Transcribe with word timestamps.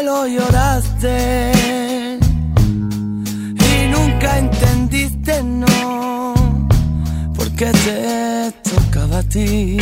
lo 0.00 0.26
lloraste 0.26 1.52
y 3.54 3.88
nunca 3.90 4.38
entendiste 4.38 5.42
no, 5.42 6.32
porque 7.34 7.66
te 7.66 8.52
tocaba 8.70 9.18
a 9.18 9.22
ti. 9.24 9.76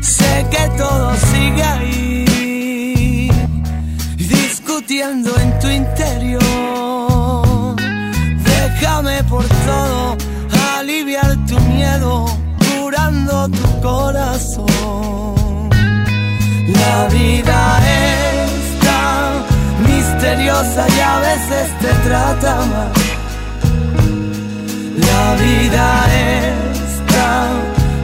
Sé 0.00 0.46
que 0.50 0.68
todo 0.78 1.14
sigue 1.16 1.62
ahí, 1.62 3.30
discutiendo 4.16 5.38
en 5.38 5.58
tu 5.58 5.68
interior. 5.68 7.76
Déjame 8.44 9.22
por 9.24 9.44
todo 9.44 10.16
aliviar 10.78 11.36
tu 11.46 11.58
miedo, 11.60 12.26
curando 12.58 13.48
tu 13.48 13.80
corazón. 13.80 14.64
La 16.66 17.08
vida 17.08 17.80
es 17.96 18.03
misteriosa 20.24 20.86
y 20.88 21.00
a 21.00 21.18
veces 21.18 21.68
te 21.80 21.92
trata 22.08 22.56
mal. 22.56 22.92
La 25.08 25.34
vida 25.42 25.86
es 26.12 26.88
tan 27.14 27.50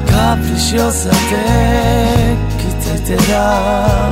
caprichosa, 0.07 1.11
te 1.31 2.37
quita 2.59 2.91
y 2.95 2.99
te 3.07 3.17
da. 3.33 4.11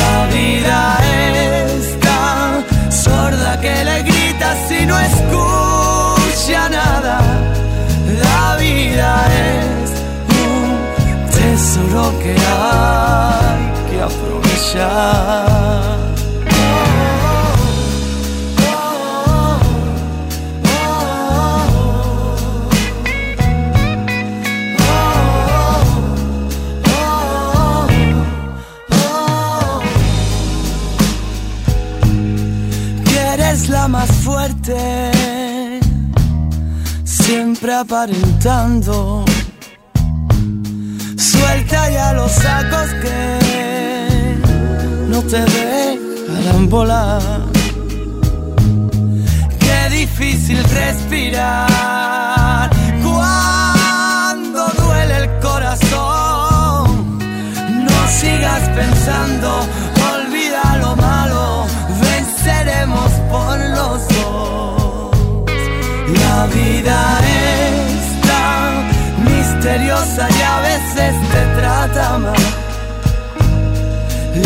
La 0.00 0.16
vida 0.34 0.80
es 1.04 2.00
tan 2.00 2.48
sorda 2.90 3.60
que 3.60 3.84
le 3.84 4.02
gritas 4.02 4.70
y 4.70 4.86
no 4.86 4.98
escucha 4.98 6.68
nada. 6.70 7.20
La 8.24 8.56
vida 8.56 9.10
es 9.46 9.90
tesoro 11.34 12.04
que 12.18 12.32
hay 12.32 13.60
que 13.90 13.96
aprovechar. 14.02 15.40
La 33.70 33.88
más 33.88 34.10
fuerte, 34.24 35.10
siempre 37.04 37.74
aparentando 37.74 39.24
Suelta 41.20 41.90
ya 41.90 42.12
los 42.14 42.32
sacos 42.32 42.88
que 43.02 44.38
no 45.08 45.20
te 45.22 45.44
dejarán 45.44 46.68
volar. 46.68 47.22
Qué 49.58 49.88
difícil 49.90 50.64
respirar 50.64 52.70
cuando 53.02 54.66
duele 54.82 55.16
el 55.24 55.38
corazón. 55.40 57.18
No 57.86 58.08
sigas 58.20 58.68
pensando, 58.70 59.60
La 66.18 66.46
vida 66.46 67.20
es 67.22 68.20
tan 68.28 68.70
misteriosa 69.24 70.28
y 70.28 70.42
a 70.42 70.60
veces 70.60 71.14
te 71.32 71.42
trata 71.60 72.18
mal. 72.18 72.44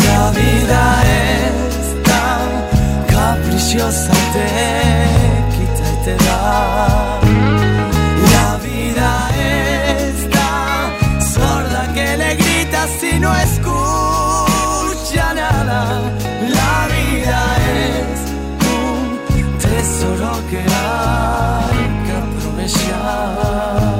La 0.05 0.31
vida 0.31 1.03
es 1.03 2.03
tan 2.03 2.47
caprichosa, 3.07 4.13
te 4.33 4.47
quita 5.55 5.85
y 5.91 5.97
te 6.05 6.15
da. 6.25 7.19
La 8.35 8.49
vida 8.67 9.09
es 9.37 10.29
tan 10.29 11.21
sorda 11.21 11.81
que 11.93 12.17
le 12.17 12.35
gritas 12.35 12.91
y 13.01 13.19
no 13.19 13.35
escucha 13.35 15.33
nada. 15.33 16.01
La 16.59 16.87
vida 16.95 17.39
es 17.81 18.19
un 18.75 19.57
tesoro 19.57 20.31
que 20.49 20.59
hay 20.59 21.04
aprovechar. 22.65 23.85
La 23.85 23.94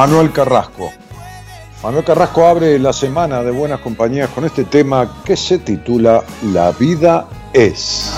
Manuel 0.00 0.32
Carrasco. 0.32 0.90
Manuel 1.82 2.04
Carrasco 2.06 2.46
abre 2.46 2.78
la 2.78 2.90
semana 2.90 3.42
de 3.42 3.50
Buenas 3.50 3.80
Compañías 3.80 4.30
con 4.30 4.46
este 4.46 4.64
tema 4.64 5.20
que 5.22 5.36
se 5.36 5.58
titula 5.58 6.24
La 6.54 6.72
vida 6.72 7.26
es. 7.52 8.10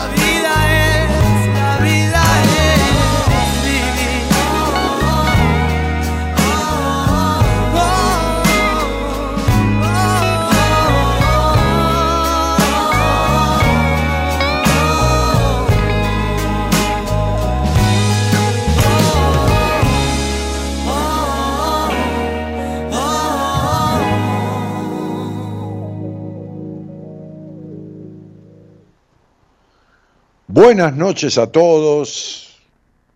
Buenas 30.54 30.94
noches 30.94 31.38
a 31.38 31.50
todos, 31.50 32.60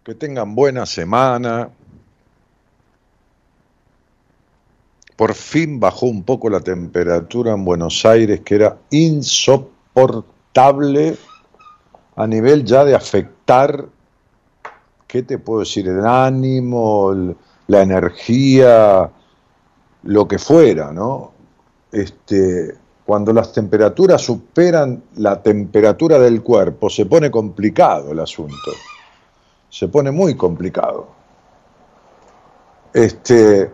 que 0.02 0.14
tengan 0.14 0.54
buena 0.54 0.86
semana. 0.86 1.68
Por 5.16 5.34
fin 5.34 5.78
bajó 5.78 6.06
un 6.06 6.22
poco 6.22 6.48
la 6.48 6.60
temperatura 6.60 7.52
en 7.52 7.62
Buenos 7.62 8.06
Aires, 8.06 8.40
que 8.40 8.54
era 8.54 8.78
insoportable 8.88 11.18
a 12.16 12.26
nivel 12.26 12.64
ya 12.64 12.86
de 12.86 12.94
afectar, 12.94 13.84
¿qué 15.06 15.22
te 15.22 15.36
puedo 15.36 15.60
decir? 15.60 15.86
El 15.88 16.06
ánimo, 16.06 17.34
la 17.66 17.82
energía, 17.82 19.10
lo 20.04 20.26
que 20.26 20.38
fuera, 20.38 20.90
¿no? 20.90 21.32
Este, 21.92 22.78
cuando 23.06 23.32
las 23.32 23.52
temperaturas 23.52 24.20
superan 24.20 25.00
la 25.14 25.40
temperatura 25.40 26.18
del 26.18 26.42
cuerpo, 26.42 26.90
se 26.90 27.06
pone 27.06 27.30
complicado 27.30 28.10
el 28.10 28.18
asunto. 28.18 28.72
Se 29.70 29.86
pone 29.86 30.10
muy 30.10 30.34
complicado. 30.34 31.06
Este, 32.92 33.70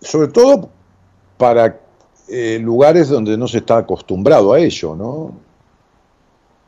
sobre 0.00 0.28
todo 0.28 0.70
para 1.36 1.78
eh, 2.26 2.58
lugares 2.62 3.10
donde 3.10 3.36
no 3.36 3.46
se 3.46 3.58
está 3.58 3.76
acostumbrado 3.76 4.54
a 4.54 4.60
ello, 4.60 4.96
¿no? 4.96 5.34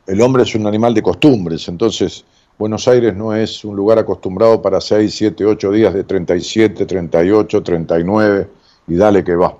El 0.05 0.21
hombre 0.21 0.43
es 0.43 0.53
un 0.53 0.67
animal 0.67 0.93
de 0.93 1.01
costumbres, 1.01 1.67
entonces 1.67 2.25
Buenos 2.59 2.87
Aires 2.87 3.15
no 3.15 3.33
es 3.33 3.65
un 3.65 3.75
lugar 3.75 3.97
acostumbrado 3.97 4.61
para 4.61 4.79
6, 4.79 5.15
7, 5.15 5.45
8 5.45 5.71
días 5.71 5.93
de 5.95 6.03
37, 6.03 6.85
38, 6.85 7.63
39 7.63 8.49
y 8.87 8.95
dale 8.95 9.23
que 9.23 9.35
va. 9.35 9.57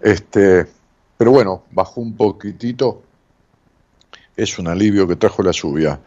Este, 0.00 0.79
pero 1.20 1.32
bueno, 1.32 1.64
bajó 1.72 2.00
un 2.00 2.16
poquitito. 2.16 3.02
Es 4.34 4.58
un 4.58 4.68
alivio 4.68 5.06
que 5.06 5.16
trajo 5.16 5.42
la 5.42 5.50
lluvia. 5.50 6.00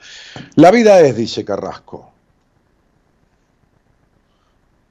La 0.55 0.71
vida 0.71 0.99
es, 1.01 1.15
dice 1.15 1.45
Carrasco. 1.45 2.09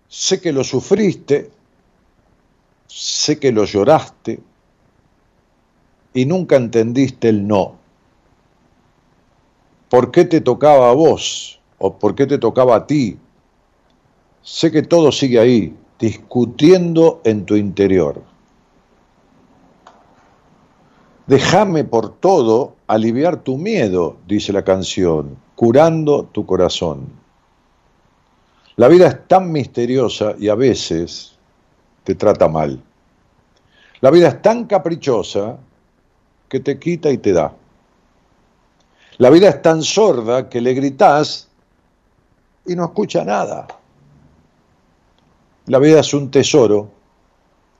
Sé 0.06 0.40
que 0.40 0.52
lo 0.52 0.62
sufriste, 0.62 1.50
sé 2.86 3.40
que 3.40 3.50
lo 3.50 3.64
lloraste 3.64 4.38
y 6.14 6.24
nunca 6.24 6.54
entendiste 6.54 7.28
el 7.28 7.44
no. 7.44 7.74
¿Por 9.88 10.12
qué 10.12 10.24
te 10.24 10.40
tocaba 10.40 10.90
a 10.90 10.94
vos? 10.94 11.58
¿O 11.78 11.98
por 11.98 12.14
qué 12.14 12.28
te 12.28 12.38
tocaba 12.38 12.76
a 12.76 12.86
ti? 12.86 13.18
Sé 14.40 14.70
que 14.70 14.82
todo 14.82 15.10
sigue 15.10 15.40
ahí, 15.40 15.76
discutiendo 15.98 17.20
en 17.24 17.44
tu 17.44 17.56
interior. 17.56 18.30
Déjame 21.26 21.84
por 21.84 22.16
todo 22.16 22.74
aliviar 22.88 23.42
tu 23.42 23.56
miedo, 23.56 24.16
dice 24.26 24.52
la 24.52 24.64
canción, 24.64 25.36
curando 25.54 26.24
tu 26.24 26.44
corazón. 26.44 27.08
La 28.76 28.88
vida 28.88 29.06
es 29.06 29.28
tan 29.28 29.52
misteriosa 29.52 30.34
y 30.38 30.48
a 30.48 30.54
veces 30.54 31.36
te 32.04 32.14
trata 32.14 32.48
mal. 32.48 32.82
La 34.00 34.10
vida 34.10 34.28
es 34.28 34.42
tan 34.42 34.64
caprichosa 34.64 35.58
que 36.48 36.58
te 36.58 36.78
quita 36.78 37.10
y 37.10 37.18
te 37.18 37.32
da. 37.32 37.54
La 39.18 39.30
vida 39.30 39.48
es 39.48 39.62
tan 39.62 39.82
sorda 39.82 40.48
que 40.48 40.60
le 40.60 40.74
gritas 40.74 41.48
y 42.66 42.74
no 42.74 42.86
escucha 42.86 43.24
nada. 43.24 43.68
La 45.66 45.78
vida 45.78 46.00
es 46.00 46.12
un 46.12 46.30
tesoro 46.30 46.90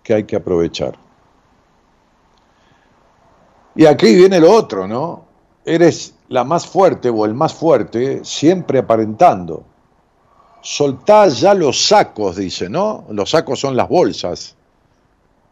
que 0.04 0.14
hay 0.14 0.24
que 0.24 0.36
aprovechar. 0.36 0.96
Y 3.74 3.86
aquí 3.86 4.14
viene 4.14 4.38
lo 4.38 4.52
otro, 4.52 4.86
¿no? 4.86 5.24
Eres 5.64 6.14
la 6.28 6.44
más 6.44 6.66
fuerte 6.66 7.08
o 7.08 7.24
el 7.24 7.34
más 7.34 7.54
fuerte, 7.54 8.24
siempre 8.24 8.78
aparentando. 8.78 9.64
Soltá 10.60 11.28
ya 11.28 11.54
los 11.54 11.86
sacos, 11.86 12.36
dice, 12.36 12.68
¿no? 12.68 13.04
Los 13.10 13.30
sacos 13.30 13.60
son 13.60 13.76
las 13.76 13.88
bolsas 13.88 14.56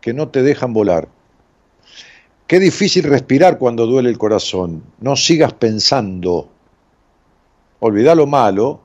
que 0.00 0.12
no 0.12 0.28
te 0.28 0.42
dejan 0.42 0.72
volar. 0.72 1.08
Qué 2.46 2.58
difícil 2.58 3.04
respirar 3.04 3.58
cuando 3.58 3.86
duele 3.86 4.10
el 4.10 4.18
corazón. 4.18 4.82
No 5.00 5.16
sigas 5.16 5.52
pensando. 5.52 6.48
Olvida 7.80 8.14
lo 8.14 8.26
malo 8.26 8.80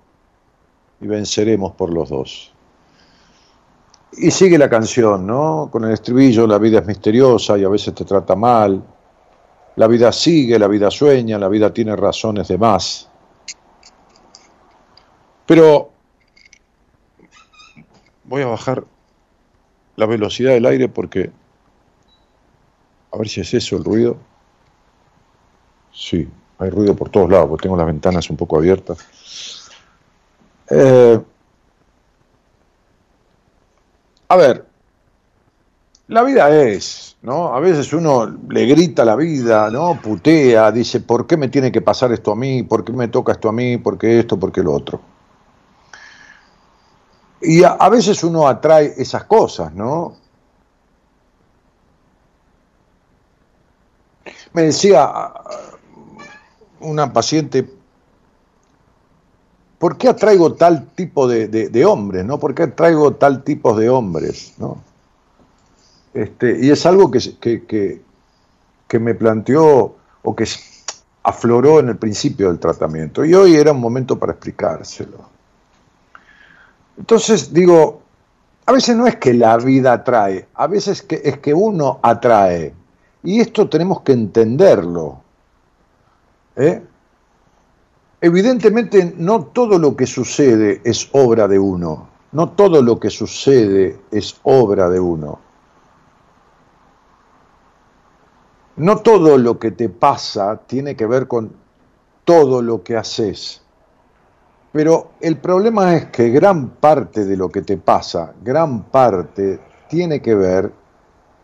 y 1.01 1.07
venceremos 1.07 1.73
por 1.73 1.91
los 1.93 2.09
dos. 2.09 2.53
Y 4.17 4.31
sigue 4.31 4.57
la 4.57 4.69
canción, 4.69 5.27
¿no? 5.27 5.69
Con 5.71 5.83
el 5.83 5.91
estribillo, 5.91 6.47
la 6.47 6.57
vida 6.57 6.79
es 6.79 6.85
misteriosa 6.85 7.57
y 7.57 7.63
a 7.65 7.69
veces 7.69 7.93
te 7.93 8.05
trata 8.05 8.35
mal 8.35 8.81
la 9.75 9.88
vida 9.88 10.12
sigue, 10.12 10.57
la 10.57 10.68
vida 10.68 10.89
sueña, 10.89 11.38
la 11.38 11.50
vida 11.50 11.74
tiene 11.74 11.95
razones 11.95 12.48
de 12.48 12.57
más. 12.57 13.10
Pero 15.45 15.92
voy 18.24 18.42
a 18.42 18.48
bajar 18.48 18.83
la 19.95 20.06
velocidad 20.06 20.54
del 20.54 20.66
aire 20.66 20.89
porque... 20.89 21.31
A 23.12 23.18
ver 23.18 23.30
si 23.30 23.42
es 23.42 23.54
eso 23.54 23.77
el 23.77 23.83
ruido. 23.83 24.18
Sí, 25.94 26.28
hay 26.60 26.69
ruido 26.69 26.95
por 26.95 27.10
todos 27.10 27.30
lados, 27.30 27.48
porque 27.48 27.63
tengo 27.63 27.78
las 27.78 27.86
ventanas 27.86 28.30
un 28.30 28.36
poco 28.36 28.57
abiertas. 28.57 29.69
Eh, 30.69 31.21
a 34.28 34.36
ver, 34.36 34.66
la 36.07 36.24
vida 36.24 36.50
es, 36.50 37.18
¿no? 37.24 37.54
A 37.54 37.60
veces 37.60 37.92
uno 37.94 38.28
le 38.50 38.66
grita 38.66 39.04
la 39.04 39.16
vida, 39.16 39.72
¿no? 39.72 40.00
Putea, 40.02 40.72
dice, 40.72 41.00
¿por 41.00 41.25
qué 41.25 41.36
me 41.36 41.50
tiene 41.50 41.72
que 41.72 41.81
pasar 41.81 42.12
esto 42.12 42.31
a 42.31 42.36
mí? 42.36 42.63
¿Por 42.63 42.86
qué 42.86 42.94
me 42.94 43.07
toca 43.07 43.31
esto 43.31 43.50
a 43.50 43.52
mí? 43.52 43.78
¿Por 43.78 43.98
qué 43.98 44.19
esto? 44.19 44.40
¿Por 44.40 44.52
qué 44.52 44.62
lo 44.62 44.74
otro? 44.74 45.02
Y 47.42 47.63
a, 47.63 47.90
veces 47.90 48.24
uno 48.24 48.48
atrae 48.48 48.94
esas 48.98 49.24
cosas, 49.25 49.74
¿no? 49.74 50.16
Me 54.54 54.63
decía 54.63 55.12
una 56.80 57.12
paciente, 57.12 57.68
¿por 59.78 59.98
qué 59.98 60.10
atraigo 60.10 60.54
tal 60.54 60.88
tipo 60.96 61.28
de, 61.28 61.48
de, 61.48 61.69
de 61.69 61.86
hombres, 61.86 62.24
¿no? 62.25 62.40
¿Por 62.40 62.56
qué 62.56 62.63
atraigo 62.63 63.16
tal 63.16 63.44
tipo 63.44 63.75
de 63.75 63.90
hombres, 63.90 64.54
¿no? 64.57 64.78
Este, 66.15 66.57
y 66.65 66.71
es 66.71 66.85
algo 66.85 67.12
que, 67.12 67.19
que, 68.88 69.00
me 69.00 69.15
planteó 69.15 69.97
o 70.23 70.33
que 70.33 70.47
afloró 71.23 71.81
en 71.81 71.89
el 71.89 71.97
principio 71.97 72.47
del 72.47 72.57
tratamiento. 72.57 73.25
Y 73.25 73.33
hoy 73.33 73.56
era 73.56 73.73
un 73.73 73.81
momento 73.81 74.17
para 74.17 74.31
explicárselo. 74.31 75.17
Entonces 76.97 77.53
digo, 77.53 78.01
a 78.65 78.71
veces 78.71 78.95
no 78.95 79.06
es 79.07 79.17
que 79.17 79.33
la 79.33 79.57
vida 79.57 79.91
atrae, 79.91 80.47
a 80.53 80.67
veces 80.67 81.01
que, 81.01 81.21
es 81.21 81.39
que 81.39 81.53
uno 81.53 82.00
atrae. 82.01 82.73
Y 83.21 83.41
esto 83.41 83.68
tenemos 83.68 84.00
que 84.00 84.13
entenderlo. 84.13 85.19
¿eh? 86.56 86.81
Evidentemente 88.21 89.13
no 89.18 89.47
todo 89.47 89.78
lo 89.78 89.97
que 89.97 90.07
sucede 90.07 90.80
es 90.85 91.09
obra 91.11 91.49
de 91.49 91.59
uno. 91.59 92.07
No 92.31 92.51
todo 92.51 92.81
lo 92.81 93.01
que 93.01 93.09
sucede 93.09 93.99
es 94.11 94.40
obra 94.44 94.90
de 94.90 95.01
uno. 95.01 95.44
No 98.77 98.97
todo 98.97 99.37
lo 99.37 99.57
que 99.57 99.71
te 99.71 99.87
pasa 99.87 100.59
tiene 100.67 100.95
que 100.95 101.05
ver 101.05 101.27
con 101.27 101.53
todo 102.25 102.61
lo 102.61 102.83
que 102.83 102.97
haces. 102.97 103.61
Pero 104.73 105.11
el 105.21 105.37
problema 105.37 105.95
es 105.95 106.07
que 106.07 106.29
gran 106.29 106.71
parte 106.71 107.23
de 107.23 107.37
lo 107.37 107.47
que 107.47 107.61
te 107.61 107.77
pasa, 107.77 108.33
gran 108.44 108.83
parte 108.83 109.61
tiene 109.87 110.21
que 110.21 110.35
ver 110.35 110.73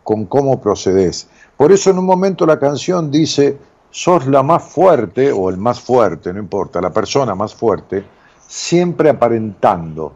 con 0.04 0.26
cómo 0.26 0.60
procedes. 0.60 1.28
Por 1.56 1.72
eso 1.72 1.90
en 1.90 1.98
un 1.98 2.04
momento 2.04 2.44
la 2.44 2.58
canción 2.58 3.10
dice, 3.10 3.56
sos 3.88 4.26
la 4.26 4.42
más 4.42 4.64
fuerte, 4.64 5.32
o 5.32 5.48
el 5.48 5.56
más 5.56 5.80
fuerte, 5.80 6.34
no 6.34 6.40
importa, 6.40 6.82
la 6.82 6.92
persona 6.92 7.34
más 7.34 7.54
fuerte, 7.54 8.04
siempre 8.46 9.08
aparentando. 9.08 10.12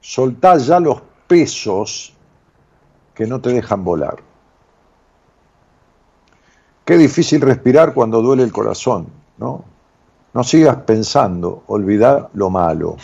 Soltá 0.00 0.56
ya 0.58 0.78
los 0.78 1.02
pesos 1.26 2.14
que 3.12 3.26
no 3.26 3.40
te 3.40 3.50
dejan 3.50 3.82
volar. 3.82 4.29
Qué 6.90 6.98
difícil 6.98 7.40
respirar 7.40 7.94
cuando 7.94 8.20
duele 8.20 8.42
el 8.42 8.50
corazón, 8.50 9.06
¿no? 9.38 9.62
No 10.34 10.42
sigas 10.42 10.78
pensando, 10.78 11.62
olvidar 11.68 12.30
lo 12.32 12.50
malo. 12.50 12.96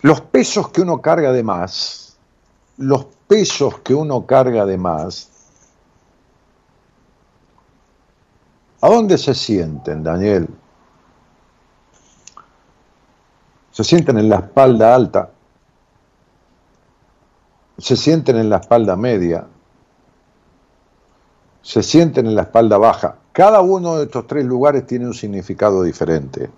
Los 0.00 0.22
pesos 0.22 0.70
que 0.70 0.80
uno 0.80 1.02
carga 1.02 1.32
de 1.32 1.42
más, 1.42 2.16
los 2.78 3.04
pesos 3.28 3.80
que 3.80 3.92
uno 3.94 4.24
carga 4.24 4.64
de 4.64 4.78
más, 4.78 5.28
¿a 8.80 8.88
dónde 8.88 9.18
se 9.18 9.34
sienten, 9.34 10.02
Daniel? 10.02 10.48
Se 13.70 13.84
sienten 13.84 14.16
en 14.16 14.30
la 14.30 14.36
espalda 14.36 14.94
alta, 14.94 15.28
se 17.76 17.96
sienten 17.98 18.36
en 18.36 18.48
la 18.48 18.56
espalda 18.56 18.96
media, 18.96 19.46
se 21.64 21.82
sienten 21.82 22.26
en 22.26 22.34
la 22.34 22.42
espalda 22.42 22.76
baja. 22.76 23.16
Cada 23.32 23.62
uno 23.62 23.96
de 23.96 24.04
estos 24.04 24.26
tres 24.26 24.44
lugares 24.44 24.86
tiene 24.86 25.06
un 25.06 25.14
significado 25.14 25.82
diferente. 25.82 26.50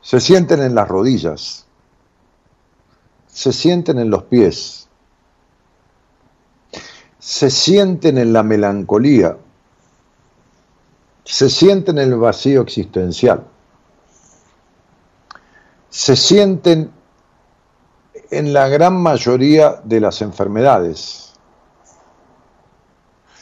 Se 0.00 0.18
sienten 0.18 0.62
en 0.62 0.74
las 0.74 0.88
rodillas, 0.88 1.66
se 3.26 3.52
sienten 3.52 3.98
en 3.98 4.10
los 4.10 4.24
pies. 4.24 4.88
se 7.20 7.50
sienten 7.50 8.16
en 8.16 8.32
la 8.32 8.42
melancolía, 8.42 9.36
se 11.24 11.50
sienten 11.50 11.98
en 11.98 12.08
el 12.08 12.16
vacío 12.16 12.62
existencial, 12.62 13.44
se 15.90 16.16
sienten 16.16 16.90
en 18.30 18.52
la 18.54 18.68
gran 18.68 18.96
mayoría 19.02 19.82
de 19.84 20.00
las 20.00 20.22
enfermedades. 20.22 21.27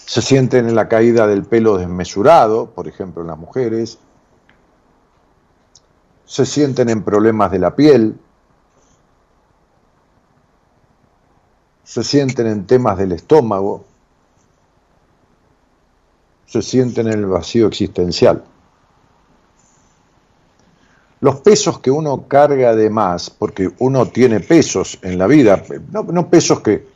Se 0.07 0.23
sienten 0.23 0.69
en 0.69 0.75
la 0.75 0.89
caída 0.89 1.27
del 1.27 1.45
pelo 1.45 1.77
desmesurado, 1.77 2.71
por 2.71 2.89
ejemplo 2.89 3.23
en 3.23 3.29
las 3.29 3.39
mujeres. 3.39 3.99
Se 6.25 6.47
sienten 6.47 6.89
en 6.89 7.03
problemas 7.03 7.51
de 7.51 7.59
la 7.59 7.75
piel. 7.75 8.19
Se 11.83 12.03
sienten 12.03 12.47
en 12.47 12.67
temas 12.67 12.97
del 12.97 13.13
estómago. 13.13 13.85
Se 16.47 16.63
sienten 16.63 17.09
en 17.09 17.19
el 17.19 17.27
vacío 17.27 17.67
existencial 17.67 18.45
los 21.21 21.41
pesos 21.41 21.81
que 21.81 21.91
uno 21.91 22.29
carga 22.29 22.75
de 22.75 22.91
más, 22.91 23.31
porque 23.31 23.71
uno 23.79 24.07
tiene 24.07 24.41
pesos 24.41 24.99
en 25.03 25.19
la 25.19 25.27
vida, 25.27 25.63
no, 25.91 26.29
pesos 26.29 26.61
que, 26.61 26.87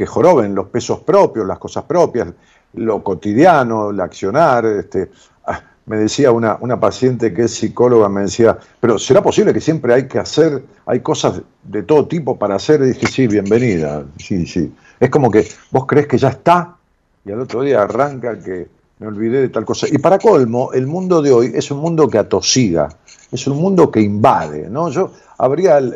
que, 0.00 0.06
joroben, 0.06 0.54
los 0.54 0.68
pesos 0.68 1.00
propios, 1.00 1.46
las 1.46 1.58
cosas 1.58 1.84
propias, 1.84 2.28
lo 2.74 3.02
cotidiano, 3.02 3.90
el 3.90 4.00
accionar. 4.00 4.64
Este, 4.64 5.10
ah, 5.46 5.60
me 5.86 5.96
decía 5.96 6.32
una, 6.32 6.56
una 6.60 6.80
paciente 6.80 7.34
que 7.34 7.42
es 7.42 7.54
psicóloga, 7.54 8.08
me 8.08 8.22
decía, 8.22 8.58
pero 8.80 8.98
¿será 8.98 9.22
posible 9.22 9.52
que 9.52 9.60
siempre 9.60 9.92
hay 9.92 10.08
que 10.08 10.18
hacer, 10.18 10.62
hay 10.86 11.00
cosas 11.00 11.42
de 11.62 11.82
todo 11.82 12.06
tipo 12.06 12.38
para 12.38 12.54
hacer? 12.54 12.80
Y 12.82 12.86
dije, 12.88 13.06
sí, 13.06 13.26
bienvenida, 13.26 14.04
sí, 14.18 14.46
sí. 14.46 14.72
Es 14.98 15.10
como 15.10 15.30
que 15.30 15.46
vos 15.70 15.86
crees 15.86 16.06
que 16.06 16.18
ya 16.18 16.28
está 16.28 16.76
y 17.24 17.32
al 17.32 17.40
otro 17.40 17.62
día 17.62 17.82
arranca 17.82 18.38
que 18.38 18.68
me 18.98 19.06
olvidé 19.06 19.42
de 19.42 19.48
tal 19.48 19.64
cosa. 19.64 19.86
Y 19.90 19.98
para 19.98 20.18
colmo, 20.18 20.72
el 20.72 20.86
mundo 20.86 21.20
de 21.20 21.32
hoy 21.32 21.52
es 21.54 21.70
un 21.70 21.78
mundo 21.78 22.08
que 22.08 22.18
atosiga 22.18 22.88
es 23.32 23.46
un 23.46 23.58
mundo 23.58 23.90
que 23.90 24.00
invade, 24.00 24.68
¿no? 24.68 24.90
Yo 24.90 25.12
habría 25.38 25.78
el, 25.78 25.94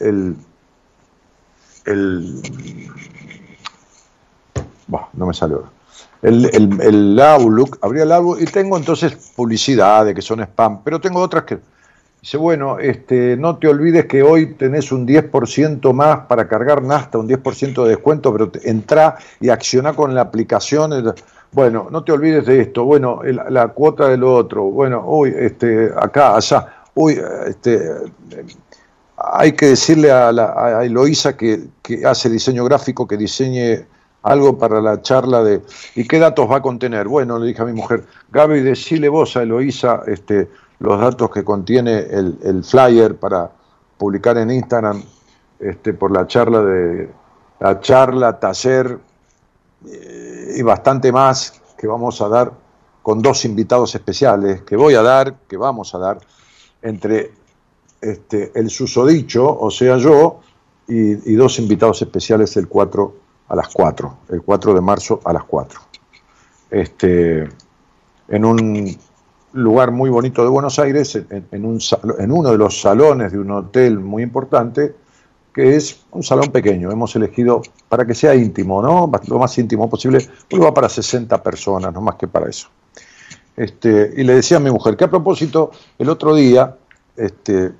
el, 0.00 0.36
no 5.14 5.26
me 5.26 5.34
salió. 5.34 5.64
El, 6.22 6.46
el, 6.52 6.80
el, 6.80 7.20
Outlook, 7.20 7.78
habría 7.82 8.04
el 8.04 8.12
Outlook 8.12 8.40
y 8.40 8.44
tengo 8.44 8.76
entonces 8.76 9.32
publicidades 9.34 10.14
que 10.14 10.22
son 10.22 10.40
spam, 10.40 10.82
pero 10.84 11.00
tengo 11.00 11.20
otras 11.20 11.44
que 11.44 11.58
dice, 12.20 12.36
bueno, 12.36 12.78
este, 12.78 13.36
no 13.36 13.58
te 13.58 13.66
olvides 13.66 14.06
que 14.06 14.22
hoy 14.22 14.54
tenés 14.54 14.92
un 14.92 15.06
10% 15.06 15.92
más 15.92 16.26
para 16.26 16.46
cargar 16.46 16.82
Nasta, 16.82 17.18
un 17.18 17.28
10% 17.28 17.82
de 17.82 17.88
descuento, 17.88 18.32
pero 18.32 18.52
entra 18.62 19.16
y 19.40 19.48
acciona 19.48 19.94
con 19.94 20.14
la 20.14 20.20
aplicación. 20.20 21.14
Bueno, 21.50 21.88
no 21.90 22.04
te 22.04 22.12
olvides 22.12 22.46
de 22.46 22.60
esto, 22.60 22.84
bueno, 22.84 23.20
la 23.24 23.68
cuota 23.68 24.08
del 24.08 24.24
otro, 24.24 24.64
bueno, 24.64 25.04
uy, 25.06 25.34
este, 25.36 25.90
acá, 25.94 26.36
allá, 26.36 26.66
uy, 26.94 27.20
este, 27.46 27.90
hay 29.16 29.52
que 29.52 29.66
decirle 29.66 30.10
a, 30.10 30.32
la, 30.32 30.78
a 30.78 30.84
Eloísa 30.84 31.36
que, 31.36 31.68
hace 32.04 32.28
diseño 32.28 32.64
gráfico, 32.64 33.06
que 33.06 33.16
diseñe 33.16 33.84
algo 34.22 34.58
para 34.58 34.80
la 34.80 35.02
charla 35.02 35.42
de 35.42 35.62
¿y 35.94 36.06
qué 36.06 36.18
datos 36.18 36.50
va 36.50 36.56
a 36.56 36.62
contener? 36.62 37.08
Bueno, 37.08 37.38
le 37.38 37.48
dije 37.48 37.62
a 37.62 37.64
mi 37.64 37.72
mujer, 37.72 38.04
Gaby, 38.30 38.60
decile 38.60 39.08
vos 39.08 39.36
a 39.36 39.42
Eloísa 39.42 40.02
este, 40.06 40.48
los 40.78 41.00
datos 41.00 41.30
que 41.30 41.44
contiene 41.44 41.98
el, 41.98 42.64
flyer 42.64 43.16
para 43.16 43.50
publicar 43.98 44.38
en 44.38 44.50
Instagram 44.50 45.02
este, 45.58 45.92
por 45.94 46.12
la 46.12 46.26
charla 46.26 46.62
de 46.62 47.10
la 47.60 47.80
charla, 47.80 48.38
taller 48.38 48.98
y 50.54 50.62
bastante 50.62 51.10
más 51.12 51.60
que 51.76 51.86
vamos 51.86 52.20
a 52.20 52.28
dar 52.28 52.52
con 53.02 53.20
dos 53.20 53.44
invitados 53.44 53.94
especiales 53.94 54.62
que 54.62 54.76
voy 54.76 54.94
a 54.94 55.02
dar, 55.02 55.34
que 55.48 55.56
vamos 55.56 55.94
a 55.94 55.98
dar 55.98 56.18
entre 56.82 57.32
este, 58.00 58.52
el 58.54 58.70
susodicho, 58.70 59.58
o 59.58 59.70
sea 59.70 59.96
yo, 59.96 60.40
y, 60.88 61.34
dos 61.34 61.58
invitados 61.58 62.02
especiales 62.02 62.56
el 62.56 62.68
4 62.68 63.14
a 63.48 63.56
las 63.56 63.68
4, 63.68 64.16
el 64.30 64.42
4 64.42 64.74
de 64.74 64.80
marzo 64.80 65.20
a 65.24 65.32
las 65.32 65.44
4. 65.44 65.80
Este, 66.70 67.48
en 68.28 68.44
un 68.44 68.96
lugar 69.52 69.90
muy 69.90 70.10
bonito 70.10 70.42
de 70.42 70.48
Buenos 70.48 70.78
Aires, 70.78 71.14
en, 71.16 71.64
un, 71.64 71.78
en 72.18 72.32
uno 72.32 72.50
de 72.50 72.58
los 72.58 72.80
salones 72.80 73.32
de 73.32 73.38
un 73.38 73.50
hotel 73.50 73.98
muy 73.98 74.22
importante, 74.22 74.94
que 75.52 75.76
es 75.76 76.04
un 76.12 76.22
salón 76.22 76.50
pequeño. 76.50 76.90
Hemos 76.90 77.14
elegido 77.14 77.60
para 77.88 78.06
que 78.06 78.14
sea 78.14 78.34
íntimo, 78.34 78.80
¿no? 78.80 79.10
Lo 79.28 79.38
más 79.38 79.56
íntimo 79.58 79.88
posible, 79.90 80.26
porque 80.48 80.64
va 80.64 80.72
para 80.72 80.88
60 80.88 81.42
personas, 81.42 81.92
no 81.92 82.00
más 82.00 82.14
que 82.14 82.26
para 82.26 82.48
eso. 82.48 82.68
Este, 83.54 84.14
y 84.16 84.24
le 84.24 84.34
decía 84.34 84.56
a 84.56 84.60
mi 84.60 84.70
mujer 84.70 84.96
que 84.96 85.04
a 85.04 85.10
propósito, 85.10 85.72
el 85.98 86.08
otro 86.08 86.34
día, 86.34 86.74
este, 87.16 87.72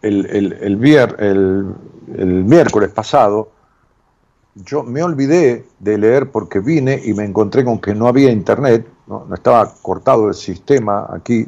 el, 0.00 0.26
el, 0.26 0.52
el, 0.60 1.74
el 2.16 2.44
miércoles 2.44 2.90
pasado, 2.90 3.50
yo 4.54 4.82
me 4.82 5.02
olvidé 5.02 5.66
de 5.78 5.98
leer 5.98 6.30
porque 6.30 6.60
vine 6.60 7.00
y 7.04 7.14
me 7.14 7.24
encontré 7.24 7.64
con 7.64 7.78
que 7.78 7.94
no 7.94 8.08
había 8.08 8.30
internet, 8.30 8.86
no, 9.06 9.26
estaba 9.32 9.72
cortado 9.80 10.28
el 10.28 10.34
sistema 10.34 11.06
aquí 11.12 11.46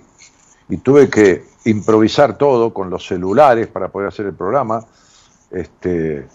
y 0.68 0.76
tuve 0.78 1.10
que 1.10 1.44
improvisar 1.64 2.38
todo 2.38 2.72
con 2.72 2.90
los 2.90 3.06
celulares 3.06 3.66
para 3.66 3.88
poder 3.88 4.08
hacer 4.08 4.26
el 4.26 4.34
programa, 4.34 4.84
este, 5.50 6.26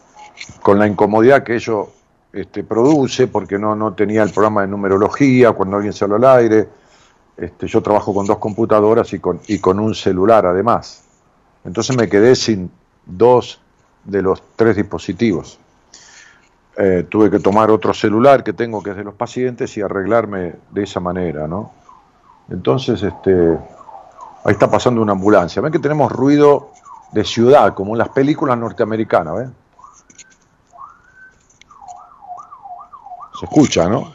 con 0.61 0.77
la 0.77 0.87
incomodidad 0.87 1.43
que 1.43 1.55
ello 1.55 1.89
este, 2.33 2.63
produce 2.63 3.27
porque 3.27 3.57
no, 3.57 3.75
no 3.75 3.93
tenía 3.93 4.23
el 4.23 4.31
programa 4.31 4.61
de 4.61 4.67
numerología 4.67 5.53
cuando 5.53 5.77
alguien 5.77 5.93
sale 5.93 6.15
al 6.15 6.25
aire, 6.25 6.67
este, 7.37 7.67
yo 7.67 7.81
trabajo 7.81 8.13
con 8.13 8.25
dos 8.25 8.37
computadoras 8.39 9.13
y 9.13 9.19
con, 9.19 9.39
y 9.47 9.59
con 9.59 9.79
un 9.79 9.95
celular 9.95 10.45
además. 10.45 11.03
Entonces 11.63 11.95
me 11.95 12.09
quedé 12.09 12.35
sin 12.35 12.69
dos 13.05 13.59
de 14.03 14.21
los 14.21 14.41
tres 14.55 14.75
dispositivos. 14.75 15.59
Eh, 16.79 17.07
tuve 17.09 17.31
que 17.31 17.39
tomar 17.39 17.71
otro 17.71 17.91
celular 17.91 18.43
que 18.43 18.53
tengo 18.53 18.83
que 18.83 18.91
es 18.91 18.97
de 18.97 19.03
los 19.03 19.15
pacientes 19.15 19.75
y 19.77 19.81
arreglarme 19.81 20.53
de 20.69 20.83
esa 20.83 20.99
manera, 20.99 21.47
¿no? 21.47 21.71
Entonces, 22.49 23.01
este, 23.01 23.57
ahí 24.43 24.53
está 24.53 24.69
pasando 24.69 25.01
una 25.01 25.13
ambulancia. 25.13 25.59
Ven 25.59 25.71
que 25.71 25.79
tenemos 25.79 26.11
ruido 26.11 26.69
de 27.11 27.23
ciudad, 27.23 27.73
como 27.73 27.93
en 27.93 27.97
las 27.97 28.09
películas 28.09 28.59
norteamericanas, 28.59 29.35
¿ven? 29.35 29.55
Se 33.39 33.45
escucha, 33.45 33.89
¿no? 33.89 34.13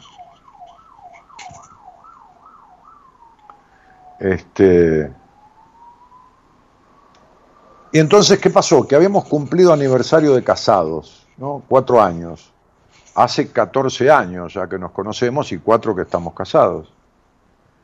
Este, 4.19 5.13
y 7.91 7.99
entonces, 7.99 8.39
¿qué 8.39 8.49
pasó? 8.49 8.87
Que 8.87 8.95
habíamos 8.95 9.25
cumplido 9.25 9.73
aniversario 9.73 10.33
de 10.33 10.45
casados, 10.45 11.27
¿no? 11.35 11.61
Cuatro 11.67 12.01
años. 12.01 12.52
Hace 13.15 13.49
14 13.49 14.09
años 14.09 14.53
ya 14.53 14.67
que 14.67 14.79
nos 14.79 14.91
conocemos 14.91 15.51
y 15.51 15.59
cuatro 15.59 15.95
que 15.95 16.01
estamos 16.01 16.33
casados. 16.33 16.91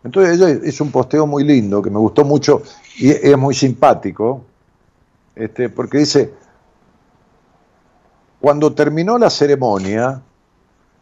Entonces 0.03 0.39
ella 0.39 0.49
hizo 0.65 0.83
un 0.83 0.91
posteo 0.91 1.27
muy 1.27 1.43
lindo 1.43 1.81
que 1.81 1.89
me 1.89 1.99
gustó 1.99 2.23
mucho 2.23 2.63
y 2.97 3.09
es 3.09 3.37
muy 3.37 3.53
simpático, 3.53 4.45
este, 5.35 5.69
porque 5.69 5.99
dice, 5.99 6.33
cuando 8.39 8.73
terminó 8.73 9.17
la 9.17 9.29
ceremonia 9.29 10.21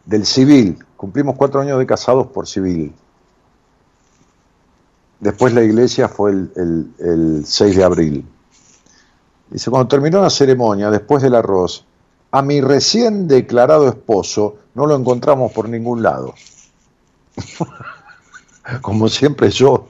del 0.04 0.26
civil, 0.26 0.84
cumplimos 0.96 1.36
cuatro 1.36 1.60
años 1.60 1.78
de 1.78 1.86
casados 1.86 2.26
por 2.26 2.46
civil, 2.46 2.92
Después 5.20 5.52
la 5.52 5.62
iglesia 5.62 6.08
fue 6.08 6.30
el, 6.30 7.42
6 7.44 7.76
de 7.76 7.84
abril. 7.84 8.26
Dice, 9.50 9.70
cuando 9.70 9.88
terminó 9.88 10.20
la 10.20 10.30
ceremonia, 10.30 10.90
después 10.90 11.22
del 11.22 11.34
arroz, 11.34 11.84
a 12.30 12.42
mi 12.42 12.60
recién 12.60 13.26
declarado 13.28 13.88
esposo 13.88 14.56
no 14.74 14.86
lo 14.86 14.96
encontramos 14.96 15.52
por 15.52 15.68
ningún 15.68 16.02
lado. 16.02 16.34
Como 18.82 19.08
siempre 19.08 19.50
yo, 19.50 19.88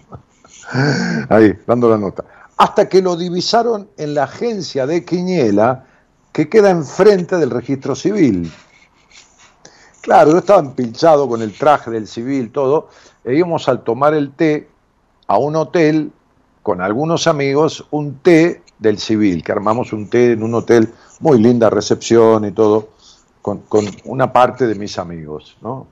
ahí, 1.29 1.53
dando 1.67 1.91
la 1.91 1.99
nota. 1.99 2.25
Hasta 2.57 2.89
que 2.89 3.03
lo 3.03 3.17
divisaron 3.17 3.89
en 3.97 4.15
la 4.15 4.25
agencia 4.25 4.87
de 4.87 5.05
Quiñela, 5.05 5.87
que 6.33 6.49
queda 6.49 6.71
enfrente 6.71 7.37
del 7.37 7.51
registro 7.51 7.95
civil. 7.97 8.53
Claro, 10.01 10.31
yo 10.33 10.39
estaba 10.39 10.61
empilchado 10.61 11.29
con 11.29 11.43
el 11.43 11.53
traje 11.57 11.91
del 11.91 12.07
civil, 12.07 12.51
todo, 12.53 12.89
e 13.25 13.35
íbamos 13.35 13.69
al 13.69 13.83
tomar 13.83 14.15
el 14.15 14.33
té 14.33 14.69
a 15.27 15.39
un 15.39 15.57
hotel 15.57 16.13
con 16.63 16.81
algunos 16.81 17.27
amigos 17.27 17.87
un 17.91 18.19
té 18.19 18.63
del 18.79 18.99
civil, 18.99 19.43
que 19.43 19.53
armamos 19.53 19.93
un 19.93 20.09
té 20.09 20.33
en 20.33 20.43
un 20.43 20.55
hotel, 20.55 20.93
muy 21.21 21.41
linda 21.41 21.71
recepción 21.71 22.45
y 22.45 22.53
todo, 22.53 22.91
con, 23.43 23.63
una 24.05 24.33
parte 24.33 24.67
de 24.67 24.75
mis 24.75 24.99
amigos, 24.99 25.57
¿no? 25.63 25.87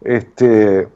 Este, 0.00 0.88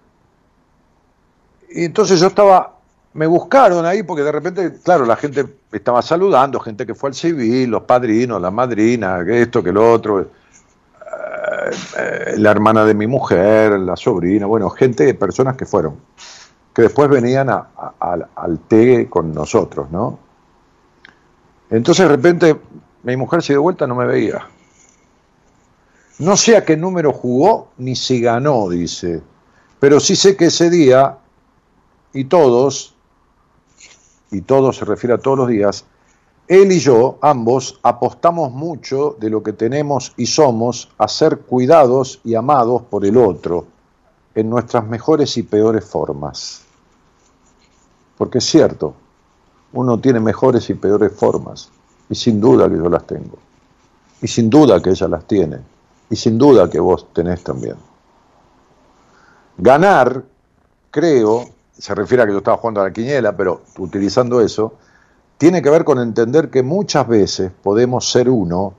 y 1.70 1.84
entonces 1.84 2.18
yo 2.18 2.26
estaba, 2.28 2.76
me 3.12 3.26
buscaron 3.26 3.84
ahí 3.86 4.02
porque 4.02 4.22
de 4.22 4.32
repente, 4.32 4.78
claro, 4.82 5.04
la 5.06 5.16
gente 5.16 5.44
estaba 5.70 6.02
saludando, 6.02 6.58
gente 6.60 6.86
que 6.86 6.94
fue 6.94 7.10
al 7.10 7.14
civil, 7.14 7.70
los 7.70 7.82
padrinos, 7.82 8.40
la 8.40 8.50
madrina, 8.50 9.20
esto, 9.28 9.62
que 9.62 9.72
lo 9.72 9.92
otro. 9.92 10.20
eh, 11.98 12.34
la 12.36 12.50
hermana 12.50 12.84
de 12.84 12.94
mi 12.94 13.06
mujer, 13.06 13.78
la 13.78 13.96
sobrina, 13.96 14.46
bueno, 14.46 14.70
gente, 14.70 15.12
personas 15.14 15.56
que 15.56 15.66
fueron, 15.66 15.96
que 16.76 16.82
después 16.82 17.08
venían 17.08 17.48
al 17.48 18.58
té 18.68 19.08
con 19.08 19.32
nosotros, 19.32 19.90
¿no? 19.90 20.18
Entonces 21.70 22.06
de 22.06 22.14
repente 22.14 22.60
mi 23.02 23.16
mujer 23.16 23.42
se 23.42 23.54
dio 23.54 23.62
vuelta, 23.62 23.86
no 23.86 23.94
me 23.94 24.04
veía. 24.04 24.46
No 26.18 26.36
sé 26.36 26.54
a 26.54 26.66
qué 26.66 26.76
número 26.76 27.14
jugó 27.14 27.68
ni 27.78 27.96
si 27.96 28.20
ganó, 28.20 28.68
dice, 28.68 29.22
pero 29.80 30.00
sí 30.00 30.16
sé 30.16 30.36
que 30.36 30.46
ese 30.46 30.68
día, 30.68 31.16
y 32.12 32.26
todos, 32.26 32.94
y 34.30 34.42
todos 34.42 34.76
se 34.76 34.84
refiere 34.84 35.14
a 35.14 35.18
todos 35.18 35.38
los 35.38 35.48
días, 35.48 35.86
él 36.46 36.70
y 36.72 36.78
yo, 36.78 37.16
ambos, 37.22 37.80
apostamos 37.84 38.52
mucho 38.52 39.16
de 39.18 39.30
lo 39.30 39.42
que 39.42 39.54
tenemos 39.54 40.12
y 40.18 40.26
somos 40.26 40.90
a 40.98 41.08
ser 41.08 41.38
cuidados 41.38 42.20
y 42.22 42.34
amados 42.34 42.82
por 42.82 43.06
el 43.06 43.16
otro 43.16 43.64
en 44.34 44.50
nuestras 44.50 44.86
mejores 44.86 45.38
y 45.38 45.42
peores 45.42 45.86
formas. 45.86 46.65
Porque 48.16 48.38
es 48.38 48.44
cierto, 48.44 48.94
uno 49.72 49.98
tiene 49.98 50.20
mejores 50.20 50.68
y 50.70 50.74
peores 50.74 51.12
formas, 51.12 51.70
y 52.08 52.14
sin 52.14 52.40
duda 52.40 52.68
que 52.68 52.76
yo 52.76 52.88
las 52.88 53.06
tengo, 53.06 53.38
y 54.22 54.28
sin 54.28 54.48
duda 54.48 54.80
que 54.80 54.90
ella 54.90 55.08
las 55.08 55.24
tiene, 55.26 55.58
y 56.08 56.16
sin 56.16 56.38
duda 56.38 56.70
que 56.70 56.80
vos 56.80 57.12
tenés 57.12 57.42
también. 57.44 57.76
Ganar, 59.58 60.22
creo, 60.90 61.44
se 61.78 61.94
refiere 61.94 62.22
a 62.22 62.26
que 62.26 62.32
yo 62.32 62.38
estaba 62.38 62.56
jugando 62.56 62.80
a 62.80 62.84
la 62.84 62.92
quiniela, 62.92 63.36
pero 63.36 63.62
utilizando 63.78 64.40
eso, 64.40 64.74
tiene 65.38 65.60
que 65.60 65.70
ver 65.70 65.84
con 65.84 65.98
entender 65.98 66.50
que 66.50 66.62
muchas 66.62 67.06
veces 67.06 67.52
podemos 67.62 68.10
ser 68.10 68.30
uno 68.30 68.74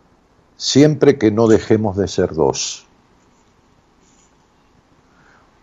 siempre 0.56 1.18
que 1.18 1.32
no 1.32 1.48
dejemos 1.48 1.96
de 1.96 2.08
ser 2.08 2.34
dos. 2.34 2.86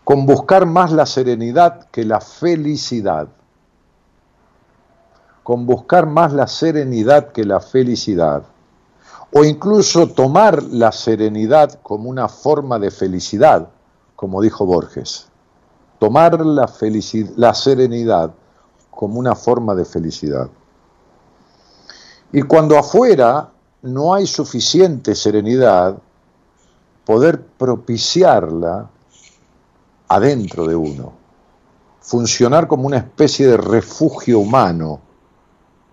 Con 0.05 0.27
buscar 0.27 0.67
más 0.67 0.93
la 0.93 1.07
serenidad 1.07 1.89
que 1.91 2.05
la 2.05 2.21
felicidad. 2.21 3.29
Con 5.45 5.67
buscar 5.67 6.07
más 6.07 6.33
la 6.33 6.49
serenidad 6.49 7.31
que 7.31 7.45
la 7.45 7.61
felicidad. 7.61 8.43
O 9.33 9.45
incluso 9.45 10.09
tomar 10.09 10.61
la 10.65 10.91
serenidad 10.91 11.79
como 11.83 12.11
una 12.11 12.29
forma 12.29 12.81
de 12.81 12.91
felicidad, 12.91 13.69
como 14.17 14.43
dijo 14.43 14.67
Borges. 14.67 15.29
Tomar 16.01 16.45
la, 16.45 16.69
la 17.37 17.55
serenidad 17.55 18.35
como 18.91 19.21
una 19.21 19.37
forma 19.37 19.77
de 19.77 19.85
felicidad. 19.85 20.49
Y 22.33 22.43
cuando 22.43 22.77
afuera 22.77 23.51
no 23.83 24.15
hay 24.15 24.27
suficiente 24.27 25.15
serenidad, 25.15 25.99
poder 27.05 27.45
propiciarla 27.47 28.89
adentro 30.09 30.67
de 30.67 30.75
uno, 30.75 31.13
funcionar 32.01 32.67
como 32.67 32.87
una 32.87 32.99
especie 32.99 33.47
de 33.47 33.57
refugio 33.57 34.39
humano 34.39 35.01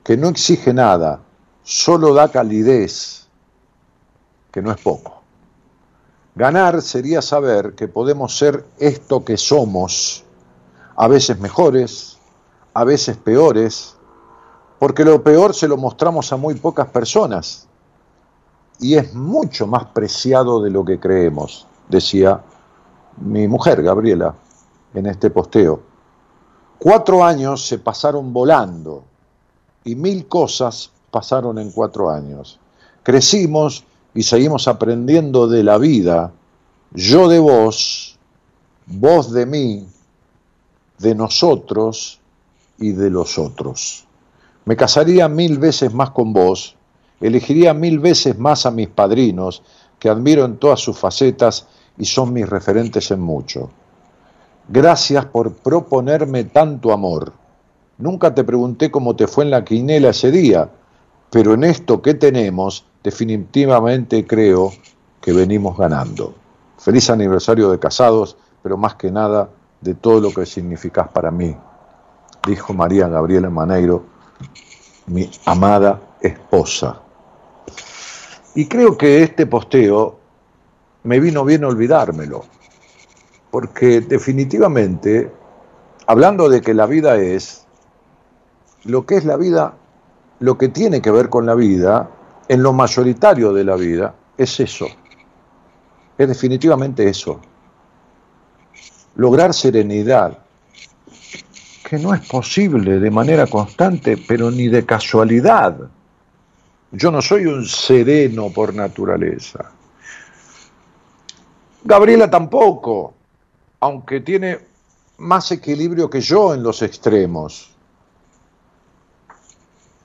que 0.03 0.17
no 0.17 0.29
exige 0.29 0.74
nada, 0.74 1.22
solo 1.63 2.13
da 2.13 2.29
calidez, 2.29 3.27
que 4.51 4.62
no 4.62 4.72
es 4.72 4.81
poco. 4.81 5.22
Ganar 6.36 6.81
sería 6.81 7.22
saber 7.22 7.75
que 7.75 7.88
podemos 7.88 8.38
ser 8.38 8.65
esto 8.79 9.24
que 9.24 9.38
somos, 9.38 10.24
a 10.96 11.08
veces 11.08 11.39
mejores, 11.39 12.17
a 12.74 12.84
veces 12.84 13.17
peores, 13.17 13.96
porque 14.79 15.05
lo 15.05 15.22
peor 15.24 15.53
se 15.53 15.67
lo 15.67 15.77
mostramos 15.77 16.31
a 16.34 16.38
muy 16.38 16.55
pocas 16.55 16.88
personas 16.88 17.67
y 18.79 18.96
es 18.96 19.13
mucho 19.13 19.67
más 19.67 19.86
preciado 19.86 20.62
de 20.62 20.72
lo 20.72 20.84
que 20.84 21.00
creemos, 21.00 21.67
decía 21.88 22.41
mi 23.17 23.48
mujer, 23.48 23.84
Gabriela, 23.84 24.34
en 24.93 25.05
este 25.05 25.29
posteo. 25.29 25.81
Cuatro 26.79 27.24
años 27.24 27.68
se 27.68 27.77
pasaron 27.77 28.33
volando 28.33 29.10
y 29.83 29.96
mil 29.96 30.27
cosas 30.27 30.91
pasaron 31.09 31.59
en 31.59 31.72
cuatro 31.72 32.09
años. 32.09 32.59
Crecimos 33.03 33.83
y 34.13 34.24
seguimos 34.24 34.67
aprendiendo 34.67 35.48
de 35.48 35.63
la 35.63 35.77
vida, 35.77 36.31
yo 36.91 37.27
de 37.27 37.39
vos, 37.39 38.17
vos 38.85 39.31
de 39.31 39.46
mí, 39.46 39.87
de 41.00 41.15
nosotros 41.15 42.20
y 42.77 42.91
de 42.91 43.09
los 43.09 43.39
otros. 43.39 44.05
Me 44.65 44.75
casaría 44.75 45.27
mil 45.27 45.57
veces 45.57 45.94
más 45.94 46.11
con 46.11 46.33
vos, 46.33 46.75
elegiría 47.20 47.74
mil 47.74 48.00
veces 48.00 48.37
más 48.37 48.65
a 48.65 48.72
mis 48.72 48.89
padrinos, 48.89 49.63
que 50.00 50.09
admiro 50.09 50.46
en 50.46 50.57
todas 50.57 50.79
sus 50.79 50.98
facetas 50.98 51.67
y 51.98 52.05
son 52.05 52.33
mis 52.33 52.50
referentes 52.50 53.11
en 53.11 53.22
mucho. 53.22 53.70
Gracias 54.67 55.25
por 55.25 55.53
proponerme 55.53 56.46
tanto 56.46 56.91
amor. 56.91 57.33
Nunca 58.01 58.33
te 58.33 58.44
pregunté 58.44 58.90
cómo 58.90 59.16
te 59.16 59.27
fue 59.27 59.44
en 59.44 59.51
la 59.51 59.64
quinela 59.64 60.09
ese 60.09 60.31
día, 60.31 60.68
pero 61.29 61.53
en 61.53 61.64
esto 61.64 62.01
que 62.01 62.16
tenemos, 62.16 62.83
definitivamente 63.03 64.25
creo 64.25 64.74
que 65.22 65.31
venimos 65.31 65.77
ganando. 65.77 66.33
Feliz 66.79 67.11
aniversario 67.11 67.70
de 67.70 67.77
casados, 67.77 68.37
pero 68.64 68.75
más 68.75 68.96
que 68.96 69.11
nada 69.11 69.50
de 69.81 69.94
todo 69.94 70.20
lo 70.20 70.33
que 70.33 70.48
significás 70.48 71.09
para 71.09 71.29
mí, 71.29 71.55
dijo 72.48 72.74
María 72.74 73.07
Gabriela 73.07 73.51
Maneiro 73.51 74.03
mi 75.05 75.29
amada 75.46 76.01
esposa. 76.22 77.01
Y 78.55 78.66
creo 78.66 78.98
que 78.98 79.22
este 79.22 79.46
posteo 79.46 80.18
me 81.03 81.20
vino 81.20 81.46
bien 81.46 81.64
olvidármelo, 81.66 82.46
porque 83.51 84.01
definitivamente, 84.01 85.31
hablando 86.07 86.50
de 86.50 86.61
que 86.61 86.74
la 86.74 86.87
vida 86.87 87.18
es, 87.18 87.68
lo 88.85 89.05
que 89.05 89.17
es 89.17 89.25
la 89.25 89.37
vida, 89.37 89.74
lo 90.39 90.57
que 90.57 90.70
tiene 90.70 91.01
que 91.01 91.11
ver 91.11 91.29
con 91.29 91.46
la 91.46 91.55
vida, 91.55 92.09
en 92.48 92.63
lo 92.63 92.74
mayoritario 92.74 93.53
de 93.53 93.63
la 93.63 93.75
vida, 93.75 94.13
es 94.37 94.59
eso. 94.59 94.87
Es 96.17 96.27
definitivamente 96.27 97.07
eso. 97.07 97.39
Lograr 99.15 99.53
serenidad, 99.53 100.37
que 101.87 102.00
no 102.00 102.13
es 102.13 102.27
posible 102.27 103.00
de 103.00 103.11
manera 103.11 103.48
constante, 103.48 104.17
pero 104.27 104.50
ni 104.50 104.67
de 104.67 104.85
casualidad. 104.85 105.77
Yo 106.91 107.11
no 107.11 107.22
soy 107.22 107.46
un 107.46 107.65
sereno 107.65 108.50
por 108.50 108.74
naturaleza. 108.74 109.72
Gabriela 111.83 112.29
tampoco, 112.29 113.13
aunque 113.79 114.22
tiene 114.22 114.59
más 115.17 115.51
equilibrio 115.51 116.09
que 116.09 116.22
yo 116.22 116.53
en 116.53 116.63
los 116.63 116.81
extremos. 116.81 117.71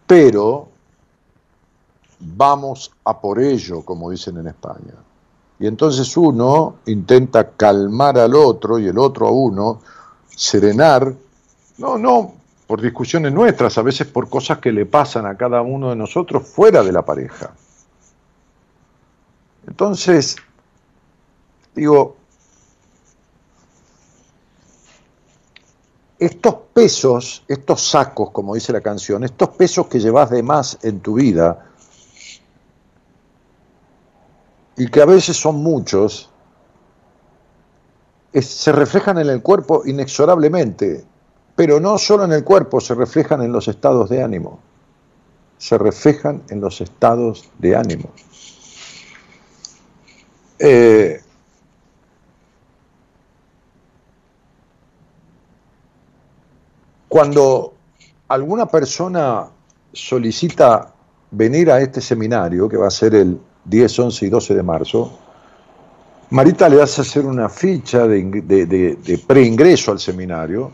Pero 0.07 0.69
vamos 2.21 2.93
a 3.05 3.21
por 3.21 3.41
ello, 3.41 3.83
como 3.83 4.11
dicen 4.11 4.39
en 4.39 4.49
España. 4.49 4.95
Y 5.59 5.67
entonces 5.67 6.17
uno 6.17 6.77
intenta 6.87 7.51
calmar 7.51 8.19
al 8.19 8.35
otro 8.35 8.79
y 8.79 8.87
el 8.87 8.99
otro 8.99 9.27
a 9.27 9.31
uno, 9.31 9.81
serenar 10.29 11.15
no, 11.79 11.99
no, 11.99 12.35
por 12.67 12.81
discusiones 12.81 13.33
nuestras, 13.33 13.77
a 13.79 13.83
veces 13.83 14.07
por 14.07 14.29
cosas 14.29 14.59
que 14.59 14.73
le 14.73 14.87
pasan 14.87 15.27
a 15.27 15.37
cada 15.37 15.63
uno 15.63 15.91
de 15.91 15.97
nosotros 15.97 16.47
fuera 16.47 16.83
de 16.83 16.93
la 16.93 17.05
pareja. 17.05 17.53
Entonces, 19.67 20.37
digo, 21.75 22.17
estos 26.19 26.55
pesos, 26.73 27.45
estos 27.49 27.91
sacos, 27.91 28.31
como 28.31 28.55
dice 28.55 28.73
la 28.73 28.81
canción, 28.81 29.25
estos 29.25 29.51
pesos 29.51 29.87
que 29.87 30.01
llevas 30.01 30.31
de 30.31 30.43
más 30.43 30.79
en 30.83 31.01
tu 31.01 31.15
vida, 31.15 31.67
y 34.77 34.89
que 34.89 35.01
a 35.01 35.07
veces 35.07 35.37
son 35.37 35.57
muchos, 35.57 36.31
se 38.33 38.73
reflejan 38.73 39.19
en 39.19 39.31
el 39.31 39.41
cuerpo 39.43 39.83
inexorablemente 39.87 41.07
pero 41.57 41.81
no 41.81 41.97
solo 41.97 42.25
en 42.25 42.33
el 42.33 42.45
cuerpo, 42.45 42.81
se 42.81 42.95
reflejan 42.95 43.43
en 43.43 43.51
los 43.51 43.67
estados 43.67 44.11
de 44.11 44.23
ánimo. 44.23 44.61
Se 45.57 45.79
reflejan 45.79 46.43
en 46.51 46.61
los 46.61 46.83
estados 46.83 47.49
de 47.59 47.75
ánimo. 47.75 48.11
Eh, 50.59 51.23
cuando 57.09 57.75
alguna 58.29 58.67
persona 58.67 59.47
solicita 59.93 60.93
venir 61.31 61.71
a 61.71 61.81
este 61.81 62.01
seminario, 62.01 62.69
que 62.69 62.77
va 62.77 62.89
a 62.89 62.91
ser 62.91 63.15
el 63.15 63.39
10, 63.65 63.99
11 63.99 64.27
y 64.27 64.29
12 64.29 64.55
de 64.55 64.63
marzo, 64.63 65.19
Marita 66.31 66.69
le 66.69 66.83
hace 66.83 67.03
hacer 67.03 67.25
una 67.25 67.49
ficha 67.49 68.07
de, 68.07 68.25
de 68.25 69.19
preingreso 69.27 69.93
al 69.93 70.01
seminario, 70.01 70.73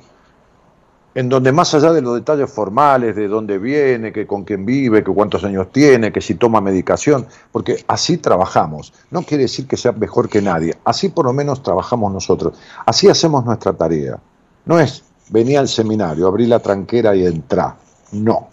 en 1.14 1.28
donde 1.28 1.52
más 1.52 1.74
allá 1.74 1.92
de 1.92 2.00
los 2.00 2.14
detalles 2.14 2.50
formales, 2.50 3.14
de 3.14 3.28
dónde 3.28 3.58
viene, 3.58 4.12
que 4.12 4.26
con 4.26 4.44
quién 4.44 4.64
vive, 4.64 5.04
que 5.04 5.12
cuántos 5.12 5.44
años 5.44 5.70
tiene, 5.70 6.10
que 6.10 6.20
si 6.20 6.36
toma 6.36 6.60
medicación, 6.60 7.26
porque 7.50 7.84
así 7.86 8.16
trabajamos. 8.16 8.94
No 9.10 9.22
quiere 9.22 9.44
decir 9.44 9.66
que 9.66 9.76
sea 9.76 9.92
mejor 9.92 10.28
que 10.28 10.40
nadie, 10.40 10.74
así 10.84 11.10
por 11.10 11.26
lo 11.26 11.32
menos 11.32 11.62
trabajamos 11.62 12.12
nosotros, 12.12 12.58
así 12.86 13.08
hacemos 13.08 13.44
nuestra 13.44 13.74
tarea. 13.74 14.18
No 14.64 14.80
es 14.80 15.04
venir 15.32 15.58
al 15.58 15.68
seminario, 15.68 16.28
abrir 16.28 16.48
la 16.48 16.60
tranquera 16.60 17.16
y 17.16 17.26
entrar. 17.26 17.74
No, 18.12 18.50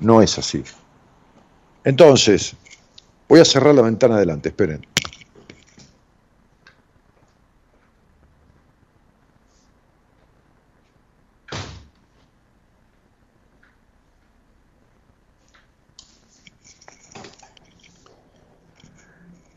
no 0.00 0.22
es 0.22 0.38
así. 0.38 0.64
Entonces, 1.84 2.54
voy 3.28 3.40
a 3.40 3.44
cerrar 3.44 3.74
la 3.74 3.82
ventana 3.82 4.16
adelante, 4.16 4.48
esperen. 4.48 4.86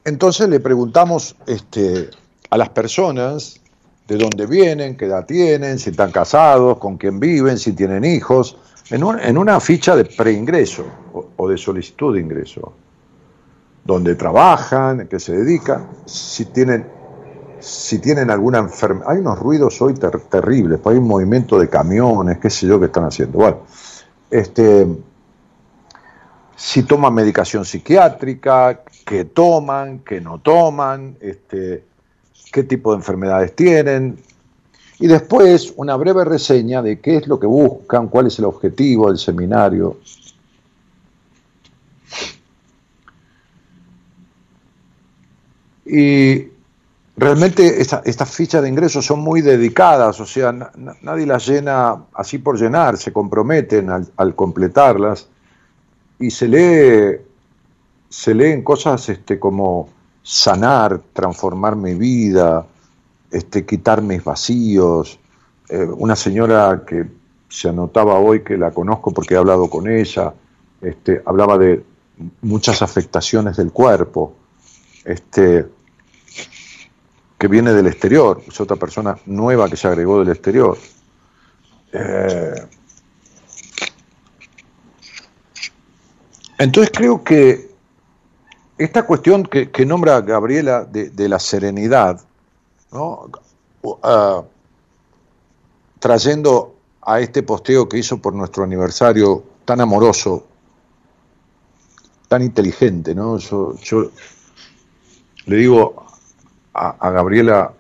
Entonces 0.06 0.50
le 0.50 0.60
preguntamos 0.60 1.38
este, 1.48 2.10
a 2.50 2.58
las 2.58 2.68
personas 2.70 3.63
de 4.08 4.18
dónde 4.18 4.46
vienen, 4.46 4.98
qué 4.98 5.06
edad 5.06 5.26
tienen, 5.26 5.80
si 5.80 5.92
están 5.92 6.12
casados, 6.12 6.78
con 6.78 6.98
quién 6.98 7.20
viven, 7.20 7.58
si 7.58 7.74
tienen 7.74 8.04
hijos, 8.04 8.58
en, 8.90 9.38
una 9.38 9.60
ficha 9.60 9.96
de 9.96 10.06
preingreso 10.06 10.86
o, 11.14 11.30
o 11.38 11.50
de 11.50 11.58
solicitud 11.58 12.14
de 12.14 12.22
ingreso, 12.22 12.74
donde 13.84 14.16
trabajan, 14.16 15.08
qué 15.08 15.20
se 15.20 15.36
dedican, 15.36 15.88
si 16.06 16.46
tienen, 16.46 16.86
si 17.60 18.00
tienen 18.00 18.30
alguna 18.30 18.60
enfermedad. 18.60 19.10
Hay 19.10 19.20
unos 19.20 19.40
ruidos 19.40 19.82
hoy 19.82 19.94
terribles, 19.94 20.80
hay 20.86 20.98
un 20.98 21.08
movimiento 21.08 21.60
de 21.60 21.70
camiones, 21.70 22.40
qué 22.40 22.50
sé 22.50 22.68
yo, 22.68 22.80
que 22.80 22.88
están 22.88 23.06
haciendo. 23.06 23.38
Bueno, 23.38 23.60
este, 24.30 24.88
si 26.56 26.84
toman 26.84 27.14
medicación 27.14 27.66
psiquiátrica, 27.66 28.82
qué 29.06 29.26
toman, 29.26 30.00
qué 30.00 30.22
no 30.22 30.40
toman, 30.40 31.18
este, 31.20 31.84
qué 32.52 32.64
tipo 32.64 32.92
de 32.92 32.98
enfermedades 32.98 33.56
tienen. 33.56 34.18
Y 35.00 35.08
después 35.08 35.74
una 35.76 35.96
breve 35.96 36.24
reseña 36.24 36.82
de 36.82 37.00
qué 37.00 37.18
es 37.18 37.28
lo 37.28 37.40
que 37.40 37.48
buscan, 37.48 38.08
cuál 38.08 38.28
es 38.28 38.40
el 38.40 38.46
objetivo 38.46 39.08
del 39.08 39.18
seminario. 39.18 39.98
Y 45.86 46.48
realmente 47.18 47.82
estas 47.82 48.36
fichas 48.36 48.62
de 48.62 48.70
ingresos 48.70 49.06
son 49.06 49.20
muy 49.20 49.42
dedicadas, 49.42 50.20
o 50.20 50.26
sea, 50.26 50.52
nadie 51.02 51.26
las 51.26 51.46
llena 51.46 52.06
así 52.14 52.38
por 52.38 52.60
llenar, 52.60 52.98
se 52.98 53.12
comprometen 53.12 53.90
al 53.90 54.36
completarlas 54.36 55.28
y 56.20 56.32
se 56.32 56.48
lee, 56.48 57.18
se 58.10 58.34
leen 58.34 58.64
cosas 58.64 59.10
este, 59.10 59.40
como 59.40 59.90
sanar, 60.24 61.02
transformar 61.14 61.76
mi 61.76 61.94
vida, 61.94 62.66
este, 63.30 63.66
quitar 63.66 64.02
mis 64.02 64.24
vacíos. 64.24 65.20
Eh, 65.70 65.86
una 65.86 66.16
señora 66.16 66.84
que 66.88 67.06
se 67.50 67.70
anotaba 67.70 68.16
hoy, 68.16 68.42
que 68.42 68.58
la 68.58 68.72
conozco 68.72 69.12
porque 69.12 69.36
he 69.36 69.38
hablado 69.38 69.70
con 69.70 69.88
ella, 69.88 70.34
este, 70.82 71.22
hablaba 71.26 71.58
de 71.58 71.84
muchas 72.42 72.82
afectaciones 72.82 73.58
del 73.58 73.72
cuerpo, 73.72 74.34
este, 75.06 75.68
que 77.38 77.48
viene 77.48 77.74
del 77.74 77.88
exterior, 77.88 78.42
es 78.48 78.60
otra 78.62 78.78
persona 78.78 79.18
nueva 79.26 79.70
que 79.70 79.76
se 79.76 79.88
agregó 79.88 80.20
del 80.20 80.30
exterior. 80.30 80.78
Eh, 81.92 82.56
Entonces 86.64 86.92
creo 86.96 87.24
que 87.24 87.73
esta 88.78 89.04
cuestión 89.06 89.44
que, 89.44 89.86
nombra 89.86 90.22
Gabriela 90.22 90.84
de, 90.86 91.30
la 91.30 91.40
serenidad, 91.40 92.22
ah, 94.02 94.44
trayendo 96.00 96.76
a 97.02 97.20
este 97.20 97.44
posteo 97.44 97.88
que 97.88 97.98
hizo 97.98 98.18
por 98.18 98.34
nuestro 98.34 98.64
aniversario 98.64 99.44
tan 99.66 99.82
amoroso, 99.82 100.46
tan 102.28 102.42
inteligente, 102.42 103.14
¿no? 103.14 103.38
Yo, 103.38 103.76
le 105.46 105.56
digo 105.56 106.06
a, 106.74 106.96
a, 107.00 107.12
Gabriela, 107.12 107.74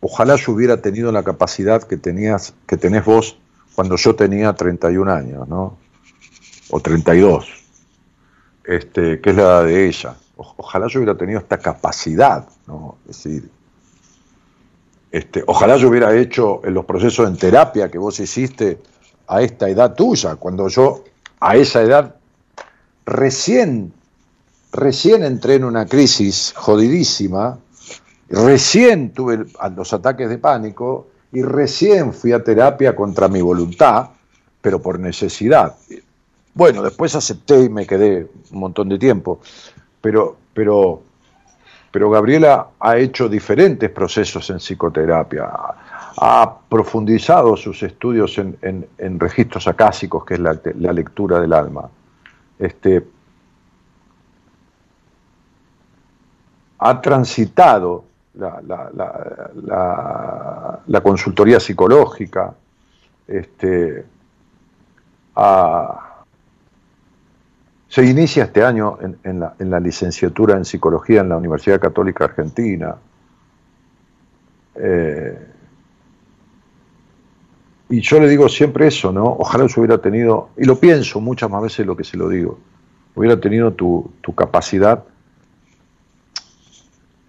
ojalá 0.00 0.36
yo 0.36 0.52
hubiera 0.52 0.80
tenido 0.80 1.12
la 1.12 1.22
capacidad 1.22 1.82
que 1.82 1.96
tenías, 1.96 2.54
que 2.66 2.76
tenés 2.76 3.04
vos 3.04 3.36
cuando 3.74 3.96
yo 3.96 4.14
tenía 4.16 4.54
31 4.54 5.12
años, 5.12 5.46
¿no? 5.48 5.76
O 6.70 6.80
32 6.80 7.65
este, 8.66 9.20
que 9.20 9.30
es 9.30 9.36
la 9.36 9.62
de 9.62 9.86
ella. 9.86 10.16
ojalá 10.36 10.88
yo 10.88 11.00
hubiera 11.00 11.16
tenido 11.16 11.38
esta 11.38 11.58
capacidad, 11.58 12.46
¿no? 12.66 12.98
Es 13.08 13.22
decir, 13.22 13.50
este, 15.10 15.44
ojalá 15.46 15.76
yo 15.76 15.88
hubiera 15.88 16.14
hecho 16.14 16.60
en 16.64 16.74
los 16.74 16.84
procesos 16.84 17.28
en 17.28 17.36
terapia 17.36 17.90
que 17.90 17.98
vos 17.98 18.18
hiciste 18.20 18.78
a 19.28 19.40
esta 19.40 19.68
edad 19.68 19.94
tuya, 19.94 20.36
cuando 20.36 20.68
yo 20.68 21.04
a 21.40 21.56
esa 21.56 21.82
edad 21.82 22.16
recién, 23.06 23.92
recién 24.72 25.24
entré 25.24 25.54
en 25.54 25.64
una 25.64 25.86
crisis 25.86 26.52
jodidísima, 26.56 27.58
recién 28.28 29.12
tuve 29.12 29.46
los 29.76 29.92
ataques 29.92 30.28
de 30.28 30.38
pánico 30.38 31.08
y 31.32 31.42
recién 31.42 32.12
fui 32.12 32.32
a 32.32 32.42
terapia 32.42 32.94
contra 32.94 33.28
mi 33.28 33.40
voluntad, 33.40 34.10
pero 34.60 34.82
por 34.82 34.98
necesidad. 34.98 35.76
Bueno, 36.56 36.82
después 36.82 37.14
acepté 37.14 37.64
y 37.64 37.68
me 37.68 37.86
quedé 37.86 38.30
un 38.50 38.60
montón 38.60 38.88
de 38.88 38.98
tiempo, 38.98 39.40
pero, 40.00 40.38
pero, 40.54 41.02
pero 41.90 42.08
Gabriela 42.08 42.68
ha 42.80 42.96
hecho 42.96 43.28
diferentes 43.28 43.90
procesos 43.90 44.48
en 44.48 44.56
psicoterapia, 44.56 45.50
ha 46.16 46.58
profundizado 46.66 47.58
sus 47.58 47.82
estudios 47.82 48.38
en, 48.38 49.20
registros 49.20 49.68
acásicos, 49.68 50.24
que 50.24 50.32
es 50.32 50.40
la, 50.40 50.58
lectura 50.94 51.40
del 51.40 51.52
alma. 51.52 51.90
Este, 52.58 53.06
ha 56.78 57.00
transitado 57.02 58.06
la, 58.32 58.62
la, 60.86 61.00
consultoría 61.02 61.60
psicológica, 61.60 62.54
este, 63.28 64.06
ha, 65.34 66.15
se 67.96 68.04
inicia 68.04 68.44
este 68.44 68.62
año 68.62 68.98
en, 69.00 69.40
la, 69.40 69.80
licenciatura 69.80 70.54
en 70.54 70.66
psicología 70.66 71.22
en 71.22 71.30
la 71.30 71.38
Universidad 71.38 71.80
Católica 71.80 72.24
Argentina. 72.24 72.94
Eh, 74.74 75.46
y 77.88 78.00
yo 78.02 78.20
le 78.20 78.28
digo 78.28 78.50
siempre 78.50 78.88
eso, 78.88 79.12
¿no? 79.12 79.24
Ojalá 79.24 79.66
yo 79.66 79.80
hubiera 79.80 79.96
tenido, 79.96 80.50
y 80.58 80.66
lo 80.66 80.78
pienso 80.78 81.22
muchas 81.22 81.48
más 81.48 81.62
veces 81.62 81.86
lo 81.86 81.96
que 81.96 82.04
se 82.04 82.18
lo 82.18 82.28
digo, 82.28 82.58
hubiera 83.14 83.40
tenido 83.40 83.72
tu, 83.72 84.12
capacidad. 84.36 85.02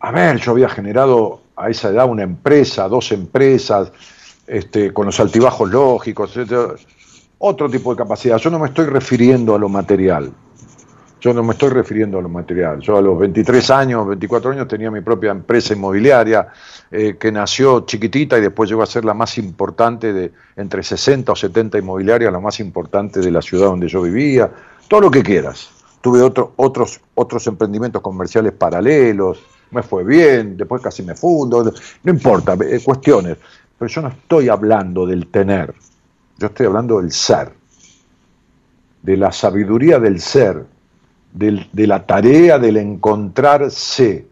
A 0.01 0.12
ver, 0.12 0.36
yo 0.36 0.51
había 0.51 0.67
generado 0.67 1.43
a 1.56 1.69
esa 1.69 1.91
edad 1.91 2.10
una 2.10 2.23
empresa, 2.23 2.89
dos 2.89 3.13
empresas, 3.13 3.93
este, 4.45 4.91
con 4.91 5.06
los 5.06 5.17
altibajos 5.21 5.71
lógicos, 5.71 6.36
etc. 6.36 6.77
otro 7.38 7.69
tipo 7.69 7.91
de 7.91 7.97
capacidad. 7.97 8.36
Yo 8.36 8.49
no 8.49 8.60
me 8.60 8.67
estoy 8.67 8.88
refiriendo 8.88 9.56
a 9.56 9.60
lo 9.60 9.69
material, 9.69 10.34
yo 11.19 11.34
no 11.34 11.43
me 11.43 11.53
estoy 11.53 11.69
refiriendo 11.69 12.19
a 12.19 12.21
lo 12.21 12.30
material. 12.30 12.80
Yo 12.80 12.97
a 12.97 13.01
los 13.01 13.17
23 13.19 13.69
años, 13.71 14.08
24 14.08 14.51
años 14.51 14.67
tenía 14.67 14.91
mi 14.91 15.01
propia 15.01 15.32
empresa 15.32 15.73
inmobiliaria 15.73 16.47
eh, 16.91 17.17
que 17.19 17.32
nació 17.32 17.82
chiquitita 17.86 18.38
y 18.38 18.41
después 18.41 18.69
llegó 18.69 18.84
a 18.84 18.86
ser 18.86 19.03
la 19.03 19.13
más 19.13 19.38
importante 19.38 20.13
de 20.13 20.32
entre 20.56 20.84
60 20.84 21.32
o 21.32 21.36
70 21.36 21.80
inmobiliarias, 21.80 22.32
la 22.32 22.39
más 22.39 22.60
importante 22.60 23.19
de 23.19 23.32
la 23.32 23.41
ciudad 23.41 23.67
donde 23.67 23.88
yo 23.88 24.01
vivía. 24.01 24.51
Todo 24.88 25.01
lo 25.01 25.12
que 25.12 25.23
quieras. 25.23 25.71
Tuve 26.01 26.21
otros 26.21 27.01
otros 27.15 27.47
emprendimientos 27.47 28.01
comerciales 28.01 28.53
paralelos, 28.53 29.39
me 29.71 29.84
fue 29.84 30.03
bien, 30.03 30.56
después 30.56 30.82
casi 30.82 31.03
me 31.03 31.15
fundo, 31.15 31.73
no 32.03 32.12
importa, 32.12 32.53
eh, 32.53 32.80
cuestiones. 32.84 33.38
Pero 33.77 33.89
yo 33.89 34.01
no 34.01 34.08
estoy 34.10 34.49
hablando 34.49 35.06
del 35.06 35.27
tener, 35.27 35.73
yo 36.38 36.47
estoy 36.47 36.67
hablando 36.67 37.01
del 37.01 37.12
ser, 37.12 37.51
de 39.01 39.17
la 39.17 39.32
sabiduría 39.32 39.99
del 39.99 40.19
ser, 40.19 40.65
de 41.38 41.88
la 41.88 42.06
tarea 42.06 42.58
del 42.58 42.78
encontrarse, 42.78 44.28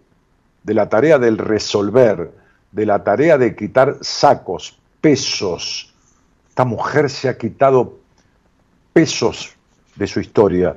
de 0.63 0.73
la 0.73 0.89
tarea 0.89 1.19
del 1.19 1.37
resolver, 1.37 2.31
de 2.71 2.85
la 2.85 3.03
tarea 3.03 3.37
de 3.37 3.55
quitar 3.55 3.97
sacos, 4.01 4.79
pesos. 4.99 5.93
Esta 6.49 6.65
mujer 6.65 7.09
se 7.09 7.29
ha 7.29 7.37
quitado 7.37 7.99
pesos 8.91 9.55
de 9.95 10.07
su 10.07 10.19
historia. 10.19 10.75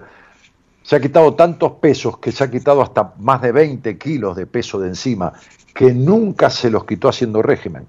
Se 0.82 0.96
ha 0.96 1.00
quitado 1.00 1.34
tantos 1.34 1.72
pesos 1.80 2.18
que 2.18 2.32
se 2.32 2.44
ha 2.44 2.50
quitado 2.50 2.82
hasta 2.82 3.14
más 3.18 3.40
de 3.40 3.52
20 3.52 3.96
kilos 3.96 4.36
de 4.36 4.46
peso 4.46 4.78
de 4.78 4.88
encima, 4.88 5.32
que 5.74 5.94
nunca 5.94 6.50
se 6.50 6.70
los 6.70 6.84
quitó 6.84 7.08
haciendo 7.08 7.40
régimen. 7.42 7.86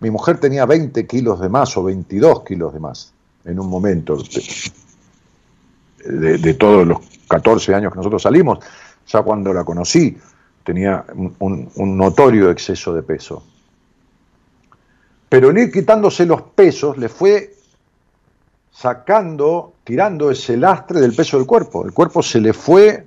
Mi 0.00 0.10
mujer 0.10 0.38
tenía 0.38 0.66
20 0.66 1.06
kilos 1.06 1.40
de 1.40 1.48
más 1.48 1.76
o 1.76 1.84
22 1.84 2.44
kilos 2.44 2.72
de 2.72 2.80
más 2.80 3.14
en 3.44 3.60
un 3.60 3.68
momento 3.68 4.16
de, 6.04 6.54
todos 6.54 6.86
los 6.86 6.98
14 7.28 7.74
años 7.74 7.92
que 7.92 7.98
nosotros 7.98 8.22
salimos. 8.22 8.58
Ya 9.06 9.22
cuando 9.22 9.52
la 9.52 9.64
conocí 9.64 10.16
tenía 10.62 11.04
un, 11.14 11.70
un 11.74 11.96
notorio 11.96 12.50
exceso 12.50 12.94
de 12.94 13.02
peso. 13.02 13.42
Pero 15.28 15.50
en 15.50 15.58
ir 15.58 15.72
quitándose 15.72 16.26
los 16.26 16.42
pesos 16.42 16.96
le 16.96 17.08
fue 17.08 17.54
sacando, 18.70 19.74
tirando 19.84 20.30
ese 20.30 20.56
lastre 20.56 21.00
del 21.00 21.14
peso 21.14 21.38
del 21.38 21.46
cuerpo. 21.46 21.84
El 21.84 21.92
cuerpo 21.92 22.22
se 22.22 22.40
le 22.40 22.52
fue 22.52 23.06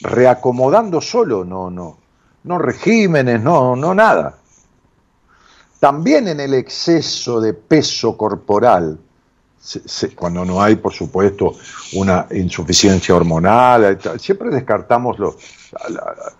reacomodando 0.00 1.00
solo, 1.00 1.44
no, 1.44 1.70
no, 1.70 1.98
no 2.44 2.58
regímenes, 2.58 3.42
no, 3.42 3.74
no 3.74 3.94
nada. 3.94 4.38
También 5.80 6.28
en 6.28 6.40
el 6.40 6.54
exceso 6.54 7.40
de 7.40 7.54
peso 7.54 8.16
corporal, 8.16 8.98
cuando 10.14 10.44
no 10.44 10.62
hay, 10.62 10.76
por 10.76 10.92
supuesto, 10.92 11.56
una 11.94 12.26
insuficiencia 12.30 13.14
hormonal, 13.14 13.98
siempre 14.18 14.50
descartamos 14.50 15.18
los, 15.18 15.36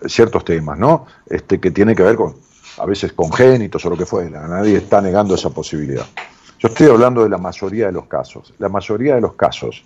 ciertos 0.07 0.45
temas, 0.45 0.79
¿no? 0.79 1.07
Este, 1.27 1.61
que 1.61 1.71
tiene 1.71 1.95
que 1.95 2.03
ver 2.03 2.17
con, 2.17 2.37
a 2.79 2.87
veces 2.87 3.13
congénitos 3.13 3.85
o 3.85 3.91
lo 3.91 3.97
que 3.97 4.07
fuera, 4.07 4.47
nadie 4.47 4.77
está 4.77 5.01
negando 5.01 5.35
esa 5.35 5.51
posibilidad. 5.51 6.07
Yo 6.59 6.69
estoy 6.69 6.89
hablando 6.89 7.23
de 7.23 7.29
la 7.29 7.39
mayoría 7.39 7.87
de 7.87 7.93
los 7.93 8.07
casos. 8.07 8.53
La 8.59 8.69
mayoría 8.69 9.15
de 9.15 9.21
los 9.21 9.35
casos, 9.35 9.85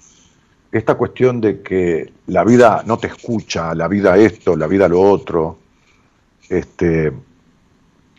esta 0.70 0.94
cuestión 0.94 1.40
de 1.40 1.60
que 1.60 2.12
la 2.28 2.44
vida 2.44 2.82
no 2.86 2.96
te 2.96 3.08
escucha, 3.08 3.74
la 3.74 3.88
vida 3.88 4.16
esto, 4.16 4.56
la 4.56 4.66
vida 4.66 4.88
lo 4.88 5.00
otro, 5.00 5.58
este, 6.48 7.12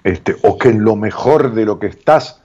este, 0.03 0.35
o 0.43 0.57
que 0.57 0.69
en 0.69 0.83
lo 0.83 0.95
mejor 0.95 1.53
de 1.53 1.65
lo 1.65 1.79
que 1.79 1.87
estás 1.87 2.42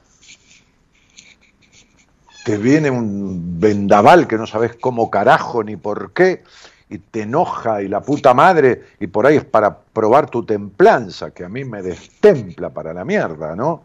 te 2.48 2.56
viene 2.56 2.90
un 2.90 3.60
vendaval 3.60 4.26
que 4.26 4.38
no 4.38 4.46
sabes 4.46 4.74
cómo 4.80 5.10
carajo 5.10 5.62
ni 5.62 5.76
por 5.76 6.14
qué, 6.14 6.44
y 6.88 6.96
te 6.96 7.24
enoja 7.24 7.82
y 7.82 7.88
la 7.88 8.00
puta 8.00 8.32
madre, 8.32 8.84
y 8.98 9.06
por 9.06 9.26
ahí 9.26 9.36
es 9.36 9.44
para 9.44 9.76
probar 9.76 10.30
tu 10.30 10.46
templanza, 10.46 11.30
que 11.30 11.44
a 11.44 11.50
mí 11.50 11.66
me 11.66 11.82
destempla 11.82 12.70
para 12.70 12.94
la 12.94 13.04
mierda, 13.04 13.54
¿no? 13.54 13.82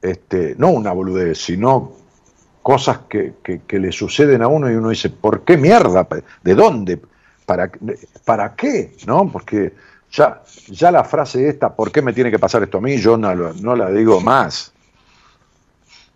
este, 0.00 0.54
no 0.58 0.70
una 0.70 0.92
boludez, 0.92 1.38
sino 1.38 1.90
cosas 2.62 3.00
que, 3.08 3.34
le 3.68 3.90
suceden 3.90 4.42
a 4.42 4.46
uno 4.46 4.70
y 4.70 4.76
uno 4.76 4.90
dice, 4.90 5.10
¿por 5.10 5.42
qué 5.42 5.56
mierda? 5.56 6.06
¿De 6.40 6.54
dónde? 6.54 7.02
¿Para, 7.44 7.68
para 8.24 8.54
qué? 8.54 8.94
¿No? 9.08 9.28
Porque 9.28 9.72
ya, 10.12 10.40
ya 10.68 10.92
la 10.92 11.02
frase 11.02 11.48
esta, 11.48 11.74
¿por 11.74 11.90
qué 11.90 12.00
me 12.00 12.12
tiene 12.12 12.30
que 12.30 12.38
pasar 12.38 12.62
esto 12.62 12.78
a 12.78 12.80
mí? 12.80 12.96
Yo 12.98 13.16
no, 13.16 13.34
no 13.34 13.74
la 13.74 13.90
digo 13.90 14.20
más. 14.20 14.71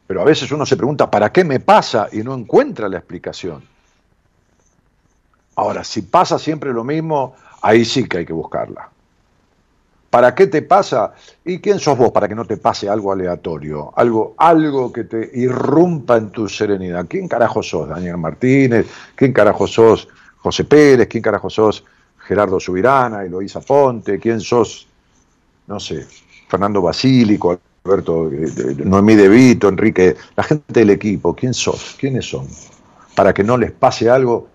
Pero 0.06 0.20
a 0.20 0.24
veces 0.24 0.50
uno 0.52 0.64
se 0.64 0.76
pregunta, 0.76 1.10
¿para 1.10 1.32
qué 1.32 1.44
me 1.44 1.60
pasa? 1.60 2.08
Y 2.12 2.18
no 2.18 2.34
encuentra 2.34 2.88
la 2.88 2.98
explicación. 2.98 3.62
Ahora, 5.56 5.82
si 5.84 6.02
pasa 6.02 6.38
siempre 6.38 6.72
lo 6.72 6.84
mismo, 6.84 7.34
ahí 7.62 7.84
sí 7.84 8.08
que 8.08 8.18
hay 8.18 8.26
que 8.26 8.32
buscarla. 8.32 8.90
¿Para 10.10 10.34
qué 10.34 10.46
te 10.46 10.62
pasa? 10.62 11.12
¿Y 11.44 11.58
quién 11.58 11.78
sos 11.78 11.98
vos 11.98 12.10
para 12.12 12.28
que 12.28 12.34
no 12.34 12.44
te 12.44 12.56
pase 12.56 12.88
algo 12.88 13.12
aleatorio? 13.12 13.92
Algo, 13.96 14.34
algo 14.38 14.92
que 14.92 15.04
te 15.04 15.30
irrumpa 15.34 16.16
en 16.16 16.30
tu 16.30 16.48
serenidad. 16.48 17.06
¿Quién 17.08 17.26
carajo 17.26 17.62
sos? 17.62 17.88
Daniel 17.88 18.16
Martínez. 18.16 18.86
¿Quién 19.14 19.32
carajo 19.32 19.66
sos? 19.66 20.08
José 20.38 20.64
Pérez. 20.64 21.08
¿Quién 21.08 21.22
carajo 21.22 21.50
sos? 21.50 21.84
Gerardo 22.18 22.60
Subirana, 22.60 23.24
Eloísa 23.24 23.60
Ponte. 23.60 24.18
¿Quién 24.18 24.40
sos? 24.40 24.86
No 25.66 25.80
sé. 25.80 26.06
Fernando 26.48 26.80
Basílico, 26.80 27.58
Alberto, 27.86 28.30
eh, 28.30 28.76
Noemí 28.84 29.14
De 29.14 29.28
Vito, 29.28 29.68
Enrique, 29.68 30.16
la 30.34 30.42
gente 30.42 30.80
del 30.80 30.90
equipo. 30.90 31.34
¿Quién 31.34 31.54
sos? 31.54 31.96
¿Quiénes 31.98 32.28
son? 32.28 32.46
Para 33.14 33.32
que 33.32 33.44
no 33.44 33.56
les 33.56 33.72
pase 33.72 34.10
algo 34.10 34.48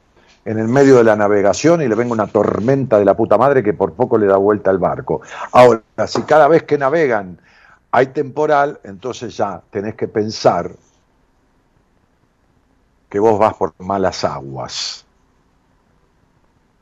en 0.43 0.59
el 0.59 0.67
medio 0.67 0.97
de 0.97 1.03
la 1.03 1.15
navegación 1.15 1.81
y 1.81 1.87
le 1.87 1.95
venga 1.95 2.13
una 2.13 2.27
tormenta 2.27 2.97
de 2.99 3.05
la 3.05 3.15
puta 3.15 3.37
madre 3.37 3.63
que 3.63 3.73
por 3.73 3.93
poco 3.93 4.17
le 4.17 4.25
da 4.25 4.37
vuelta 4.37 4.69
al 4.69 4.79
barco. 4.79 5.21
Ahora, 5.51 5.81
si 6.07 6.23
cada 6.23 6.47
vez 6.47 6.63
que 6.63 6.77
navegan 6.77 7.39
hay 7.91 8.07
temporal, 8.07 8.79
entonces 8.83 9.35
ya 9.35 9.61
tenés 9.69 9.95
que 9.95 10.07
pensar 10.07 10.71
que 13.09 13.19
vos 13.19 13.37
vas 13.37 13.53
por 13.55 13.73
malas 13.79 14.23
aguas. 14.23 15.05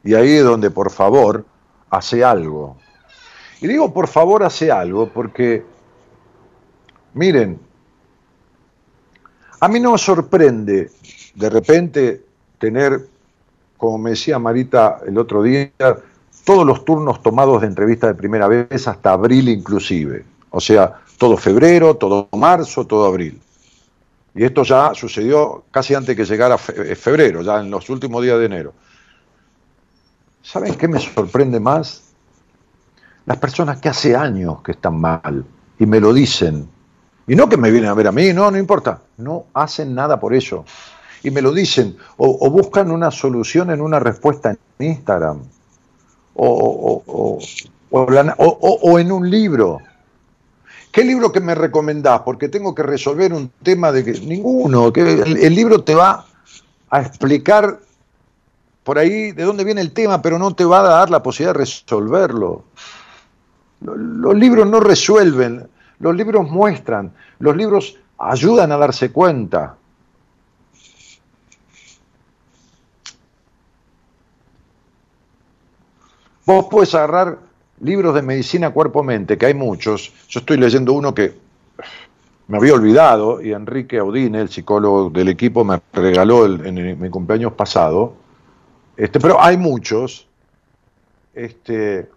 Y 0.04 0.14
ahí 0.14 0.38
es 0.38 0.44
donde, 0.44 0.70
por 0.72 0.92
favor, 0.92 1.44
hace 1.90 2.24
algo. 2.24 2.78
Y 3.62 3.68
digo, 3.68 3.94
por 3.94 4.08
favor, 4.08 4.44
hace 4.44 4.72
algo, 4.72 5.10
porque, 5.10 5.66
miren, 7.14 7.60
a 9.60 9.68
mí 9.68 9.80
no 9.80 9.94
me 9.94 9.98
sorprende 9.98 10.92
de 11.36 11.50
repente 11.50 12.24
tener 12.58 13.08
como 13.80 13.98
me 13.98 14.10
decía 14.12 14.38
Marita 14.38 15.00
el 15.08 15.18
otro 15.18 15.42
día, 15.42 15.72
todos 16.44 16.68
los 16.68 16.84
turnos 16.84 17.24
tomados 17.24 17.62
de 17.62 17.68
entrevista 17.68 18.08
de 18.08 18.14
primera 18.14 18.48
vez 18.48 18.88
hasta 18.88 19.14
abril 19.14 19.48
inclusive. 19.48 20.26
O 20.52 20.60
sea, 20.60 21.00
todo 21.18 21.38
febrero, 21.38 21.96
todo 21.96 22.28
marzo, 22.34 22.86
todo 22.86 23.06
abril. 23.06 23.42
Y 24.36 24.44
esto 24.44 24.64
ya 24.64 24.94
sucedió 24.94 25.64
casi 25.72 25.96
antes 25.96 26.16
que 26.16 26.26
llegara 26.26 26.56
eh, 26.56 26.96
febrero, 26.96 27.42
ya 27.42 27.62
en 27.62 27.72
los 27.72 27.90
últimos 27.90 28.22
días 28.22 28.38
de 28.38 28.46
enero. 28.46 28.74
¿Saben 30.42 30.76
qué 30.76 30.90
me 30.90 31.00
sorprende 31.00 31.62
más? 31.62 32.04
Las 33.26 33.38
personas 33.38 33.80
que 33.80 33.88
hace 33.88 34.14
años 34.14 34.62
que 34.62 34.74
están 34.74 35.00
mal 35.00 35.46
y 35.80 35.86
me 35.86 36.02
lo 36.02 36.14
dicen. 36.14 36.68
Y 37.30 37.36
no 37.36 37.48
que 37.48 37.56
me 37.56 37.72
vienen 37.72 37.90
a 37.90 37.94
ver 37.94 38.08
a 38.08 38.12
mí, 38.12 38.34
no, 38.34 38.52
no 38.52 38.58
importa. 38.58 39.00
No 39.18 39.46
hacen 39.54 39.96
nada 39.96 40.20
por 40.20 40.34
eso 40.34 40.66
y 41.24 41.32
me 41.32 41.42
lo 41.42 41.52
dicen, 41.52 41.98
o, 42.18 42.50
buscan 42.50 42.92
una 42.92 43.12
solución 43.12 43.72
en 43.72 43.82
una 43.82 44.00
respuesta 44.00 44.52
en 44.52 44.88
Instagram, 44.88 45.40
o, 46.36 47.40
o, 47.92 49.00
en 49.00 49.12
un 49.12 49.30
libro. 49.30 49.80
¿Qué 50.92 51.04
libro 51.04 51.32
que 51.32 51.42
me 51.42 51.56
recomendás? 51.56 52.22
Porque 52.22 52.50
tengo 52.50 52.74
que 52.74 52.84
resolver 52.84 53.34
un 53.34 53.52
tema 53.62 53.92
de 53.92 54.04
que 54.04 54.14
ninguno, 54.14 54.92
que 54.94 55.02
el, 55.02 55.56
libro 55.56 55.84
te 55.84 55.94
va 55.94 56.26
a 56.90 57.02
explicar 57.02 57.80
por 58.84 58.98
ahí 58.98 59.32
de 59.34 59.44
dónde 59.44 59.64
viene 59.64 59.82
el 59.82 59.92
tema, 59.92 60.22
pero 60.22 60.40
no 60.40 60.56
te 60.56 60.66
va 60.66 60.80
a 60.80 60.84
dar 60.84 61.10
la 61.10 61.22
posibilidad 61.22 61.54
de 61.54 61.60
resolverlo. 61.60 62.64
Los 63.82 64.36
libros 64.36 64.68
no 64.68 64.80
resuelven, 64.80 65.68
los 66.00 66.16
libros 66.16 66.50
muestran, 66.50 67.14
los 67.40 67.56
libros 67.56 67.98
ayudan 68.18 68.72
a 68.72 68.78
darse 68.78 69.12
cuenta. 69.12 69.76
Vos 76.46 76.66
podés 76.66 76.96
agarrar 76.96 77.38
libros 77.82 78.16
de 78.16 78.22
medicina 78.22 78.72
cuerpo-mente, 78.72 79.38
que 79.38 79.46
hay 79.46 79.54
muchos. 79.54 80.12
Yo 80.28 80.40
estoy 80.40 80.58
leyendo 80.58 80.94
uno 80.94 81.14
que 81.14 81.38
me 82.48 82.58
había 82.58 82.74
olvidado 82.74 83.42
y 83.42 83.54
Enrique 83.54 84.00
Audine, 84.00 84.42
el 84.42 84.50
psicólogo 84.50 85.12
del 85.12 85.28
equipo, 85.30 85.64
me 85.64 85.80
regaló 85.94 86.46
en, 86.46 87.00
mi 87.00 87.10
cumpleaños 87.10 87.54
pasado. 87.54 88.16
Este, 88.98 89.20
pero 89.20 89.40
hay 89.40 89.58
muchos. 89.58 90.28
Este, 91.36 92.10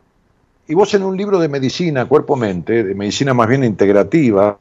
y 0.68 0.74
vos 0.74 0.92
en 0.94 1.02
un 1.02 1.16
libro 1.16 1.38
de 1.38 1.48
medicina 1.48 2.06
cuerpo-mente, 2.06 2.84
de 2.84 2.94
medicina 2.94 3.34
más 3.34 3.48
bien 3.48 3.64
integrativa, 3.64 4.58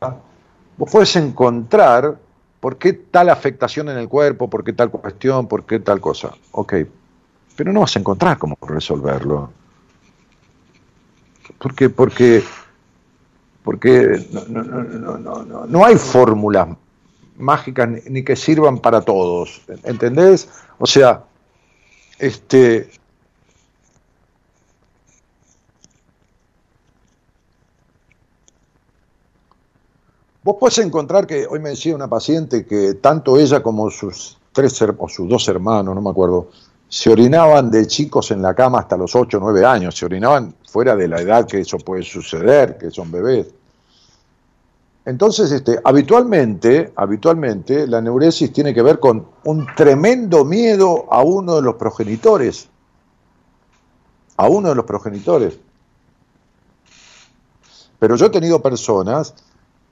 vos 0.78 0.90
podés 0.90 1.16
encontrar 1.16 2.18
por 2.60 2.78
qué 2.78 2.94
tal 2.94 3.30
afectación 3.30 3.90
en 3.90 3.98
el 3.98 4.08
cuerpo, 4.08 4.50
por 4.50 4.64
qué 4.64 4.74
tal 4.74 4.90
cuestión, 4.92 5.48
por 5.48 5.66
qué 5.66 5.80
tal 5.80 6.00
cosa. 6.02 6.32
Ok, 6.52 6.74
pero 7.56 7.74
no 7.74 7.82
vas 7.82 7.96
a 7.96 8.00
encontrar 8.00 8.38
cómo 8.38 8.58
resolverlo. 8.62 9.52
Porque, 11.58 11.90
porque, 11.90 12.44
porque 13.64 14.26
no, 14.32 14.64
no, 14.64 15.44
no, 15.44 15.66
no 15.66 15.86
hay 15.86 15.96
fórmulas 15.96 16.70
mágicas 17.38 17.90
ni, 18.10 18.24
que 18.24 18.36
sirvan 18.36 18.80
para 18.80 19.02
todos. 19.02 19.62
¿Entendés? 19.84 20.50
O 20.78 20.86
sea, 20.86 21.24
este. 22.20 22.90
Vos 30.44 30.56
podés 30.60 30.80
encontrar 30.80 31.28
que, 31.28 31.46
hoy 31.46 31.60
me 31.60 31.70
decía 31.70 31.94
una 31.94 32.08
paciente 32.08 32.66
que 32.66 32.96
tanto 32.96 33.38
ella 33.38 33.62
como 33.62 33.92
sus 33.92 34.40
tres 34.52 34.82
o 34.98 35.08
sus 35.08 35.30
dos 35.30 35.48
hermanos, 35.48 35.94
no 35.94 36.02
me 36.02 36.10
acuerdo, 36.10 36.50
se 36.90 37.12
orinaban 37.12 37.70
de 37.70 37.86
chicos 37.86 38.32
en 38.32 38.42
la 38.42 38.56
cama 38.56 38.80
hasta 38.80 38.98
los 38.98 39.16
8 39.16 39.38
o 39.38 39.40
9 39.40 39.64
años, 39.66 39.96
se 39.96 40.06
orinaban 40.06 40.56
fuera 40.68 40.96
de 40.96 41.08
la 41.08 41.22
edad 41.22 41.46
que 41.46 41.60
eso 41.60 41.78
puede 41.78 42.02
suceder, 42.02 42.80
que 42.80 42.90
son 42.90 43.12
bebés. 43.12 43.54
Entonces, 45.06 45.52
este, 45.52 45.80
habitualmente, 45.84 46.92
habitualmente, 46.96 47.86
la 47.86 48.02
neuresis 48.02 48.52
tiene 48.52 48.74
que 48.74 48.82
ver 48.82 49.00
con 49.00 49.28
un 49.44 49.68
tremendo 49.76 50.44
miedo 50.44 51.06
a 51.12 51.22
uno 51.22 51.56
de 51.56 51.62
los 51.62 51.76
progenitores. 51.76 52.68
A 54.38 54.50
uno 54.50 54.70
de 54.70 54.76
los 54.76 54.86
progenitores. 54.86 55.60
Pero 58.00 58.16
yo 58.16 58.26
he 58.26 58.30
tenido 58.32 58.60
personas 58.60 59.36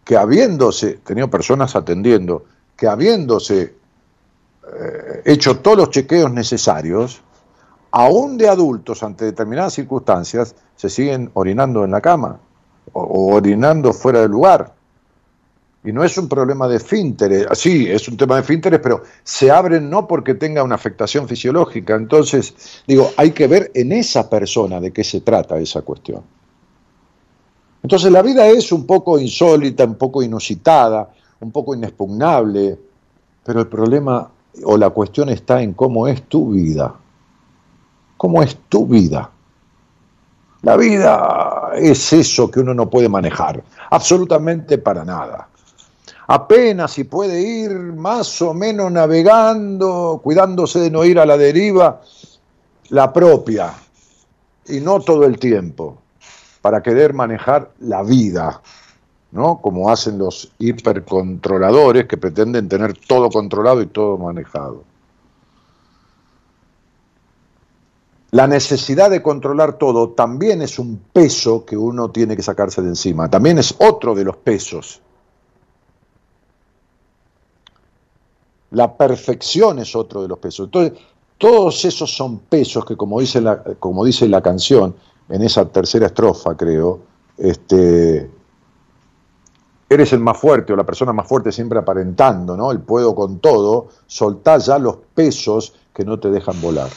que 0.09 0.17
habiéndose, 0.17 0.93
tenido 1.05 1.29
personas 1.29 1.75
atendiendo, 1.75 2.43
que 2.75 2.87
habiéndose 2.87 3.61
eh, 3.61 5.21
hecho 5.23 5.59
todos 5.59 5.77
los 5.77 5.91
chequeos 5.91 6.33
necesarios, 6.33 7.21
aún 7.91 8.35
de 8.35 8.49
adultos 8.49 9.03
ante 9.03 9.25
determinadas 9.25 9.73
circunstancias, 9.73 10.55
se 10.75 10.89
siguen 10.89 11.29
orinando 11.35 11.85
en 11.85 11.91
la 11.91 12.01
cama 12.01 12.39
o, 12.91 13.35
orinando 13.35 13.93
fuera 13.93 14.21
del 14.21 14.31
lugar. 14.31 14.73
Y 15.83 15.91
no 15.91 16.03
es 16.03 16.17
un 16.17 16.27
problema 16.27 16.67
de 16.67 16.79
fínteres, 16.79 17.45
sí, 17.53 17.87
es 17.87 18.07
un 18.07 18.17
tema 18.17 18.37
de 18.37 18.41
fínteres, 18.41 18.79
pero 18.81 19.03
se 19.23 19.51
abren 19.51 19.91
no 19.91 20.07
porque 20.07 20.33
tenga 20.33 20.63
una 20.63 20.73
afectación 20.73 21.27
fisiológica. 21.27 21.93
Entonces, 21.93 22.81
digo, 22.87 23.11
hay 23.15 23.29
que 23.29 23.45
ver 23.45 23.69
en 23.75 23.91
esa 23.91 24.27
persona 24.27 24.81
de 24.81 24.91
qué 24.91 25.03
se 25.03 25.21
trata 25.21 25.59
esa 25.59 25.83
cuestión. 25.83 26.23
Entonces, 27.81 28.11
la 28.11 28.21
vida 28.21 28.47
es 28.47 28.71
un 28.71 28.85
poco 28.85 29.19
insólita, 29.19 29.85
un 29.85 29.95
poco 29.95 30.21
inusitada, 30.21 31.09
un 31.39 31.51
poco 31.51 31.73
inexpugnable, 31.73 32.77
pero 33.43 33.61
el 33.61 33.67
problema 33.67 34.29
o 34.63 34.77
la 34.77 34.89
cuestión 34.89 35.29
está 35.29 35.61
en 35.61 35.73
cómo 35.73 36.07
es 36.07 36.23
tu 36.23 36.51
vida. 36.51 36.93
¿Cómo 38.17 38.43
es 38.43 38.57
tu 38.67 38.85
vida? 38.85 39.29
La 40.61 40.75
vida 40.75 41.71
es 41.75 42.11
eso 42.11 42.51
que 42.51 42.59
uno 42.59 42.73
no 42.73 42.89
puede 42.89 43.07
manejar, 43.07 43.63
absolutamente 43.89 44.77
para 44.77 45.05
nada. 45.05 45.47
Apenas 46.27 46.91
si 46.91 47.05
puede 47.05 47.41
ir 47.41 47.71
más 47.71 48.41
o 48.41 48.53
menos 48.53 48.91
navegando, 48.91 50.19
cuidándose 50.21 50.79
de 50.79 50.91
no 50.91 51.05
ir 51.05 51.17
a 51.17 51.25
la 51.25 51.37
deriva, 51.37 52.01
la 52.89 53.13
propia, 53.13 53.73
y 54.67 54.79
no 54.81 54.99
todo 54.99 55.23
el 55.23 55.39
tiempo, 55.39 55.97
para 56.61 56.81
querer 56.81 57.13
manejar 57.13 57.71
la 57.79 58.03
vida, 58.03 58.61
¿no? 59.31 59.59
Como 59.61 59.89
hacen 59.89 60.17
los 60.17 60.51
hipercontroladores 60.59 62.05
que 62.05 62.17
pretenden 62.17 62.67
tener 62.67 62.97
todo 62.97 63.29
controlado 63.29 63.81
y 63.81 63.87
todo 63.87 64.17
manejado. 64.17 64.83
La 68.31 68.45
necesidad 68.45 69.09
de 69.09 69.23
controlar 69.23 69.77
todo 69.77 70.09
también 70.09 70.61
es 70.61 70.77
un 70.77 71.01
peso 71.11 71.65
que 71.65 71.75
uno 71.75 72.11
tiene 72.11 72.35
que 72.35 72.43
sacarse 72.43 72.81
de 72.81 72.89
encima, 72.89 73.29
también 73.29 73.57
es 73.57 73.73
otro 73.79 74.13
de 74.13 74.23
los 74.23 74.37
pesos. 74.37 75.01
La 78.71 78.95
perfección 78.95 79.79
es 79.79 79.95
otro 79.95 80.21
de 80.21 80.27
los 80.27 80.37
pesos. 80.37 80.65
Entonces, 80.67 80.99
todos 81.39 81.83
esos 81.85 82.15
son 82.15 82.37
pesos 82.37 82.85
que, 82.85 82.95
como 82.95 83.19
dice 83.19 83.41
la, 83.41 83.63
como 83.79 84.05
dice 84.05 84.27
la 84.27 84.41
canción, 84.41 84.95
en 85.29 85.43
esa 85.43 85.65
tercera 85.65 86.07
estrofa, 86.07 86.55
creo, 86.57 87.01
este, 87.37 88.29
eres 89.87 90.13
el 90.13 90.19
más 90.19 90.37
fuerte 90.37 90.73
o 90.73 90.75
la 90.75 90.85
persona 90.85 91.13
más 91.13 91.27
fuerte 91.27 91.51
siempre 91.51 91.79
aparentando, 91.79 92.57
¿no? 92.57 92.71
El 92.71 92.79
puedo 92.79 93.15
con 93.15 93.39
todo, 93.39 93.89
soltá 94.07 94.57
ya 94.57 94.77
los 94.77 94.97
pesos 95.13 95.73
que 95.93 96.03
no 96.03 96.19
te 96.19 96.29
dejan 96.29 96.59
volar. 96.61 96.89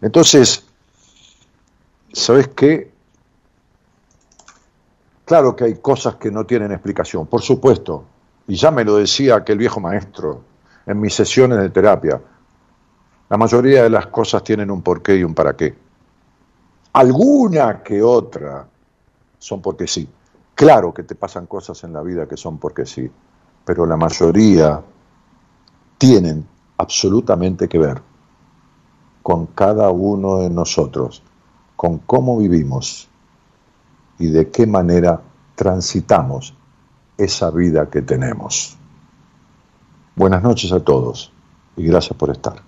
Entonces, 0.00 0.64
¿sabes 2.12 2.48
qué? 2.48 2.92
Claro 5.24 5.56
que 5.56 5.64
hay 5.64 5.74
cosas 5.74 6.16
que 6.16 6.30
no 6.30 6.46
tienen 6.46 6.72
explicación, 6.72 7.26
por 7.26 7.42
supuesto, 7.42 8.04
y 8.46 8.54
ya 8.56 8.70
me 8.70 8.84
lo 8.84 8.96
decía 8.96 9.36
aquel 9.36 9.58
viejo 9.58 9.80
maestro 9.80 10.42
en 10.86 11.00
mis 11.00 11.14
sesiones 11.14 11.58
de 11.58 11.68
terapia. 11.68 12.20
La 13.28 13.36
mayoría 13.36 13.82
de 13.82 13.90
las 13.90 14.06
cosas 14.06 14.42
tienen 14.42 14.70
un 14.70 14.82
porqué 14.82 15.16
y 15.16 15.24
un 15.24 15.34
para 15.34 15.54
qué. 15.54 15.76
Alguna 16.94 17.82
que 17.82 18.02
otra 18.02 18.66
son 19.38 19.60
porque 19.60 19.86
sí. 19.86 20.08
Claro 20.54 20.92
que 20.92 21.02
te 21.02 21.14
pasan 21.14 21.46
cosas 21.46 21.84
en 21.84 21.92
la 21.92 22.02
vida 22.02 22.26
que 22.26 22.36
son 22.36 22.58
porque 22.58 22.86
sí, 22.86 23.08
pero 23.64 23.86
la 23.86 23.96
mayoría 23.96 24.82
tienen 25.98 26.46
absolutamente 26.78 27.68
que 27.68 27.78
ver 27.78 28.02
con 29.22 29.46
cada 29.46 29.90
uno 29.90 30.38
de 30.38 30.50
nosotros, 30.50 31.22
con 31.76 31.98
cómo 31.98 32.38
vivimos 32.38 33.08
y 34.18 34.28
de 34.28 34.50
qué 34.50 34.66
manera 34.66 35.20
transitamos 35.54 36.54
esa 37.18 37.50
vida 37.50 37.90
que 37.90 38.00
tenemos. 38.02 38.76
Buenas 40.16 40.42
noches 40.42 40.72
a 40.72 40.80
todos 40.80 41.30
y 41.76 41.84
gracias 41.84 42.16
por 42.16 42.30
estar. 42.30 42.67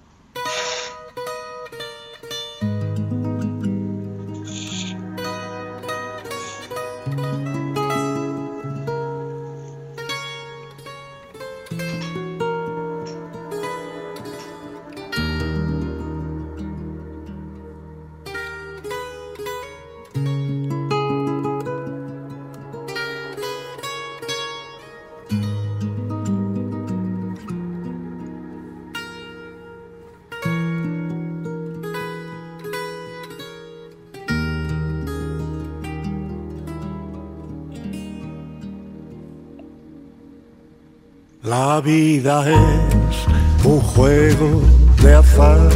Vida 42.20 42.44
es 42.50 43.64
un 43.64 43.80
juego 43.80 44.62
de 45.02 45.14
azar 45.14 45.70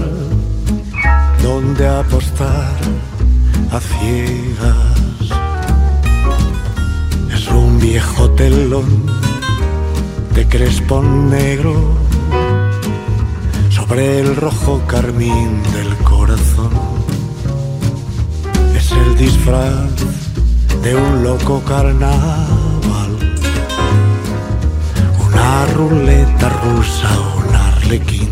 donde 1.43 1.89
apostar 1.89 2.77
a 3.71 3.81
ciegas 3.81 5.25
es 7.35 7.49
un 7.49 7.81
viejo 7.81 8.31
telón 8.33 9.07
de 10.35 10.47
crespón 10.47 11.31
negro 11.31 11.75
sobre 13.71 14.21
el 14.21 14.37
rojo 14.37 14.83
carmín 14.87 15.63
del 15.73 15.97
corazón. 16.11 16.73
Es 18.77 18.93
el 18.93 19.17
disfraz 19.17 19.91
de 20.83 20.95
un 20.95 21.23
loco 21.23 21.63
carnal 21.67 22.64
una 25.45 25.67
ruleta 25.67 26.49
rusa 26.49 27.09
o 27.19 27.39
un 27.41 27.55
arlequín. 27.55 28.31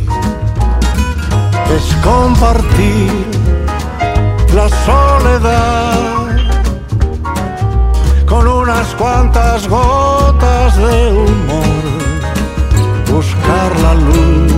Es 1.76 1.94
compartir 2.02 3.10
la 4.54 4.68
soledad 4.86 5.98
con 8.26 8.46
unas 8.48 8.86
cuantas 8.94 9.68
gotas 9.68 10.76
de 10.76 11.12
humor. 11.12 11.84
Buscar 13.10 13.70
la 13.80 13.94
luz 13.94 14.52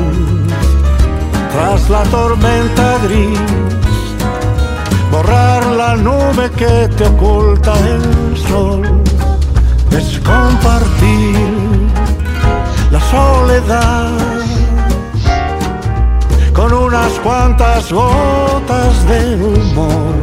tras 1.53 1.91
la 1.91 2.03
tormenta 2.05 2.99
gris. 3.05 3.41
Borrar 5.11 5.67
la 5.67 5.97
nube 5.97 6.51
que 6.57 6.89
te 6.97 7.07
oculta 7.07 7.73
el 7.95 8.37
sol. 8.49 9.03
Es 9.91 10.19
compartir 10.21 11.74
la 12.95 13.01
soledad 13.11 14.13
con 16.53 16.73
unas 16.73 17.13
cuantas 17.25 17.93
gotas 17.93 18.95
de 19.09 19.21
humor, 19.35 20.15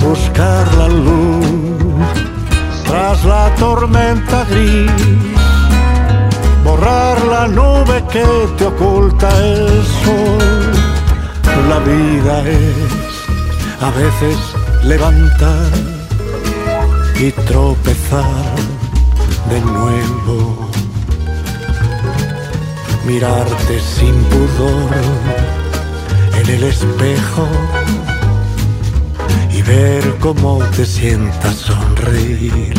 buscar 0.00 0.64
la 0.74 0.88
luz 0.88 1.46
tras 2.84 3.24
la 3.24 3.44
tormenta 3.54 4.44
gris, 4.50 4.90
borrar 6.64 7.16
la 7.34 7.46
nube 7.46 7.96
que 8.12 8.26
te 8.58 8.64
oculta 8.66 9.28
el 9.38 9.84
sol. 10.02 10.72
La 11.68 11.78
vida 11.78 12.34
es 12.40 13.12
a 13.86 13.90
veces 14.02 14.38
levantar 14.82 15.70
y 17.20 17.30
tropezar 17.46 18.56
de 19.48 19.60
nuevo 19.60 20.61
mirarte 23.04 23.80
sin 23.80 24.14
pudor 24.24 24.90
en 26.40 26.50
el 26.50 26.62
espejo 26.64 27.46
y 29.50 29.62
ver 29.62 30.16
cómo 30.20 30.58
te 30.76 30.84
sientas 30.84 31.56
sonreír. 31.56 32.74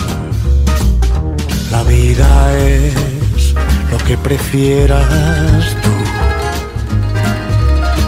La 1.72 1.84
vida 1.84 2.58
es 2.58 3.54
lo 3.92 3.98
que 4.00 4.18
prefieras 4.18 5.76
tú, 5.84 5.96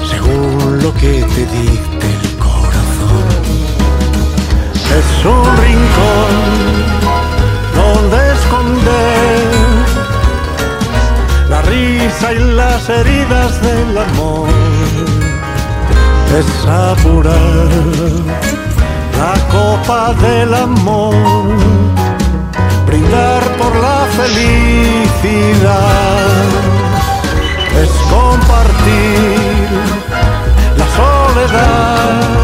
según 0.10 0.84
lo 0.84 0.94
que 0.94 1.24
te 1.36 1.46
dicte 1.58 2.08
el 2.22 2.38
corazón. 2.38 3.28
Es 5.00 5.26
un 5.26 5.58
rincón 5.66 6.34
donde 7.76 8.34
esconder 8.34 9.55
risa 11.68 12.34
y 12.34 12.40
las 12.40 12.90
heridas 12.90 13.62
del 13.62 13.98
amor. 13.98 14.50
Es 16.40 16.68
apurar 16.68 17.70
la 19.18 19.34
copa 19.56 20.14
del 20.22 20.54
amor, 20.54 21.16
brindar 22.86 23.44
por 23.58 23.76
la 23.76 24.06
felicidad. 24.20 25.66
Es 27.82 27.92
compartir 28.10 29.68
la 30.78 30.88
soledad 31.00 32.36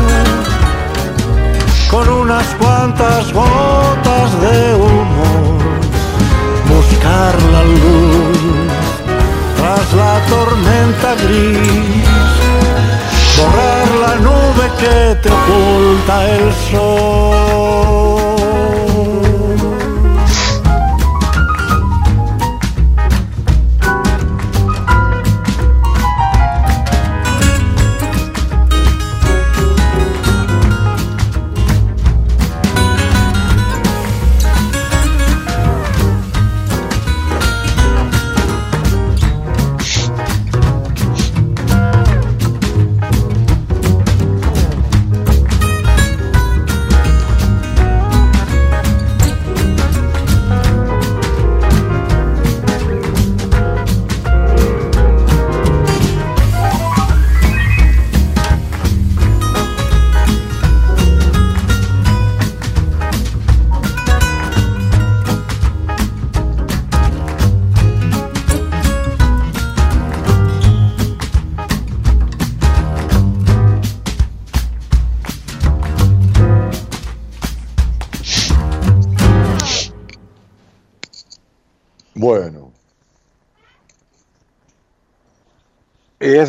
con 1.90 2.08
unas 2.10 2.48
cuantas 2.56 3.34
gotas 3.34 4.42
de 4.42 4.76
humor, 4.76 5.60
buscar 6.70 7.34
la 7.54 7.64
luz 7.64 8.41
tras 9.82 9.94
la 9.94 10.20
tormenta 10.28 11.16
gris 11.16 12.06
borrar 13.38 13.88
la 14.04 14.16
nube 14.16 14.72
que 14.80 15.16
te 15.22 15.30
oculta 15.30 16.30
el 16.30 16.54
sol. 16.72 18.32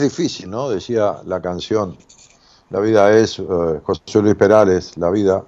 Difícil, 0.02 0.50
¿no? 0.50 0.68
Decía 0.68 1.16
la 1.24 1.40
canción. 1.40 1.96
La 2.70 2.80
vida 2.80 3.16
es, 3.16 3.38
eh, 3.38 3.80
José 3.82 4.22
Luis 4.22 4.34
Perales, 4.34 4.96
la 4.96 5.10
vida, 5.10 5.44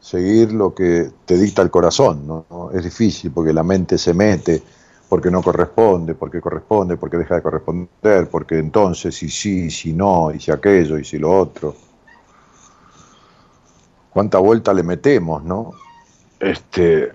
seguir 0.00 0.52
lo 0.52 0.74
que 0.74 1.10
te 1.24 1.36
dicta 1.36 1.62
el 1.62 1.70
corazón, 1.70 2.26
¿no? 2.26 2.70
Es 2.72 2.84
difícil 2.84 3.30
porque 3.32 3.52
la 3.52 3.62
mente 3.62 3.98
se 3.98 4.14
mete, 4.14 4.62
porque 5.08 5.30
no 5.30 5.42
corresponde, 5.42 6.14
porque 6.14 6.40
corresponde, 6.40 6.96
porque 6.96 7.16
deja 7.16 7.36
de 7.36 7.42
corresponder, 7.42 8.28
porque 8.30 8.58
entonces, 8.58 9.22
y 9.22 9.28
sí, 9.28 9.70
si 9.70 9.92
no, 9.92 10.30
y 10.32 10.40
si 10.40 10.50
aquello, 10.50 10.98
y 10.98 11.04
si 11.04 11.18
lo 11.18 11.36
otro. 11.36 11.74
¿Cuánta 14.10 14.38
vuelta 14.38 14.72
le 14.72 14.82
metemos, 14.82 15.42
no? 15.44 15.72
Este, 16.38 17.12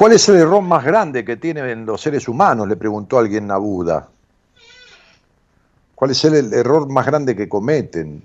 ¿Cuál 0.00 0.12
es 0.12 0.26
el 0.30 0.36
error 0.36 0.62
más 0.62 0.82
grande 0.82 1.26
que 1.26 1.36
tienen 1.36 1.84
los 1.84 2.00
seres 2.00 2.26
humanos? 2.26 2.66
Le 2.66 2.76
preguntó 2.76 3.18
alguien 3.18 3.50
a 3.50 3.58
Buda. 3.58 4.08
¿Cuál 5.94 6.12
es 6.12 6.24
el 6.24 6.54
error 6.54 6.88
más 6.88 7.04
grande 7.04 7.36
que 7.36 7.50
cometen 7.50 8.22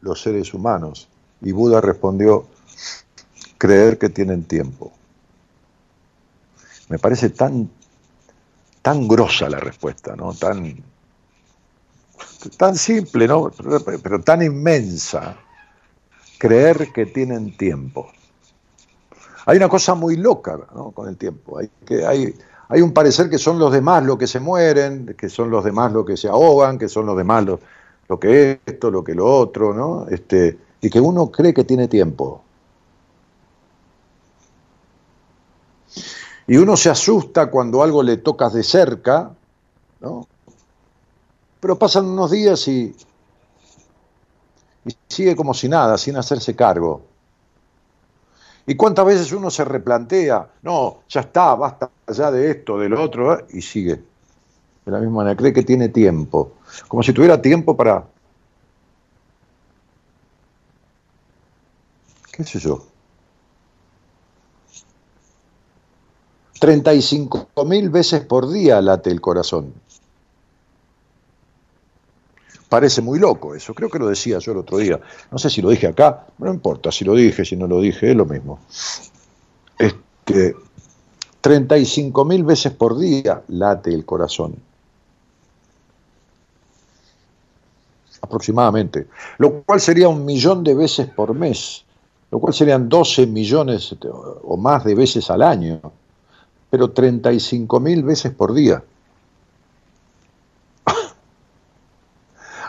los 0.00 0.22
seres 0.22 0.54
humanos? 0.54 1.08
Y 1.42 1.52
Buda 1.52 1.82
respondió, 1.82 2.46
creer 3.58 3.98
que 3.98 4.08
tienen 4.08 4.44
tiempo. 4.44 4.90
Me 6.88 6.98
parece 6.98 7.28
tan, 7.28 7.68
tan 8.80 9.06
grosa 9.06 9.46
la 9.50 9.60
respuesta, 9.60 10.16
¿no? 10.16 10.32
Tan, 10.32 10.82
tan 12.56 12.76
simple, 12.76 13.28
¿no? 13.28 13.50
Pero, 13.50 13.84
pero 14.02 14.20
tan 14.22 14.42
inmensa. 14.42 15.36
Creer 16.38 16.90
que 16.94 17.04
tienen 17.04 17.54
tiempo. 17.58 18.10
Hay 19.50 19.56
una 19.56 19.68
cosa 19.68 19.96
muy 19.96 20.16
loca 20.16 20.60
¿no? 20.76 20.92
con 20.92 21.08
el 21.08 21.16
tiempo. 21.16 21.58
Hay, 21.58 21.68
que, 21.84 22.06
hay, 22.06 22.32
hay 22.68 22.82
un 22.82 22.92
parecer 22.92 23.28
que 23.28 23.36
son 23.36 23.58
los 23.58 23.72
demás 23.72 24.04
los 24.04 24.16
que 24.16 24.28
se 24.28 24.38
mueren, 24.38 25.16
que 25.18 25.28
son 25.28 25.50
los 25.50 25.64
demás 25.64 25.90
los 25.90 26.06
que 26.06 26.16
se 26.16 26.28
ahogan, 26.28 26.78
que 26.78 26.88
son 26.88 27.06
los 27.06 27.16
demás 27.16 27.44
lo, 27.44 27.58
lo 28.06 28.20
que 28.20 28.60
esto, 28.64 28.92
lo 28.92 29.02
que 29.02 29.12
lo 29.12 29.26
otro, 29.26 29.74
¿no? 29.74 30.06
Este, 30.08 30.56
y 30.80 30.88
que 30.88 31.00
uno 31.00 31.32
cree 31.32 31.52
que 31.52 31.64
tiene 31.64 31.88
tiempo. 31.88 32.44
Y 36.46 36.56
uno 36.56 36.76
se 36.76 36.88
asusta 36.88 37.50
cuando 37.50 37.82
algo 37.82 38.04
le 38.04 38.18
tocas 38.18 38.52
de 38.52 38.62
cerca, 38.62 39.32
¿no? 39.98 40.28
Pero 41.58 41.76
pasan 41.76 42.04
unos 42.04 42.30
días 42.30 42.68
y, 42.68 42.94
y 44.84 44.96
sigue 45.08 45.34
como 45.34 45.54
si 45.54 45.68
nada, 45.68 45.98
sin 45.98 46.16
hacerse 46.16 46.54
cargo. 46.54 47.09
¿Y 48.66 48.74
cuántas 48.74 49.04
veces 49.06 49.32
uno 49.32 49.50
se 49.50 49.64
replantea? 49.64 50.48
No, 50.62 51.00
ya 51.08 51.20
está, 51.20 51.54
basta 51.54 51.90
ya 52.08 52.30
de 52.30 52.50
esto, 52.50 52.78
de 52.78 52.88
lo 52.88 53.02
otro, 53.02 53.38
¿eh? 53.38 53.44
y 53.50 53.62
sigue. 53.62 54.02
De 54.84 54.92
la 54.92 54.98
misma 54.98 55.16
manera, 55.16 55.36
cree 55.36 55.52
que 55.52 55.62
tiene 55.62 55.88
tiempo. 55.88 56.52
Como 56.88 57.02
si 57.02 57.12
tuviera 57.12 57.40
tiempo 57.40 57.76
para... 57.76 58.04
¿Qué 62.32 62.44
sé 62.44 62.58
yo? 62.58 62.84
35 66.60 67.48
mil 67.64 67.88
veces 67.88 68.24
por 68.24 68.50
día 68.50 68.80
late 68.82 69.10
el 69.10 69.20
corazón. 69.20 69.72
Parece 72.70 73.02
muy 73.02 73.18
loco 73.18 73.56
eso, 73.56 73.74
creo 73.74 73.90
que 73.90 73.98
lo 73.98 74.06
decía 74.06 74.38
yo 74.38 74.52
el 74.52 74.58
otro 74.58 74.78
día. 74.78 75.00
No 75.32 75.38
sé 75.38 75.50
si 75.50 75.60
lo 75.60 75.70
dije 75.70 75.88
acá, 75.88 76.28
no 76.38 76.54
importa 76.54 76.92
si 76.92 77.04
lo 77.04 77.16
dije, 77.16 77.44
si 77.44 77.56
no 77.56 77.66
lo 77.66 77.80
dije, 77.80 78.12
es 78.12 78.16
lo 78.16 78.24
mismo. 78.24 78.60
Este, 79.76 80.54
35 81.40 82.24
mil 82.24 82.44
veces 82.44 82.72
por 82.72 82.96
día 82.96 83.42
late 83.48 83.92
el 83.92 84.04
corazón. 84.04 84.54
Aproximadamente. 88.22 89.08
Lo 89.38 89.62
cual 89.62 89.80
sería 89.80 90.08
un 90.08 90.24
millón 90.24 90.62
de 90.62 90.76
veces 90.76 91.08
por 91.08 91.34
mes. 91.34 91.84
Lo 92.30 92.38
cual 92.38 92.54
serían 92.54 92.88
12 92.88 93.26
millones 93.26 93.96
o 94.44 94.56
más 94.56 94.84
de 94.84 94.94
veces 94.94 95.28
al 95.28 95.42
año. 95.42 95.80
Pero 96.70 96.92
35 96.92 97.80
mil 97.80 98.04
veces 98.04 98.32
por 98.32 98.54
día. 98.54 98.80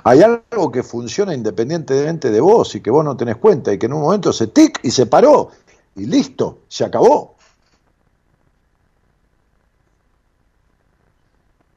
Hay 0.03 0.21
algo 0.21 0.71
que 0.71 0.83
funciona 0.83 1.33
independientemente 1.33 2.31
de 2.31 2.39
vos 2.39 2.75
y 2.75 2.81
que 2.81 2.91
vos 2.91 3.05
no 3.05 3.15
tenés 3.17 3.37
cuenta 3.37 3.73
y 3.73 3.77
que 3.77 3.85
en 3.85 3.93
un 3.93 4.01
momento 4.01 4.33
se 4.33 4.47
tic 4.47 4.79
y 4.83 4.91
se 4.91 5.05
paró 5.05 5.49
y 5.95 6.05
listo, 6.05 6.59
se 6.67 6.85
acabó. 6.85 7.35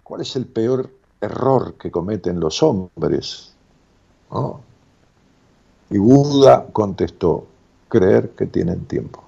¿Cuál 0.02 0.20
es 0.20 0.36
el 0.36 0.46
peor 0.46 0.90
error 1.20 1.74
que 1.74 1.90
cometen 1.90 2.38
los 2.38 2.62
hombres? 2.62 3.52
Y 5.90 5.98
Buda 5.98 6.66
contestó, 6.72 7.46
creer 7.88 8.30
que 8.30 8.46
tienen 8.46 8.84
tiempo. 8.86 9.24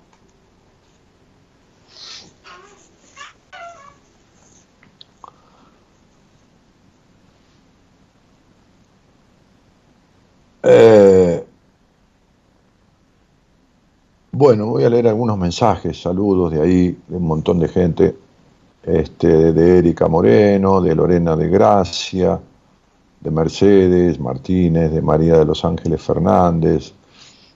Eh, 10.68 11.46
bueno, 14.36 14.66
voy 14.66 14.84
a 14.84 14.90
leer 14.90 15.08
algunos 15.08 15.38
mensajes, 15.38 16.02
saludos 16.02 16.52
de 16.52 16.60
ahí, 16.60 16.98
de 17.08 17.16
un 17.16 17.26
montón 17.26 17.58
de 17.58 17.68
gente, 17.68 18.14
este, 18.82 19.54
de 19.54 19.78
Erika 19.78 20.08
Moreno, 20.08 20.82
de 20.82 20.94
Lorena 20.94 21.34
de 21.36 21.48
Gracia, 21.48 22.38
de 23.18 23.30
Mercedes 23.30 24.20
Martínez, 24.20 24.92
de 24.92 25.00
María 25.00 25.38
de 25.38 25.46
los 25.46 25.64
Ángeles 25.64 26.02
Fernández. 26.02 26.92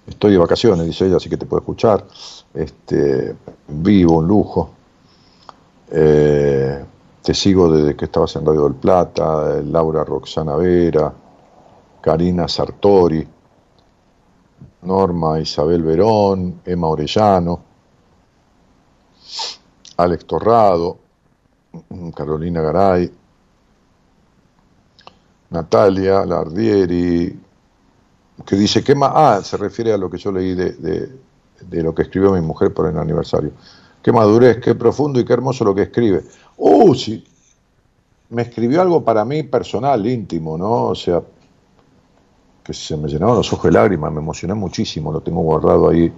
Estoy 0.06 0.32
de 0.32 0.38
vacaciones, 0.38 0.86
dice 0.86 1.04
ella, 1.06 1.18
así 1.18 1.28
que 1.28 1.36
te 1.36 1.44
puedo 1.44 1.60
escuchar. 1.60 2.06
Este, 2.54 3.36
vivo, 3.68 4.16
un 4.16 4.26
lujo. 4.26 4.70
Eh, 5.90 6.82
te 7.22 7.34
sigo 7.34 7.70
desde 7.70 7.94
que 7.94 8.06
estabas 8.06 8.34
en 8.36 8.46
Radio 8.46 8.64
del 8.64 8.74
Plata, 8.76 9.58
eh, 9.58 9.62
Laura 9.66 10.02
Roxana 10.02 10.56
Vera, 10.56 11.12
Karina 12.00 12.48
Sartori, 12.48 13.26
Norma 14.82 15.40
Isabel 15.40 15.82
Verón, 15.82 16.62
Emma 16.64 16.88
Orellano, 16.88 17.62
Alex 19.96 20.24
Torrado, 20.24 20.98
Carolina 22.14 22.62
Garay, 22.62 23.12
Natalia 25.50 26.24
Lardieri, 26.24 27.38
que 28.46 28.56
dice, 28.56 28.82
¿qué 28.82 28.94
más? 28.94 29.12
Ah, 29.14 29.40
se 29.42 29.56
refiere 29.56 29.92
a 29.92 29.98
lo 29.98 30.10
que 30.10 30.18
yo 30.18 30.32
leí 30.32 30.54
de, 30.54 30.72
de, 30.72 31.82
lo 31.82 31.94
que 31.94 32.02
escribió 32.02 32.32
mi 32.32 32.40
mujer 32.40 32.72
por 32.72 32.88
el 32.88 32.98
aniversario. 32.98 33.52
Qué 34.02 34.12
madurez, 34.12 34.58
qué 34.62 34.74
profundo 34.74 35.20
y 35.20 35.24
qué 35.24 35.34
hermoso 35.34 35.64
lo 35.64 35.74
que 35.74 35.82
escribe. 35.82 36.24
¡Uh, 36.56 36.94
sí! 36.94 37.22
Me 38.30 38.42
escribió 38.42 38.80
algo 38.80 39.04
para 39.04 39.24
mí 39.24 39.42
personal, 39.42 40.06
íntimo, 40.06 40.56
¿no? 40.56 40.84
O 40.84 40.94
sea, 40.94 41.20
se 42.72 42.96
me 42.96 43.08
llenaron 43.08 43.36
los 43.36 43.52
ojos 43.52 43.64
de 43.64 43.72
lágrimas, 43.72 44.12
me 44.12 44.20
emocioné 44.20 44.54
muchísimo, 44.54 45.12
lo 45.12 45.20
tengo 45.20 45.40
guardado 45.42 45.88
ahí 45.88 46.12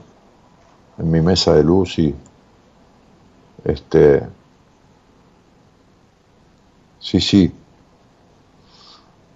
en 0.98 1.10
mi 1.10 1.20
mesa 1.20 1.54
de 1.54 1.64
luz 1.64 1.98
y 1.98 2.14
este 3.64 4.22
sí, 6.98 7.20
sí. 7.20 7.52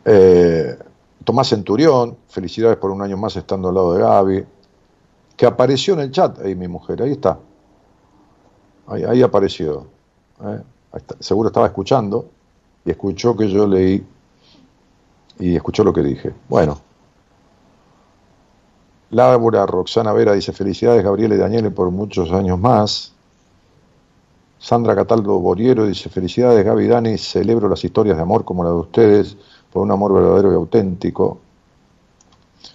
Eh, 0.05 0.79
Tomás 1.25 1.49
Centurión, 1.49 2.17
felicidades 2.29 2.77
por 2.79 2.91
un 2.91 3.03
año 3.03 3.17
más 3.17 3.37
estando 3.37 3.69
al 3.69 3.75
lado 3.75 3.95
de 3.95 4.01
Gaby, 4.01 4.45
que 5.37 5.47
apareció 5.47 5.95
en 5.95 6.01
el 6.01 6.11
chat, 6.11 6.39
ahí 6.39 6.55
mi 6.55 6.69
mujer, 6.69 7.03
ahí 7.03 7.13
está. 7.13 7.39
Ahí, 8.87 9.21
apareció. 9.21 9.89
¿eh? 10.45 10.63
Seguro 11.19 11.49
estaba 11.49 11.67
escuchando 11.67 12.31
y 12.85 12.91
escuchó 12.93 13.37
que 13.37 13.49
yo 13.49 13.67
leí 13.67 14.07
y 15.41 15.57
escuchó 15.57 15.83
lo 15.83 15.93
que 15.93 16.03
dije. 16.03 16.33
Bueno, 16.49 16.79
Laura 19.11 19.67
Roxana 19.67 20.13
Vera 20.13 20.33
dice 20.33 20.53
felicidades 20.53 21.05
Gabriel 21.05 21.33
y 21.33 21.37
Daniel 21.37 21.73
por 21.73 21.91
muchos 21.91 22.33
años 22.33 22.59
más. 22.59 23.13
Sandra 24.59 24.97
Cataldo 24.97 25.39
Boriero 25.39 25.87
dice 25.87 26.09
felicidades 26.09 26.65
Gaby 26.65 26.89
Dani, 26.89 27.19
celebro 27.19 27.69
las 27.69 27.85
historias 27.85 28.17
de 28.17 28.23
amor 28.23 28.45
como 28.45 28.65
la 28.65 28.71
de 28.71 28.77
ustedes, 28.77 29.37
por 29.73 29.83
un 29.83 29.93
amor 29.93 30.13
verdadero 30.15 30.51
y 30.51 30.55
auténtico. 30.57 31.39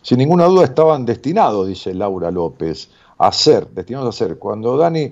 Sin 0.02 0.20
ninguna 0.20 0.46
duda 0.46 0.64
estaban 0.64 1.06
destinados, 1.06 1.68
dice 1.68 1.94
Laura 1.94 2.32
López, 2.32 2.90
a 3.18 3.32
ser, 3.32 3.68
destinados 3.72 4.16
a 4.16 4.18
ser. 4.18 4.38
Cuando 4.38 4.78
Dani, 4.78 5.12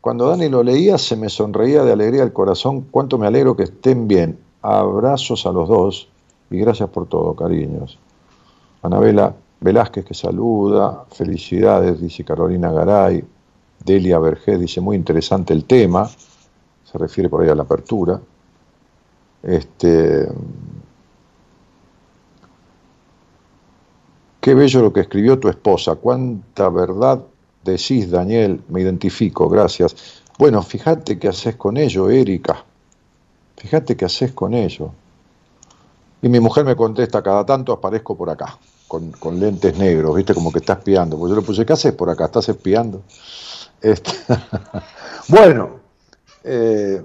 cuando 0.00 0.28
Dani 0.28 0.50
lo 0.50 0.62
leía 0.62 0.98
se 0.98 1.16
me 1.16 1.30
sonreía 1.30 1.84
de 1.84 1.92
alegría 1.92 2.22
el 2.22 2.34
corazón, 2.34 2.86
cuánto 2.90 3.16
me 3.16 3.26
alegro 3.26 3.56
que 3.56 3.62
estén 3.62 4.06
bien. 4.06 4.38
Abrazos 4.60 5.46
a 5.46 5.52
los 5.52 5.68
dos 5.68 6.08
y 6.50 6.58
gracias 6.58 6.90
por 6.90 7.06
todo, 7.06 7.34
cariños. 7.34 7.98
Anabela 8.82 9.34
Velázquez 9.60 10.04
que 10.04 10.14
saluda, 10.14 11.06
felicidades, 11.10 12.00
dice 12.00 12.24
Carolina 12.24 12.70
Garay, 12.70 13.24
Delia 13.84 14.18
Vergés 14.18 14.60
dice 14.60 14.80
muy 14.80 14.96
interesante 14.96 15.52
el 15.52 15.64
tema, 15.64 16.08
se 16.08 16.98
refiere 16.98 17.28
por 17.28 17.42
ahí 17.42 17.48
a 17.48 17.54
la 17.54 17.62
apertura. 17.62 18.20
Este, 19.42 20.26
qué 24.40 24.54
bello 24.54 24.82
lo 24.82 24.92
que 24.92 25.00
escribió 25.00 25.38
tu 25.38 25.48
esposa, 25.48 25.96
cuánta 25.96 26.68
verdad 26.68 27.22
decís, 27.62 28.10
Daniel, 28.10 28.62
me 28.68 28.82
identifico, 28.82 29.48
gracias. 29.48 30.22
Bueno, 30.38 30.62
fíjate 30.62 31.18
qué 31.18 31.28
haces 31.28 31.56
con 31.56 31.76
ello, 31.76 32.10
Erika, 32.10 32.64
fíjate 33.56 33.96
qué 33.96 34.04
haces 34.04 34.32
con 34.32 34.54
ello. 34.54 34.90
Y 36.22 36.28
mi 36.28 36.40
mujer 36.40 36.64
me 36.64 36.74
contesta, 36.74 37.22
cada 37.22 37.44
tanto 37.44 37.72
aparezco 37.72 38.16
por 38.16 38.30
acá 38.30 38.58
con, 39.18 39.40
lentes 39.40 39.76
negros, 39.76 40.16
¿viste? 40.16 40.34
Como 40.34 40.52
que 40.52 40.58
está 40.58 40.74
espiando. 40.74 41.18
Pues 41.18 41.30
yo 41.30 41.36
le 41.36 41.42
puse, 41.42 41.64
¿qué 41.64 41.72
haces 41.72 41.92
por 41.92 42.10
acá? 42.10 42.26
¿Estás 42.26 42.48
espiando? 42.48 43.02
Este, 43.80 44.12
bueno, 45.28 45.80
eh, 46.42 47.02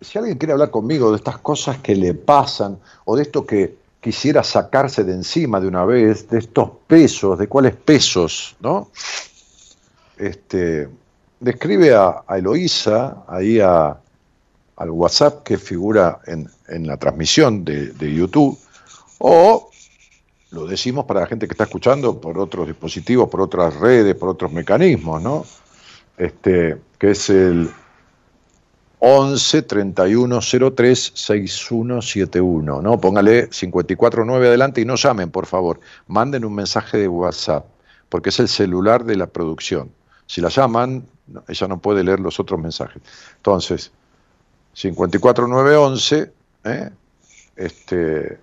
si 0.00 0.18
alguien 0.18 0.38
quiere 0.38 0.52
hablar 0.52 0.70
conmigo 0.70 1.10
de 1.10 1.16
estas 1.16 1.38
cosas 1.38 1.78
que 1.78 1.94
le 1.94 2.14
pasan, 2.14 2.78
o 3.04 3.16
de 3.16 3.22
esto 3.22 3.46
que 3.46 3.76
quisiera 4.00 4.42
sacarse 4.42 5.04
de 5.04 5.12
encima 5.12 5.60
de 5.60 5.68
una 5.68 5.84
vez, 5.84 6.28
de 6.28 6.38
estos 6.38 6.70
pesos, 6.86 7.38
de 7.38 7.48
cuáles 7.48 7.76
pesos, 7.76 8.56
¿no? 8.60 8.90
Este, 10.16 10.88
describe 11.38 11.94
a, 11.94 12.24
a 12.26 12.38
Eloísa, 12.38 13.24
ahí 13.28 13.60
a, 13.60 13.98
al 14.76 14.90
WhatsApp 14.90 15.42
que 15.42 15.58
figura 15.58 16.20
en, 16.26 16.48
la 16.86 16.96
transmisión 16.96 17.64
de, 17.64 17.88
de 17.92 18.14
YouTube, 18.14 18.58
o 19.18 19.69
lo 20.50 20.66
decimos 20.66 21.04
para 21.04 21.20
la 21.20 21.26
gente 21.26 21.46
que 21.46 21.54
está 21.54 21.64
escuchando 21.64 22.20
por 22.20 22.38
otros 22.38 22.66
dispositivos, 22.66 23.28
por 23.28 23.40
otras 23.40 23.76
redes, 23.76 24.14
por 24.14 24.30
otros 24.30 24.52
mecanismos, 24.52 25.22
¿no? 25.22 25.44
Este, 26.16 26.76
que 26.98 27.12
es 27.12 27.30
el 27.30 27.70
11 28.98 29.62
31 29.62 30.40
03 30.74 31.12
6171, 31.14 32.82
¿no? 32.82 33.00
Póngale 33.00 33.48
549 33.48 34.48
adelante 34.48 34.80
y 34.80 34.84
no 34.84 34.96
llamen, 34.96 35.30
por 35.30 35.46
favor. 35.46 35.80
Manden 36.08 36.44
un 36.44 36.54
mensaje 36.54 36.98
de 36.98 37.08
WhatsApp, 37.08 37.66
porque 38.08 38.30
es 38.30 38.40
el 38.40 38.48
celular 38.48 39.04
de 39.04 39.16
la 39.16 39.28
producción. 39.28 39.90
Si 40.26 40.40
la 40.40 40.48
llaman, 40.48 41.06
ella 41.48 41.68
no 41.68 41.78
puede 41.78 42.02
leer 42.04 42.20
los 42.20 42.40
otros 42.40 42.60
mensajes. 42.60 43.02
Entonces, 43.36 43.92
54911, 44.74 46.32
¿eh? 46.64 46.90
este 47.56 48.38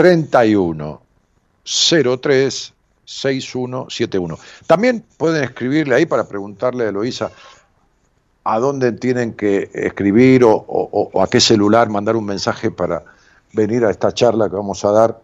31 0.00 0.98
03 1.62 2.72
6171. 3.04 4.38
También 4.66 5.04
pueden 5.18 5.44
escribirle 5.44 5.94
ahí 5.94 6.06
para 6.06 6.24
preguntarle 6.24 6.86
a 6.86 6.88
Eloísa 6.88 7.30
a 8.44 8.58
dónde 8.58 8.92
tienen 8.92 9.34
que 9.34 9.68
escribir 9.74 10.40
o, 10.42 11.10
a 11.20 11.26
qué 11.26 11.38
celular 11.38 11.90
mandar 11.90 12.16
un 12.16 12.24
mensaje 12.24 12.70
para 12.70 13.04
venir 13.52 13.84
a 13.84 13.90
esta 13.90 14.14
charla 14.14 14.48
que 14.48 14.56
vamos 14.56 14.82
a 14.86 14.90
dar 14.90 15.20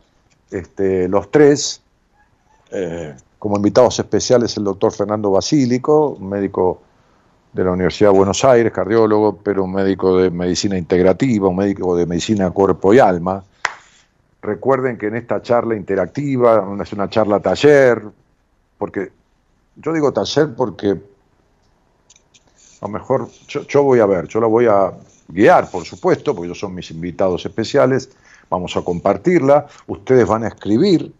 este, 0.50 1.08
los 1.08 1.30
tres. 1.30 1.80
Eh, 2.70 3.14
como 3.38 3.56
invitados 3.56 3.98
especiales 3.98 4.58
el 4.58 4.64
doctor 4.64 4.92
Fernando 4.92 5.30
Basílico, 5.30 6.18
médico 6.20 6.82
de 7.54 7.64
la 7.64 7.70
Universidad 7.70 8.10
de 8.10 8.18
Buenos 8.18 8.44
Aires, 8.44 8.72
cardiólogo, 8.74 9.38
pero 9.42 9.64
un 9.64 9.72
médico 9.72 10.18
de 10.18 10.30
medicina 10.30 10.76
integrativa, 10.76 11.48
un 11.48 11.56
médico 11.56 11.96
de 11.96 12.04
medicina 12.04 12.50
cuerpo 12.50 12.92
y 12.92 12.98
alma, 12.98 13.42
Recuerden 14.46 14.96
que 14.96 15.08
en 15.08 15.16
esta 15.16 15.42
charla 15.42 15.74
interactiva, 15.74 16.64
es 16.80 16.92
una 16.92 17.10
charla 17.10 17.40
taller, 17.40 18.00
porque 18.78 19.10
yo 19.74 19.92
digo 19.92 20.12
taller 20.12 20.54
porque 20.56 20.90
a 22.80 22.86
lo 22.86 22.88
mejor 22.88 23.28
yo, 23.48 23.82
voy 23.82 23.98
a 23.98 24.06
ver, 24.06 24.28
yo 24.28 24.40
la 24.40 24.46
voy 24.46 24.66
a 24.66 24.92
guiar, 25.26 25.68
por 25.68 25.84
supuesto, 25.84 26.32
porque 26.32 26.46
ellos 26.46 26.60
son 26.60 26.76
mis 26.76 26.92
invitados 26.92 27.44
especiales, 27.44 28.10
vamos 28.48 28.76
a 28.76 28.82
compartirla, 28.82 29.66
ustedes 29.88 30.28
van 30.28 30.44
a 30.44 30.48
escribir, 30.48 31.12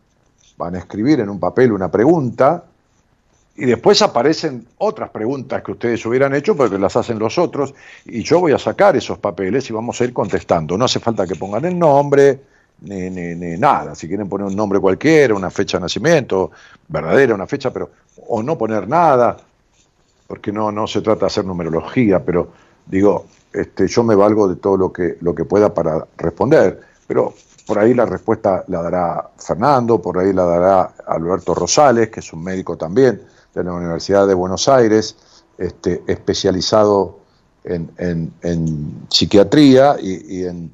van 0.57 0.77
a 0.77 0.79
escribir 0.79 1.19
en 1.19 1.29
un 1.29 1.41
papel 1.41 1.73
una 1.73 1.91
pregunta, 1.91 2.63
y 3.57 3.65
después 3.65 4.03
aparecen 4.03 4.69
otras 4.79 5.11
preguntas 5.11 5.65
que 5.65 5.73
ustedes 5.73 6.07
hubieran 6.07 6.33
hecho 6.33 6.57
porque 6.57 6.79
las 6.79 6.95
hacen 6.95 7.19
los 7.19 7.39
otros, 7.39 7.75
y 8.05 8.23
yo 8.23 8.39
voy 8.39 8.53
a 8.53 8.59
sacar 8.59 8.95
esos 8.97 9.19
papeles 9.19 9.69
y 9.69 9.73
vamos 9.73 10.01
a 10.01 10.05
ir 10.05 10.13
contestando. 10.13 10.79
No 10.79 10.85
hace 10.85 11.01
falta 11.01 11.27
que 11.27 11.35
pongan 11.35 11.65
el 11.65 11.77
nombre, 11.77 12.41
ni, 12.81 13.11
ni, 13.11 13.57
nada. 13.59 13.95
Si 13.95 14.07
quieren 14.09 14.29
poner 14.29 14.47
un 14.47 14.57
nombre 14.57 14.79
cualquiera, 14.81 15.35
una 15.35 15.51
fecha 15.51 15.79
de 15.79 15.83
nacimiento, 15.83 16.51
verdadera, 16.89 17.35
una 17.35 17.47
fecha, 17.47 17.73
pero 17.73 17.91
o 18.29 18.43
no 18.43 18.57
poner 18.59 18.89
nada, 18.89 19.37
porque 20.27 20.53
no, 20.53 20.73
no 20.73 20.87
se 20.87 21.01
trata 21.01 21.21
de 21.21 21.27
hacer 21.27 21.45
numerología, 21.45 22.25
pero 22.25 22.49
digo, 22.87 23.27
este, 23.53 23.89
yo 23.89 24.03
me 24.03 24.15
valgo 24.15 24.49
de 24.49 24.57
todo 24.57 24.77
lo 24.77 24.93
que, 24.93 25.17
lo 25.21 25.35
que 25.35 25.45
pueda 25.45 25.73
para 25.73 26.07
responder, 26.17 26.81
pero 27.07 27.35
por 27.67 27.79
ahí 27.79 27.95
la 27.95 28.07
respuesta 28.07 28.65
la 28.69 28.83
dará 28.83 29.31
Fernando, 29.39 30.01
por 30.01 30.19
ahí 30.19 30.33
la 30.33 30.45
dará 30.45 30.95
Alberto 31.07 31.55
Rosales, 31.55 32.11
que 32.11 32.21
es 32.21 32.33
un 32.33 32.45
médico 32.45 32.77
también 32.77 33.23
de 33.55 33.65
la 33.65 33.73
Universidad 33.73 34.27
de 34.27 34.35
Buenos 34.35 34.69
Aires, 34.69 35.17
este, 35.59 36.03
especializado 36.07 37.19
en, 37.65 37.91
en, 37.99 39.07
psiquiatría 39.09 39.97
y, 40.01 40.41
y 40.41 40.45
en 40.45 40.71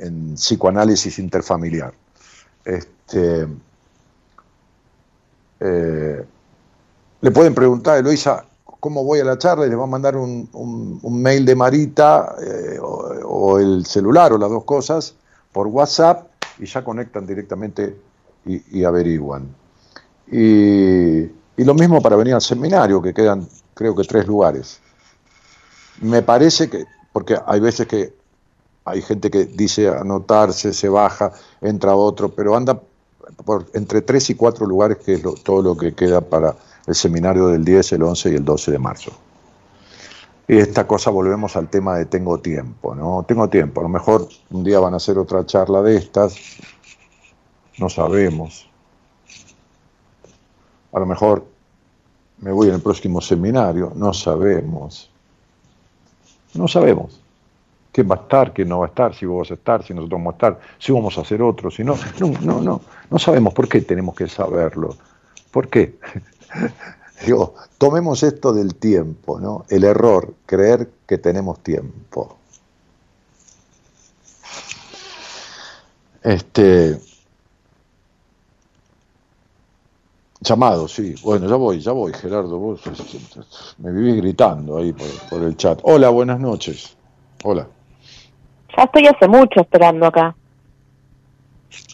en 0.00 0.34
psicoanálisis 0.34 1.18
interfamiliar. 1.18 1.92
Este, 2.64 3.46
eh, 5.60 6.24
le 7.20 7.30
pueden 7.30 7.54
preguntar, 7.54 7.98
Eloisa, 7.98 8.44
¿cómo 8.64 9.04
voy 9.04 9.20
a 9.20 9.24
la 9.24 9.38
charla? 9.38 9.66
Y 9.66 9.70
le 9.70 9.76
va 9.76 9.84
a 9.84 9.86
mandar 9.86 10.16
un, 10.16 11.00
mail 11.02 11.44
de 11.44 11.54
Marita 11.54 12.34
eh, 12.42 12.78
o, 12.80 13.58
el 13.58 13.84
celular 13.86 14.32
o 14.32 14.38
las 14.38 14.50
dos 14.50 14.64
cosas 14.64 15.14
por 15.52 15.66
WhatsApp 15.66 16.28
y 16.58 16.66
ya 16.66 16.82
conectan 16.82 17.26
directamente 17.26 17.96
y, 18.46 18.84
averiguan. 18.84 19.54
Y, 20.30 21.20
y, 21.20 21.64
lo 21.64 21.74
mismo 21.74 22.00
para 22.00 22.16
venir 22.16 22.34
al 22.34 22.40
seminario, 22.40 23.02
que 23.02 23.12
quedan 23.12 23.46
creo 23.74 23.94
que 23.94 24.04
tres 24.04 24.26
lugares. 24.26 24.80
me 26.00 26.22
parece 26.22 26.68
que, 26.70 26.84
porque 27.12 27.36
hay 27.46 27.60
veces 27.60 27.86
que 27.86 28.19
hay 28.90 29.02
gente 29.02 29.30
que 29.30 29.44
dice 29.44 29.88
anotarse, 29.88 30.72
se 30.72 30.88
baja, 30.88 31.32
entra 31.60 31.94
otro, 31.94 32.30
pero 32.30 32.56
anda 32.56 32.80
por 33.44 33.66
entre 33.74 34.02
tres 34.02 34.30
y 34.30 34.34
cuatro 34.34 34.66
lugares, 34.66 34.98
que 34.98 35.14
es 35.14 35.22
todo 35.42 35.62
lo 35.62 35.76
que 35.76 35.94
queda 35.94 36.20
para 36.20 36.56
el 36.86 36.94
seminario 36.94 37.46
del 37.48 37.64
10, 37.64 37.92
el 37.92 38.02
11 38.02 38.32
y 38.32 38.34
el 38.34 38.44
12 38.44 38.72
de 38.72 38.78
marzo. 38.78 39.12
Y 40.48 40.58
esta 40.58 40.86
cosa 40.86 41.10
volvemos 41.10 41.56
al 41.56 41.68
tema 41.68 41.96
de 41.96 42.06
tengo 42.06 42.38
tiempo, 42.38 42.94
¿no? 42.94 43.24
Tengo 43.26 43.48
tiempo, 43.48 43.80
a 43.80 43.84
lo 43.84 43.88
mejor 43.88 44.28
un 44.50 44.64
día 44.64 44.80
van 44.80 44.94
a 44.94 44.96
hacer 44.96 45.16
otra 45.16 45.46
charla 45.46 45.80
de 45.82 45.96
estas, 45.96 46.34
no 47.78 47.88
sabemos. 47.88 48.68
A 50.92 50.98
lo 50.98 51.06
mejor 51.06 51.44
me 52.38 52.50
voy 52.50 52.68
en 52.68 52.74
el 52.74 52.80
próximo 52.80 53.20
seminario, 53.20 53.92
no 53.94 54.12
sabemos. 54.12 55.08
No 56.52 56.66
sabemos 56.66 57.20
va 58.08 58.16
a 58.16 58.18
estar, 58.20 58.52
quién 58.52 58.68
no 58.68 58.78
va 58.78 58.86
a 58.86 58.88
estar, 58.88 59.14
si 59.14 59.26
vos 59.26 59.38
vas 59.38 59.50
a 59.50 59.54
estar, 59.54 59.84
si 59.84 59.94
nosotros 59.94 60.18
vamos 60.18 60.34
a 60.34 60.36
estar, 60.36 60.60
si 60.78 60.92
vamos 60.92 61.18
a 61.18 61.20
hacer 61.22 61.42
otro, 61.42 61.70
si 61.70 61.82
no. 61.82 61.96
No, 62.20 62.60
no, 62.60 62.80
no, 63.10 63.18
sabemos 63.18 63.54
por 63.54 63.68
qué 63.68 63.80
tenemos 63.80 64.14
que 64.14 64.28
saberlo. 64.28 64.96
¿Por 65.50 65.68
qué? 65.68 65.98
Digo, 67.26 67.54
tomemos 67.78 68.22
esto 68.22 68.52
del 68.52 68.74
tiempo, 68.76 69.40
¿no? 69.40 69.64
El 69.68 69.84
error, 69.84 70.34
creer 70.46 70.88
que 71.06 71.18
tenemos 71.18 71.60
tiempo. 71.60 72.36
Este. 76.22 77.00
Llamado, 80.40 80.88
sí. 80.88 81.14
Bueno, 81.22 81.48
ya 81.48 81.56
voy, 81.56 81.80
ya 81.80 81.92
voy, 81.92 82.12
Gerardo. 82.14 82.58
Vos 82.58 82.80
me 83.78 83.92
vivís 83.92 84.16
gritando 84.16 84.78
ahí 84.78 84.94
por, 85.28 85.42
el 85.42 85.56
chat. 85.56 85.80
Hola, 85.82 86.08
buenas 86.08 86.40
noches. 86.40 86.96
Hola. 87.44 87.68
Ya 88.76 88.84
estoy 88.84 89.06
hace 89.06 89.28
mucho 89.28 89.60
esperando 89.60 90.06
acá. 90.06 90.34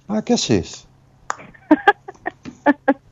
Ah, 0.08 0.22
¿qué 0.22 0.34
haces? 0.34 0.86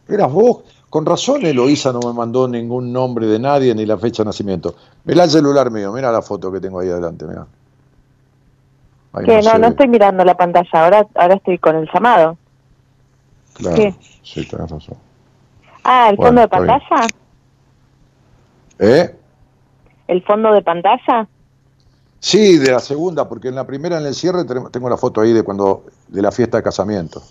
Eras 0.08 0.32
vos. 0.32 0.64
Con 0.90 1.04
razón 1.04 1.44
Eloísa 1.44 1.92
no 1.92 1.98
me 1.98 2.12
mandó 2.12 2.46
ningún 2.46 2.92
nombre 2.92 3.26
de 3.26 3.40
nadie 3.40 3.74
ni 3.74 3.84
la 3.84 3.98
fecha 3.98 4.22
de 4.22 4.28
nacimiento. 4.28 4.76
Mira 5.04 5.24
el 5.24 5.30
celular 5.30 5.70
mío, 5.70 5.92
mira 5.92 6.12
la 6.12 6.22
foto 6.22 6.52
que 6.52 6.60
tengo 6.60 6.78
ahí 6.78 6.88
adelante, 6.88 7.24
mira. 7.26 7.46
que 9.24 9.42
no, 9.42 9.58
no, 9.58 9.66
estoy 9.68 9.88
mirando 9.88 10.24
la 10.24 10.36
pantalla, 10.36 10.70
ahora, 10.72 11.06
ahora 11.16 11.34
estoy 11.34 11.58
con 11.58 11.74
el 11.74 11.88
llamado. 11.92 12.36
Claro, 13.54 13.94
sí, 14.22 14.46
tenés 14.46 14.70
razón. 14.70 14.96
Ah, 15.82 16.10
¿el 16.10 16.16
fondo 16.16 16.42
de 16.42 16.48
pantalla? 16.48 17.06
¿Eh? 18.78 19.16
¿El 20.06 20.22
fondo 20.22 20.52
de 20.52 20.62
pantalla? 20.62 21.28
Sí, 22.24 22.56
de 22.56 22.72
la 22.72 22.80
segunda, 22.80 23.28
porque 23.28 23.48
en 23.48 23.54
la 23.54 23.66
primera, 23.66 23.98
en 23.98 24.06
el 24.06 24.14
cierre, 24.14 24.46
tengo 24.72 24.88
la 24.88 24.96
foto 24.96 25.20
ahí 25.20 25.34
de 25.34 25.42
cuando 25.42 25.84
de 26.08 26.22
la 26.22 26.32
fiesta 26.32 26.56
de 26.56 26.62
casamiento. 26.62 27.22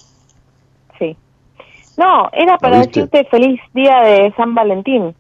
Sí. 1.00 1.18
No, 1.98 2.30
era 2.32 2.60
para 2.60 2.78
decirte 2.78 3.24
feliz 3.26 3.60
día 3.74 4.02
de 4.02 4.32
San 4.38 4.54
Valentín. 4.54 5.16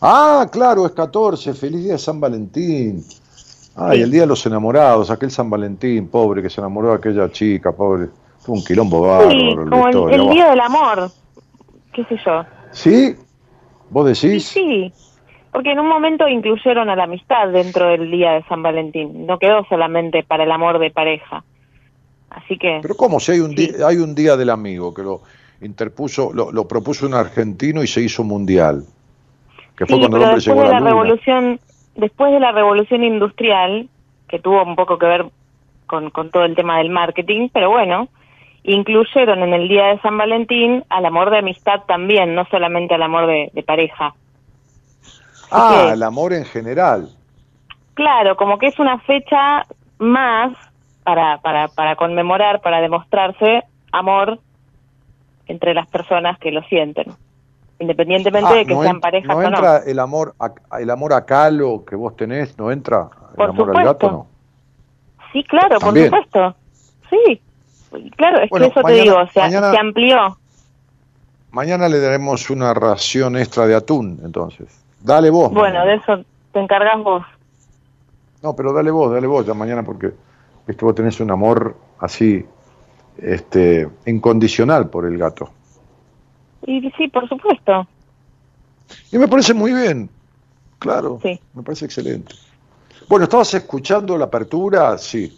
Ah, 0.00 0.48
claro, 0.50 0.86
es 0.86 0.92
14, 0.92 1.52
feliz 1.52 1.84
día 1.84 1.92
de 1.92 1.98
San 1.98 2.18
Valentín. 2.18 3.04
Ay, 3.76 4.00
el 4.00 4.10
día 4.10 4.22
de 4.22 4.28
los 4.28 4.46
enamorados, 4.46 5.10
aquel 5.10 5.30
San 5.30 5.50
Valentín, 5.50 6.08
pobre, 6.08 6.40
que 6.40 6.48
se 6.48 6.62
enamoró 6.62 6.88
de 6.88 6.94
aquella 6.94 7.30
chica, 7.30 7.70
pobre. 7.70 8.08
Fue 8.38 8.54
un 8.54 8.64
quilombo 8.64 9.02
bárbaro. 9.02 9.30
Sí, 9.30 9.56
como 9.68 10.08
el, 10.08 10.30
día 10.30 10.48
del 10.48 10.60
amor, 10.60 11.10
qué 11.92 12.02
sé 12.06 12.16
yo. 12.24 12.44
¿Sí? 12.72 13.14
¿Vos 13.90 14.06
decís? 14.06 14.46
Sí, 14.46 14.90
sí, 14.90 14.94
porque 15.52 15.72
en 15.72 15.80
un 15.80 15.88
momento 15.88 16.28
incluyeron 16.28 16.88
a 16.90 16.96
la 16.96 17.04
amistad 17.04 17.48
dentro 17.48 17.88
del 17.88 18.10
día 18.10 18.32
de 18.32 18.42
San 18.44 18.62
Valentín. 18.62 19.26
No 19.26 19.38
quedó 19.38 19.64
solamente 19.68 20.22
para 20.22 20.44
el 20.44 20.52
amor 20.52 20.78
de 20.78 20.90
pareja. 20.90 21.44
Así 22.30 22.56
que. 22.56 22.78
Pero 22.82 22.94
cómo 22.96 23.20
si 23.20 23.32
hay 23.32 23.40
un 23.40 23.54
día, 23.54 23.86
hay 23.86 23.96
un 23.96 24.14
día 24.14 24.36
del 24.36 24.50
amigo 24.50 24.94
que 24.94 25.02
lo 25.02 25.22
interpuso, 25.60 26.32
lo, 26.32 26.68
propuso 26.68 27.06
un 27.06 27.14
argentino 27.14 27.82
y 27.82 27.86
se 27.86 28.00
hizo 28.00 28.24
mundial. 28.24 28.84
Que 29.76 29.86
fue 29.86 29.98
cuando 29.98 30.18
el 30.18 30.22
hombre 30.24 30.40
llegó 30.40 30.62
a 30.62 30.68
la, 30.68 30.80
revolución, 30.80 31.58
después 31.96 32.32
de 32.32 32.40
la 32.40 32.52
revolución 32.52 33.02
industrial, 33.02 33.88
que 34.28 34.38
tuvo 34.38 34.62
un 34.62 34.76
poco 34.76 34.98
que 34.98 35.06
ver 35.06 35.26
con, 35.86 36.10
con 36.10 36.30
todo 36.30 36.44
el 36.44 36.54
tema 36.54 36.78
del 36.78 36.90
marketing, 36.90 37.48
pero 37.52 37.70
bueno, 37.70 38.08
incluyeron 38.62 39.42
en 39.42 39.54
el 39.54 39.68
día 39.68 39.86
de 39.86 40.00
San 40.00 40.16
Valentín 40.16 40.84
al 40.88 41.06
amor 41.06 41.30
de 41.30 41.38
amistad 41.38 41.82
también, 41.86 42.34
no 42.34 42.44
solamente 42.50 42.94
al 42.94 43.02
amor 43.02 43.26
de, 43.26 43.64
pareja. 43.66 44.14
Ah, 45.50 45.90
al 45.92 46.02
amor 46.02 46.32
en 46.32 46.44
general. 46.44 47.08
Claro, 47.94 48.36
como 48.36 48.58
que 48.58 48.66
es 48.68 48.78
una 48.78 48.98
fecha 49.00 49.66
más 49.98 50.56
para, 51.04 51.38
para, 51.38 51.68
para 51.68 51.96
conmemorar, 51.96 52.60
para 52.60 52.80
demostrarse 52.80 53.62
amor 53.92 54.38
entre 55.46 55.74
las 55.74 55.86
personas 55.88 56.38
que 56.38 56.52
lo 56.52 56.62
sienten, 56.64 57.12
independientemente 57.78 58.50
ah, 58.50 58.54
de 58.54 58.66
que 58.66 58.76
sean 58.76 59.00
parejas 59.00 59.36
¿no 59.36 59.42
entra 59.42 59.78
el 59.84 59.98
amor 59.98 60.34
a, 60.38 60.52
el 60.78 60.90
amor 60.90 61.12
a 61.12 61.24
calo 61.24 61.84
que 61.84 61.96
vos 61.96 62.16
tenés, 62.16 62.56
no 62.56 62.70
entra 62.70 63.08
el 63.36 63.42
amor 63.42 63.76
al 63.76 63.84
gato, 63.84 64.10
no? 64.10 64.26
Sí, 65.32 65.44
claro, 65.44 65.78
por 65.78 65.96
supuesto. 65.96 66.54
Sí, 67.08 67.40
claro, 68.16 68.40
es 68.42 68.50
que 68.50 68.66
eso 68.66 68.82
te 68.82 68.92
digo, 68.92 69.26
se, 69.32 69.50
se 69.50 69.78
amplió. 69.78 70.36
Mañana 71.50 71.88
le 71.88 72.00
daremos 72.00 72.48
una 72.50 72.72
ración 72.74 73.36
extra 73.36 73.66
de 73.66 73.74
atún, 73.74 74.20
entonces. 74.24 74.68
Dale 75.02 75.30
vos. 75.30 75.52
Bueno, 75.52 75.84
de 75.84 75.94
eso 75.94 76.24
te 76.52 76.60
encargas 76.60 77.02
vos. 77.02 77.24
No, 78.42 78.54
pero 78.54 78.72
dale 78.72 78.90
vos, 78.90 79.12
dale 79.12 79.26
vos 79.26 79.46
ya 79.46 79.54
mañana 79.54 79.82
porque 79.82 80.12
que 80.76 80.84
vos 80.84 80.94
tenés 80.94 81.20
un 81.20 81.30
amor 81.30 81.76
así, 81.98 82.44
este, 83.18 83.88
incondicional 84.06 84.88
por 84.88 85.06
el 85.06 85.18
gato. 85.18 85.50
Y 86.66 86.80
sí, 86.96 87.08
por 87.08 87.28
supuesto. 87.28 87.86
Y 89.12 89.18
me 89.18 89.28
parece 89.28 89.54
muy 89.54 89.72
bien, 89.72 90.10
claro, 90.78 91.18
sí. 91.22 91.40
me 91.54 91.62
parece 91.62 91.86
excelente. 91.86 92.34
Bueno, 93.08 93.24
¿estabas 93.24 93.52
escuchando 93.54 94.16
la 94.16 94.26
apertura? 94.26 94.96
Sí. 94.98 95.36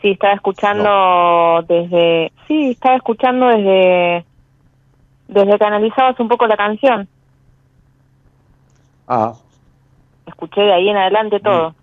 Sí, 0.00 0.10
estaba 0.10 0.34
escuchando 0.34 1.64
desde, 1.68 2.32
sí, 2.48 2.70
estaba 2.70 2.96
escuchando 2.96 3.46
desde, 3.46 4.24
desde 5.28 5.58
que 5.58 5.64
analizabas 5.64 6.18
un 6.18 6.28
poco 6.28 6.46
la 6.46 6.56
canción. 6.56 7.08
Ah. 9.14 9.34
Escuché 10.24 10.62
de 10.62 10.72
ahí 10.72 10.88
en 10.88 10.96
adelante 10.96 11.38
todo. 11.38 11.74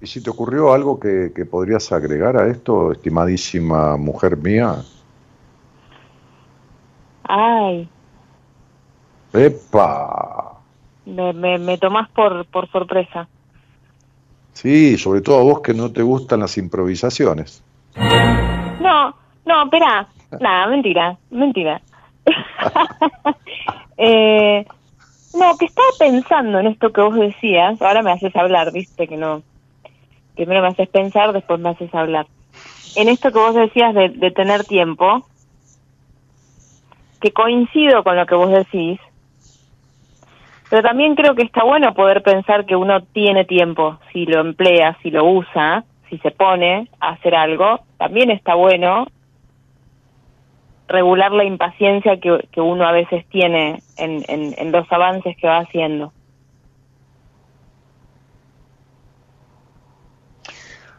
¿Y 0.00 0.06
si 0.06 0.22
te 0.22 0.30
ocurrió 0.30 0.72
algo 0.72 1.00
que, 1.00 1.32
podrías 1.50 1.90
agregar 1.90 2.36
a 2.36 2.46
esto, 2.46 2.92
estimadísima 2.92 3.96
mujer 3.96 4.36
mía? 4.36 4.76
Ay. 7.24 7.88
¡Epa! 9.32 10.60
Me, 11.06 11.32
me, 11.32 11.58
me 11.58 11.76
tomás 11.78 12.08
por, 12.10 12.46
por 12.46 12.70
sorpresa. 12.70 13.26
Sí, 14.52 14.96
sobre 14.98 15.22
todo 15.22 15.40
a 15.40 15.42
vos 15.42 15.60
que 15.60 15.74
no 15.74 15.90
te 15.90 16.02
gustan 16.02 16.38
las 16.38 16.56
improvisaciones. 16.56 17.64
No, 18.80 19.12
no, 19.44 19.64
espera. 19.64 20.06
Nada, 20.40 20.68
mentira, 20.68 21.18
mentira. 21.30 21.82
eh, 23.96 24.64
no, 25.34 25.56
que 25.56 25.66
estaba 25.66 25.88
pensando 25.98 26.58
en 26.58 26.66
esto 26.66 26.92
que 26.92 27.00
vos 27.00 27.14
decías. 27.14 27.80
Ahora 27.80 28.02
me 28.02 28.12
haces 28.12 28.34
hablar, 28.36 28.72
viste, 28.72 29.08
que 29.08 29.16
no 29.16 29.42
primero 30.34 30.62
me 30.62 30.68
haces 30.68 30.88
pensar, 30.88 31.32
después 31.32 31.60
me 31.60 31.70
haces 31.70 31.94
hablar. 31.94 32.26
En 32.96 33.08
esto 33.08 33.32
que 33.32 33.38
vos 33.38 33.54
decías 33.54 33.94
de, 33.94 34.30
tener 34.30 34.64
tiempo, 34.64 35.26
que 37.20 37.32
coincido 37.32 38.02
con 38.02 38.16
lo 38.16 38.26
que 38.26 38.34
vos 38.34 38.50
decís, 38.50 38.98
pero 40.68 40.82
también 40.82 41.14
creo 41.14 41.34
que 41.34 41.42
está 41.42 41.64
bueno 41.64 41.94
poder 41.94 42.22
pensar 42.22 42.64
que 42.64 42.76
uno 42.76 43.02
tiene 43.02 43.44
tiempo, 43.44 43.98
si 44.12 44.24
lo 44.26 44.40
emplea, 44.40 44.96
si 45.02 45.10
lo 45.10 45.24
usa, 45.24 45.84
si 46.08 46.18
se 46.18 46.30
pone 46.30 46.88
a 46.98 47.10
hacer 47.10 47.34
algo, 47.34 47.80
también 47.98 48.30
está 48.30 48.54
bueno 48.54 49.06
regular 50.92 51.32
la 51.32 51.44
impaciencia 51.44 52.20
que, 52.20 52.48
que 52.52 52.60
uno 52.60 52.86
a 52.86 52.92
veces 52.92 53.26
tiene 53.30 53.82
en, 53.96 54.22
en 54.28 54.72
los 54.72 54.90
avances 54.92 55.36
que 55.36 55.46
va 55.46 55.58
haciendo. 55.58 56.12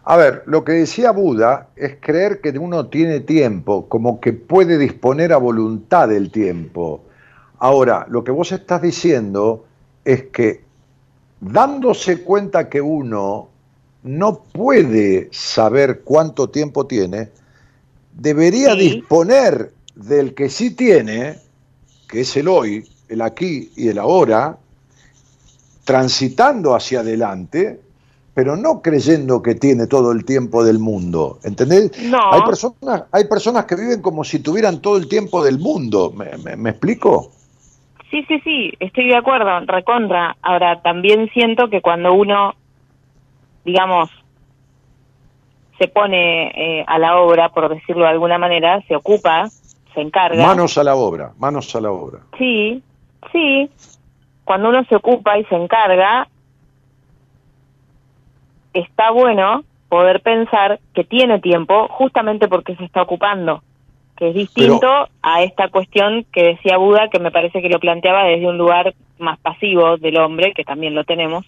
A 0.05 0.17
ver, 0.17 0.43
lo 0.47 0.65
que 0.65 0.73
decía 0.73 1.11
Buda 1.11 1.69
es 1.77 1.95
creer 2.01 2.41
que 2.41 2.49
uno 2.49 2.87
tiene 2.87 3.21
tiempo, 3.21 3.87
como 3.87 4.19
que 4.19 4.33
puede 4.33 4.77
disponer 4.77 5.31
a 5.31 5.37
voluntad 5.37 6.09
del 6.09 6.29
tiempo. 6.29 7.03
Ahora, 7.59 8.05
lo 8.09 8.25
que 8.25 8.31
vos 8.31 8.51
estás 8.51 8.81
diciendo 8.81 9.63
es 10.03 10.23
que 10.23 10.63
dándose 11.39 12.21
cuenta 12.21 12.67
que 12.67 12.81
uno 12.81 13.47
no 14.03 14.41
puede 14.51 15.29
saber 15.31 16.01
cuánto 16.03 16.49
tiempo 16.49 16.85
tiene, 16.85 17.29
debería 18.11 18.75
disponer 18.75 19.71
del 19.95 20.33
que 20.33 20.49
sí 20.49 20.75
tiene, 20.75 21.35
que 22.07 22.21
es 22.21 22.35
el 22.37 22.47
hoy, 22.47 22.85
el 23.09 23.21
aquí 23.21 23.71
y 23.75 23.89
el 23.89 23.99
ahora, 23.99 24.57
transitando 25.83 26.75
hacia 26.75 27.01
adelante, 27.01 27.79
pero 28.33 28.55
no 28.55 28.81
creyendo 28.81 29.41
que 29.41 29.55
tiene 29.55 29.87
todo 29.87 30.11
el 30.11 30.25
tiempo 30.25 30.63
del 30.63 30.79
mundo, 30.79 31.39
¿entendés? 31.43 31.91
No. 32.09 32.33
Hay 32.33 32.41
personas, 32.41 33.03
hay 33.11 33.25
personas 33.25 33.65
que 33.65 33.75
viven 33.75 34.01
como 34.01 34.23
si 34.23 34.39
tuvieran 34.39 34.81
todo 34.81 34.97
el 34.97 35.07
tiempo 35.07 35.43
del 35.43 35.59
mundo, 35.59 36.11
¿me, 36.15 36.55
me, 36.55 36.69
explico? 36.71 37.31
Sí, 38.09 38.23
sí, 38.27 38.39
sí, 38.43 38.73
estoy 38.79 39.07
de 39.07 39.17
acuerdo, 39.17 39.59
recontra. 39.67 40.35
Ahora, 40.41 40.81
también 40.81 41.29
siento 41.33 41.69
que 41.69 41.81
cuando 41.81 42.13
uno, 42.13 42.55
digamos, 43.65 44.09
se 45.77 45.87
pone 45.87 46.47
eh, 46.79 46.85
a 46.87 46.97
la 46.97 47.17
obra, 47.17 47.49
por 47.49 47.69
decirlo 47.69 48.03
de 48.03 48.11
alguna 48.11 48.37
manera, 48.37 48.81
se 48.87 48.95
ocupa, 48.95 49.49
se 49.93 50.01
encarga. 50.01 50.45
Manos 50.45 50.77
a 50.77 50.83
la 50.83 50.95
obra, 50.95 51.33
manos 51.37 51.75
a 51.75 51.81
la 51.81 51.91
obra. 51.91 52.19
Sí, 52.37 52.81
sí. 53.31 53.69
Cuando 54.45 54.69
uno 54.69 54.83
se 54.85 54.95
ocupa 54.95 55.37
y 55.37 55.45
se 55.45 55.55
encarga, 55.55 56.27
está 58.73 59.11
bueno 59.11 59.63
poder 59.89 60.21
pensar 60.21 60.79
que 60.93 61.03
tiene 61.03 61.39
tiempo 61.39 61.87
justamente 61.87 62.47
porque 62.47 62.75
se 62.75 62.83
está 62.83 63.03
ocupando, 63.03 63.61
que 64.17 64.29
es 64.29 64.35
distinto 64.35 65.07
a 65.21 65.43
esta 65.43 65.69
cuestión 65.69 66.25
que 66.31 66.43
decía 66.43 66.77
Buda, 66.77 67.09
que 67.09 67.19
me 67.19 67.31
parece 67.31 67.61
que 67.61 67.69
lo 67.69 67.79
planteaba 67.79 68.23
desde 68.23 68.47
un 68.47 68.57
lugar 68.57 68.95
más 69.19 69.39
pasivo 69.39 69.97
del 69.97 70.17
hombre, 70.17 70.53
que 70.53 70.63
también 70.63 70.95
lo 70.95 71.03
tenemos, 71.03 71.45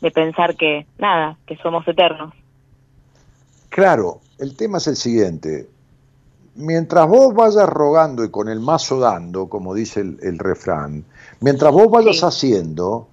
de 0.00 0.10
pensar 0.10 0.54
que 0.54 0.86
nada, 0.98 1.38
que 1.46 1.56
somos 1.56 1.86
eternos. 1.88 2.34
Claro, 3.70 4.20
el 4.38 4.54
tema 4.54 4.76
es 4.76 4.86
el 4.86 4.96
siguiente. 4.96 5.68
Mientras 6.54 7.08
vos 7.08 7.34
vayas 7.34 7.68
rogando 7.68 8.24
y 8.24 8.30
con 8.30 8.48
el 8.48 8.60
mazo 8.60 9.00
dando, 9.00 9.48
como 9.48 9.74
dice 9.74 10.00
el, 10.00 10.38
refrán, 10.38 11.04
mientras 11.40 11.72
vos 11.72 11.90
vayas 11.90 12.22
haciendo, 12.22 13.08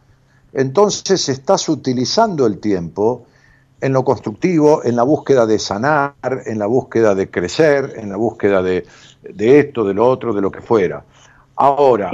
entonces 0.51 1.29
estás 1.29 1.69
utilizando 1.69 2.45
el 2.45 2.59
tiempo 2.59 3.25
en 3.79 3.93
lo 3.93 4.03
constructivo, 4.03 4.83
en 4.83 4.97
la 4.97 5.03
búsqueda 5.03 5.45
de 5.45 5.57
sanar, 5.57 6.13
en 6.45 6.59
la 6.59 6.65
búsqueda 6.65 7.15
de 7.15 7.31
crecer, 7.31 7.93
en 7.95 8.09
la 8.09 8.17
búsqueda 8.17 8.61
de, 8.61 8.85
esto, 9.23 9.85
de 9.85 9.93
lo 9.93 10.05
otro, 10.05 10.33
de 10.33 10.41
lo 10.41 10.51
que 10.51 10.59
fuera. 10.59 11.05
Ahora, 11.55 12.11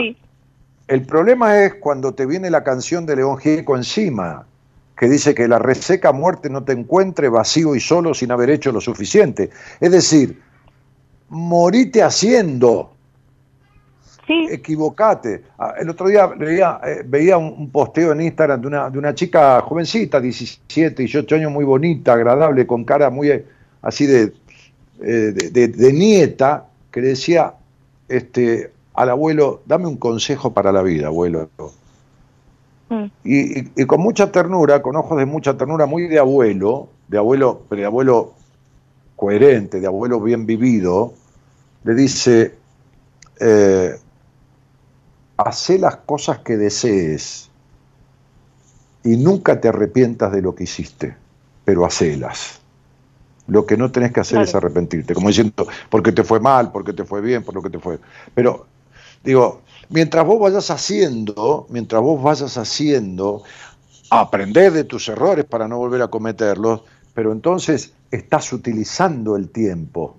el 0.88 1.06
problema 1.08 1.64
es 1.64 1.76
cuando 1.76 2.14
te 2.14 2.28
viene 2.28 2.52
la 2.52 2.64
canción 2.64 3.08
de 3.08 3.16
León 3.16 3.38
Gieco 3.38 3.76
encima, 3.76 4.46
que 4.96 5.10
dice 5.10 5.34
que 5.34 5.48
la 5.48 5.58
reseca 5.58 6.12
muerte 6.12 6.52
no 6.52 6.64
te 6.64 6.74
encuentre 6.74 7.30
vacío 7.30 7.76
y 7.76 7.80
solo 7.80 8.14
sin 8.14 8.32
haber 8.32 8.52
hecho 8.52 8.72
lo 8.72 8.80
suficiente. 8.80 9.50
Es 9.80 9.92
decir, 9.92 10.45
morite 11.30 12.04
haciendo, 12.04 12.96
Equivocate. 14.28 15.44
Ah, 15.60 15.76
el 15.80 15.90
otro 15.90 16.08
día 16.08 16.26
veía, 16.28 16.80
eh, 16.84 17.04
veía 17.06 17.38
un, 17.38 17.70
posteo 17.70 18.12
en 18.12 18.22
Instagram 18.22 18.62
de 18.62 18.68
una, 18.68 18.90
de 18.90 18.98
una 18.98 19.14
chica 19.14 19.62
jovencita, 19.62 20.20
17, 20.20 21.04
18 21.04 21.36
años, 21.36 21.52
muy 21.52 21.64
bonita, 21.64 22.14
agradable, 22.14 22.66
con 22.66 22.84
cara 22.84 23.10
muy 23.10 23.30
eh, 23.30 23.46
así 23.82 24.06
de, 24.08 24.34
eh, 25.02 25.32
de, 25.32 25.94
nieta, 25.94 26.66
que 26.92 27.02
le 27.02 27.10
decía 27.10 27.54
este, 28.10 28.72
al 28.96 29.10
abuelo, 29.10 29.62
dame 29.66 29.86
un 29.86 29.98
consejo 29.98 30.54
para 30.54 30.72
la 30.72 30.82
vida, 30.82 31.08
abuelo. 31.08 31.50
Mm. 32.90 33.06
Y, 33.24 33.82
y, 33.82 33.86
con 33.86 34.02
mucha 34.02 34.32
ternura, 34.32 34.82
con 34.82 34.96
ojos 34.96 35.20
de 35.20 35.26
mucha 35.26 35.56
ternura, 35.56 35.86
muy 35.86 36.08
de 36.08 36.18
abuelo, 36.18 36.90
de 37.08 37.20
abuelo, 37.20 37.62
pero 37.70 37.82
de 37.82 37.86
abuelo 37.86 38.34
coherente, 39.16 39.80
de 39.80 39.88
abuelo 39.88 40.20
bien 40.20 40.45
vivido, 40.45 41.13
le 41.84 41.95
dice, 41.95 42.55
eh, 43.39 43.95
Hacé 45.38 45.78
las 45.80 45.97
cosas 45.97 46.39
que 46.39 46.55
desees 46.55 47.49
y 49.03 49.18
nunca 49.18 49.59
te 49.59 49.68
arrepientas 49.68 50.32
de 50.32 50.41
lo 50.41 50.55
que 50.55 50.63
hiciste, 50.63 51.16
pero 51.66 51.86
hacelas. 51.86 52.61
Lo 53.47 53.66
que 53.66 53.76
no 53.76 53.91
tenés 53.91 54.13
que 54.13 54.22
hacer 54.22 54.41
es 54.41 54.55
arrepentirte, 54.55 55.13
como 55.13 55.28
diciendo, 55.28 55.68
porque 55.89 56.13
te 56.13 56.24
fue 56.24 56.39
mal, 56.39 56.72
porque 56.72 56.93
te 56.93 57.03
fue 57.03 57.20
bien, 57.22 57.43
por 57.43 57.53
lo 57.53 57.61
que 57.61 57.70
te 57.70 57.80
fue. 57.80 57.99
Pero, 58.34 58.66
digo, 59.24 59.61
mientras 59.89 60.26
vos 60.26 60.39
vayas 60.39 60.72
haciendo, 60.72 61.68
mientras 61.70 62.01
vos 62.01 62.24
vayas 62.24 62.57
haciendo, 62.57 63.43
aprender 64.09 64.72
de 64.72 64.86
tus 64.86 65.09
errores 65.09 65.43
para 65.43 65.68
no 65.68 65.78
volver 65.78 66.01
a 66.01 66.07
cometerlos, 66.07 66.82
pero 67.16 67.32
entonces 67.32 67.93
estás 68.11 68.53
utilizando 68.53 69.36
el 69.38 69.49
tiempo. 69.49 70.18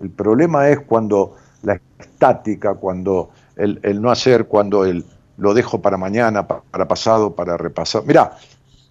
El 0.00 0.10
problema 0.10 0.68
es 0.68 0.80
cuando 0.80 1.36
la 1.62 1.80
estática, 1.98 2.74
cuando 2.74 3.30
el, 3.56 4.02
no 4.02 4.10
hacer 4.10 4.46
cuando 4.46 4.84
el, 4.84 5.04
lo 5.38 5.54
dejo 5.54 5.80
para 5.80 5.96
mañana, 5.96 6.46
para 6.46 6.88
pasado, 6.88 7.34
para 7.34 7.56
repasar. 7.56 8.04
Mirá, 8.04 8.36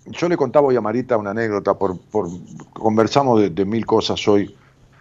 yo 0.05 0.29
le 0.29 0.37
contaba 0.37 0.67
hoy 0.67 0.77
a 0.77 0.81
Marita 0.81 1.17
una 1.17 1.31
anécdota, 1.31 1.73
por, 1.73 1.99
por 1.99 2.29
conversamos 2.71 3.53
de, 3.53 3.65
mil 3.65 3.85
cosas 3.85 4.25
hoy, 4.29 4.55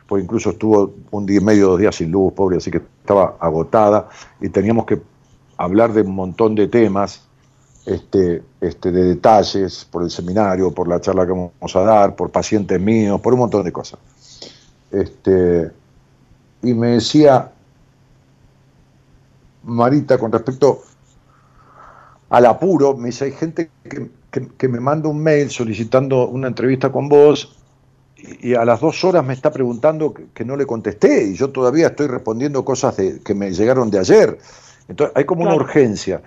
pues 0.09 0.24
incluso 0.24 0.51
estuvo 0.51 0.92
un 1.12 1.24
día 1.24 1.38
y 1.38 1.44
medio, 1.44 1.68
dos 1.68 1.78
días 1.78 1.94
sin 1.94 2.11
luz, 2.11 2.32
pobre, 2.32 2.57
así 2.57 2.72
que 2.72 2.78
estaba 2.78 3.36
agotada 3.38 4.09
y 4.40 4.48
teníamos 4.48 4.86
que 4.86 5.01
hablar 5.57 5.92
de 5.92 6.03
un 6.03 6.16
montón 6.16 6.57
de 6.57 6.66
temas, 6.66 7.28
este, 7.87 8.43
este, 8.61 8.93
de 8.93 9.05
detalles, 9.05 9.87
por 9.91 10.03
el 10.03 10.11
seminario, 10.11 10.70
por 10.70 10.89
la 10.89 11.01
charla 11.01 11.24
que 11.24 11.33
vamos 11.33 11.76
a 11.76 11.81
dar, 11.81 12.14
por 12.14 12.31
pacientes 12.31 12.81
míos, 12.81 13.20
por 13.20 13.33
un 13.33 13.41
montón 13.41 13.64
de 13.64 13.72
cosas. 13.72 13.99
Este, 14.91 15.70
y 16.62 16.74
me 16.74 16.89
decía, 16.89 17.53
Marita, 19.62 20.18
con 20.18 20.33
respecto 20.33 20.83
al 22.28 22.47
apuro, 22.47 22.97
me 22.97 23.07
dice, 23.07 23.26
hay 23.26 23.33
gente 23.33 23.70
que, 23.83 24.68
me 24.68 24.81
manda 24.81 25.09
un 25.09 25.22
mail 25.22 25.51
solicitando 25.51 26.28
una 26.28 26.49
entrevista 26.49 26.93
con 26.93 27.09
vos 27.09 27.57
y, 28.16 28.55
a 28.55 28.64
las 28.64 28.81
dos 28.81 29.03
horas 29.05 29.24
me 29.24 29.33
está 29.33 29.51
preguntando 29.51 30.14
que, 30.14 30.45
no 30.45 30.57
le 30.57 30.66
contesté 30.66 31.24
y 31.28 31.35
yo 31.35 31.51
todavía 31.51 31.89
estoy 31.89 32.07
respondiendo 32.07 32.64
cosas 32.64 32.97
de, 32.97 33.20
que 33.20 33.35
me 33.35 33.51
llegaron 33.53 33.91
de 33.91 33.99
ayer. 33.99 34.39
Entonces 34.89 35.16
hay 35.16 35.24
como 35.24 35.43
una 35.43 35.55
urgencia. 35.55 36.22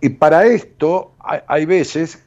Y 0.00 0.08
para 0.10 0.46
esto 0.46 1.12
hay, 1.18 1.40
hay 1.46 1.66
veces 1.66 2.22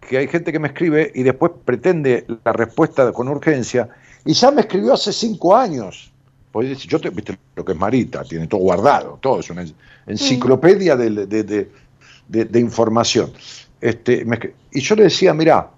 que 0.00 0.18
hay 0.18 0.28
gente 0.28 0.52
que 0.52 0.58
me 0.58 0.68
escribe 0.68 1.12
y 1.14 1.22
después 1.22 1.52
pretende 1.64 2.26
la 2.44 2.52
respuesta 2.52 3.12
con 3.12 3.28
urgencia 3.28 3.88
y 4.24 4.32
ya 4.32 4.50
me 4.50 4.62
escribió 4.62 4.94
hace 4.94 5.12
cinco 5.12 5.54
años 5.54 6.12
decir, 6.60 6.90
yo 6.90 7.00
te, 7.00 7.10
viste 7.10 7.38
lo 7.56 7.64
que 7.64 7.72
es 7.72 7.78
Marita, 7.78 8.22
tiene 8.24 8.46
todo 8.46 8.60
guardado, 8.60 9.18
todo, 9.20 9.40
es 9.40 9.50
una 9.50 9.64
enciclopedia 10.06 10.96
de, 10.96 12.60
información. 12.60 13.32
Este, 13.80 14.24
y 14.72 14.80
yo 14.80 14.94
le 14.94 15.04
decía, 15.04 15.34
mira, 15.34 15.70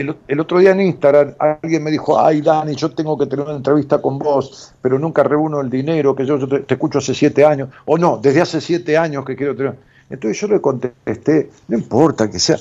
el, 0.00 0.40
otro 0.40 0.58
día 0.58 0.70
en 0.70 0.80
Instagram 0.80 1.34
alguien 1.38 1.82
me 1.82 1.90
dijo, 1.90 2.18
ay 2.18 2.40
Dani, 2.40 2.74
yo 2.74 2.90
tengo 2.90 3.16
que 3.18 3.26
tener 3.26 3.46
una 3.46 3.56
entrevista 3.56 4.00
con 4.00 4.18
vos, 4.18 4.72
pero 4.80 4.98
nunca 4.98 5.22
reúno 5.22 5.60
el 5.60 5.70
dinero, 5.70 6.14
que 6.14 6.26
yo, 6.26 6.46
te, 6.46 6.64
escucho 6.72 6.98
hace 6.98 7.14
siete 7.14 7.44
años, 7.44 7.68
o 7.84 7.98
no, 7.98 8.18
desde 8.18 8.40
hace 8.40 8.60
siete 8.60 8.96
años 8.96 9.24
que 9.24 9.36
quiero 9.36 9.56
tener... 9.56 9.76
Entonces 10.10 10.40
yo 10.40 10.48
le 10.48 10.60
contesté, 10.60 11.50
no 11.68 11.76
importa 11.76 12.30
que 12.30 12.38
sea, 12.38 12.56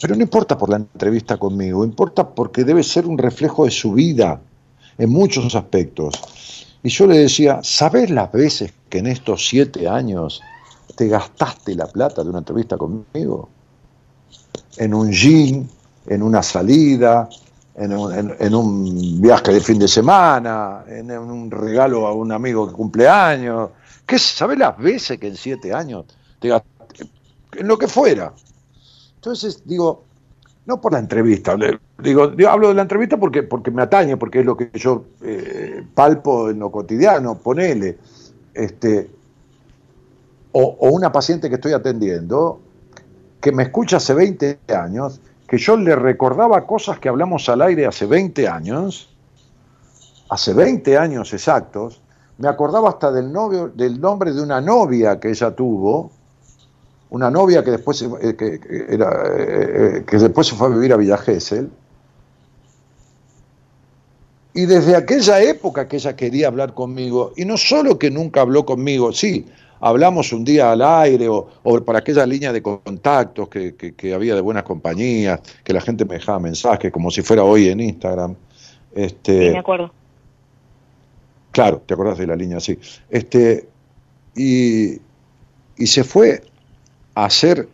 pero 0.00 0.14
no 0.14 0.22
importa 0.22 0.58
por 0.58 0.68
la 0.68 0.76
entrevista 0.76 1.38
conmigo, 1.38 1.84
importa 1.84 2.28
porque 2.28 2.64
debe 2.64 2.82
ser 2.82 3.06
un 3.06 3.16
reflejo 3.16 3.64
de 3.64 3.70
su 3.70 3.92
vida 3.92 4.40
en 4.98 5.10
muchos 5.10 5.54
aspectos. 5.54 6.14
Y 6.82 6.90
yo 6.90 7.06
le 7.06 7.18
decía, 7.18 7.60
¿sabes 7.62 8.10
las 8.10 8.30
veces 8.30 8.72
que 8.88 8.98
en 8.98 9.06
estos 9.06 9.48
siete 9.48 9.88
años 9.88 10.42
te 10.96 11.08
gastaste 11.08 11.74
la 11.74 11.86
plata 11.86 12.22
de 12.22 12.30
una 12.30 12.38
entrevista 12.38 12.76
conmigo? 12.76 13.48
En 14.76 14.92
un 14.92 15.10
jean, 15.10 15.68
en 16.06 16.22
una 16.22 16.42
salida, 16.42 17.28
en 17.74 18.54
un, 18.54 19.20
viaje 19.20 19.52
de 19.52 19.60
fin 19.60 19.78
de 19.78 19.88
semana, 19.88 20.84
en 20.88 21.10
un 21.10 21.50
regalo 21.50 22.06
a 22.06 22.12
un 22.12 22.32
amigo 22.32 22.66
que 22.66 22.74
cumple 22.74 23.08
años. 23.08 23.70
¿Qué, 24.06 24.18
¿Sabes 24.18 24.58
las 24.58 24.78
veces 24.78 25.18
que 25.18 25.28
en 25.28 25.36
siete 25.36 25.74
años 25.74 26.06
te 26.38 26.48
gastaste? 26.48 27.08
En 27.52 27.68
lo 27.68 27.76
que 27.76 27.88
fuera. 27.88 28.32
Entonces 29.16 29.62
digo, 29.64 30.04
no 30.66 30.80
por 30.80 30.92
la 30.92 30.98
entrevista, 30.98 31.56
digo, 31.98 32.32
hablo 32.48 32.68
de 32.68 32.74
la 32.74 32.82
entrevista 32.82 33.16
porque, 33.16 33.42
porque 33.42 33.70
me 33.70 33.82
atañe, 33.82 34.16
porque 34.16 34.40
es 34.40 34.46
lo 34.46 34.56
que 34.56 34.70
yo 34.74 35.04
eh, 35.22 35.84
palpo 35.94 36.50
en 36.50 36.58
lo 36.58 36.70
cotidiano, 36.70 37.38
ponele, 37.38 37.98
este, 38.54 39.10
o, 40.52 40.88
una 40.90 41.12
paciente 41.12 41.48
que 41.48 41.56
estoy 41.56 41.72
atendiendo, 41.72 42.60
que 43.40 43.52
me 43.52 43.64
escucha 43.64 43.98
hace 43.98 44.14
20 44.14 44.58
años, 44.74 45.20
que 45.46 45.58
yo 45.58 45.76
le 45.76 45.94
recordaba 45.94 46.66
cosas 46.66 46.98
que 46.98 47.08
hablamos 47.08 47.48
al 47.48 47.62
aire 47.62 47.86
hace 47.86 48.06
20 48.06 48.48
años, 48.48 49.08
hace 50.28 50.52
20 50.52 50.98
años 50.98 51.32
exactos, 51.32 52.00
me 52.38 52.48
acordaba 52.48 52.90
hasta 52.90 53.12
del, 53.12 53.32
novio, 53.32 53.68
del 53.68 54.00
nombre 54.00 54.32
de 54.32 54.42
una 54.42 54.60
novia 54.60 55.18
que 55.20 55.30
ella 55.30 55.52
tuvo, 55.52 56.10
una 57.10 57.30
novia 57.30 57.62
que 57.62 57.70
después, 57.70 58.02
eh, 58.02 58.36
que, 58.36 58.60
era, 58.88 59.22
eh, 59.36 60.04
que 60.06 60.18
después 60.18 60.48
se 60.48 60.56
fue 60.56 60.66
a 60.66 60.70
vivir 60.70 60.92
a 60.92 60.96
Villa 60.96 61.16
Gesell. 61.16 61.70
Y 64.52 64.66
desde 64.66 64.96
aquella 64.96 65.40
época 65.42 65.86
que 65.86 65.96
ella 65.96 66.16
quería 66.16 66.48
hablar 66.48 66.74
conmigo, 66.74 67.32
y 67.36 67.44
no 67.44 67.56
solo 67.56 67.98
que 67.98 68.10
nunca 68.10 68.40
habló 68.40 68.66
conmigo, 68.66 69.12
sí, 69.12 69.46
hablamos 69.88 70.32
un 70.32 70.44
día 70.44 70.72
al 70.72 70.82
aire 70.82 71.28
o, 71.28 71.46
por 71.62 71.96
aquella 71.96 72.26
línea 72.26 72.52
de 72.52 72.60
contactos 72.60 73.48
que, 73.48 73.74
que, 73.74 74.14
había 74.14 74.34
de 74.34 74.40
buenas 74.40 74.64
compañías, 74.64 75.40
que 75.62 75.72
la 75.72 75.80
gente 75.80 76.04
me 76.04 76.14
dejaba 76.14 76.40
mensajes 76.40 76.90
como 76.90 77.10
si 77.10 77.22
fuera 77.22 77.44
hoy 77.44 77.68
en 77.68 77.80
Instagram. 77.80 78.34
Este, 78.94 79.46
sí, 79.46 79.52
me 79.52 79.58
acuerdo. 79.58 79.92
Claro, 81.52 81.82
te 81.86 81.94
acordás 81.94 82.18
de 82.18 82.26
la 82.26 82.36
línea, 82.36 82.58
sí. 82.58 82.78
Este, 83.08 83.68
y, 84.34 84.94
y 85.76 85.86
se 85.86 86.02
fue 86.02 86.42
a 87.14 87.26
hacer 87.26 87.68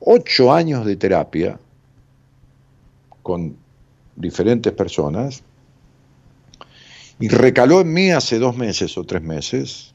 ocho 0.00 0.52
años 0.52 0.86
de 0.86 0.96
terapia 0.96 1.58
con 3.22 3.54
diferentes 4.16 4.72
personas 4.72 5.42
y 7.18 7.28
recaló 7.28 7.82
en 7.82 7.92
mí 7.92 8.10
hace 8.10 8.38
dos 8.38 8.56
meses 8.56 8.96
o 8.96 9.04
tres 9.04 9.22
meses 9.22 9.94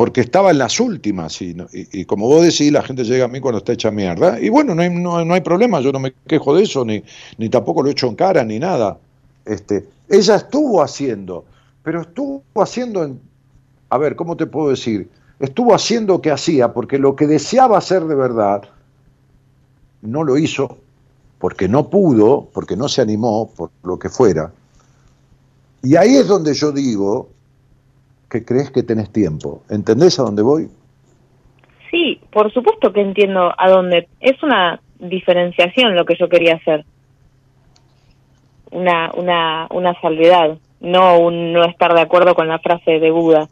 porque 0.00 0.22
estaba 0.22 0.50
en 0.50 0.56
las 0.56 0.80
últimas 0.80 1.42
y, 1.42 1.54
y, 1.74 2.06
como 2.06 2.26
vos 2.26 2.42
decís, 2.42 2.72
la 2.72 2.82
gente 2.82 3.04
llega 3.04 3.26
a 3.26 3.28
mí 3.28 3.38
cuando 3.38 3.58
está 3.58 3.74
hecha 3.74 3.90
mierda 3.90 4.40
y 4.40 4.48
bueno, 4.48 4.74
no 4.74 4.80
hay, 4.80 4.88
no, 4.88 5.34
hay 5.34 5.42
problema, 5.42 5.78
yo 5.82 5.92
no 5.92 6.00
me 6.00 6.14
quejo 6.26 6.56
de 6.56 6.62
eso, 6.62 6.86
ni, 6.86 7.04
ni 7.36 7.50
tampoco 7.50 7.82
lo 7.82 7.90
echo 7.90 8.06
en 8.06 8.14
cara, 8.14 8.42
ni 8.42 8.58
nada. 8.58 8.96
Este, 9.44 9.86
ella 10.08 10.36
estuvo 10.36 10.82
haciendo, 10.82 11.44
pero 11.82 12.00
estuvo 12.00 12.42
haciendo, 12.54 13.04
en, 13.04 13.20
a 13.90 13.98
ver, 13.98 14.16
¿cómo 14.16 14.38
te 14.38 14.46
puedo 14.46 14.70
decir? 14.70 15.10
Estuvo 15.38 15.74
haciendo 15.74 16.22
que 16.22 16.30
hacía, 16.30 16.72
porque 16.72 16.96
lo 16.96 17.14
que 17.14 17.26
deseaba 17.26 17.76
hacer 17.76 18.04
de 18.04 18.14
verdad, 18.14 18.62
no 20.00 20.24
lo 20.24 20.38
hizo 20.38 20.78
porque 21.38 21.68
no 21.68 21.90
pudo, 21.90 22.48
porque 22.54 22.74
no 22.74 22.88
se 22.88 23.02
animó, 23.02 23.50
por 23.54 23.70
lo 23.82 23.98
que 23.98 24.08
fuera. 24.08 24.50
Y 25.82 25.96
ahí 25.96 26.16
es 26.16 26.26
donde 26.26 26.54
yo 26.54 26.72
digo, 26.72 27.28
que 28.30 28.44
crees 28.44 28.70
que 28.70 28.82
tenés 28.82 29.12
tiempo. 29.12 29.62
¿Entendés 29.68 30.18
a 30.18 30.22
dónde 30.22 30.42
voy? 30.42 30.68
Sí, 31.90 32.20
por 32.30 32.52
supuesto 32.52 32.92
que 32.92 33.00
entiendo 33.00 33.52
a 33.56 33.68
dónde. 33.68 34.08
Es 34.20 34.40
una 34.42 34.80
diferenciación 34.98 35.96
lo 35.96 36.04
que 36.04 36.16
yo 36.18 36.28
quería 36.28 36.54
hacer. 36.54 36.84
Una, 38.70 39.10
una, 39.16 39.66
una 39.70 40.00
salvedad, 40.00 40.56
no 40.80 41.18
un 41.18 41.52
no 41.52 41.64
estar 41.64 41.92
de 41.92 42.02
acuerdo 42.02 42.36
con 42.36 42.46
la 42.46 42.60
frase 42.60 43.00
de 43.00 43.10
Buda. 43.10 43.48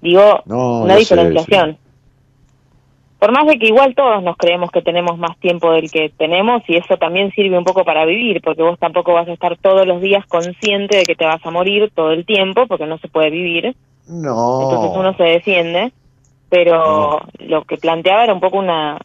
Digo, 0.00 0.42
una 0.46 0.96
diferenciación. 0.96 1.76
Por 3.18 3.32
más 3.32 3.46
de 3.46 3.58
que 3.58 3.68
igual 3.68 3.94
todos 3.94 4.22
nos 4.22 4.36
creemos 4.36 4.70
que 4.70 4.82
tenemos 4.82 5.18
más 5.18 5.38
tiempo 5.38 5.72
del 5.72 5.90
que 5.90 6.10
tenemos 6.10 6.62
y 6.68 6.76
eso 6.76 6.96
también 6.98 7.30
sirve 7.32 7.56
un 7.56 7.64
poco 7.64 7.84
para 7.84 8.04
vivir, 8.04 8.42
porque 8.42 8.62
vos 8.62 8.78
tampoco 8.78 9.14
vas 9.14 9.28
a 9.28 9.32
estar 9.32 9.56
todos 9.56 9.86
los 9.86 10.02
días 10.02 10.26
consciente 10.26 10.98
de 10.98 11.04
que 11.04 11.14
te 11.14 11.24
vas 11.24 11.44
a 11.44 11.50
morir 11.50 11.90
todo 11.94 12.10
el 12.10 12.26
tiempo, 12.26 12.66
porque 12.66 12.86
no 12.86 12.98
se 12.98 13.08
puede 13.08 13.30
vivir. 13.30 13.74
No. 14.06 14.62
Entonces 14.62 14.96
uno 14.96 15.16
se 15.16 15.22
defiende, 15.22 15.92
pero 16.48 17.20
lo 17.38 17.64
que 17.64 17.76
planteaba 17.78 18.24
era 18.24 18.34
un 18.34 18.40
poco 18.40 18.58
una, 18.58 18.98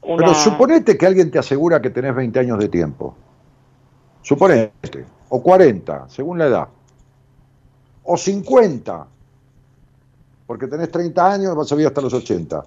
Pero 0.00 0.34
suponete 0.34 0.98
que 0.98 1.06
alguien 1.06 1.30
te 1.30 1.38
asegura 1.38 1.80
que 1.80 1.90
tenés 1.90 2.14
20 2.14 2.38
años 2.40 2.58
de 2.58 2.68
tiempo. 2.68 3.14
Suponete. 4.22 5.04
O 5.28 5.42
40, 5.42 6.08
según 6.08 6.38
la 6.38 6.46
edad. 6.46 6.68
O 8.02 8.16
50. 8.16 9.06
Porque 10.46 10.66
tenés 10.66 10.90
30 10.90 11.32
años, 11.32 11.56
vas 11.56 11.70
a 11.72 11.74
vivir 11.74 11.88
hasta 11.88 12.00
los 12.00 12.12
80. 12.12 12.64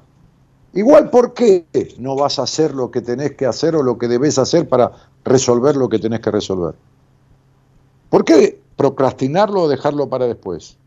Igual, 0.74 1.10
¿por 1.10 1.34
qué 1.34 1.66
no 2.00 2.16
vas 2.16 2.40
a 2.40 2.44
hacer 2.44 2.74
lo 2.74 2.92
que 2.92 3.02
tenés 3.02 3.36
que 3.36 3.46
hacer 3.46 3.76
o 3.76 3.84
lo 3.84 3.98
que 3.98 4.08
debes 4.08 4.38
hacer 4.38 4.68
para 4.68 4.92
resolver 5.24 5.76
lo 5.76 5.90
que 5.90 6.00
tenés 6.00 6.20
que 6.20 6.32
resolver? 6.32 6.76
¿Por 8.10 8.26
qué 8.26 8.60
procrastinarlo 8.76 9.64
o 9.64 9.68
dejarlo 9.68 10.10
para 10.10 10.28
después? 10.28 10.78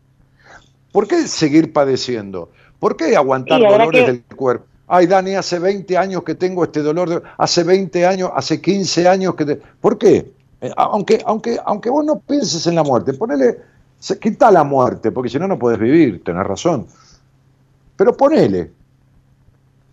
¿Por 0.91 1.07
qué 1.07 1.27
seguir 1.27 1.71
padeciendo? 1.73 2.49
¿Por 2.79 2.97
qué 2.97 3.15
aguantar 3.15 3.61
dolores 3.61 4.07
del 4.07 4.23
cuerpo? 4.23 4.65
Ay, 4.87 5.07
Dani, 5.07 5.35
hace 5.35 5.57
20 5.57 5.97
años 5.97 6.23
que 6.23 6.35
tengo 6.35 6.63
este 6.63 6.81
dolor, 6.81 7.23
hace 7.37 7.63
20 7.63 8.05
años, 8.05 8.31
hace 8.35 8.59
15 8.61 9.07
años 9.07 9.35
que... 9.35 9.57
¿Por 9.79 9.97
qué? 9.97 10.31
Eh, 10.59 10.71
aunque, 10.75 11.21
aunque, 11.25 11.57
aunque 11.63 11.89
vos 11.89 12.03
no 12.03 12.19
pienses 12.19 12.67
en 12.67 12.75
la 12.75 12.83
muerte, 12.83 13.13
ponele, 13.13 13.57
quita 14.19 14.51
la 14.51 14.63
muerte, 14.63 15.11
porque 15.11 15.29
si 15.29 15.39
no, 15.39 15.47
no 15.47 15.57
puedes 15.57 15.79
vivir, 15.79 16.23
tenés 16.23 16.45
razón. 16.45 16.87
Pero 17.95 18.17
ponele, 18.17 18.71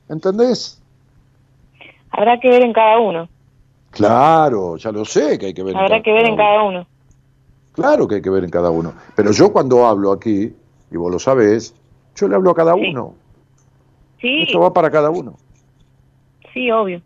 ¿entendés? 0.08 0.80
Habrá 2.10 2.40
que 2.40 2.48
ver 2.48 2.62
en 2.62 2.72
cada 2.72 2.98
uno. 2.98 3.28
Claro, 3.90 4.76
ya 4.76 4.90
lo 4.90 5.04
sé 5.04 5.38
que 5.38 5.46
hay 5.46 5.54
que 5.54 5.62
ver. 5.62 5.76
Habrá 5.76 6.02
que 6.02 6.12
ver 6.12 6.26
en 6.26 6.36
cada 6.36 6.62
uno. 6.62 6.86
Claro 7.72 8.08
que 8.08 8.16
hay 8.16 8.22
que 8.22 8.30
ver 8.30 8.44
en 8.44 8.50
cada 8.50 8.70
uno. 8.70 8.92
Pero 9.14 9.30
yo 9.30 9.52
cuando 9.52 9.86
hablo 9.86 10.10
aquí, 10.12 10.52
y 10.90 10.96
vos 10.96 11.12
lo 11.12 11.18
sabés, 11.18 11.74
yo 12.14 12.28
le 12.28 12.34
hablo 12.34 12.50
a 12.50 12.54
cada 12.54 12.74
uno. 12.74 13.14
Sí. 14.20 14.42
Esto 14.42 14.60
va 14.60 14.72
para 14.72 14.90
cada 14.90 15.10
uno. 15.10 15.36
Sí, 16.52 16.70
obvio. 16.70 17.00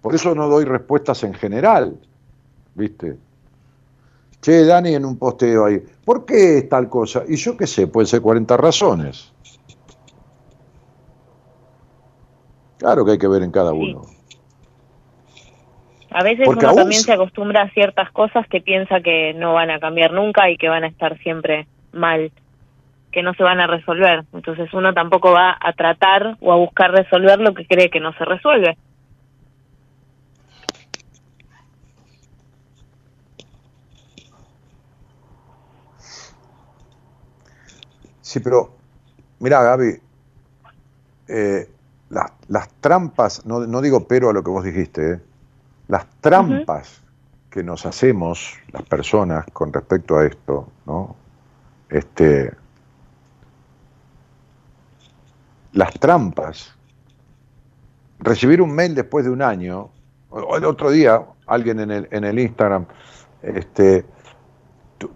Por 0.00 0.14
eso 0.14 0.34
no 0.34 0.48
doy 0.48 0.64
respuestas 0.64 1.22
en 1.24 1.34
general, 1.34 1.98
¿viste? 2.74 3.16
Che, 4.40 4.64
Dani, 4.64 4.94
en 4.94 5.04
un 5.04 5.18
posteo 5.18 5.66
ahí, 5.66 5.82
¿por 6.04 6.24
qué 6.24 6.58
es 6.58 6.68
tal 6.68 6.88
cosa? 6.88 7.24
Y 7.28 7.36
yo 7.36 7.56
qué 7.56 7.66
sé, 7.66 7.86
puede 7.86 8.06
ser 8.06 8.22
40 8.22 8.56
razones. 8.56 9.32
Claro 12.78 13.04
que 13.04 13.12
hay 13.12 13.18
que 13.18 13.28
ver 13.28 13.42
en 13.42 13.50
cada 13.50 13.74
uno. 13.74 14.02
A 16.10 16.24
veces 16.24 16.48
uno 16.48 16.58
también 16.58 17.02
se 17.02 17.12
acostumbra 17.12 17.62
a 17.62 17.70
ciertas 17.70 18.10
cosas 18.10 18.46
que 18.48 18.60
piensa 18.60 19.00
que 19.00 19.34
no 19.34 19.52
van 19.52 19.70
a 19.70 19.78
cambiar 19.78 20.12
nunca 20.12 20.50
y 20.50 20.56
que 20.56 20.68
van 20.68 20.84
a 20.84 20.88
estar 20.88 21.18
siempre 21.18 21.68
mal 21.92 22.32
que 23.10 23.22
no 23.22 23.34
se 23.34 23.42
van 23.42 23.60
a 23.60 23.66
resolver. 23.66 24.24
Entonces 24.32 24.72
uno 24.72 24.94
tampoco 24.94 25.32
va 25.32 25.56
a 25.60 25.72
tratar 25.72 26.36
o 26.40 26.52
a 26.52 26.56
buscar 26.56 26.92
resolver 26.92 27.40
lo 27.40 27.54
que 27.54 27.66
cree 27.66 27.90
que 27.90 28.00
no 28.00 28.12
se 28.14 28.24
resuelve. 28.24 28.76
Sí, 38.20 38.38
pero 38.38 38.76
mira, 39.40 39.60
Gaby, 39.60 40.00
eh, 41.26 41.68
las, 42.10 42.68
trampas, 42.80 43.44
no, 43.44 43.66
no, 43.66 43.80
digo 43.80 44.06
pero 44.06 44.30
a 44.30 44.32
lo 44.32 44.44
que 44.44 44.50
vos 44.50 44.62
dijiste, 44.62 45.14
eh, 45.14 45.20
las 45.88 46.06
trampas 46.20 47.02
que 47.50 47.64
nos 47.64 47.86
hacemos 47.86 48.56
las 48.72 48.82
personas 48.84 49.46
con 49.52 49.72
respecto 49.72 50.16
a 50.16 50.26
esto, 50.26 50.68
¿no? 50.86 51.16
Este, 51.88 52.52
las 55.72 55.92
trampas. 55.94 56.74
Recibir 58.18 58.60
un 58.60 58.72
mail 58.72 58.94
después 58.94 59.24
de 59.24 59.30
un 59.30 59.42
año, 59.42 59.90
el 60.56 60.64
otro 60.64 60.90
día, 60.90 61.22
alguien 61.46 61.80
en 61.80 61.90
el, 61.90 62.08
en 62.10 62.24
el 62.24 62.38
Instagram, 62.38 62.86
este, 63.42 64.04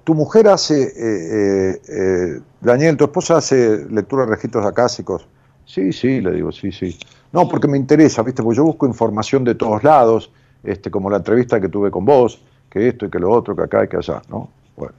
tu, 0.05 0.15
mujer 0.15 0.49
hace, 0.49 0.83
eh, 0.83 0.91
eh, 0.97 1.83
eh, 1.89 2.41
Daniel, 2.61 2.97
tu 2.97 3.05
esposa 3.05 3.37
hace 3.37 3.85
lectura 3.91 4.25
de 4.25 4.31
registros 4.31 4.65
acásicos. 4.65 5.27
Sí, 5.67 5.93
sí, 5.93 6.21
le 6.21 6.33
digo, 6.33 6.53
sí, 6.53 6.73
sí. 6.73 6.99
No, 7.33 7.49
porque 7.49 7.69
me 7.69 7.77
interesa, 7.77 8.23
¿viste? 8.23 8.43
Porque 8.43 8.57
yo 8.57 8.65
busco 8.65 8.87
información 8.87 9.45
de 9.45 9.55
todos 9.55 9.83
lados, 9.85 10.33
este, 10.63 10.91
como 10.91 11.11
la 11.11 11.19
entrevista 11.19 11.61
que 11.61 11.69
tuve 11.69 11.91
con 11.91 12.05
vos, 12.05 12.43
que 12.71 12.89
esto 12.89 13.07
y 13.07 13.11
que 13.11 13.19
lo 13.19 13.31
otro, 13.31 13.55
que 13.55 13.63
acá 13.63 13.85
y 13.85 13.89
que 13.89 13.97
allá, 13.99 14.23
¿no? 14.29 14.49
Bueno, 14.77 14.95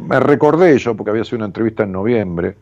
me 0.00 0.18
recordé 0.18 0.78
yo, 0.78 0.96
porque 0.96 1.10
había 1.10 1.24
sido 1.24 1.36
una 1.36 1.46
entrevista 1.46 1.84
en 1.84 1.92
noviembre, 1.92 2.56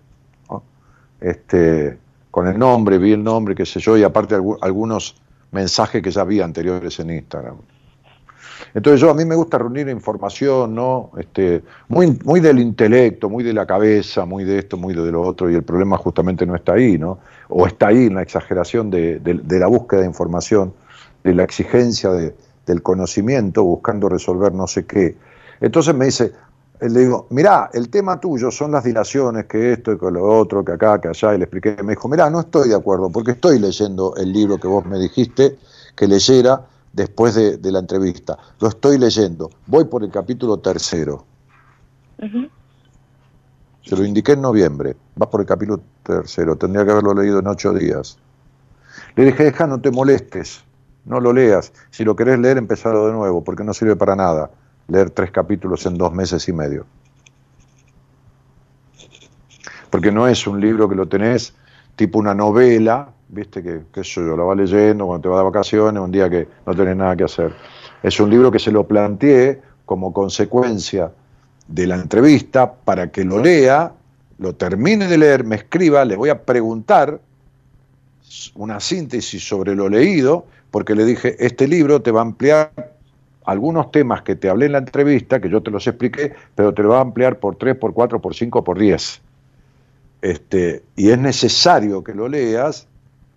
este, 1.23 1.99
con 2.31 2.49
el 2.49 2.59
nombre, 2.59 2.99
vi 2.99 3.13
el 3.13 3.23
nombre, 3.23 3.55
qué 3.55 3.67
sé 3.67 3.81
yo, 3.81 3.97
y 3.97 4.03
aparte 4.03 4.35
algunos 4.35 5.17
mensajes 5.51 6.03
que 6.03 6.11
ya 6.11 6.23
había 6.23 6.45
anteriores 6.45 6.99
en 6.99 7.11
Instagram. 7.11 7.57
Entonces 8.75 9.01
yo 9.01 9.11
a 9.11 9.15
mí 9.15 9.25
me 9.25 9.35
gusta 9.35 9.59
reunir 9.59 9.89
información, 9.89 10.75
¿no? 10.75 11.11
Este, 11.19 11.63
muy, 11.89 12.19
muy 12.25 12.41
del 12.41 12.59
intelecto, 12.59 13.29
muy 13.29 13.45
de 13.45 13.53
la 13.53 13.67
cabeza, 13.67 14.25
muy 14.25 14.45
de 14.45 14.59
esto, 14.59 14.77
muy 14.77 14.95
de 14.95 15.13
lo 15.13 15.21
otro, 15.21 15.51
y 15.51 15.55
el 15.55 15.63
problema 15.63 15.99
justamente 15.99 16.47
no 16.47 16.55
está 16.55 16.75
ahí, 16.75 16.97
¿no? 16.97 17.19
O 17.49 17.67
está 17.67 17.89
ahí 17.89 18.07
en 18.07 18.15
la 18.15 18.23
exageración 18.23 18.91
de, 18.91 19.21
la 19.47 19.67
búsqueda 19.67 20.01
de 20.01 20.07
información, 20.07 20.73
de 21.23 21.35
la 21.35 21.45
exigencia 21.45 22.11
del 22.13 22.83
conocimiento, 22.83 23.63
buscando 23.63 24.09
resolver 24.09 24.55
no 24.55 24.67
sé 24.67 24.87
qué. 24.87 25.17
Entonces 25.61 25.95
me 25.95 26.07
dice, 26.07 26.33
le 26.91 27.01
digo, 27.01 27.27
mirá, 27.31 27.71
el 27.73 27.89
tema 27.89 28.19
tuyo 28.19 28.51
son 28.51 28.73
las 28.73 28.83
dilaciones, 28.83 29.47
que 29.47 29.73
esto 29.73 29.93
y 29.93 29.99
que 29.99 30.11
lo 30.11 30.25
otro, 30.25 30.65
que 30.65 30.73
acá, 30.73 31.01
que 31.01 31.09
allá, 31.09 31.35
y 31.35 31.39
le 31.39 31.45
expliqué, 31.45 31.77
me 31.83 31.93
dijo, 31.93 32.09
mirá, 32.09 32.29
no 32.29 32.41
estoy 32.41 32.69
de 32.69 32.75
acuerdo, 32.75 33.11
porque 33.11 33.33
estoy 33.33 33.61
leyendo 33.61 34.17
el 34.17 34.33
libro 34.33 34.59
que 34.59 34.67
vos 34.67 34.85
me 34.85 34.99
dijiste 34.99 35.59
que 35.95 36.09
leyera 36.09 36.67
después 36.93 37.35
de, 37.35 37.71
la 37.71 37.79
entrevista. 37.79 38.37
Lo 38.59 38.69
estoy 38.69 38.99
leyendo, 38.99 39.51
voy 39.67 39.85
por 39.85 40.03
el 40.03 40.11
capítulo 40.11 40.59
tercero. 40.59 41.25
Se 43.83 43.97
lo 43.97 44.05
indiqué 44.05 44.33
en 44.33 44.43
noviembre, 44.43 44.97
va 45.21 45.31
por 45.31 45.41
el 45.41 45.47
capítulo 45.47 45.81
tercero, 46.03 46.57
tendría 46.57 46.85
que 46.85 46.91
haberlo 46.91 47.15
leído 47.15 47.39
en 47.39 47.47
ocho 47.47 47.73
días. 47.73 48.19
Le 49.15 49.27
dije, 49.27 49.45
deja, 49.45 49.67
no 49.67 49.81
te 49.81 49.91
molestes, 49.91 50.65
no 51.05 51.21
lo 51.21 51.33
leas, 51.33 51.73
si 51.91 52.05
lo 52.05 52.17
querés 52.17 52.39
leer, 52.41 52.59
empezalo 52.59 53.07
de 53.07 53.13
nuevo, 53.13 53.45
porque 53.45 53.63
no 53.63 53.73
sirve 53.73 53.95
para 53.95 54.17
nada 54.17 54.51
leer 54.93 55.11
tres 55.11 55.31
capítulos 55.31 55.87
en 55.87 55.97
dos 55.97 56.13
meses 56.13 56.49
y 56.49 56.53
medio. 56.53 56.87
porque 59.93 60.11
no 60.11 60.27
es 60.27 60.47
un 60.47 60.59
libro 60.59 60.89
que 60.89 60.95
lo 60.95 61.07
tenés 61.07 61.53
tipo 61.97 62.19
una 62.19 62.35
novela, 62.35 63.11
viste 63.29 63.63
que, 63.63 63.83
que 63.93 64.01
eso 64.01 64.23
yo 64.23 64.35
lo 64.35 64.47
va 64.47 64.55
leyendo 64.55 65.07
cuando 65.07 65.21
te 65.21 65.29
vas 65.29 65.41
de 65.41 65.45
vacaciones, 65.45 66.03
un 66.03 66.11
día 66.11 66.31
que 66.31 66.49
no 66.67 66.75
tenés 66.75 66.97
nada 66.97 67.15
que 67.15 67.25
hacer. 67.25 67.53
Es 68.03 68.19
un 68.19 68.31
libro 68.31 68.51
que 68.51 68.59
se 68.59 68.73
lo 68.73 68.89
planteé 68.89 69.61
como 69.85 70.15
consecuencia 70.15 71.13
de 71.69 71.87
la 71.87 71.97
entrevista 71.97 72.73
para 72.73 73.11
que 73.13 73.23
lo 73.23 73.39
lea, 73.39 73.93
lo 74.39 74.55
termine 74.55 75.09
de 75.09 75.19
leer, 75.19 75.45
me 75.45 75.57
escriba, 75.57 76.07
le 76.07 76.17
voy 76.17 76.31
a 76.31 76.43
preguntar 76.43 77.21
una 78.55 78.81
síntesis 78.81 79.47
sobre 79.47 79.75
lo 79.75 79.91
leído, 79.91 80.47
porque 80.71 80.95
le 80.95 81.05
dije, 81.05 81.37
este 81.39 81.69
libro 81.69 82.01
te 82.01 82.11
va 82.11 82.21
a 82.21 82.25
ampliar 82.25 82.92
algunos 83.45 83.91
temas 83.91 84.23
que 84.23 84.37
te 84.37 84.49
hablé 84.49 84.67
en 84.67 84.73
la 84.73 84.79
entrevista, 84.79 85.41
que 85.41 85.49
yo 85.49 85.63
te 85.63 85.71
los 85.71 85.87
expliqué, 85.87 86.35
pero 86.55 86.73
te 86.73 86.83
lo 86.83 86.91
va 86.91 86.99
a 86.99 87.03
ampliar 87.03 87.39
por 87.39 87.57
3, 87.57 87.77
por 87.77 87.93
4, 87.93 88.21
por 88.21 88.35
5, 88.35 88.65
por 88.65 88.79
10. 88.79 89.21
Este, 90.23 90.83
y 90.95 91.11
es 91.11 91.19
necesario 91.19 92.05
que 92.05 92.15
lo 92.15 92.29
leas. 92.29 92.87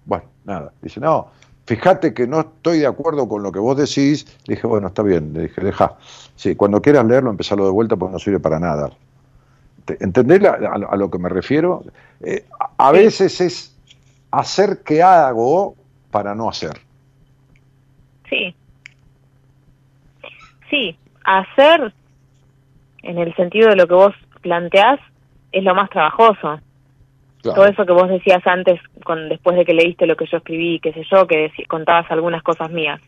Bueno, 0.05 0.25
nada. 0.45 0.71
Dice, 0.81 0.99
no, 0.99 1.27
fíjate 1.65 2.13
que 2.13 2.27
no 2.27 2.41
estoy 2.41 2.79
de 2.79 2.87
acuerdo 2.87 3.27
con 3.27 3.41
lo 3.41 3.51
que 3.51 3.59
vos 3.59 3.75
decís. 3.75 4.25
Le 4.45 4.55
dije, 4.55 4.67
bueno, 4.67 4.87
está 4.87 5.01
bien. 5.01 5.33
Le 5.33 5.43
dije, 5.43 5.61
deja. 5.61 5.97
Sí, 6.35 6.55
cuando 6.55 6.81
quieras 6.81 7.05
leerlo, 7.05 7.31
empezalo 7.31 7.65
de 7.65 7.71
vuelta 7.71 7.95
porque 7.95 8.13
no 8.13 8.19
sirve 8.19 8.39
para 8.39 8.59
nada. 8.59 8.91
¿Entendés 9.87 10.43
a, 10.43 10.95
lo 10.95 11.11
que 11.11 11.19
me 11.19 11.29
refiero? 11.29 11.83
Eh, 12.21 12.45
a 12.77 12.91
veces 12.91 13.39
es 13.41 13.75
hacer 14.31 14.79
que 14.79 15.01
hago 15.01 15.75
para 16.11 16.33
no 16.33 16.49
hacer. 16.49 16.81
Sí. 18.29 18.55
Sí, 20.75 20.97
hacer, 21.23 21.93
en 23.01 23.17
el 23.17 23.33
sentido 23.35 23.69
de 23.69 23.77
lo 23.77 23.87
que 23.87 23.93
vos 23.93 24.13
planteás, 24.41 24.99
es 25.53 25.63
lo 25.63 25.73
más 25.73 25.89
trabajoso. 25.89 26.59
Todo 27.41 27.65
eso 27.65 27.85
que 27.85 27.93
vos 27.93 28.09
decías 28.09 28.45
antes, 28.45 28.81
con, 29.03 29.29
después 29.29 29.55
de 29.55 29.63
que 29.63 29.73
leíste 29.73 30.05
lo 30.05 30.17
que 30.17 30.25
yo 30.25 30.37
escribí, 30.37 30.79
qué 30.79 30.91
sé 30.91 31.03
yo, 31.09 31.27
que 31.27 31.49
contabas 31.69 32.11
algunas 32.11 32.43
cosas 32.43 32.71
mías. 32.71 32.99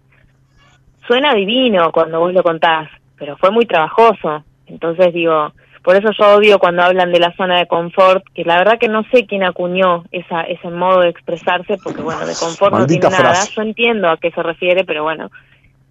Suena 1.08 1.34
divino 1.34 1.92
cuando 1.92 2.20
vos 2.20 2.34
lo 2.34 2.44
contás, 2.44 2.90
pero 3.18 3.36
fue 3.36 3.52
muy 3.52 3.66
trabajoso. 3.66 4.46
Entonces 4.68 5.14
digo, 5.14 5.52
por 5.84 5.96
eso 5.96 6.12
yo 6.18 6.36
odio 6.36 6.60
cuando 6.60 6.84
hablan 6.84 7.12
de 7.12 7.20
la 7.20 7.36
zona 7.36 7.58
de 7.58 7.68
confort, 7.68 8.24
que 8.34 8.46
la 8.46 8.58
verdad 8.58 8.80
que 8.80 8.88
no 8.88 9.04
sé 9.12 9.26
quién 9.26 9.44
acuñó 9.44 10.06
esa, 10.12 10.44
ese 10.44 10.70
modo 10.70 11.02
de 11.02 11.10
expresarse, 11.10 11.78
porque 11.84 12.02
bueno, 12.02 12.26
de 12.26 12.36
confort 12.40 12.76
no 12.76 12.86
tiene 12.86 13.10
nada. 13.10 13.34
Yo 13.54 13.62
entiendo 13.62 14.10
a 14.10 14.18
qué 14.18 14.32
se 14.32 14.44
refiere, 14.44 14.86
pero 14.86 15.04
bueno, 15.04 15.32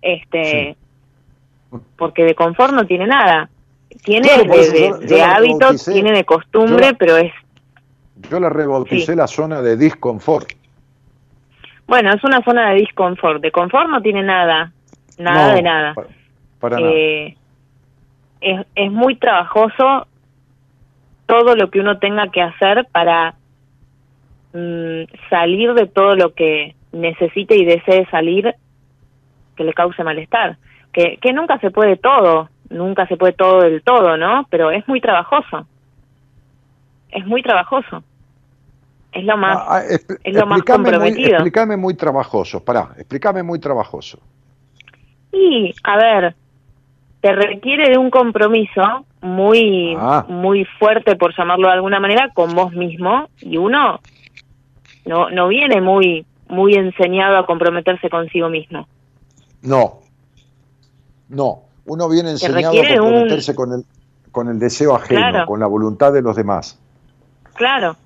este, 0.00 0.76
porque 1.96 2.24
de 2.24 2.34
confort 2.34 2.72
no 2.72 2.86
tiene 2.86 3.06
nada. 3.06 3.48
Tiene 4.02 4.28
de, 4.28 5.22
hábitos, 5.22 5.84
tiene 5.84 6.12
de 6.12 6.24
costumbre, 6.24 6.94
pero 6.98 7.16
es... 7.16 7.32
Yo 8.30 8.40
la 8.40 8.48
rebauticé 8.48 9.16
la 9.16 9.26
zona 9.26 9.62
de 9.62 9.76
disconfort. 9.76 10.52
Bueno, 11.86 12.12
es 12.12 12.22
una 12.24 12.42
zona 12.42 12.70
de 12.70 12.76
disconfort. 12.76 13.40
De 13.40 13.50
confort 13.50 13.88
no 13.88 14.00
tiene 14.02 14.22
nada, 14.22 14.72
nada 15.18 15.54
de 15.54 15.62
nada. 15.62 15.94
Para, 16.58 16.78
eh, 16.80 17.36
Es, 18.40 18.66
es 18.74 18.92
muy 18.92 19.16
trabajoso 19.16 20.06
todo 21.26 21.56
lo 21.56 21.70
que 21.70 21.80
uno 21.80 21.98
tenga 21.98 22.28
que 22.28 22.42
hacer 22.42 22.86
para 22.92 23.34
mm, 24.52 25.02
salir 25.30 25.74
de 25.74 25.86
todo 25.86 26.14
lo 26.14 26.34
que 26.34 26.74
necesite 26.92 27.56
y 27.56 27.64
desee 27.64 28.06
salir 28.10 28.54
que 29.56 29.64
le 29.64 29.72
cause 29.72 30.02
malestar 30.04 30.58
que, 31.20 31.32
nunca 31.32 31.59
se 31.59 31.70
puede 31.70 31.97
todo, 31.97 32.49
nunca 32.70 33.07
se 33.07 33.16
puede 33.16 33.34
todo 33.34 33.61
del 33.61 33.82
todo, 33.82 34.16
¿no? 34.16 34.47
Pero 34.49 34.70
es 34.70 34.86
muy 34.88 35.01
trabajoso. 35.01 35.66
Es 37.11 37.26
muy 37.26 37.42
trabajoso. 37.42 38.03
Es 39.12 39.24
lo 39.24 39.36
más, 39.36 39.59
ah, 39.59 39.78
ah, 39.78 39.82
es 40.24 40.34
lo 40.34 40.47
más 40.47 40.62
comprometido. 40.62 41.28
Muy, 41.28 41.32
explícame 41.32 41.76
muy 41.76 41.94
trabajoso, 41.94 42.64
pará, 42.64 42.90
explícame 42.97 43.42
muy 43.42 43.59
trabajoso. 43.59 44.18
Y, 45.32 45.74
a 45.84 45.97
ver, 45.97 46.34
te 47.20 47.32
requiere 47.32 47.90
de 47.90 47.99
un 47.99 48.11
compromiso 48.11 49.05
muy, 49.20 49.94
ah. 49.99 50.24
muy 50.28 50.64
fuerte, 50.78 51.16
por 51.16 51.36
llamarlo 51.36 51.68
de 51.68 51.74
alguna 51.74 52.01
manera, 52.01 52.30
con 52.34 52.55
vos 52.55 52.72
mismo, 52.72 53.28
y 53.40 53.57
uno 53.57 54.01
no, 55.05 55.30
no 55.30 55.49
viene 55.49 55.80
muy, 55.80 56.26
muy 56.49 56.74
enseñado 56.74 57.38
a 57.38 57.47
comprometerse 57.47 58.11
consigo 58.11 58.49
mismo. 58.49 58.86
No, 59.62 60.05
no, 61.28 61.62
uno 61.86 62.08
viene 62.08 62.30
enseñado 62.30 62.80
a 62.80 62.86
comprometerse 62.98 63.54
con, 63.54 63.72
el, 63.72 63.84
con 64.30 64.48
el 64.48 64.58
deseo 64.58 64.94
ajeno, 64.94 65.46
con 65.46 65.60
la 65.60 65.66
voluntad 65.66 66.12
de 66.12 66.22
los 66.22 66.36
demás. 66.36 66.78
Claro. 67.54 67.96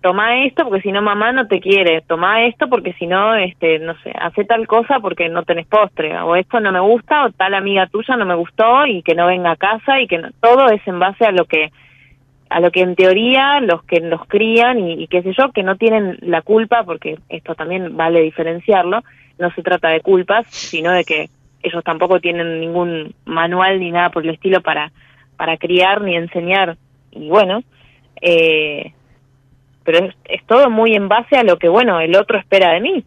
Toma 0.00 0.44
esto 0.44 0.62
porque 0.64 0.82
si 0.82 0.92
no 0.92 1.02
mamá 1.02 1.32
no 1.32 1.48
te 1.48 1.60
quiere. 1.60 2.02
Toma 2.02 2.44
esto 2.44 2.68
porque 2.68 2.92
si 2.94 3.06
no, 3.06 3.34
este, 3.34 3.80
no 3.80 3.94
sé, 4.02 4.12
hace 4.18 4.44
tal 4.44 4.68
cosa 4.68 5.00
porque 5.00 5.28
no 5.28 5.42
tenés 5.42 5.66
postre. 5.66 6.16
O 6.20 6.36
esto 6.36 6.60
no 6.60 6.70
me 6.70 6.80
gusta 6.80 7.24
o 7.24 7.32
tal 7.32 7.54
amiga 7.54 7.88
tuya 7.88 8.16
no 8.16 8.24
me 8.24 8.36
gustó 8.36 8.86
y 8.86 9.02
que 9.02 9.16
no 9.16 9.26
venga 9.26 9.50
a 9.50 9.56
casa 9.56 10.00
y 10.00 10.06
que 10.06 10.22
todo 10.40 10.68
es 10.68 10.80
en 10.86 11.00
base 11.00 11.26
a 11.26 11.32
lo 11.32 11.46
que 11.46 11.72
a 12.48 12.60
lo 12.60 12.70
que 12.70 12.80
en 12.80 12.94
teoría 12.94 13.60
los 13.60 13.82
que 13.82 14.00
los 14.00 14.24
crían 14.26 14.78
y, 14.78 15.02
y 15.02 15.08
qué 15.08 15.22
sé 15.22 15.32
yo, 15.36 15.50
que 15.52 15.64
no 15.64 15.76
tienen 15.76 16.16
la 16.22 16.42
culpa, 16.42 16.84
porque 16.84 17.18
esto 17.28 17.54
también 17.54 17.96
vale 17.96 18.22
diferenciarlo, 18.22 19.02
no 19.38 19.50
se 19.50 19.62
trata 19.62 19.88
de 19.88 20.00
culpas, 20.00 20.46
sino 20.48 20.92
de 20.92 21.04
que 21.04 21.28
ellos 21.62 21.82
tampoco 21.84 22.20
tienen 22.20 22.60
ningún 22.60 23.14
manual 23.24 23.80
ni 23.80 23.90
nada 23.90 24.10
por 24.10 24.24
el 24.24 24.30
estilo 24.30 24.60
para, 24.60 24.92
para 25.36 25.56
criar 25.56 26.02
ni 26.02 26.16
enseñar. 26.16 26.76
Y 27.10 27.28
bueno, 27.28 27.62
eh, 28.20 28.92
pero 29.84 30.08
es, 30.24 30.44
todo 30.46 30.70
muy 30.70 30.94
en 30.94 31.08
base 31.08 31.36
a 31.36 31.44
lo 31.44 31.58
que, 31.58 31.68
bueno, 31.68 32.00
el 32.00 32.14
otro 32.16 32.38
espera 32.38 32.72
de 32.72 32.80
mí. 32.80 33.04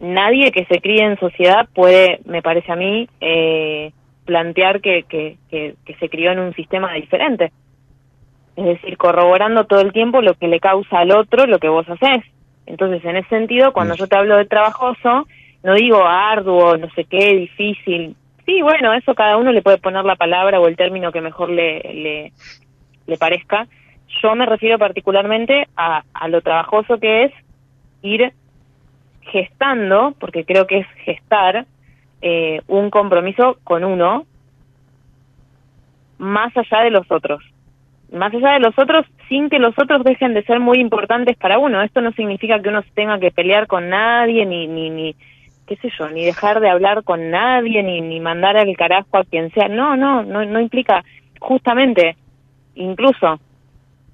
Nadie 0.00 0.52
que 0.52 0.64
se 0.66 0.80
críe 0.80 1.02
en 1.02 1.18
sociedad 1.18 1.68
puede, 1.74 2.20
me 2.24 2.42
parece 2.42 2.70
a 2.70 2.76
mí, 2.76 3.08
eh, 3.20 3.92
plantear 4.24 4.80
que, 4.80 5.04
que, 5.04 5.38
que, 5.50 5.74
que 5.84 5.94
se 5.94 6.08
crió 6.08 6.30
en 6.30 6.38
un 6.38 6.54
sistema 6.54 6.92
diferente. 6.94 7.50
Es 8.56 8.64
decir, 8.64 8.96
corroborando 8.96 9.64
todo 9.64 9.80
el 9.80 9.92
tiempo 9.92 10.20
lo 10.20 10.34
que 10.34 10.48
le 10.48 10.60
causa 10.60 10.98
al 10.98 11.12
otro 11.12 11.46
lo 11.46 11.58
que 11.58 11.68
vos 11.68 11.88
haces. 11.88 12.24
Entonces, 12.66 13.02
en 13.04 13.16
ese 13.16 13.28
sentido, 13.30 13.72
cuando 13.72 13.94
yo 13.94 14.06
te 14.06 14.16
hablo 14.16 14.36
de 14.36 14.44
trabajoso, 14.44 15.26
no 15.62 15.74
digo 15.74 16.04
arduo, 16.04 16.76
no 16.76 16.88
sé 16.90 17.04
qué, 17.04 17.34
difícil. 17.36 18.14
Sí, 18.46 18.62
bueno, 18.62 18.94
eso 18.94 19.14
cada 19.14 19.36
uno 19.36 19.52
le 19.52 19.62
puede 19.62 19.78
poner 19.78 20.04
la 20.04 20.16
palabra 20.16 20.60
o 20.60 20.68
el 20.68 20.76
término 20.76 21.12
que 21.12 21.20
mejor 21.20 21.50
le, 21.50 22.32
le, 23.06 23.18
parezca. 23.18 23.66
Yo 24.22 24.34
me 24.34 24.46
refiero 24.46 24.78
particularmente 24.78 25.68
a, 25.76 26.02
a 26.14 26.28
lo 26.28 26.40
trabajoso 26.40 26.98
que 26.98 27.24
es 27.24 27.32
ir 28.02 28.32
gestando, 29.20 30.14
porque 30.18 30.44
creo 30.44 30.66
que 30.66 30.78
es 30.78 30.86
gestar, 31.04 31.66
eh, 32.20 32.62
un 32.66 32.90
compromiso 32.90 33.58
con 33.62 33.84
uno 33.84 34.26
más 36.18 36.56
allá 36.56 36.82
de 36.82 36.90
los 36.90 37.10
otros. 37.10 37.42
Más 38.12 38.34
allá 38.34 38.52
de 38.52 38.60
los 38.60 38.76
otros, 38.78 39.06
sin 39.28 39.48
que 39.50 39.58
los 39.58 39.78
otros 39.78 40.02
dejen 40.02 40.34
de 40.34 40.42
ser 40.42 40.58
muy 40.58 40.78
importantes 40.78 41.36
para 41.36 41.58
uno. 41.58 41.82
Esto 41.82 42.00
no 42.00 42.10
significa 42.12 42.60
que 42.60 42.70
uno 42.70 42.82
tenga 42.94 43.20
que 43.20 43.30
pelear 43.30 43.66
con 43.66 43.88
nadie, 43.88 44.46
ni, 44.46 44.66
ni, 44.66 44.90
ni, 44.90 45.14
qué 45.68 45.76
sé 45.76 45.90
yo, 45.98 46.08
ni 46.08 46.24
dejar 46.24 46.60
de 46.60 46.70
hablar 46.70 47.04
con 47.04 47.30
nadie, 47.30 47.82
ni, 47.82 48.00
ni 48.00 48.18
mandar 48.20 48.56
al 48.56 48.74
carajo 48.76 49.18
a 49.18 49.24
quien 49.24 49.52
sea. 49.52 49.68
No, 49.68 49.96
no, 49.96 50.22
no, 50.22 50.44
no 50.44 50.60
implica, 50.60 51.04
justamente, 51.38 52.16
incluso, 52.74 53.38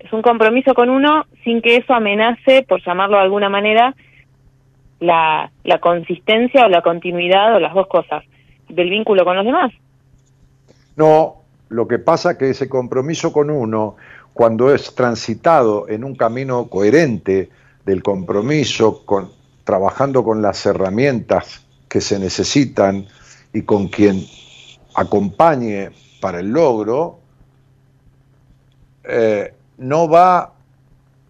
es 0.01 0.13
un 0.13 0.21
compromiso 0.21 0.75
con 0.75 0.91
uno 0.91 1.25
sin 1.45 1.63
que 1.63 1.77
eso 1.77 1.95
amenace, 1.95 2.65
por 2.69 2.85
llamarlo 2.85 3.17
de 3.17 3.23
alguna 3.23 3.49
manera, 3.49 3.95
la, 4.99 5.51
la 5.63 5.79
consistencia 5.79 6.67
o 6.67 6.69
la 6.69 6.83
continuidad 6.83 7.55
o 7.55 7.61
las 7.61 7.73
dos 7.73 7.87
cosas 7.87 8.25
del 8.69 8.91
vínculo 8.91 9.25
con 9.25 9.37
los 9.37 9.45
demás. 9.45 9.73
No, 10.97 11.37
lo 11.69 11.87
que 11.87 11.99
pasa 11.99 12.37
que 12.37 12.51
ese 12.51 12.69
compromiso 12.69 13.33
con 13.33 13.51
uno, 13.51 13.97
cuando 14.33 14.75
es 14.75 14.95
transitado 14.95 15.89
en 15.89 16.03
un 16.03 16.17
camino 16.17 16.67
coherente 16.69 17.49
del 17.85 18.03
compromiso 18.03 19.05
con, 19.05 19.31
trabajando 19.65 20.23
con 20.23 20.43
las 20.43 20.65
herramientas 20.67 21.65
que 21.89 22.01
se 22.01 22.19
necesitan 22.19 23.07
y 23.53 23.63
con 23.63 23.89
quien 23.89 24.25
acompañe 24.95 25.91
para 26.21 26.41
el 26.41 26.51
logro, 26.51 27.19
eh, 29.05 29.55
no 29.79 30.09
va, 30.09 30.53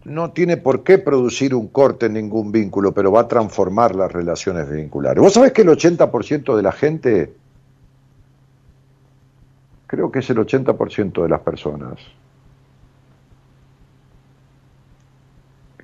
no 0.03 0.31
tiene 0.31 0.57
por 0.57 0.83
qué 0.83 0.97
producir 0.97 1.55
un 1.55 1.67
corte 1.67 2.07
en 2.07 2.13
ningún 2.13 2.51
vínculo, 2.51 2.93
pero 2.93 3.11
va 3.11 3.21
a 3.21 3.27
transformar 3.27 3.95
las 3.95 4.11
relaciones 4.11 4.69
vinculares. 4.69 5.21
Vos 5.21 5.33
sabés 5.33 5.51
que 5.51 5.63
el 5.63 5.69
80% 5.69 6.55
de 6.55 6.63
la 6.63 6.71
gente, 6.71 7.33
creo 9.87 10.11
que 10.11 10.19
es 10.19 10.29
el 10.29 10.37
80% 10.37 11.23
de 11.23 11.29
las 11.29 11.41
personas, 11.41 11.99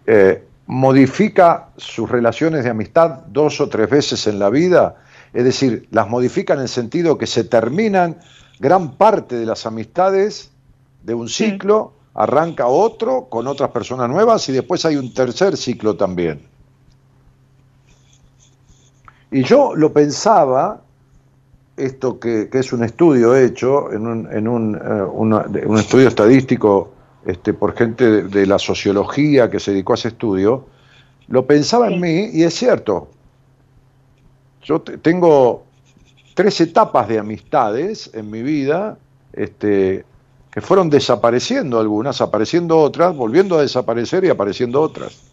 eh, 0.06 0.44
modifica 0.72 1.68
sus 1.76 2.10
relaciones 2.10 2.64
de 2.64 2.70
amistad 2.70 3.26
dos 3.28 3.60
o 3.60 3.68
tres 3.68 3.90
veces 3.90 4.26
en 4.28 4.40
la 4.40 4.50
vida, 4.50 4.96
es 5.34 5.44
decir, 5.44 5.86
las 5.92 6.08
modifica 6.08 6.54
en 6.54 6.62
el 6.62 6.70
sentido 6.70 7.18
que 7.18 7.28
se 7.28 7.44
terminan 7.44 8.22
gran 8.58 8.94
parte 8.94 9.36
de 9.36 9.46
las 9.46 9.66
amistades 9.66 10.50
de 11.04 11.14
un 11.14 11.28
ciclo 11.28 11.92
arranca 12.14 12.68
otro 12.68 13.28
con 13.30 13.48
otras 13.48 13.70
personas 13.72 14.10
nuevas 14.10 14.48
y 14.48 14.54
después 14.54 14.86
hay 14.86 14.96
un 14.96 15.14
tercer 15.14 15.58
ciclo 15.58 15.98
también. 15.98 16.40
Y 19.30 19.44
yo 19.44 19.76
lo 19.76 19.92
pensaba, 19.92 20.84
esto 21.76 22.18
que, 22.18 22.50
es 22.50 22.72
un 22.72 22.86
estudio 22.86 23.36
hecho, 23.36 23.92
en 23.92 24.08
un, 24.08 24.32
en 24.32 24.48
un, 24.48 24.76
eh, 24.76 25.66
un 25.66 25.78
estudio 25.78 26.08
estadístico 26.08 26.94
este, 27.26 27.54
por 27.54 27.76
gente 27.76 28.24
de, 28.24 28.46
la 28.46 28.60
sociología 28.60 29.50
que 29.50 29.60
se 29.60 29.72
dedicó 29.72 29.94
a 29.94 29.96
ese 29.96 30.10
estudio, 30.10 30.68
lo 31.28 31.46
pensaba 31.46 31.88
en 31.88 32.00
mí 32.00 32.30
y 32.34 32.44
es 32.44 32.54
cierto. 32.54 33.10
Yo 34.64 34.82
tengo 34.82 35.64
tres 36.34 36.62
etapas 36.62 37.08
de 37.08 37.20
amistades 37.20 38.12
en 38.14 38.30
mi 38.30 38.42
vida, 38.42 38.98
este, 39.34 40.06
que 40.52 40.62
fueron 40.62 40.90
desapareciendo 40.90 41.80
algunas, 41.80 42.22
apareciendo 42.22 42.78
otras, 42.78 43.16
volviendo 43.16 43.58
a 43.58 43.62
desaparecer 43.62 44.26
y 44.26 44.30
apareciendo 44.30 44.82
otras. 44.82 45.32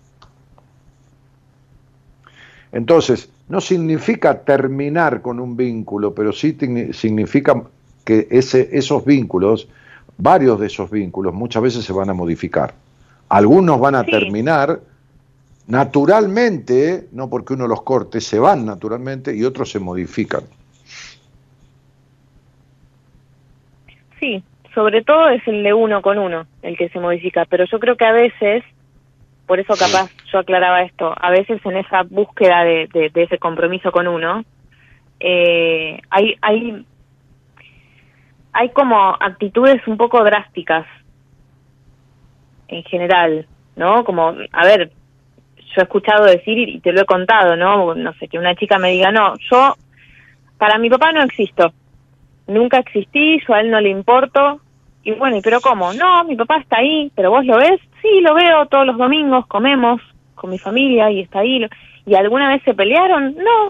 Entonces, 2.71 3.31
no 3.49 3.61
significa 3.61 4.43
terminar 4.43 5.23
con 5.23 5.41
un 5.41 5.57
vínculo, 5.57 6.15
pero 6.15 6.33
sí 6.33 6.57
significa 6.93 7.63
que 8.05 8.29
ese, 8.31 8.69
esos 8.73 9.05
vínculos, 9.05 9.69
varios 10.19 10.59
de 10.61 10.67
esos 10.67 10.91
vínculos, 10.91 11.33
muchas 11.33 11.63
veces 11.63 11.85
se 11.85 11.93
van 11.93 12.11
a 12.11 12.15
modificar. 12.15 12.75
Algunos 13.29 13.81
van 13.81 13.95
a 13.95 14.05
terminar 14.05 14.81
naturalmente, 15.69 17.09
no 17.13 17.31
porque 17.31 17.55
uno 17.55 17.69
los 17.69 17.83
corte, 17.83 18.21
se 18.21 18.39
van 18.39 18.67
naturalmente 18.67 19.35
y 19.35 19.45
otros 19.45 19.71
se 19.71 19.79
modifican. 19.79 20.43
Sí, 24.19 24.43
sobre 24.75 25.03
todo 25.03 25.29
es 25.29 25.47
el 25.47 25.63
de 25.63 25.73
uno 25.73 26.03
con 26.03 26.19
uno 26.19 26.47
el 26.63 26.77
que 26.77 26.89
se 26.89 26.99
modifica, 26.99 27.45
pero 27.45 27.65
yo 27.67 27.79
creo 27.79 27.97
que 27.97 28.07
a 28.07 28.13
veces, 28.13 28.65
por 29.47 29.61
eso 29.61 29.75
capaz 29.75 30.11
yo 30.33 30.39
aclaraba 30.39 30.83
esto, 30.83 31.15
a 31.17 31.31
veces 31.31 31.61
en 31.65 31.77
esa 31.77 32.03
búsqueda 32.03 32.65
de, 32.65 33.11
ese 33.15 33.39
compromiso 33.39 33.93
con 33.93 34.09
uno, 34.09 34.45
eh, 35.21 36.01
hay, 36.11 36.37
hay, 36.41 36.85
hay 38.59 38.71
como 38.71 39.17
actitudes 39.21 39.87
un 39.87 39.97
poco 39.97 40.25
drásticas 40.25 40.85
en 42.67 42.83
general, 42.83 43.47
¿no? 43.77 44.03
Como, 44.03 44.35
a 44.51 44.65
ver, 44.65 44.91
yo 45.57 45.75
he 45.77 45.83
escuchado 45.83 46.25
decir 46.25 46.59
y 46.69 46.81
te 46.81 46.91
lo 46.91 47.03
he 47.03 47.05
contado, 47.05 47.55
¿no? 47.55 47.95
No 47.95 48.13
sé, 48.15 48.27
que 48.27 48.37
una 48.37 48.57
chica 48.57 48.77
me 48.81 48.91
diga, 48.91 49.13
no, 49.13 49.35
yo, 49.49 49.77
para 50.59 50.77
mi 50.77 50.91
papá 50.91 51.13
no 51.13 51.23
existo, 51.23 51.73
nunca 52.49 52.79
existí, 52.79 53.41
yo 53.47 53.55
a 53.55 53.61
él 53.61 53.71
no 53.71 53.81
le 53.81 53.91
importo. 53.91 54.61
Y 55.05 55.13
bueno, 55.13 55.37
¿y 55.37 55.41
pero 55.41 55.61
cómo? 55.61 55.93
No, 55.93 56.25
mi 56.25 56.35
papá 56.35 56.57
está 56.57 56.79
ahí, 56.79 57.13
pero 57.15 57.31
vos 57.31 57.47
lo 57.47 57.59
ves? 57.59 57.81
Sí, 58.03 58.21
lo 58.23 58.35
veo 58.35 58.67
todos 58.67 58.87
los 58.87 58.99
domingos, 58.99 59.47
comemos 59.47 60.03
con 60.35 60.51
mi 60.51 60.59
familia 60.59 61.13
y 61.13 61.21
está 61.21 61.39
ahí. 61.39 61.65
¿Y 62.05 62.15
alguna 62.17 62.49
vez 62.49 62.61
se 62.65 62.75
pelearon? 62.75 63.37
No. 63.37 63.69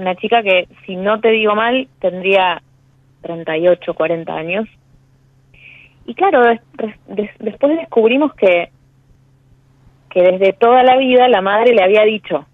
Una 0.00 0.16
chica 0.16 0.42
que, 0.42 0.68
si 0.86 0.96
no 0.96 1.20
te 1.20 1.28
digo 1.28 1.54
mal, 1.54 1.88
tendría 2.00 2.62
38, 3.22 3.94
40 3.94 4.34
años. 4.34 4.68
Y 6.06 6.14
claro, 6.14 6.42
después 7.06 7.78
descubrimos 7.78 8.34
que, 8.34 8.70
que 10.08 10.22
desde 10.22 10.52
toda 10.52 10.82
la 10.82 10.96
vida 10.96 11.28
la 11.28 11.42
madre 11.42 11.74
le 11.74 11.82
había 11.82 12.02
dicho, 12.04 12.46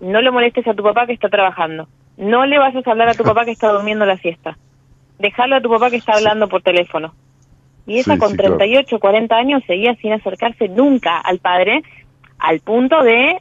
no 0.00 0.20
le 0.20 0.30
molestes 0.30 0.66
a 0.66 0.74
tu 0.74 0.82
papá 0.82 1.06
que 1.06 1.12
está 1.12 1.28
trabajando 1.28 1.86
no 2.16 2.46
le 2.46 2.58
vayas 2.58 2.86
a 2.86 2.90
hablar 2.90 3.08
a 3.08 3.14
tu 3.14 3.24
papá 3.24 3.44
que 3.44 3.52
está 3.52 3.68
durmiendo 3.72 4.06
la 4.06 4.16
siesta. 4.18 4.56
Dejarlo 5.18 5.56
a 5.56 5.60
tu 5.60 5.70
papá 5.70 5.90
que 5.90 5.96
está 5.96 6.14
hablando 6.14 6.48
por 6.48 6.62
teléfono. 6.62 7.14
Y 7.86 7.98
ella 7.98 8.16
con 8.16 8.36
38, 8.36 8.98
40 8.98 9.36
años 9.36 9.62
seguía 9.66 9.94
sin 9.96 10.12
acercarse 10.12 10.68
nunca 10.68 11.18
al 11.18 11.38
padre, 11.38 11.82
al 12.38 12.60
punto 12.60 13.02
de, 13.02 13.38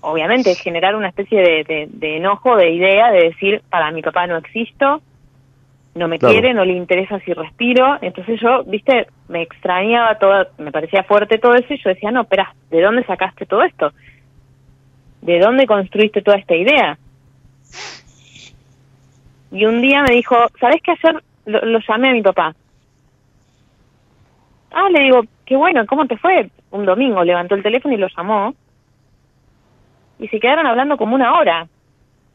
obviamente, 0.00 0.54
generar 0.54 0.96
una 0.96 1.08
especie 1.08 1.40
de, 1.40 1.88
de, 1.90 2.16
enojo, 2.16 2.56
de 2.56 2.70
idea, 2.70 3.10
de 3.10 3.24
decir, 3.24 3.62
para 3.70 3.90
mi 3.90 4.02
papá 4.02 4.26
no 4.26 4.36
existo, 4.36 5.02
no 5.94 6.08
me 6.08 6.18
quiere, 6.18 6.54
no 6.54 6.64
le 6.64 6.74
interesa 6.74 7.18
si 7.20 7.32
respiro. 7.32 7.98
Entonces 8.00 8.40
yo, 8.40 8.64
viste, 8.64 9.08
me 9.28 9.42
extrañaba 9.42 10.18
todo, 10.18 10.46
me 10.58 10.72
parecía 10.72 11.02
fuerte 11.02 11.38
todo 11.38 11.54
eso 11.54 11.74
y 11.74 11.82
yo 11.82 11.90
decía, 11.90 12.10
no, 12.10 12.22
espera, 12.22 12.54
¿de 12.70 12.80
dónde 12.80 13.04
sacaste 13.04 13.46
todo 13.46 13.62
esto? 13.62 13.92
¿De 15.20 15.38
dónde 15.38 15.66
construiste 15.66 16.22
toda 16.22 16.38
esta 16.38 16.54
idea? 16.54 16.98
Y 19.52 19.64
un 19.66 19.82
día 19.82 20.02
me 20.02 20.14
dijo, 20.14 20.36
¿sabes 20.60 20.80
qué 20.82 20.92
hacer? 20.92 21.22
Lo, 21.46 21.80
llamé 21.80 22.10
a 22.10 22.12
mi 22.12 22.22
papá. 22.22 22.54
Ah, 24.70 24.88
le 24.90 25.02
digo, 25.02 25.22
qué 25.44 25.56
bueno, 25.56 25.84
¿cómo 25.86 26.06
te 26.06 26.16
fue? 26.16 26.48
Un 26.70 26.86
domingo 26.86 27.24
levantó 27.24 27.56
el 27.56 27.62
teléfono 27.62 27.94
y 27.94 27.98
lo 27.98 28.06
llamó. 28.16 28.54
Y 30.20 30.28
se 30.28 30.38
quedaron 30.38 30.66
hablando 30.66 30.96
como 30.96 31.14
una 31.14 31.38
hora. 31.38 31.66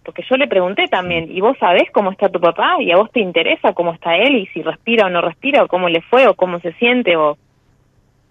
Porque 0.04 0.24
yo 0.30 0.36
le 0.38 0.48
pregunté 0.48 0.88
también, 0.88 1.32
¿y 1.32 1.42
vos 1.42 1.58
sabés 1.60 1.90
cómo 1.92 2.12
está 2.12 2.30
tu 2.30 2.40
papá? 2.40 2.76
¿Y 2.80 2.92
a 2.92 2.98
vos 2.98 3.12
te 3.12 3.22
interesa 3.22 3.74
cómo 3.74 3.94
está 3.94 4.16
él? 4.16 4.36
¿Y 4.36 4.48
si 4.48 4.62
respira 4.62 5.08
o 5.08 5.10
no 5.10 5.22
respira? 5.22 5.64
¿O 5.64 5.68
cómo 5.68 5.90
le 5.90 6.02
fue? 6.02 6.28
¿O 6.28 6.36
cómo 6.36 6.60
se 6.60 6.74
siente? 6.74 7.16
¿O 7.16 7.38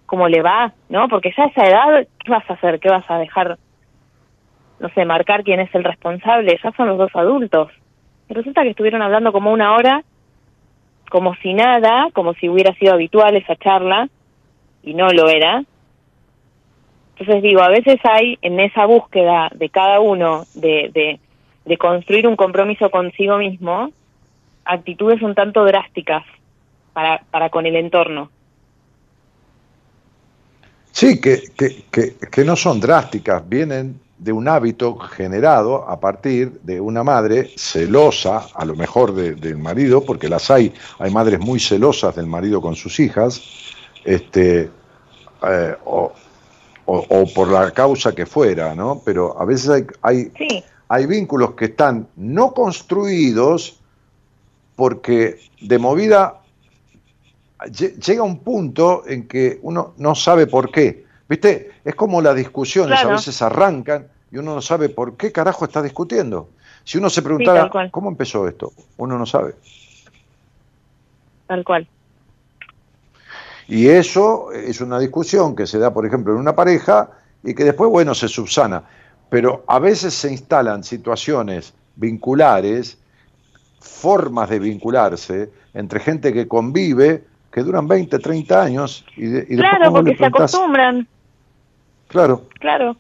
cómo 0.07 0.29
le 0.29 0.43
va? 0.43 0.73
¿No? 0.89 1.09
Porque 1.09 1.33
ya 1.37 1.45
a 1.45 1.47
esa 1.47 1.67
edad, 1.67 2.07
¿qué 2.25 2.31
vas 2.31 2.49
a 2.49 2.55
hacer? 2.55 2.79
¿Qué 2.79 2.89
vas 2.89 3.09
a 3.11 3.19
dejar? 3.19 3.59
No 4.79 4.89
sé, 4.91 5.05
marcar 5.05 5.43
quién 5.43 5.61
es 5.61 5.75
el 5.75 5.85
responsable. 5.85 6.59
Ya 6.63 6.73
son 6.73 6.89
los 6.89 6.99
dos 6.99 7.11
adultos. 7.15 7.71
Y 8.29 8.35
resulta 8.35 8.63
que 8.63 8.71
estuvieron 8.71 9.03
hablando 9.03 9.33
como 9.33 9.53
una 9.53 9.75
hora, 9.75 10.03
como 11.11 11.35
si 11.37 11.55
nada, 11.55 12.09
como 12.13 12.35
si 12.35 12.49
hubiera 12.49 12.73
sido 12.75 12.95
habitual 12.95 13.37
esa 13.37 13.57
charla, 13.57 14.09
y 14.83 14.95
no 14.95 15.09
lo 15.09 15.29
era. 15.29 15.65
Entonces 17.17 17.43
digo, 17.43 17.63
a 17.63 17.69
veces 17.69 17.99
hay 18.05 18.39
en 18.43 18.59
esa 18.59 18.87
búsqueda 18.87 19.51
de 19.55 19.69
cada 19.69 20.01
uno 20.01 20.47
de, 20.55 21.19
de, 21.65 21.79
construir 21.79 22.27
un 22.27 22.37
compromiso 22.37 22.91
consigo 22.91 23.39
mismo, 23.39 23.91
actitudes 24.65 25.23
un 25.23 25.35
tanto 25.35 25.65
drásticas 25.65 26.25
para, 26.93 27.23
para 27.31 27.51
con 27.51 27.67
el 27.67 27.77
entorno. 27.77 28.31
Sí, 30.91 31.21
que, 31.21 31.43
que, 31.57 31.85
que, 31.91 32.15
que 32.31 32.45
no 32.45 32.57
son 32.57 32.81
drásticas, 32.81 33.49
vienen 33.49 34.01
de 34.19 34.33
un 34.33 34.49
hábito 34.49 34.97
generado 34.97 35.89
a 35.89 35.99
partir 36.01 36.61
de 36.63 36.81
una 36.81 37.03
madre 37.03 37.51
celosa, 37.57 38.47
a 38.55 38.65
lo 38.65 38.75
mejor 38.75 39.13
del 39.13 39.59
marido, 39.59 40.05
porque 40.05 40.29
las 40.29 40.51
hay, 40.51 40.73
hay 40.99 41.11
madres 41.11 41.41
muy 41.41 41.61
celosas 41.61 42.15
del 42.17 42.27
marido 42.27 42.61
con 42.61 42.75
sus 42.75 43.01
hijas, 43.01 43.43
este, 44.05 44.71
eh, 45.47 45.77
o, 45.85 46.13
por 46.85 47.49
la 47.49 47.71
causa 47.71 48.15
que 48.15 48.27
fuera, 48.27 48.75
¿no? 48.75 49.01
Pero 49.05 49.41
a 49.41 49.45
veces 49.45 49.71
hay, 49.71 49.87
hay, 50.03 50.65
hay 50.89 51.07
vínculos 51.07 51.53
que 51.53 51.67
están 51.67 52.09
no 52.17 52.53
construidos 52.53 53.81
porque 54.77 55.39
de 55.61 55.79
movida 55.79 56.41
llega 57.71 58.23
un 58.23 58.39
punto 58.39 59.05
en 59.07 59.27
que 59.27 59.59
uno 59.63 59.95
no 59.97 60.15
sabe 60.15 60.47
por 60.47 60.71
qué. 60.71 61.05
¿Viste? 61.29 61.73
Es 61.85 61.95
como 61.95 62.21
las 62.21 62.37
discusiones, 62.37 63.03
a 63.03 63.09
veces 63.09 63.41
arrancan 63.41 64.09
y 64.31 64.37
uno 64.37 64.55
no 64.55 64.63
sabe 64.63 64.89
por 64.89 65.17
qué 65.17 65.33
carajo 65.33 65.65
está 65.65 65.81
discutiendo. 65.81 66.49
Si 66.85 66.99
uno 66.99 67.09
se 67.09 67.23
preguntara, 67.23 67.71
¿cómo 67.91 68.11
empezó 68.11 68.47
esto? 68.47 68.73
Uno 68.99 69.19
no 69.19 69.25
sabe. 69.25 69.55
Tal 71.47 71.65
cual. 71.65 71.89
Y 73.69 73.89
eso 73.89 74.53
es 74.53 74.81
una 74.81 74.99
discusión 74.99 75.57
que 75.57 75.67
se 75.67 75.79
da, 75.79 75.93
por 75.93 76.07
ejemplo, 76.07 76.33
en 76.33 76.39
una 76.39 76.55
pareja 76.55 77.11
y 77.43 77.55
que 77.55 77.65
después, 77.65 77.91
bueno, 77.91 78.15
se 78.15 78.29
subsana. 78.29 78.85
Pero 79.31 79.65
a 79.67 79.79
veces 79.79 80.15
se 80.15 80.31
instalan 80.31 80.85
situaciones 80.85 81.75
vinculares, 81.97 82.99
formas 83.81 84.51
de 84.51 84.59
vincularse 84.59 85.51
entre 85.73 86.01
gente 86.01 86.33
que 86.33 86.47
convive, 86.47 87.25
que 87.51 87.63
duran 87.63 87.89
20, 87.89 88.19
30 88.19 88.63
años. 88.63 89.05
Y, 89.17 89.55
y 89.55 89.57
claro, 89.57 89.93
porque 89.93 90.17
se 90.17 90.27
acostumbran. 90.27 91.07
Claro. 92.09 92.47
Claro. 92.61 92.97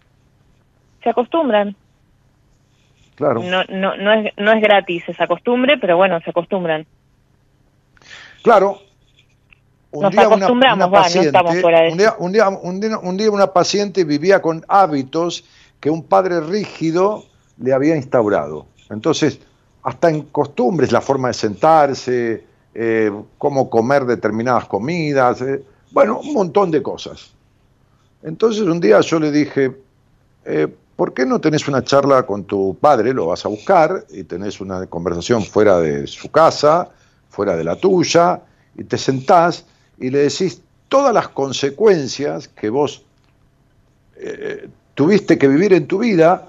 Se 1.03 1.11
acostumbran. 1.11 1.77
Claro. 3.17 3.43
No, 3.43 3.65
no, 3.69 3.97
no, 3.97 4.13
es, 4.13 4.33
no 4.37 4.53
es 4.53 4.63
gratis 4.63 5.05
esa 5.09 5.27
costumbre, 5.27 5.77
pero 5.79 5.97
bueno, 5.97 6.21
se 6.21 6.31
acostumbran. 6.31 6.87
Claro. 8.43 8.79
Un 9.95 10.03
Nos 10.03 10.11
día 10.11 10.23
acostumbramos, 10.23 10.89
una, 10.89 10.91
paciente, 10.91 11.31
no 11.31 11.39
estamos 11.39 11.61
fuera 11.61 11.81
de 11.83 11.93
un 11.93 11.99
día, 11.99 12.17
un, 12.19 12.33
día, 12.33 12.49
un, 12.49 12.81
día, 12.81 12.99
un 12.99 13.17
día 13.17 13.31
una 13.31 13.53
paciente 13.53 14.03
vivía 14.03 14.43
con 14.43 14.65
hábitos 14.67 15.45
que 15.79 15.89
un 15.89 16.03
padre 16.03 16.41
rígido 16.41 17.25
le 17.59 17.73
había 17.73 17.95
instaurado. 17.95 18.67
Entonces, 18.91 19.39
hasta 19.85 20.11
en 20.11 20.23
costumbres, 20.23 20.91
la 20.91 21.01
forma 21.01 21.29
de 21.29 21.35
sentarse, 21.35 22.45
eh, 22.75 23.13
cómo 23.39 23.71
comer 23.71 24.05
determinadas 24.05 24.65
comidas, 24.65 25.41
eh, 25.43 25.63
bueno, 25.93 26.19
un 26.19 26.33
montón 26.33 26.73
de 26.73 26.83
cosas. 26.83 27.31
Entonces 28.25 28.63
un 28.63 28.81
día 28.81 29.01
yo 29.01 29.21
le 29.21 29.31
dije, 29.31 29.77
eh, 30.45 30.67
¿por 30.97 31.15
qué 31.15 31.25
no 31.25 31.41
tenés 31.41 31.69
una 31.69 31.85
charla 31.85 32.25
con 32.25 32.43
tu 32.43 32.77
padre? 32.81 33.15
Lo 33.15 33.27
vas 33.27 33.45
a 33.47 33.49
buscar 33.49 34.05
y 34.11 34.25
tenés 34.25 34.61
una 34.61 34.87
conversación 34.87 35.45
fuera 35.45 35.79
de 35.79 36.09
su 36.09 36.33
casa, 36.33 36.91
fuera 37.29 37.55
de 37.55 37.63
la 37.63 37.77
tuya, 37.77 38.41
y 38.77 38.83
te 38.83 38.99
sentás 38.99 39.67
y 39.99 40.11
le 40.11 40.19
decís 40.21 40.63
todas 40.89 41.13
las 41.13 41.29
consecuencias 41.29 42.49
que 42.49 42.71
vos 42.71 43.05
eh, 44.17 44.69
tuviste 44.95 45.39
que 45.39 45.49
vivir 45.49 45.73
en 45.73 45.87
tu 45.87 45.99
vida 45.99 46.49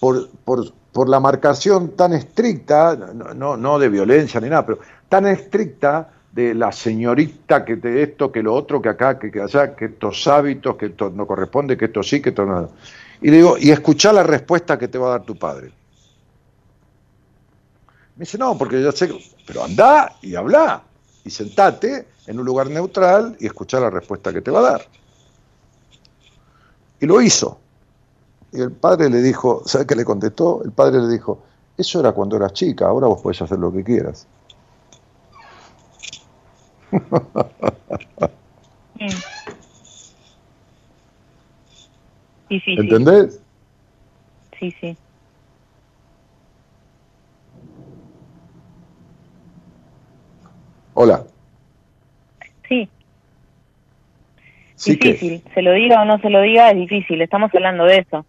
por, 0.00 0.28
por, 0.44 0.72
por 0.92 1.08
la 1.08 1.20
marcación 1.20 1.96
tan 1.96 2.12
estricta, 2.12 2.96
no, 2.96 3.56
no, 3.56 3.78
de 3.78 3.88
violencia 3.88 4.40
ni 4.40 4.48
nada, 4.48 4.66
pero 4.66 4.78
tan 5.08 5.26
estricta 5.26 6.10
de 6.32 6.54
la 6.54 6.70
señorita 6.70 7.64
que 7.64 7.76
de 7.76 8.02
esto, 8.02 8.30
que 8.30 8.42
lo 8.42 8.54
otro, 8.54 8.82
que 8.82 8.90
acá, 8.90 9.18
que, 9.18 9.30
que 9.30 9.40
allá, 9.40 9.74
que 9.74 9.86
estos 9.86 10.26
hábitos, 10.26 10.76
que 10.76 10.86
esto 10.86 11.10
no 11.10 11.26
corresponde, 11.26 11.76
que 11.76 11.86
esto 11.86 12.02
sí, 12.02 12.20
que 12.20 12.28
esto 12.28 12.44
no. 12.44 12.70
Y 13.22 13.30
le 13.30 13.38
digo, 13.38 13.56
y 13.58 13.70
escuchá 13.70 14.12
la 14.12 14.22
respuesta 14.22 14.78
que 14.78 14.88
te 14.88 14.98
va 14.98 15.08
a 15.08 15.10
dar 15.12 15.22
tu 15.22 15.36
padre. 15.36 15.72
Me 18.16 18.20
dice, 18.20 18.36
no, 18.36 18.56
porque 18.58 18.82
ya 18.82 18.92
sé, 18.92 19.10
pero 19.46 19.64
anda 19.64 20.16
y 20.20 20.34
habla 20.34 20.82
y 21.26 21.30
sentate 21.30 22.06
en 22.28 22.38
un 22.38 22.46
lugar 22.46 22.70
neutral 22.70 23.36
y 23.40 23.46
escuchá 23.46 23.80
la 23.80 23.90
respuesta 23.90 24.32
que 24.32 24.40
te 24.40 24.52
va 24.52 24.60
a 24.60 24.70
dar. 24.70 24.82
Y 27.00 27.06
lo 27.06 27.20
hizo. 27.20 27.58
Y 28.52 28.60
el 28.60 28.70
padre 28.70 29.10
le 29.10 29.20
dijo, 29.20 29.62
¿sabe 29.66 29.86
qué 29.86 29.96
le 29.96 30.04
contestó? 30.04 30.62
El 30.64 30.70
padre 30.70 31.00
le 31.00 31.08
dijo, 31.08 31.42
eso 31.76 31.98
era 31.98 32.12
cuando 32.12 32.36
eras 32.36 32.52
chica, 32.52 32.86
ahora 32.86 33.08
vos 33.08 33.20
podés 33.20 33.42
hacer 33.42 33.58
lo 33.58 33.72
que 33.72 33.82
quieras. 33.82 34.26
Sí, 42.48 42.60
sí, 42.60 42.76
¿Entendés? 42.78 43.40
Sí, 44.60 44.72
sí. 44.80 44.96
Hola. 50.98 51.24
Sí. 52.66 52.88
difícil, 54.86 55.42
se 55.52 55.60
lo 55.60 55.72
diga 55.72 56.00
o 56.00 56.04
no 56.06 56.18
se 56.20 56.30
lo 56.30 56.40
diga, 56.40 56.70
es 56.70 56.76
difícil, 56.76 57.20
estamos 57.20 57.54
hablando 57.54 57.84
de 57.84 57.98
eso. 57.98 58.24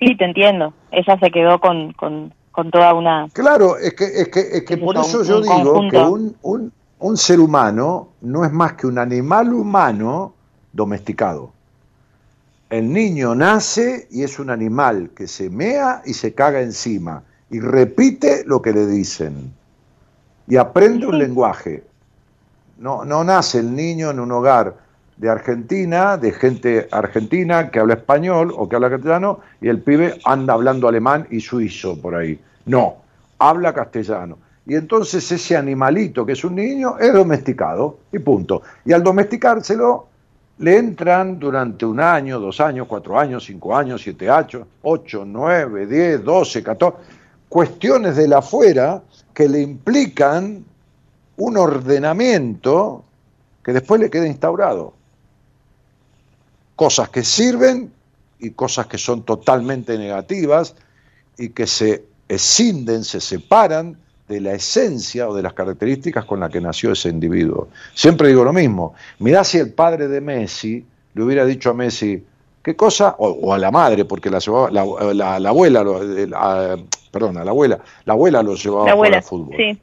Sí, 0.00 0.16
te 0.16 0.24
entiendo, 0.24 0.74
ella 0.90 1.16
se 1.20 1.30
quedó 1.30 1.60
con, 1.60 1.92
con, 1.92 2.34
con 2.50 2.72
toda 2.72 2.92
una... 2.94 3.28
Claro, 3.32 3.78
es 3.78 3.94
que, 3.94 4.04
es 4.04 4.28
que, 4.30 4.40
es 4.40 4.64
que 4.64 4.78
por 4.78 4.96
eso 4.96 5.22
yo 5.22 5.42
digo 5.42 5.88
que 5.88 5.98
un, 5.98 6.34
un, 6.42 6.72
un 6.98 7.16
ser 7.16 7.38
humano 7.38 8.08
no 8.20 8.44
es 8.44 8.50
más 8.50 8.72
que 8.72 8.88
un 8.88 8.98
animal 8.98 9.52
humano 9.52 10.34
domesticado. 10.72 11.52
El 12.68 12.92
niño 12.92 13.36
nace 13.36 14.08
y 14.10 14.24
es 14.24 14.40
un 14.40 14.50
animal 14.50 15.10
que 15.14 15.28
se 15.28 15.50
mea 15.50 16.02
y 16.04 16.14
se 16.14 16.34
caga 16.34 16.62
encima 16.62 17.22
y 17.48 17.60
repite 17.60 18.42
lo 18.44 18.60
que 18.60 18.72
le 18.72 18.88
dicen 18.88 19.52
y 20.48 20.56
aprende 20.56 21.06
un 21.06 21.18
lenguaje. 21.18 21.84
No, 22.82 23.04
no 23.04 23.22
nace 23.22 23.60
el 23.60 23.76
niño 23.76 24.10
en 24.10 24.18
un 24.18 24.32
hogar 24.32 24.74
de 25.16 25.30
Argentina, 25.30 26.16
de 26.16 26.32
gente 26.32 26.88
argentina 26.90 27.70
que 27.70 27.78
habla 27.78 27.94
español 27.94 28.52
o 28.56 28.68
que 28.68 28.74
habla 28.74 28.90
castellano, 28.90 29.38
y 29.60 29.68
el 29.68 29.80
pibe 29.80 30.18
anda 30.24 30.54
hablando 30.54 30.88
alemán 30.88 31.28
y 31.30 31.38
suizo 31.38 31.96
por 31.96 32.16
ahí. 32.16 32.40
No, 32.66 32.96
habla 33.38 33.72
castellano. 33.72 34.36
Y 34.66 34.74
entonces 34.74 35.30
ese 35.30 35.56
animalito 35.56 36.26
que 36.26 36.32
es 36.32 36.42
un 36.42 36.56
niño 36.56 36.98
es 36.98 37.12
domesticado 37.12 37.98
y 38.10 38.18
punto. 38.18 38.62
Y 38.84 38.92
al 38.92 39.04
domesticárselo 39.04 40.08
le 40.58 40.76
entran 40.76 41.38
durante 41.38 41.86
un 41.86 42.00
año, 42.00 42.40
dos 42.40 42.60
años, 42.60 42.88
cuatro 42.88 43.16
años, 43.16 43.44
cinco 43.44 43.76
años, 43.76 44.02
siete 44.02 44.28
años, 44.28 44.66
ocho, 44.82 45.22
nueve, 45.24 45.86
diez, 45.86 46.24
doce, 46.24 46.64
catorce, 46.64 46.98
cuestiones 47.48 48.16
de 48.16 48.26
la 48.26 48.38
afuera 48.38 49.00
que 49.32 49.48
le 49.48 49.60
implican 49.60 50.64
un 51.36 51.56
ordenamiento 51.56 53.04
que 53.62 53.72
después 53.72 54.00
le 54.00 54.10
queda 54.10 54.26
instaurado. 54.26 54.94
Cosas 56.76 57.08
que 57.10 57.22
sirven 57.22 57.92
y 58.38 58.50
cosas 58.50 58.86
que 58.86 58.98
son 58.98 59.22
totalmente 59.22 59.96
negativas 59.98 60.74
y 61.38 61.50
que 61.50 61.66
se 61.66 62.04
escinden, 62.28 63.04
se 63.04 63.20
separan 63.20 63.96
de 64.28 64.40
la 64.40 64.52
esencia 64.52 65.28
o 65.28 65.34
de 65.34 65.42
las 65.42 65.52
características 65.52 66.24
con 66.24 66.40
las 66.40 66.50
que 66.50 66.60
nació 66.60 66.92
ese 66.92 67.08
individuo. 67.08 67.68
Siempre 67.94 68.28
digo 68.28 68.44
lo 68.44 68.52
mismo, 68.52 68.94
mirá 69.18 69.44
si 69.44 69.58
el 69.58 69.72
padre 69.72 70.08
de 70.08 70.20
Messi 70.20 70.84
le 71.14 71.22
hubiera 71.22 71.44
dicho 71.44 71.70
a 71.70 71.74
Messi, 71.74 72.24
¿qué 72.62 72.74
cosa? 72.74 73.14
O, 73.18 73.52
a 73.52 73.58
la 73.58 73.70
madre, 73.70 74.04
porque 74.04 74.30
la, 74.30 74.38
la, 74.70 75.38
la, 75.38 75.48
abuela, 75.48 75.84
perdón, 77.10 77.36
a 77.38 77.44
la 77.44 77.50
abuela, 77.50 77.78
la 78.04 78.12
abuela 78.14 78.42
lo 78.42 78.54
llevaba 78.54 78.90
a 78.90 78.94
jugar 78.94 79.14
al 79.14 79.22
fútbol. 79.22 79.56
Sí. 79.56 79.78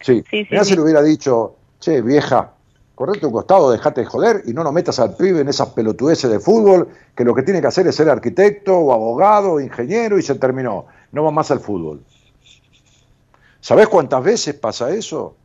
Sí, 0.00 0.24
sí, 0.30 0.46
si 0.64 0.74
le 0.74 0.80
hubiera 0.80 1.02
dicho, 1.02 1.56
che, 1.78 2.00
vieja, 2.00 2.52
correte 2.94 3.26
un 3.26 3.32
costado, 3.32 3.70
dejate 3.70 4.02
de 4.02 4.06
joder 4.06 4.42
y 4.46 4.52
no 4.52 4.64
nos 4.64 4.72
metas 4.72 4.98
al 4.98 5.16
pibe 5.16 5.40
en 5.40 5.48
esas 5.48 5.70
pelotudeces 5.70 6.30
de 6.30 6.40
fútbol, 6.40 6.88
que 7.14 7.24
lo 7.24 7.34
que 7.34 7.42
tiene 7.42 7.60
que 7.60 7.66
hacer 7.66 7.86
es 7.86 7.96
ser 7.96 8.08
arquitecto 8.08 8.76
o 8.76 8.92
abogado 8.92 9.52
o 9.52 9.60
ingeniero 9.60 10.18
y 10.18 10.22
se 10.22 10.34
terminó. 10.34 10.86
No 11.12 11.24
va 11.24 11.30
más 11.30 11.50
al 11.50 11.60
fútbol. 11.60 12.02
¿Sabes 13.60 13.88
cuántas 13.88 14.22
veces 14.24 14.54
pasa 14.54 14.90
eso? 14.90 15.36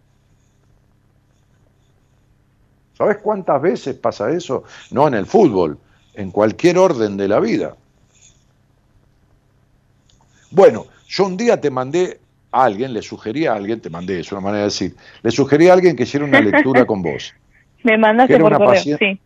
¿Sabes 2.98 3.18
cuántas 3.18 3.62
veces 3.62 3.96
pasa 3.96 4.32
eso? 4.32 4.64
No 4.92 5.08
en 5.08 5.16
el 5.16 5.26
fútbol, 5.26 5.78
en 6.14 6.32
cualquier 6.32 6.78
orden 6.78 7.18
de 7.18 7.28
la 7.28 7.42
vida. 7.42 7.76
Bueno, 10.52 10.88
yo 11.08 11.26
un 11.26 11.36
día 11.36 11.60
te 11.60 11.70
mandé 11.70 12.20
a 12.56 12.66
alguien, 12.66 12.94
le 12.94 13.02
sugerí 13.02 13.46
a 13.46 13.54
alguien, 13.54 13.82
te 13.82 13.90
mandé, 13.90 14.20
es 14.20 14.32
una 14.32 14.42
manera 14.42 14.60
de 14.60 14.66
decir, 14.66 14.96
le 15.22 15.32
sugerí 15.32 15.68
a 15.68 15.74
alguien 15.74 15.96
que 15.96 16.04
hiciera 16.04 16.26
una 16.26 16.40
lectura 16.40 16.86
con 16.86 17.02
vos. 17.02 17.34
Me 17.84 17.98
mandaste 17.98 18.40
por 18.40 18.58
correo, 18.58 18.98
sí. 18.98 19.20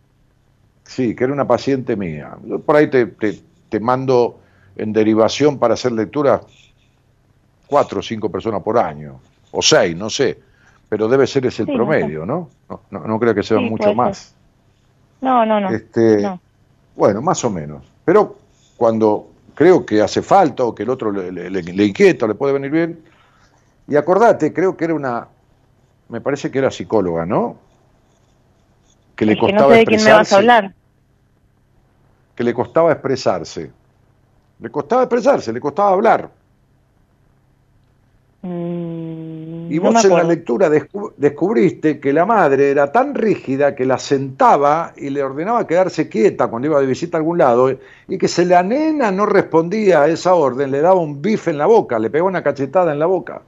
Sí, 0.83 1.15
que 1.15 1.23
era 1.23 1.33
una 1.33 1.47
paciente 1.47 1.95
mía. 1.95 2.35
por 2.65 2.75
ahí 2.75 2.89
te, 2.89 3.05
te 3.05 3.79
mando 3.79 4.39
en 4.75 4.91
derivación 4.91 5.59
para 5.59 5.75
hacer 5.75 5.91
lectura 5.91 6.41
cuatro 7.67 7.99
o 7.99 8.01
cinco 8.01 8.29
personas 8.29 8.63
por 8.63 8.77
año, 8.77 9.19
o 9.51 9.61
seis, 9.61 9.95
no 9.95 10.09
sé, 10.09 10.39
pero 10.89 11.07
debe 11.07 11.27
ser 11.27 11.45
ese 11.45 11.61
el 11.61 11.67
promedio, 11.67 12.25
¿no? 12.25 12.49
No, 12.67 12.81
no, 12.89 13.19
creo 13.19 13.35
que 13.35 13.43
sea 13.43 13.59
mucho 13.59 13.93
más. 13.93 14.33
No, 15.21 15.45
no, 15.45 15.59
no, 15.59 15.69
este, 15.69 16.27
Bueno, 16.95 17.21
más 17.21 17.43
o 17.45 17.49
menos. 17.51 17.83
Pero 18.03 18.37
cuando 18.75 19.29
creo 19.53 19.85
que 19.85 20.01
hace 20.01 20.21
falta 20.21 20.63
o 20.63 20.73
que 20.73 20.83
el 20.83 20.89
otro 20.89 21.11
le, 21.11 21.31
le, 21.31 21.85
inquieta, 21.85 22.25
le 22.25 22.33
puede 22.33 22.53
venir 22.53 22.71
bien. 22.71 22.99
Y 23.89 23.95
acordate, 23.95 24.53
creo 24.53 24.77
que 24.77 24.85
era 24.85 24.93
una, 24.93 25.27
me 26.09 26.21
parece 26.21 26.51
que 26.51 26.59
era 26.59 26.69
psicóloga, 26.69 27.25
¿no? 27.25 27.57
Que 29.15 29.25
le 29.25 29.37
costaba 29.37 29.73
que 29.73 29.85
quién 29.85 30.03
me 30.03 30.13
vas 30.13 30.31
a 30.31 30.37
hablar. 30.37 30.73
Que 32.35 32.43
le 32.43 32.53
costaba 32.53 32.91
expresarse. 32.91 33.71
Le 34.59 34.69
costaba 34.69 35.03
expresarse, 35.03 35.51
le 35.51 35.59
costaba 35.59 35.91
hablar. 35.91 36.29
Mm, 38.41 39.71
y 39.71 39.79
vos 39.79 40.05
en 40.05 40.11
la 40.11 40.23
lectura 40.23 40.69
descubriste 40.69 41.99
que 41.99 42.13
la 42.13 42.25
madre 42.25 42.71
era 42.71 42.91
tan 42.91 43.13
rígida 43.13 43.75
que 43.75 43.85
la 43.85 43.97
sentaba 43.97 44.93
y 44.95 45.09
le 45.09 45.21
ordenaba 45.21 45.67
quedarse 45.67 46.07
quieta 46.07 46.47
cuando 46.47 46.67
iba 46.67 46.79
de 46.79 46.85
visita 46.85 47.17
a 47.17 47.19
algún 47.19 47.39
lado 47.39 47.69
y 48.07 48.17
que 48.17 48.29
si 48.29 48.45
la 48.45 48.63
nena 48.63 49.11
no 49.11 49.25
respondía 49.25 50.03
a 50.03 50.07
esa 50.07 50.35
orden 50.35 50.71
le 50.71 50.79
daba 50.79 51.01
un 51.01 51.21
bife 51.21 51.51
en 51.51 51.57
la 51.57 51.65
boca, 51.65 51.99
le 51.99 52.09
pegó 52.09 52.27
una 52.27 52.43
cachetada 52.43 52.93
en 52.93 52.99
la 52.99 53.07
boca. 53.07 53.41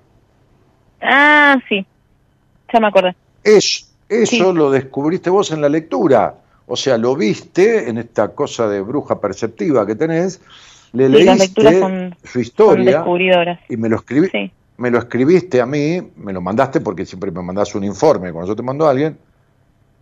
Ah, 1.02 1.58
sí, 1.68 1.86
ya 2.72 2.80
me 2.80 2.88
acordé. 2.88 3.16
Eso, 3.44 3.86
eso 4.08 4.54
lo 4.54 4.72
descubriste 4.72 5.30
vos 5.30 5.52
en 5.52 5.62
la 5.62 5.70
lectura, 5.70 6.36
o 6.68 6.76
sea, 6.76 6.98
lo 6.98 7.16
viste 7.16 7.90
en 7.90 7.98
esta 7.98 8.30
cosa 8.30 8.68
de 8.68 8.82
bruja 8.82 9.20
perceptiva 9.20 9.86
que 9.86 9.96
tenés, 9.96 10.42
le 10.94 11.10
leíste 11.10 12.14
su 12.24 12.40
historia 12.40 13.04
y 13.70 13.78
me 13.78 13.90
lo 13.90 13.96
escribiste 13.98 14.52
me 14.82 14.90
lo 14.90 14.98
escribiste 14.98 15.62
a 15.62 15.68
mí, 15.68 16.02
me 16.18 16.34
lo 16.34 16.42
mandaste 16.42 16.82
porque 16.82 17.06
siempre 17.06 17.30
me 17.30 17.44
mandas 17.44 17.76
un 17.76 17.84
informe 17.84 18.32
cuando 18.32 18.52
yo 18.52 18.56
te 18.56 18.64
mando 18.64 18.88
a 18.88 18.90
alguien, 18.90 19.16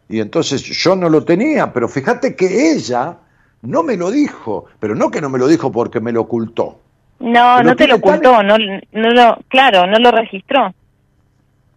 y 0.08 0.22
entonces 0.22 0.62
yo 0.62 0.96
no 0.96 1.10
lo 1.10 1.26
tenía, 1.26 1.74
pero 1.74 1.90
fíjate 1.90 2.34
que 2.34 2.72
ella 2.72 3.18
no 3.62 3.84
me 3.84 3.98
lo 3.98 4.10
dijo, 4.10 4.68
pero 4.80 4.96
no 4.96 5.12
que 5.12 5.20
no 5.20 5.30
me 5.30 5.38
lo 5.38 5.48
dijo 5.48 5.70
porque 5.70 6.00
me 6.00 6.14
lo 6.14 6.22
ocultó. 6.22 6.80
No, 7.20 7.62
no 7.62 7.76
te 7.76 7.88
lo 7.88 7.96
ocultó, 7.96 8.42
no, 8.42 8.58
no 8.58 9.10
lo, 9.12 9.38
claro, 9.50 9.86
no 9.86 10.00
lo 10.00 10.12
registró. 10.12 10.74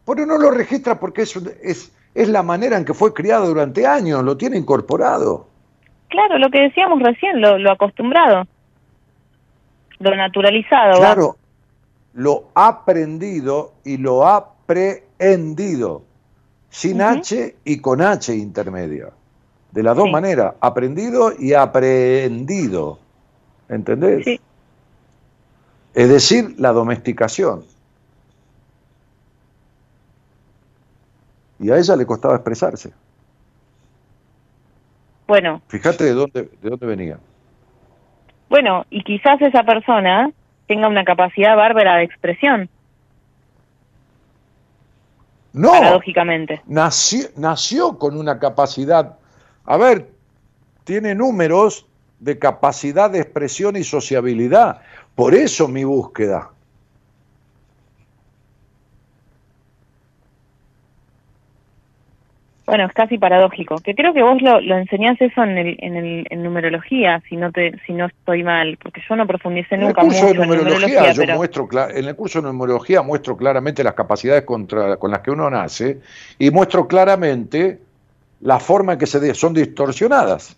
Pero 0.05 0.27
no 0.27 0.39
lo 0.39 0.51
registra 0.51 0.99
porque 0.99 1.23
es, 1.23 1.37
es, 1.63 1.93
es 2.15 2.29
la 2.29 2.43
manera 2.43 2.77
en 2.77 2.85
que 2.85 2.95
fue 2.95 3.15
criado 3.15 3.47
durante 3.47 3.87
años, 3.87 4.23
lo 4.25 4.37
tiene 4.37 4.59
incorporado. 4.59 5.47
Claro, 6.09 6.39
lo 6.39 6.51
que 6.51 6.61
decíamos 6.61 7.03
recién, 7.03 7.41
lo, 7.41 7.59
lo 7.59 7.73
acostumbrado, 7.73 8.45
lo 9.99 10.17
naturalizado. 10.17 10.99
Claro, 10.99 11.37
lo 12.15 12.45
aprendido 12.55 13.73
y 13.85 13.97
lo 13.97 14.27
aprehendido, 14.27 16.03
sin 16.69 17.01
H 17.01 17.57
y 17.65 17.79
con 17.79 18.03
H 18.03 18.35
intermedia. 18.35 19.09
De 19.71 19.83
las 19.83 19.97
dos 19.97 20.11
maneras, 20.11 20.55
aprendido 20.61 21.33
y 21.39 21.55
aprehendido. 21.55 22.99
¿Entendés? 23.71 24.25
Sí. 24.25 24.41
Es 25.95 26.09
decir, 26.11 26.55
la 26.59 26.73
domesticación. 26.73 27.65
Y 31.63 31.71
a 31.71 31.79
ella 31.79 31.95
le 31.95 32.05
costaba 32.05 32.35
expresarse. 32.35 32.93
Bueno. 35.29 35.63
Fíjate 35.69 36.05
de 36.05 36.13
dónde, 36.13 36.51
de 36.61 36.71
dónde 36.71 36.87
venía. 36.87 37.19
Bueno, 38.51 38.85
y 38.91 39.03
quizás 39.05 39.41
esa 39.41 39.63
persona 39.63 40.31
tenga 40.67 40.89
una 40.89 41.05
capacidad 41.05 41.57
bárbara 41.57 41.97
de 41.97 42.03
expresión. 42.03 42.69
No. 45.53 45.71
Paradójicamente. 45.71 46.63
Nació, 46.67 47.29
nació 47.37 47.97
con 47.97 48.19
una 48.19 48.41
capacidad. 48.41 49.17
A 49.65 49.77
ver, 49.77 50.09
tiene 50.83 51.15
números 51.15 51.87
de 52.19 52.39
capacidad 52.39 53.09
de 53.09 53.21
expresión 53.21 53.77
y 53.77 53.85
sociabilidad. 53.85 54.81
Por 55.15 55.35
eso 55.35 55.69
mi 55.69 55.85
búsqueda. 55.85 56.51
Bueno, 62.73 62.87
es 62.87 62.95
casi 62.95 63.19
paradójico. 63.19 63.77
Que 63.85 63.95
creo 63.95 64.15
que 64.15 64.23
vos 64.23 64.41
lo, 64.41 64.59
lo 64.63 64.79
enseñás 64.79 65.21
eso 65.21 65.45
en, 65.45 65.59
el, 65.59 65.77
en, 65.81 65.95
el, 65.95 66.27
en 66.31 66.43
numerología, 66.43 67.23
si 67.29 67.37
no 67.37 67.53
te, 67.53 67.79
si 67.87 67.93
no 67.93 68.07
estoy 68.07 68.43
mal, 68.45 68.79
porque 68.83 69.03
yo 69.07 69.15
no 69.15 69.27
profundicé 69.27 69.77
nunca 69.77 70.03
mucho 70.03 70.29
en 70.29 70.39
numerología. 70.39 71.13
Yo 71.13 71.35
muestro 71.35 71.69
en 71.91 72.07
el 72.07 72.17
curso 72.17 72.41
de 72.41 72.49
numerología 72.49 73.03
muestro 73.03 73.37
claramente 73.37 73.85
las 73.85 73.93
capacidades 73.93 74.45
contra, 74.45 74.97
con 74.97 75.11
las 75.11 75.21
que 75.21 75.31
uno 75.31 75.51
nace 75.51 76.01
y 76.39 76.51
muestro 76.51 76.89
claramente 76.89 77.79
la 78.41 78.59
forma 78.59 78.95
en 78.95 78.99
que 78.99 79.07
se 79.07 79.35
son 79.35 79.53
distorsionadas 79.53 80.57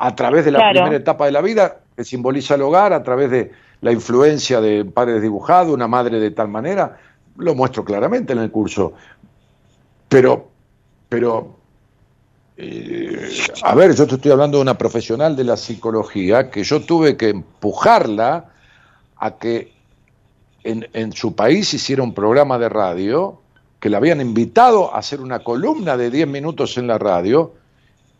a 0.00 0.16
través 0.16 0.44
de 0.44 0.50
la 0.50 0.68
primera 0.68 0.96
etapa 0.96 1.26
de 1.26 1.30
la 1.30 1.42
vida 1.42 1.76
que 1.96 2.02
simboliza 2.02 2.56
el 2.56 2.62
hogar, 2.62 2.92
a 2.92 3.04
través 3.04 3.30
de 3.30 3.52
la 3.82 3.92
influencia 3.92 4.60
de 4.60 4.82
un 4.82 4.90
padre 4.90 5.20
dibujado, 5.20 5.72
una 5.72 5.86
madre 5.86 6.18
de 6.18 6.32
tal 6.32 6.48
manera, 6.48 6.98
lo 7.36 7.54
muestro 7.54 7.84
claramente 7.84 8.32
en 8.32 8.40
el 8.40 8.50
curso. 8.50 8.94
Pero 10.08 10.50
pero, 11.12 11.58
eh, 12.56 13.28
a 13.62 13.74
ver, 13.74 13.94
yo 13.94 14.06
te 14.06 14.14
estoy 14.14 14.30
hablando 14.30 14.56
de 14.56 14.62
una 14.62 14.78
profesional 14.78 15.36
de 15.36 15.44
la 15.44 15.58
psicología 15.58 16.50
que 16.50 16.64
yo 16.64 16.80
tuve 16.80 17.18
que 17.18 17.28
empujarla 17.28 18.50
a 19.18 19.36
que 19.36 19.74
en, 20.64 21.12
su 21.12 21.34
país 21.34 21.74
hiciera 21.74 22.02
un 22.02 22.14
programa 22.14 22.58
de 22.58 22.70
radio, 22.70 23.42
que 23.78 23.90
la 23.90 23.98
habían 23.98 24.22
invitado 24.22 24.94
a 24.94 25.00
hacer 25.00 25.20
una 25.20 25.40
columna 25.40 25.98
de 25.98 26.10
10 26.10 26.28
minutos 26.28 26.78
en 26.78 26.86
la 26.86 26.96
radio, 26.96 27.52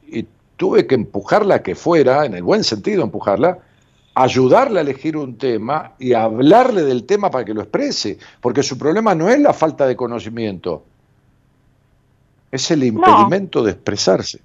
y 0.07 0.27
tuve 0.59 0.87
que 0.87 0.97
empujarla 0.97 1.55
a 1.55 1.63
que 1.63 1.75
fuera, 1.75 2.27
en 2.27 2.35
el 2.35 2.43
buen 2.43 2.63
sentido 2.63 3.05
empujarla, 3.05 3.61
ayudarle 4.15 4.81
a 4.81 4.83
elegir 4.83 5.17
un 5.17 5.39
tema 5.39 5.95
y 5.99 6.13
hablarle 6.13 6.83
del 6.83 7.05
tema 7.05 7.31
para 7.31 7.47
que 7.47 7.55
lo 7.55 7.63
exprese, 7.63 8.19
porque 8.43 8.63
su 8.63 8.77
problema 8.77 9.15
no 9.15 9.31
es 9.31 9.41
la 9.41 9.55
falta 9.55 9.87
de 9.87 9.97
conocimiento, 9.97 10.85
es 12.53 12.71
el 12.71 12.85
impedimento 12.85 13.65
de 13.65 13.73
expresarse. 13.73 14.41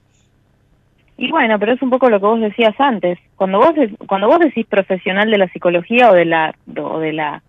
Y 1.17 1.29
bueno, 1.29 1.59
pero 1.59 1.73
es 1.73 1.81
un 1.81 1.89
poco 1.89 2.09
lo 2.09 2.19
que 2.19 2.25
vos 2.25 2.39
decías 2.39 2.79
antes. 2.79 3.19
Cuando 3.35 3.59
vos 3.59 3.73
cuando 4.07 4.27
vos 4.27 4.39
decís 4.39 4.65
profesional 4.65 5.29
de 5.29 5.37
la 5.37 5.49
psicología 5.49 6.09
o 6.09 6.13
de 6.13 6.25
la 6.25 6.55
o 6.77 6.99
de 6.99 7.13
la 7.13 7.43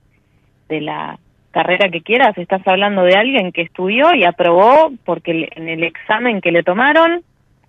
de 0.69 0.81
la 0.81 1.19
carrera 1.53 1.89
que 1.91 2.03
quieras, 2.03 2.37
estás 2.37 2.67
hablando 2.67 3.03
de 3.03 3.15
alguien 3.15 3.53
que 3.53 3.63
estudió 3.63 4.15
y 4.15 4.25
aprobó 4.25 4.93
porque 5.05 5.49
en 5.55 5.69
el 5.69 5.85
examen 5.85 6.41
que 6.41 6.53
le 6.53 6.63
tomaron 6.63 7.23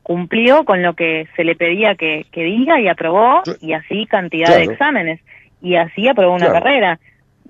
cumplió 0.04 0.66
con 0.66 0.82
lo 0.82 0.96
que 0.96 1.28
se 1.36 1.44
le 1.44 1.56
pedía 1.56 1.96
que, 1.96 2.26
que 2.32 2.44
diga 2.44 2.80
y 2.80 2.88
aprobó 2.88 3.44
y 3.62 3.74
así 3.74 4.06
cantidad 4.08 4.56
de 4.56 4.64
exámenes 4.64 5.22
y 5.62 5.76
así 5.76 6.08
aprobó 6.08 6.34
una 6.34 6.52
carrera. 6.52 7.00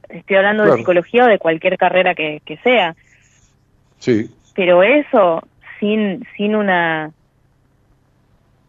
Estoy 0.10 0.38
hablando 0.38 0.66
de 0.66 0.78
psicología 0.78 1.26
o 1.26 1.28
de 1.28 1.38
cualquier 1.38 1.78
carrera 1.78 2.16
que, 2.16 2.42
que 2.46 2.58
sea. 2.58 2.96
Sí 4.00 4.30
pero 4.60 4.84
eso 4.84 5.42
sin, 5.80 6.28
sin 6.36 6.54
una 6.54 7.14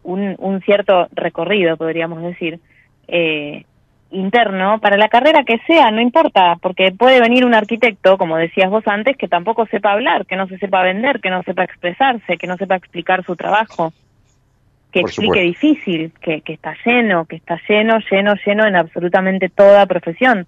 un, 0.03 0.37
un 0.39 0.61
cierto 0.61 1.09
recorrido, 1.11 1.75
podríamos 1.75 2.23
decir, 2.23 2.61
eh, 3.09 3.65
interno, 4.09 4.79
para 4.79 4.95
la 4.95 5.09
carrera 5.09 5.43
que 5.43 5.57
sea, 5.67 5.91
no 5.91 5.99
importa, 5.99 6.55
porque 6.61 6.93
puede 6.97 7.19
venir 7.19 7.43
un 7.43 7.53
arquitecto, 7.53 8.17
como 8.17 8.37
decías 8.37 8.69
vos 8.69 8.87
antes, 8.87 9.17
que 9.17 9.27
tampoco 9.27 9.65
sepa 9.65 9.91
hablar, 9.91 10.25
que 10.25 10.37
no 10.37 10.47
se 10.47 10.57
sepa 10.59 10.81
vender, 10.81 11.19
que 11.19 11.29
no 11.29 11.43
sepa 11.43 11.65
expresarse, 11.65 12.37
que 12.37 12.47
no 12.47 12.55
sepa 12.55 12.77
explicar 12.77 13.25
su 13.25 13.35
trabajo, 13.35 13.91
que 14.93 15.01
explique 15.01 15.41
difícil, 15.41 16.13
que, 16.21 16.39
que 16.39 16.53
está 16.53 16.73
lleno, 16.85 17.25
que 17.25 17.35
está 17.35 17.59
lleno, 17.67 17.99
lleno, 18.09 18.35
lleno 18.45 18.65
en 18.65 18.77
absolutamente 18.77 19.49
toda 19.49 19.85
profesión. 19.87 20.47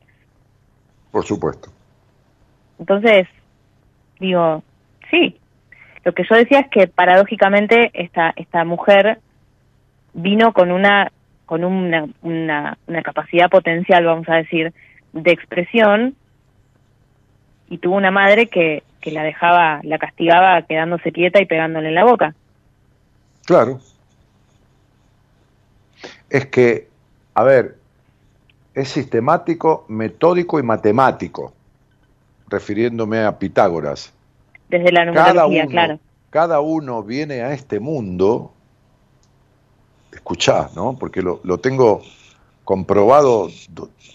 Por 1.12 1.26
supuesto. 1.26 1.70
Entonces, 2.80 3.28
digo, 4.22 4.64
sí. 5.14 5.40
Lo 6.04 6.14
que 6.14 6.26
yo 6.30 6.36
decía 6.36 6.60
es 6.62 6.70
que 6.70 6.88
paradójicamente 6.88 7.92
esta, 7.94 8.34
esta 8.36 8.66
mujer 8.66 9.20
vino 10.14 10.54
con 10.54 10.72
una 10.72 11.12
con 11.46 11.64
una, 11.66 12.08
una, 12.24 13.04
capacidad 13.04 13.50
potencial, 13.50 14.06
vamos 14.06 14.28
a 14.28 14.36
decir, 14.36 14.74
de 15.12 15.32
expresión 15.32 16.16
y 17.70 17.78
tuvo 17.78 17.96
una 17.96 18.12
madre 18.12 18.48
que, 18.48 18.82
que 19.02 19.12
la 19.12 19.24
dejaba, 19.24 19.82
la 19.84 20.00
castigaba 20.00 20.62
quedándose 20.64 21.12
quieta 21.12 21.42
y 21.42 21.46
pegándole 21.46 21.90
en 21.90 21.96
la 21.96 22.06
boca. 22.06 22.34
Claro. 23.46 23.82
Es 26.30 26.48
que, 26.48 26.88
a 27.36 27.44
ver, 27.44 27.76
es 28.74 28.88
sistemático, 28.88 29.86
metódico 29.90 30.60
y 30.60 30.64
matemático, 30.64 31.54
refiriéndome 32.48 33.20
a 33.20 33.38
Pitágoras 33.38 34.14
desde 34.70 34.92
la 34.92 35.06
numerología, 35.06 35.68
claro. 35.68 36.00
Cada 36.30 36.62
uno 36.62 37.04
viene 37.04 37.42
a 37.42 37.54
este 37.54 37.80
mundo, 37.80 38.52
escuchá, 40.12 40.70
¿no? 40.76 40.98
Porque 40.98 41.22
lo, 41.22 41.40
lo 41.44 41.60
tengo 41.60 42.02
comprobado, 42.64 43.50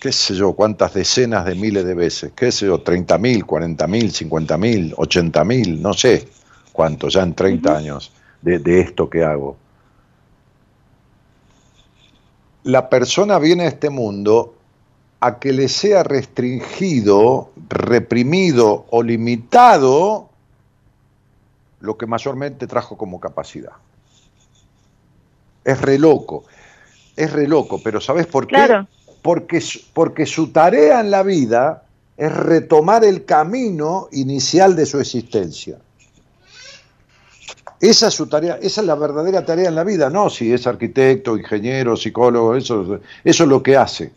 qué 0.00 0.12
sé 0.12 0.34
yo, 0.34 0.54
cuántas 0.54 0.94
decenas 0.94 1.44
de 1.44 1.54
miles 1.54 1.84
de 1.84 1.94
veces, 1.94 2.32
qué 2.34 2.50
sé 2.50 2.66
yo, 2.66 2.80
30 2.80 3.18
mil, 3.18 3.44
40 3.44 3.86
mil, 3.86 4.10
50 4.10 4.58
mil, 4.58 4.94
80 4.96 5.44
mil, 5.44 5.82
no 5.82 5.92
sé 5.92 6.28
cuánto, 6.72 7.08
ya 7.08 7.22
en 7.22 7.34
30 7.34 7.76
años 7.76 8.12
de, 8.42 8.58
de 8.58 8.80
esto 8.80 9.08
que 9.10 9.22
hago. 9.22 9.56
La 12.64 12.88
persona 12.88 13.38
viene 13.38 13.64
a 13.64 13.68
este 13.68 13.90
mundo 13.90 14.54
a 15.20 15.38
que 15.38 15.52
le 15.52 15.68
sea 15.68 16.02
restringido, 16.02 17.50
reprimido 17.68 18.86
o 18.90 19.02
limitado 19.02 20.27
lo 21.80 21.96
que 21.96 22.06
mayormente 22.06 22.66
trajo 22.66 22.96
como 22.96 23.20
capacidad. 23.20 23.72
Es 25.64 25.80
re 25.80 25.98
loco, 25.98 26.44
es 27.16 27.32
re 27.32 27.46
loco, 27.46 27.80
pero 27.82 28.00
¿sabes 28.00 28.26
por 28.26 28.46
qué? 28.46 28.86
Porque, 29.22 29.62
porque 29.92 30.26
su 30.26 30.50
tarea 30.52 31.00
en 31.00 31.10
la 31.10 31.22
vida 31.22 31.82
es 32.16 32.34
retomar 32.34 33.04
el 33.04 33.24
camino 33.24 34.08
inicial 34.12 34.74
de 34.74 34.86
su 34.86 34.98
existencia. 34.98 35.78
Esa 37.80 38.08
es 38.08 38.14
su 38.14 38.26
tarea, 38.26 38.58
esa 38.60 38.80
es 38.80 38.86
la 38.86 38.96
verdadera 38.96 39.44
tarea 39.44 39.68
en 39.68 39.74
la 39.76 39.84
vida, 39.84 40.10
no 40.10 40.30
si 40.30 40.52
es 40.52 40.66
arquitecto, 40.66 41.36
ingeniero, 41.36 41.96
psicólogo, 41.96 42.56
eso, 42.56 43.00
eso 43.22 43.42
es 43.44 43.48
lo 43.48 43.62
que 43.62 43.76
hace. 43.76 44.12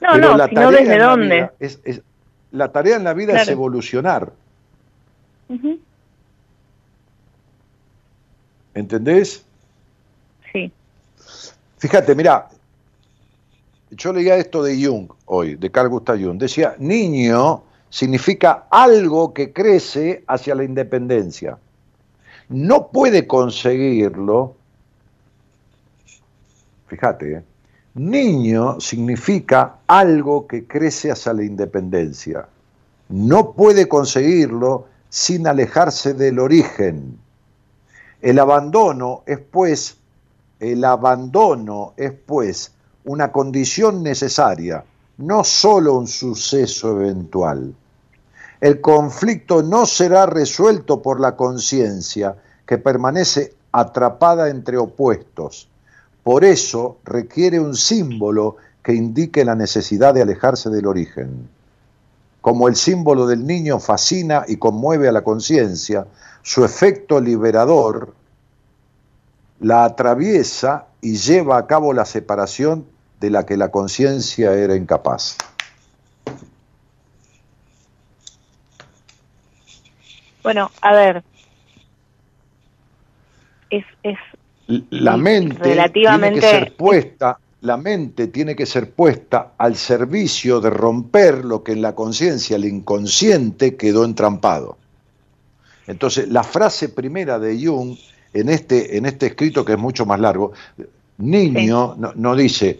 No, 0.00 0.18
no, 0.18 0.36
la 0.36 0.46
desde 0.46 0.98
dónde. 0.98 1.50
Es, 1.58 1.80
la 2.50 2.70
tarea 2.70 2.96
en 2.96 3.04
la 3.04 3.14
vida 3.14 3.40
es 3.40 3.48
evolucionar. 3.48 4.32
¿Entendés? 8.74 9.44
Sí. 10.52 10.72
Fíjate, 11.78 12.14
mira, 12.14 12.48
yo 13.90 14.12
leía 14.12 14.36
esto 14.36 14.62
de 14.62 14.84
Jung 14.84 15.10
hoy, 15.26 15.56
de 15.56 15.70
Carl 15.70 15.88
Gustav 15.88 16.18
Jung. 16.18 16.38
Decía, 16.38 16.74
niño 16.78 17.62
significa 17.90 18.66
algo 18.70 19.34
que 19.34 19.52
crece 19.52 20.24
hacia 20.26 20.54
la 20.54 20.64
independencia. 20.64 21.58
No 22.48 22.88
puede 22.88 23.26
conseguirlo. 23.26 24.54
Fíjate, 26.86 27.32
¿eh? 27.32 27.42
niño 27.94 28.80
significa 28.80 29.76
algo 29.86 30.46
que 30.46 30.66
crece 30.66 31.10
hacia 31.10 31.34
la 31.34 31.44
independencia. 31.44 32.46
No 33.08 33.52
puede 33.52 33.88
conseguirlo 33.88 34.86
sin 35.10 35.46
alejarse 35.46 36.14
del 36.14 36.38
origen. 36.38 37.18
El 38.22 38.38
abandono 38.38 39.24
es 39.26 39.40
pues, 39.40 39.96
el 40.60 40.84
abandono 40.84 41.92
es 41.96 42.12
pues 42.12 42.70
una 43.04 43.32
condición 43.32 44.02
necesaria, 44.04 44.84
no 45.18 45.42
solo 45.42 45.98
un 45.98 46.06
suceso 46.06 46.92
eventual. 47.00 47.74
El 48.60 48.80
conflicto 48.80 49.64
no 49.64 49.86
será 49.86 50.26
resuelto 50.26 51.02
por 51.02 51.18
la 51.18 51.34
conciencia, 51.34 52.36
que 52.64 52.78
permanece 52.78 53.54
atrapada 53.72 54.48
entre 54.50 54.78
opuestos. 54.78 55.68
Por 56.22 56.44
eso 56.44 56.98
requiere 57.04 57.58
un 57.58 57.74
símbolo 57.74 58.56
que 58.84 58.94
indique 58.94 59.44
la 59.44 59.56
necesidad 59.56 60.14
de 60.14 60.22
alejarse 60.22 60.70
del 60.70 60.86
origen. 60.86 61.48
como 62.40 62.66
el 62.66 62.74
símbolo 62.74 63.28
del 63.28 63.46
niño 63.46 63.78
fascina 63.78 64.44
y 64.48 64.56
conmueve 64.56 65.08
a 65.08 65.12
la 65.12 65.22
conciencia, 65.22 66.08
su 66.42 66.64
efecto 66.64 67.20
liberador 67.20 68.14
la 69.60 69.84
atraviesa 69.84 70.86
y 71.00 71.16
lleva 71.16 71.56
a 71.56 71.66
cabo 71.66 71.92
la 71.92 72.04
separación 72.04 72.86
de 73.20 73.30
la 73.30 73.46
que 73.46 73.56
la 73.56 73.70
conciencia 73.70 74.52
era 74.52 74.74
incapaz. 74.74 75.36
Bueno, 80.42 80.72
a 80.80 80.92
ver, 80.92 81.22
es, 83.70 83.84
es 84.02 84.18
la 84.66 85.16
mente 85.16 85.62
relativamente... 85.62 86.40
tiene 86.40 86.58
que 86.58 86.66
ser 86.66 86.76
puesta, 86.76 87.38
la 87.60 87.76
mente 87.76 88.26
tiene 88.26 88.56
que 88.56 88.66
ser 88.66 88.90
puesta 88.90 89.52
al 89.56 89.76
servicio 89.76 90.60
de 90.60 90.70
romper 90.70 91.44
lo 91.44 91.62
que 91.62 91.70
en 91.70 91.82
la 91.82 91.94
conciencia, 91.94 92.56
el 92.56 92.64
inconsciente, 92.64 93.76
quedó 93.76 94.04
entrampado. 94.04 94.78
Entonces, 95.86 96.28
la 96.28 96.42
frase 96.42 96.88
primera 96.88 97.38
de 97.38 97.64
Jung 97.64 97.96
en 98.32 98.48
este, 98.48 98.96
en 98.96 99.06
este 99.06 99.26
escrito, 99.26 99.64
que 99.64 99.72
es 99.72 99.78
mucho 99.78 100.06
más 100.06 100.20
largo, 100.20 100.52
niño 101.18 101.96
no, 102.16 102.36
dice, 102.36 102.78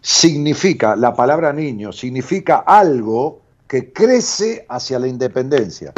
significa, 0.00 0.96
la 0.96 1.14
palabra 1.14 1.52
niño 1.52 1.92
significa 1.92 2.58
algo 2.66 3.40
que 3.66 3.92
crece 3.92 4.66
hacia 4.68 4.98
la 4.98 5.08
independencia. 5.08 5.92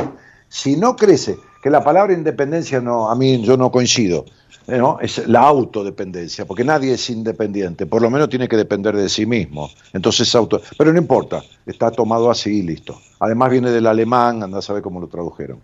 Si 0.48 0.76
no 0.76 0.96
crece, 0.96 1.36
que 1.62 1.70
la 1.70 1.84
palabra 1.84 2.12
independencia 2.12 2.80
no, 2.80 3.08
a 3.10 3.14
mí 3.14 3.42
yo 3.42 3.56
no 3.56 3.70
coincido, 3.70 4.24
¿no? 4.66 4.98
es 5.00 5.26
la 5.28 5.40
autodependencia, 5.40 6.44
porque 6.44 6.64
nadie 6.64 6.94
es 6.94 7.10
independiente, 7.10 7.86
por 7.86 8.02
lo 8.02 8.10
menos 8.10 8.28
tiene 8.28 8.48
que 8.48 8.56
depender 8.56 8.96
de 8.96 9.08
sí 9.08 9.26
mismo. 9.26 9.70
Entonces, 9.92 10.34
auto, 10.34 10.60
pero 10.76 10.92
no 10.92 10.98
importa, 10.98 11.42
está 11.66 11.90
tomado 11.90 12.30
así 12.30 12.58
y 12.58 12.62
listo. 12.62 12.98
Además 13.20 13.50
viene 13.50 13.70
del 13.70 13.86
alemán, 13.86 14.42
anda 14.42 14.58
a 14.58 14.62
saber 14.62 14.82
cómo 14.82 15.00
lo 15.00 15.06
tradujeron. 15.06 15.60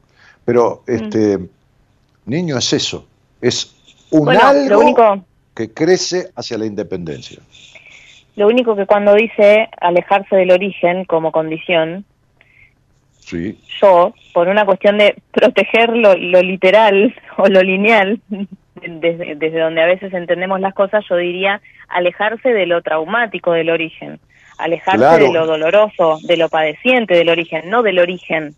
Pero 0.46 0.82
mm. 0.86 0.90
este 0.90 1.38
niño 2.24 2.56
es 2.56 2.72
eso, 2.72 3.06
es 3.42 3.76
un 4.10 4.30
algo 4.30 5.24
que 5.54 5.72
crece 5.72 6.30
hacia 6.34 6.56
la 6.56 6.64
independencia. 6.64 7.42
Lo 8.36 8.46
único 8.46 8.76
que 8.76 8.86
cuando 8.86 9.14
dice 9.14 9.68
alejarse 9.80 10.36
del 10.36 10.50
origen 10.50 11.04
como 11.04 11.32
condición, 11.32 12.04
sí. 13.18 13.58
yo, 13.80 14.14
por 14.34 14.48
una 14.48 14.66
cuestión 14.66 14.98
de 14.98 15.16
proteger 15.32 15.90
lo, 15.90 16.14
literal 16.14 17.14
o 17.38 17.48
lo 17.48 17.62
lineal, 17.62 18.20
desde, 18.74 19.58
donde 19.58 19.82
a 19.82 19.86
veces 19.86 20.12
entendemos 20.12 20.60
las 20.60 20.74
cosas, 20.74 21.04
yo 21.08 21.16
diría 21.16 21.62
alejarse 21.88 22.50
de 22.50 22.66
lo 22.66 22.82
traumático 22.82 23.52
del 23.52 23.70
origen, 23.70 24.20
alejarse 24.58 25.24
de 25.24 25.32
lo 25.32 25.46
doloroso, 25.46 26.18
de 26.22 26.36
lo 26.36 26.50
padeciente 26.50 27.14
del 27.14 27.30
origen, 27.30 27.70
no 27.70 27.82
del 27.82 27.98
origen. 27.98 28.54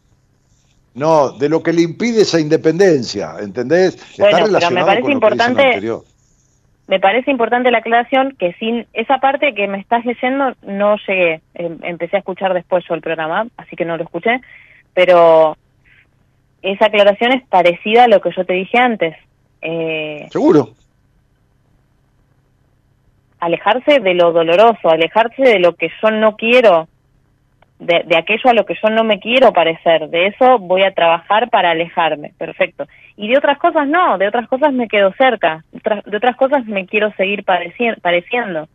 No, 0.95 1.31
de 1.31 1.49
lo 1.49 1.63
que 1.63 1.73
le 1.73 1.83
impide 1.83 2.23
esa 2.23 2.41
independencia, 2.41 3.35
¿entendés? 3.41 3.95
Está 4.11 4.31
bueno, 4.31 4.59
pero 4.59 4.71
me 4.71 4.85
parece 4.85 5.13
importante. 5.13 5.81
Me 6.89 7.01
parece 7.01 7.31
importante 7.31 7.71
la 7.71 7.79
aclaración 7.79 8.35
que 8.39 8.55
sin 8.55 8.87
esa 8.95 9.19
parte 9.19 9.55
que 9.55 9.69
me 9.69 9.79
estás 9.79 10.07
leyendo 10.07 10.55
no 10.63 10.97
llegué. 11.07 11.43
Em, 11.55 11.79
empecé 11.83 12.17
a 12.17 12.21
escuchar 12.21 12.55
después 12.55 12.83
yo 12.89 12.95
el 12.95 13.03
programa, 13.03 13.47
así 13.59 13.77
que 13.77 13.85
no 13.85 13.99
lo 13.99 14.05
escuché. 14.05 14.41
Pero 14.95 15.55
esa 16.63 16.87
aclaración 16.87 17.33
es 17.33 17.47
parecida 17.47 18.05
a 18.05 18.09
lo 18.09 18.23
que 18.23 18.31
yo 18.35 18.45
te 18.47 18.55
dije 18.55 18.79
antes. 18.79 19.17
Eh, 19.61 20.29
Seguro. 20.31 20.71
Alejarse 23.41 24.01
de 24.01 24.15
lo 24.15 24.33
doloroso, 24.33 24.89
alejarse 24.89 25.43
de 25.43 25.59
lo 25.59 25.75
que 25.75 25.91
yo 26.03 26.11
no 26.11 26.37
quiero 26.37 26.89
de, 27.79 28.17
aquello 28.17 28.51
a 28.51 28.55
lo 28.55 28.67
que 28.67 28.75
yo 28.83 28.91
no 28.91 29.05
me 29.05 29.21
quiero 29.21 29.53
parecer, 29.53 30.09
de 30.09 30.27
eso 30.27 30.59
voy 30.59 30.83
a 30.83 30.93
trabajar 30.93 31.49
para 31.51 31.71
alejarme, 31.71 32.33
perfecto. 32.37 32.87
Y 33.17 33.29
de 33.29 33.39
otras 33.39 33.59
cosas 33.59 33.89
no, 33.89 34.19
de 34.19 34.29
otras 34.29 34.49
cosas 34.49 34.73
me 34.73 34.89
quedo 34.89 35.13
cerca, 35.13 35.65
de 35.73 36.17
otras 36.17 36.37
cosas 36.37 36.67
me 36.67 36.87
quiero 36.87 37.13
seguir 37.15 37.45
pareciendo. 37.45 38.69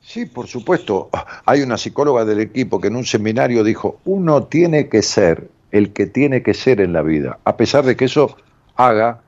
Sí, 0.00 0.26
por 0.26 0.48
supuesto. 0.48 1.08
Hay 1.46 1.62
una 1.62 1.76
psicóloga 1.76 2.24
del 2.24 2.40
equipo 2.40 2.80
que 2.80 2.88
en 2.88 2.96
un 2.96 3.04
seminario 3.04 3.62
dijo, 3.62 4.00
uno 4.04 4.42
tiene 4.44 4.88
que 4.88 5.02
ser 5.02 5.48
el 5.70 5.92
que 5.92 6.06
tiene 6.06 6.42
que 6.42 6.52
ser 6.52 6.80
en 6.80 6.92
la 6.92 7.02
vida, 7.02 7.38
a 7.44 7.56
pesar 7.56 7.84
de 7.84 7.96
que 7.96 8.06
eso 8.06 8.36
haga 8.74 9.20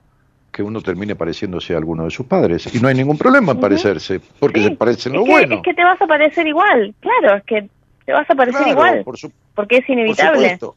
que 0.53 0.63
uno 0.63 0.83
termine 0.83 1.17
pareciéndose 1.17 1.75
a 1.75 1.79
alguno 1.79 2.05
de 2.05 2.11
sus 2.11 2.27
padres. 2.27 2.73
Y 2.75 2.79
no 2.79 2.89
hay 2.89 2.95
ningún 2.95 3.17
problema 3.17 3.53
en 3.53 3.61
parecerse, 3.61 4.21
porque 4.39 4.63
se 4.63 4.73
parecen 4.73 5.15
lo 5.15 5.25
bueno. 5.25 5.57
Es 5.57 5.63
que 5.63 5.73
te 5.73 5.83
vas 5.83 6.01
a 6.01 6.07
parecer 6.07 6.47
igual, 6.47 6.95
claro, 7.01 7.37
es 7.37 7.45
que 7.45 7.69
te 8.05 8.13
vas 8.13 8.29
a 8.29 8.35
parecer 8.35 8.69
igual, 8.69 9.03
porque 9.55 9.79
es 9.79 9.89
inevitable. 9.89 10.59
Por 10.59 10.77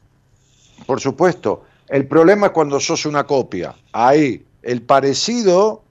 por 0.86 1.00
supuesto. 1.00 1.64
El 1.88 2.06
problema 2.06 2.46
es 2.46 2.52
cuando 2.52 2.80
sos 2.80 3.06
una 3.06 3.24
copia. 3.24 3.74
Ahí, 3.92 4.42
el 4.62 4.82
parecido 4.82 5.82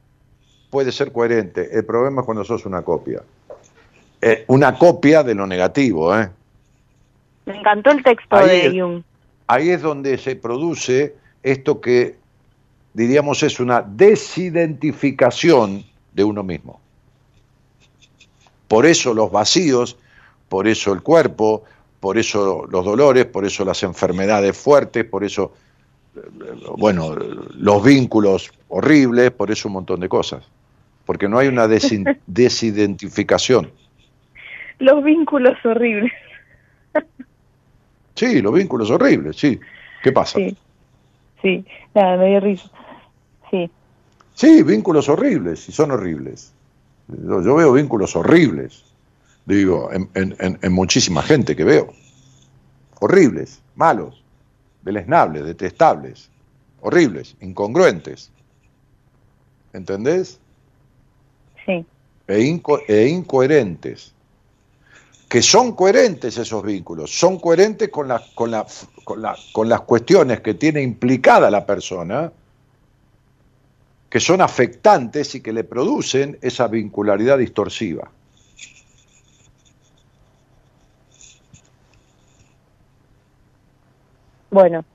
puede 0.70 0.92
ser 0.92 1.14
coherente. 1.14 1.70
El 1.72 1.86
problema 1.86 2.22
es 2.22 2.26
cuando 2.26 2.44
sos 2.44 2.66
una 2.66 2.82
copia. 2.82 3.22
Eh, 4.22 4.44
una 4.48 4.78
copia 4.78 5.24
de 5.24 5.36
lo 5.36 5.48
negativo, 5.48 6.18
¿eh? 6.18 6.30
Me 7.46 7.58
encantó 7.58 7.92
el 7.92 8.04
texto 8.04 8.38
de 8.38 8.78
Jung. 8.78 9.04
Ahí 9.48 9.70
es 9.70 9.82
donde 9.82 10.18
se 10.18 10.36
produce 10.36 11.16
esto 11.44 11.80
que 11.80 12.16
diríamos, 12.96 13.44
es 13.44 13.60
una 13.60 13.82
desidentificación 13.82 15.84
de 16.14 16.24
uno 16.24 16.44
mismo. 16.44 16.80
Por 18.70 18.86
eso 18.86 19.14
los 19.14 19.32
vacíos, 19.32 19.98
por 20.48 20.66
eso 20.66 20.94
el 20.94 21.02
cuerpo, 21.02 21.66
por 22.00 22.18
eso 22.18 22.66
los 22.70 22.86
dolores, 22.86 23.26
por 23.26 23.44
eso 23.46 23.66
las 23.66 23.84
enfermedades 23.84 24.58
fuertes, 24.58 25.04
por 25.04 25.26
eso, 25.26 25.54
bueno, 26.78 27.16
los 27.16 27.84
vínculos 27.84 28.54
horribles, 28.70 29.32
por 29.32 29.52
eso 29.52 29.68
un 29.68 29.74
montón 29.74 30.00
de 30.00 30.08
cosas. 30.08 30.46
Porque 31.06 31.28
no 31.28 31.38
hay 31.38 31.50
una 31.50 31.68
desidentificación. 32.28 33.72
Los 34.80 35.04
vínculos 35.04 35.58
horribles. 35.66 36.14
Sí, 38.16 38.42
los 38.42 38.54
vínculos 38.54 38.90
horribles, 38.90 39.36
sí. 39.36 39.60
¿Qué 40.02 40.14
pasa? 40.14 40.40
Sí, 40.40 40.56
sí, 41.42 41.66
nada, 41.94 42.16
me 42.16 42.30
dio 42.30 42.40
risa. 42.40 42.72
Sí. 44.36 44.64
Vínculos 44.64 45.10
horribles, 45.10 45.68
y 45.68 45.72
son 45.72 45.92
horribles. 45.92 46.52
Yo, 47.08 47.56
veo 47.56 47.72
vínculos 47.74 48.16
horribles, 48.16 48.84
digo, 49.46 49.90
en, 49.92 50.74
muchísima 50.74 51.22
gente 51.22 51.56
que 51.56 51.64
veo. 51.64 51.94
Horribles, 53.00 53.62
malos, 53.76 54.24
deleznables, 54.82 55.46
detestables, 55.46 56.30
horribles, 56.82 57.36
incongruentes. 57.42 58.32
¿Entendés? 59.74 60.40
Sí. 61.66 61.86
E, 62.28 62.62
e, 62.88 63.08
incoherentes. 63.08 64.14
Que 65.30 65.42
son 65.42 65.74
coherentes 65.74 66.38
esos 66.38 66.64
vínculos, 66.64 67.12
son 67.12 67.40
coherentes 67.40 67.90
con, 67.90 68.12
con, 68.36 68.52
la, 68.52 68.68
con, 69.04 69.22
la, 69.22 69.36
con 69.52 69.70
las 69.70 69.82
cuestiones 69.82 70.42
que 70.42 70.54
tiene 70.54 70.82
implicada 70.82 71.50
la 71.52 71.66
persona 71.66 72.32
que 74.16 74.22
son 74.22 74.40
afectantes 74.40 75.36
y 75.36 75.42
que 75.42 75.52
le 75.52 75.66
producen 75.66 76.38
esa 76.42 76.70
vincularidad 76.70 77.38
distorsiva. 77.38 78.10
Bueno, 84.50 84.86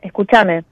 escúchame. 0.00 0.64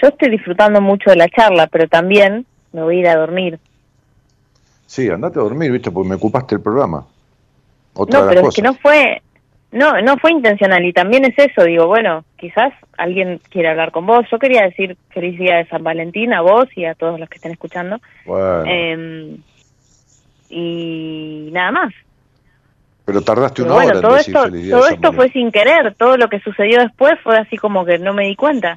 Yo 0.00 0.08
estoy 0.08 0.30
disfrutando 0.30 0.80
mucho 0.80 1.10
de 1.10 1.16
la 1.16 1.28
charla, 1.28 1.66
pero 1.66 1.86
también 1.88 2.46
me 2.72 2.82
voy 2.82 2.96
a 2.96 3.00
ir 3.00 3.08
a 3.08 3.16
dormir. 3.16 3.60
Sí, 4.86 5.10
andate 5.10 5.40
a 5.40 5.42
dormir, 5.42 5.72
viste, 5.72 5.90
porque 5.90 6.08
me 6.08 6.14
ocupaste 6.14 6.54
el 6.54 6.62
programa. 6.62 7.06
no, 7.96 8.06
pero 8.06 8.48
es 8.48 8.54
que 8.54 8.62
no 8.62 8.72
fue, 8.76 9.20
no, 9.72 10.00
no 10.00 10.16
fue 10.18 10.32
intencional 10.32 10.84
y 10.84 10.92
también 10.92 11.24
es 11.24 11.34
eso, 11.38 11.62
digo, 11.64 11.86
bueno, 11.86 12.24
quizás 12.36 12.72
alguien 12.98 13.40
quiere 13.50 13.68
hablar 13.68 13.92
con 13.92 14.04
vos. 14.04 14.26
Yo 14.30 14.38
quería 14.38 14.62
decir 14.62 14.96
feliz 15.10 15.38
día 15.38 15.56
de 15.56 15.68
San 15.68 15.84
Valentín 15.84 16.32
a 16.32 16.40
vos 16.40 16.66
y 16.74 16.84
a 16.84 16.94
todos 16.94 17.20
los 17.20 17.28
que 17.28 17.36
estén 17.36 17.52
escuchando. 17.52 18.00
Em, 18.66 19.38
y 20.48 21.50
nada 21.52 21.70
más. 21.70 21.94
Pero 23.04 23.22
tardaste 23.22 23.62
una 23.62 23.74
hora 23.74 24.00
todo 24.00 24.16
esto, 24.16 24.44
Todo 24.70 24.88
esto 24.88 25.12
fue 25.12 25.30
sin 25.30 25.52
querer, 25.52 25.94
todo 25.94 26.16
lo 26.16 26.28
que 26.28 26.40
sucedió 26.40 26.80
después 26.80 27.14
fue 27.22 27.38
así 27.38 27.56
como 27.56 27.84
que 27.84 27.98
no 27.98 28.12
me 28.12 28.26
di 28.26 28.36
cuenta. 28.36 28.76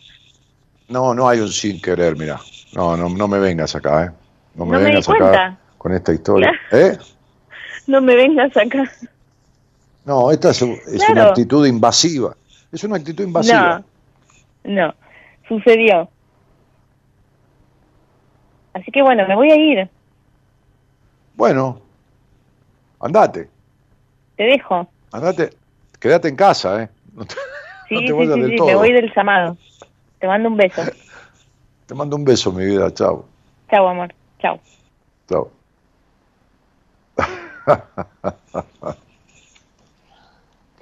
No, 0.90 1.14
no 1.14 1.28
hay 1.28 1.40
un 1.40 1.50
sin 1.50 1.82
querer, 1.82 2.16
mira. 2.16 2.40
No, 2.74 2.96
no, 2.96 3.10
no 3.10 3.28
me 3.28 3.40
vengas 3.40 3.76
acá, 3.76 4.06
¿eh? 4.06 4.12
No 4.56 4.66
me, 4.66 4.78
vengas 4.78 5.10
acá 5.10 5.58
con 5.78 5.94
esta 5.94 6.14
historia. 6.14 6.54
¿Eh? 6.72 6.98
No 7.86 8.00
me 8.00 8.16
vengas 8.16 8.56
acá. 8.56 8.90
No, 10.06 10.32
esta 10.32 10.50
es, 10.50 10.62
una 10.62 11.30
actitud 11.30 11.66
invasiva. 11.66 12.36
Es 12.72 12.84
una 12.84 12.98
actitud 12.98 13.24
invasiva. 13.24 13.84
No, 14.64 14.88
no, 14.88 14.96
sucedió. 15.48 16.10
Así 18.74 18.92
que 18.92 19.02
bueno, 19.02 19.28
me 19.28 19.36
voy 19.36 19.52
a 19.52 19.56
ir. 19.56 19.90
Bueno, 21.36 21.84
Andate. 23.04 23.50
Te 24.38 24.44
dejo. 24.44 24.88
Andate. 25.12 25.50
Quédate 26.00 26.30
en 26.30 26.38
casa, 26.38 26.84
¿eh? 26.84 26.90
sí, 27.90 27.98
sí, 27.98 28.08
sí, 28.08 28.08
sí, 28.08 28.62
me 28.62 28.76
voy 28.76 28.94
del 28.94 29.12
llamado. 29.14 29.58
Te 30.20 30.28
mando 30.28 30.48
un 30.48 30.56
beso. 30.56 30.82
Te 31.86 31.94
mando 31.94 32.16
un 32.16 32.24
beso, 32.24 32.54
mi 32.54 32.66
vida. 32.66 32.94
Chao. 32.94 33.26
Chao, 33.70 33.90
amor. 33.90 34.14
Chao. 34.40 34.60
Chao. 35.28 35.52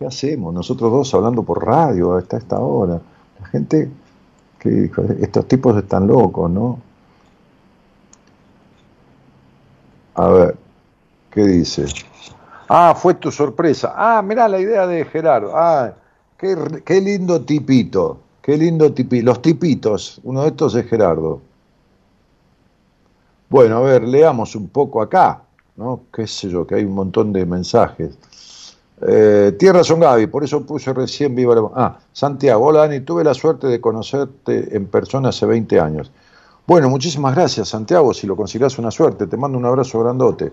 ¿Qué 0.01 0.07
hacemos? 0.07 0.51
Nosotros 0.51 0.91
dos 0.91 1.13
hablando 1.13 1.43
por 1.43 1.63
radio 1.63 2.15
hasta 2.15 2.37
esta 2.37 2.57
hora. 2.57 2.99
La 3.39 3.47
gente, 3.49 3.87
que 4.57 4.89
estos 5.19 5.47
tipos 5.47 5.77
están 5.77 6.07
locos, 6.07 6.49
¿no? 6.49 6.79
A 10.15 10.27
ver, 10.29 10.55
¿qué 11.29 11.43
dice? 11.43 11.85
Ah, 12.67 12.95
fue 12.97 13.13
tu 13.13 13.29
sorpresa. 13.29 13.93
Ah, 13.95 14.23
mirá 14.23 14.47
la 14.47 14.59
idea 14.59 14.87
de 14.87 15.05
Gerardo. 15.05 15.51
Ah, 15.53 15.93
qué, 16.35 16.81
qué 16.83 16.99
lindo 16.99 17.41
tipito. 17.41 18.21
Qué 18.41 18.57
lindo 18.57 18.91
tipito. 18.91 19.23
Los 19.23 19.39
tipitos. 19.39 20.19
Uno 20.23 20.41
de 20.41 20.47
estos 20.47 20.73
es 20.73 20.87
Gerardo. 20.87 21.41
Bueno, 23.49 23.77
a 23.77 23.81
ver, 23.81 24.07
leamos 24.07 24.55
un 24.55 24.67
poco 24.67 24.99
acá, 24.99 25.43
¿no? 25.75 26.05
Qué 26.11 26.25
sé 26.25 26.49
yo, 26.49 26.65
que 26.65 26.73
hay 26.73 26.85
un 26.85 26.95
montón 26.95 27.31
de 27.31 27.45
mensajes. 27.45 28.17
Eh, 29.07 29.55
Tierra 29.57 29.83
son 29.83 29.99
Gaby, 29.99 30.27
por 30.27 30.43
eso 30.43 30.63
puse 30.65 30.93
recién 30.93 31.33
viva 31.33 31.55
la... 31.55 31.61
Ah, 31.73 31.99
Santiago, 32.13 32.65
hola 32.65 32.81
Dani, 32.81 32.99
tuve 32.99 33.23
la 33.23 33.33
suerte 33.33 33.67
de 33.67 33.81
conocerte 33.81 34.75
en 34.75 34.85
persona 34.85 35.29
hace 35.29 35.45
20 35.45 35.79
años. 35.79 36.11
Bueno, 36.67 36.89
muchísimas 36.89 37.33
gracias 37.33 37.69
Santiago, 37.69 38.13
si 38.13 38.27
lo 38.27 38.35
consideras 38.35 38.77
una 38.77 38.91
suerte, 38.91 39.25
te 39.25 39.37
mando 39.37 39.57
un 39.57 39.65
abrazo 39.65 39.99
grandote. 40.01 40.51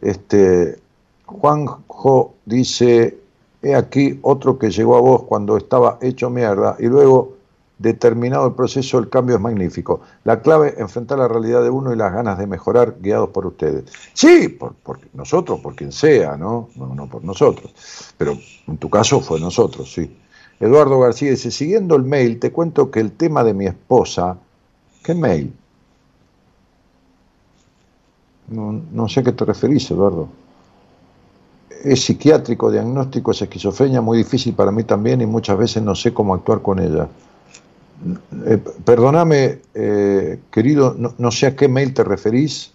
Este, 0.00 0.78
Juanjo 1.26 2.34
dice, 2.44 3.18
he 3.60 3.74
aquí 3.74 4.20
otro 4.22 4.58
que 4.58 4.70
llegó 4.70 4.96
a 4.96 5.00
vos 5.00 5.22
cuando 5.24 5.56
estaba 5.56 5.98
hecho 6.00 6.30
mierda 6.30 6.76
y 6.78 6.86
luego 6.86 7.39
determinado 7.80 8.46
el 8.46 8.52
proceso, 8.52 8.98
el 8.98 9.08
cambio 9.08 9.36
es 9.36 9.40
magnífico. 9.40 10.02
La 10.24 10.42
clave, 10.42 10.74
enfrentar 10.76 11.18
la 11.18 11.28
realidad 11.28 11.62
de 11.62 11.70
uno 11.70 11.92
y 11.92 11.96
las 11.96 12.12
ganas 12.12 12.38
de 12.38 12.46
mejorar 12.46 12.96
guiados 13.00 13.30
por 13.30 13.46
ustedes. 13.46 13.84
Sí, 14.12 14.48
por, 14.48 14.74
nosotros, 15.14 15.60
por 15.60 15.74
quien 15.74 15.90
sea, 15.90 16.36
¿no? 16.36 16.68
¿no? 16.76 16.94
No 16.94 17.08
por 17.08 17.24
nosotros. 17.24 17.72
Pero 18.18 18.36
en 18.66 18.76
tu 18.76 18.90
caso 18.90 19.20
fue 19.20 19.40
nosotros, 19.40 19.90
sí. 19.92 20.14
Eduardo 20.60 21.00
García 21.00 21.30
dice, 21.30 21.50
siguiendo 21.50 21.96
el 21.96 22.02
mail, 22.02 22.38
te 22.38 22.52
cuento 22.52 22.90
que 22.90 23.00
el 23.00 23.12
tema 23.12 23.42
de 23.44 23.54
mi 23.54 23.66
esposa, 23.66 24.36
¿qué 25.02 25.14
mail? 25.14 25.54
No, 28.48 28.78
no 28.92 29.08
sé 29.08 29.20
a 29.20 29.22
qué 29.22 29.32
te 29.32 29.46
referís, 29.46 29.90
Eduardo. 29.90 30.28
Es 31.82 32.04
psiquiátrico, 32.04 32.70
diagnóstico, 32.70 33.30
es 33.30 33.40
esquizofrenia, 33.40 34.02
muy 34.02 34.18
difícil 34.18 34.52
para 34.52 34.70
mí 34.70 34.84
también 34.84 35.22
y 35.22 35.26
muchas 35.26 35.56
veces 35.56 35.82
no 35.82 35.94
sé 35.94 36.12
cómo 36.12 36.34
actuar 36.34 36.60
con 36.60 36.78
ella. 36.78 37.08
Eh, 38.46 38.58
perdóname, 38.84 39.60
eh, 39.74 40.40
querido, 40.50 40.96
no, 40.96 41.30
sé 41.30 41.46
a 41.46 41.56
qué 41.56 41.68
mail 41.68 41.92
te 41.92 42.02
referís. 42.02 42.72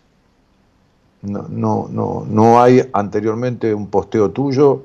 No, 1.23 1.47
no, 1.49 1.88
no, 1.89 2.26
no 2.30 2.61
hay 2.61 2.88
anteriormente 2.93 3.73
un 3.73 3.88
posteo 3.88 4.30
tuyo 4.30 4.84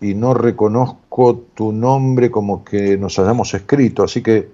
y 0.00 0.14
no 0.14 0.34
reconozco 0.34 1.42
tu 1.54 1.72
nombre 1.72 2.30
como 2.30 2.64
que 2.64 2.96
nos 2.96 3.18
hayamos 3.18 3.52
escrito, 3.54 4.04
así 4.04 4.22
que 4.22 4.50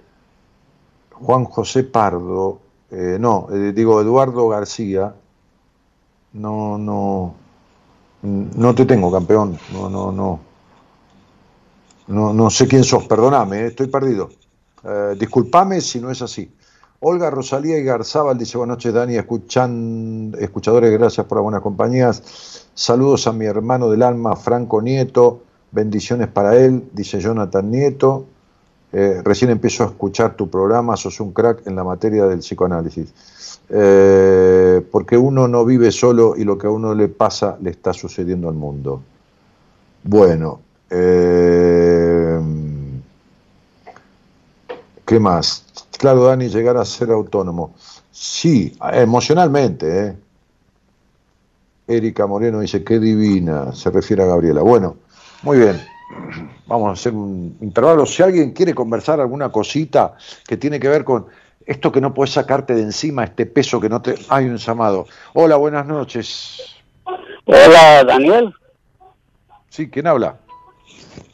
Juan 1.13 1.45
José 1.45 1.85
Pardo, 1.85 2.61
eh, 2.91 3.19
no, 3.21 3.49
digo 3.75 4.01
Eduardo 4.01 4.49
García, 4.49 5.15
no, 6.33 6.79
no, 6.79 7.35
no 8.23 8.75
te 8.75 8.87
tengo 8.87 9.13
campeón, 9.13 9.59
no, 9.73 9.91
no, 9.91 10.13
no. 10.13 10.49
No, 12.09 12.33
no 12.33 12.49
sé 12.49 12.67
quién 12.67 12.85
sos, 12.85 13.05
perdóname, 13.07 13.67
estoy 13.67 13.87
perdido. 13.89 14.31
Eh, 14.85 15.17
disculpame 15.19 15.81
si 15.81 16.01
no 16.01 16.11
es 16.11 16.23
así. 16.23 16.51
Olga 17.01 17.31
Rosalía 17.31 17.79
y 17.79 17.85
Garzábal 17.85 18.37
dice, 18.37 18.59
buenas 18.59 18.79
noches 18.79 18.93
Dani, 18.93 19.17
escuchan, 19.17 20.35
escuchadores, 20.39 20.91
gracias 20.91 21.27
por 21.27 21.39
las 21.39 21.45
buenas 21.45 21.63
compañías. 21.63 22.67
Saludos 22.75 23.27
a 23.29 23.33
mi 23.33 23.47
hermano 23.47 23.89
del 23.89 24.03
alma, 24.03 24.35
Franco 24.35 24.83
Nieto, 24.83 25.43
bendiciones 25.71 26.29
para 26.29 26.57
él, 26.57 26.89
dice 26.93 27.21
Jonathan 27.21 27.71
Nieto. 27.71 28.25
Eh, 28.93 29.21
recién 29.23 29.51
empiezo 29.51 29.85
a 29.85 29.87
escuchar 29.87 30.35
tu 30.35 30.49
programa, 30.49 30.97
sos 30.97 31.21
un 31.21 31.33
crack 31.33 31.67
en 31.67 31.77
la 31.77 31.85
materia 31.85 32.27
del 32.27 32.41
psicoanálisis. 32.41 33.13
Eh, 33.69 34.83
porque 34.91 35.17
uno 35.17 35.47
no 35.47 35.65
vive 35.65 35.93
solo 35.93 36.35
y 36.37 36.45
lo 36.45 36.57
que 36.57 36.67
a 36.67 36.71
uno 36.71 36.95
le 36.95 37.09
pasa 37.09 37.59
le 37.61 37.71
está 37.71 37.93
sucediendo 37.93 38.49
al 38.49 38.55
mundo. 38.55 39.03
Bueno, 40.05 40.61
eh, 40.91 41.68
¿Qué 45.09 45.19
más? 45.19 45.65
Claro, 45.99 46.25
Dani, 46.25 46.51
llegar 46.51 46.77
a 46.77 46.85
ser 46.85 47.11
autónomo. 47.11 47.75
Sí, 48.11 48.77
emocionalmente. 48.93 50.07
¿eh? 50.07 50.17
Erika 51.87 52.27
Moreno 52.27 52.61
dice, 52.61 52.85
qué 52.85 52.99
divina, 52.99 53.73
se 53.73 53.91
refiere 53.91 54.23
a 54.23 54.27
Gabriela. 54.27 54.61
Bueno, 54.61 54.97
muy 55.43 55.61
bien. 55.61 55.81
Vamos 56.67 56.91
a 56.91 56.93
hacer 56.93 57.15
un 57.15 57.57
intervalo. 57.63 58.05
Si 58.05 58.23
alguien 58.23 58.53
quiere 58.53 58.75
conversar 58.75 59.19
alguna 59.19 59.51
cosita 59.51 60.15
que 60.47 60.59
tiene 60.59 60.79
que 60.79 60.91
ver 60.91 61.05
con 61.05 61.25
esto 61.65 61.91
que 61.91 62.03
no 62.03 62.13
puedes 62.13 62.35
sacarte 62.35 62.75
de 62.75 62.83
encima, 62.83 63.25
este 63.25 63.47
peso 63.47 63.81
que 63.81 63.89
no 63.89 64.03
te... 64.03 64.15
Hay 64.29 64.45
un 64.45 64.59
llamado. 64.59 65.07
Hola, 65.33 65.57
buenas 65.57 65.87
noches. 65.87 66.77
Hola, 67.47 68.05
Daniel. 68.05 68.53
Sí, 69.71 69.89
¿quién 69.89 70.07
habla? 70.07 70.37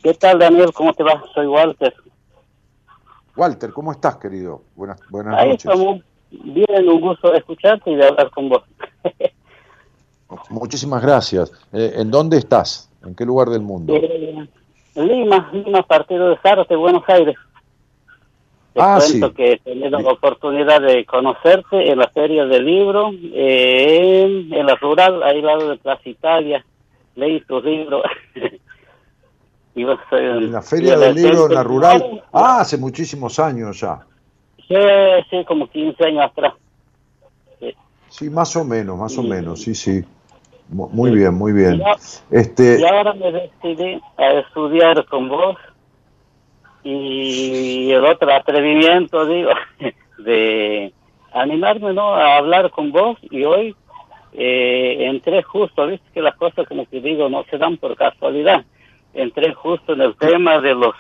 ¿Qué 0.01 0.15
tal, 0.15 0.39
Daniel? 0.39 0.73
¿Cómo 0.73 0.95
te 0.95 1.03
va? 1.03 1.21
Soy 1.35 1.49
Walter. 1.49 1.93
Walter, 3.37 3.73
¿cómo 3.73 3.93
estás, 3.93 4.17
querido? 4.17 4.63
Buenas, 4.77 5.01
buenas 5.11 5.39
Ahí 5.39 5.51
noches. 5.51 5.67
Estamos 5.67 6.03
bien, 6.31 6.89
un 6.89 7.01
gusto 7.01 7.31
de 7.31 7.39
escucharte 7.39 7.91
y 7.91 7.97
de 7.97 8.07
hablar 8.07 8.31
con 8.31 8.49
vos. 8.49 8.63
Muchísimas 10.51 11.03
gracias. 11.03 11.53
Eh, 11.73 11.95
¿En 11.97 12.11
dónde 12.11 12.39
estás? 12.39 12.91
¿En 13.05 13.15
qué 13.15 13.25
lugar 13.25 13.49
del 13.49 13.63
mundo? 13.63 13.95
Eh, 13.95 14.47
Lima, 14.95 15.51
Lima, 15.53 15.83
partido 15.83 16.31
de 16.31 16.39
Zárate, 16.39 16.77
Buenos 16.77 17.03
Aires. 17.09 17.37
Te 18.73 18.81
ah, 18.81 18.99
cuento 18.99 19.33
que 19.35 19.53
he 19.53 19.59
tenido 19.59 20.01
la 20.01 20.11
oportunidad 20.11 20.81
de 20.81 21.05
conocerte 21.05 21.91
en 21.91 21.99
la 21.99 22.09
Feria 22.09 22.45
del 22.45 22.65
Libro, 22.65 23.13
eh, 23.13 24.49
en 24.51 24.67
la 24.67 24.75
rural, 24.77 25.23
ahí 25.23 25.39
al 25.39 25.47
lado 25.47 25.71
de 25.71 25.77
Plaza 25.77 26.09
Italia. 26.09 26.65
Leí 27.15 27.41
tu 27.43 27.61
libro. 27.61 28.03
en 29.75 30.53
la 30.53 30.63
Feria 30.63 30.97
del 30.97 31.15
Libro, 31.15 31.47
en 31.47 31.55
la 31.55 31.63
rural. 31.63 32.23
Ah, 32.33 32.61
hace 32.61 32.79
muchísimos 32.79 33.39
años 33.39 33.81
ya. 33.81 34.01
Sí, 34.69 34.75
sí, 35.31 35.45
como 35.45 35.69
15 35.69 36.05
años 36.05 36.25
atrás. 36.25 36.55
Sí, 38.09 38.31
más 38.31 38.55
o 38.57 38.65
menos, 38.65 38.97
más 38.97 39.19
o 39.19 39.23
menos, 39.23 39.63
sí, 39.63 39.75
sí. 39.75 40.05
Muy 40.69 41.11
bien, 41.11 41.35
muy 41.35 41.53
bien. 41.53 41.83
este... 42.31 42.81
y 42.81 42.85
ahora 42.85 43.13
me 43.13 43.31
decidí 43.31 44.01
a 44.17 44.33
estudiar 44.35 45.05
con 45.07 45.29
vos 45.29 45.57
y 46.83 47.91
el 47.91 48.05
otro 48.05 48.33
atrevimiento, 48.33 49.27
digo, 49.27 49.51
de 50.19 50.93
animarme 51.33 51.93
¿no? 51.93 52.15
a 52.15 52.37
hablar 52.37 52.71
con 52.71 52.93
vos 52.93 53.19
y 53.23 53.45
hoy 53.45 53.75
eh, 54.33 54.97
entré 55.01 55.43
justo, 55.43 55.87
viste 55.87 56.07
que 56.15 56.23
las 56.23 56.37
cosas 56.37 56.67
como 56.67 56.87
que 56.87 57.01
digo 57.01 57.29
no 57.29 57.45
se 57.51 57.59
dan 57.59 57.77
por 57.77 57.97
casualidad 57.97 58.65
entré 59.15 59.55
justo 59.55 59.95
en 59.95 60.03
el 60.03 60.17
tema 60.17 60.61
de 60.61 60.75
los 60.75 60.95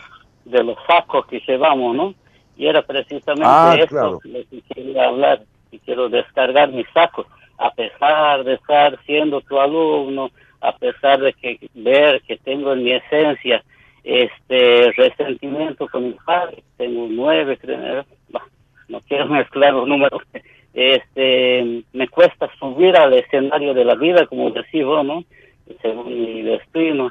de 0.45 0.63
los 0.63 0.77
sacos 0.87 1.27
que 1.27 1.41
llevamos, 1.47 1.97
¿no? 1.97 2.15
Y 2.57 2.67
era 2.67 2.83
precisamente 2.83 3.45
ah, 3.47 3.77
esto 3.79 4.21
lo 4.23 4.41
que 4.51 4.63
quería 4.75 5.07
hablar 5.07 5.43
y 5.71 5.79
quiero 5.81 6.09
descargar 6.09 6.71
mis 6.71 6.87
sacos, 6.93 7.27
a 7.59 7.71
pesar 7.71 8.45
de 8.45 8.55
estar 8.55 8.99
siendo 9.05 9.41
tu 9.41 9.59
alumno, 9.59 10.31
a 10.61 10.77
pesar 10.77 11.21
de 11.21 11.33
que 11.33 11.59
ver 11.75 12.23
que 12.23 12.37
tengo 12.37 12.73
en 12.73 12.85
mi 12.85 12.93
esencia 12.93 13.65
este 14.05 14.93
resentimiento 14.93 15.89
con 15.89 16.05
mi 16.05 16.17
padre, 16.25 16.63
tengo 16.77 17.07
nueve, 17.11 17.57
creo, 17.57 18.05
no 18.89 19.01
quiero 19.09 19.27
mezclar 19.29 19.73
los 19.73 19.89
números, 19.89 20.23
este 20.75 21.83
me 21.93 22.09
cuesta 22.09 22.51
subir 22.59 22.97
al 22.97 23.15
escenario 23.15 23.73
de 23.75 23.85
la 23.85 23.95
vida, 23.95 24.27
como 24.27 24.51
decís 24.51 24.85
vos, 24.85 25.05
¿no? 25.05 25.25
Según 25.81 26.09
mi 26.09 26.43
destino 26.43 27.11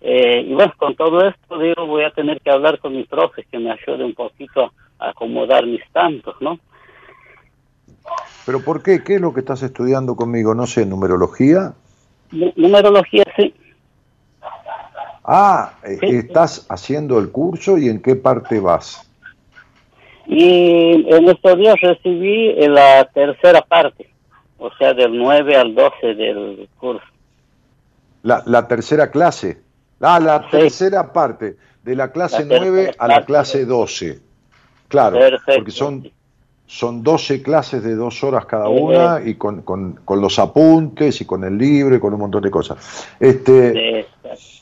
eh, 0.00 0.44
y 0.46 0.54
bueno, 0.54 0.72
con 0.76 0.94
todo 0.94 1.26
esto, 1.26 1.58
digo, 1.58 1.86
voy 1.86 2.04
a 2.04 2.10
tener 2.10 2.40
que 2.40 2.50
hablar 2.50 2.78
con 2.78 2.94
mis 2.94 3.06
profes 3.06 3.46
que 3.50 3.58
me 3.58 3.72
ayude 3.72 4.04
un 4.04 4.14
poquito 4.14 4.72
a 4.98 5.10
acomodar 5.10 5.66
mis 5.66 5.82
tantos, 5.92 6.34
¿no? 6.40 6.58
¿Pero 8.44 8.62
por 8.62 8.82
qué? 8.82 9.02
¿Qué 9.02 9.16
es 9.16 9.20
lo 9.20 9.34
que 9.34 9.40
estás 9.40 9.62
estudiando 9.62 10.14
conmigo? 10.14 10.54
No 10.54 10.66
sé, 10.66 10.86
numerología. 10.86 11.74
numerología, 12.30 13.24
sí. 13.36 13.52
Ah, 15.24 15.72
eh, 15.82 15.98
estás 16.02 16.66
haciendo 16.68 17.18
el 17.18 17.32
curso 17.32 17.76
y 17.78 17.88
en 17.88 18.00
qué 18.00 18.14
parte 18.14 18.60
vas. 18.60 19.10
Y 20.26 21.12
en 21.12 21.28
estos 21.28 21.58
días 21.58 21.76
recibí 21.80 22.54
la 22.68 23.08
tercera 23.12 23.60
parte, 23.62 24.08
o 24.58 24.70
sea, 24.74 24.94
del 24.94 25.16
9 25.16 25.56
al 25.56 25.74
12 25.74 26.14
del 26.14 26.68
curso. 26.78 27.06
La, 28.22 28.66
tercera 28.66 29.10
clase. 29.10 29.58
Ah, 30.00 30.20
la 30.20 30.48
tercera 30.48 31.12
parte, 31.12 31.56
de 31.82 31.96
la 31.96 32.10
clase 32.10 32.44
9 32.44 32.94
a 32.98 33.08
la 33.08 33.24
clase 33.24 33.64
12. 33.64 34.20
Claro, 34.88 35.18
porque 35.44 35.70
son, 35.70 36.10
son 36.66 37.02
12 37.02 37.42
clases 37.42 37.82
de 37.82 37.94
dos 37.94 38.22
horas 38.22 38.46
cada 38.46 38.68
una 38.68 39.20
y 39.24 39.34
con, 39.34 39.62
con, 39.62 39.98
los 40.08 40.38
apuntes 40.38 41.20
y 41.20 41.24
con 41.24 41.44
el 41.44 41.56
libro 41.56 41.96
y 41.96 42.00
con 42.00 42.12
un 42.12 42.20
montón 42.20 42.42
de 42.42 42.50
cosas. 42.50 43.06
Este, 43.18 44.06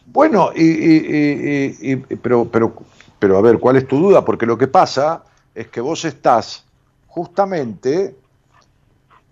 bueno, 0.07 0.51
y, 0.55 0.63
y, 0.63 1.79
y, 1.81 1.97
pero, 1.97 2.47
pero, 2.47 2.75
pero 3.19 3.39
a 3.39 3.41
ver, 3.43 3.59
¿cuál 3.59 3.77
es 3.77 3.89
tu 3.89 3.99
duda? 3.99 4.25
Porque 4.25 4.47
lo 4.47 4.57
que 4.57 4.69
pasa 4.69 5.25
es 5.55 5.69
que 5.69 5.81
vos 5.81 6.05
estás 6.05 6.65
justamente 7.07 8.15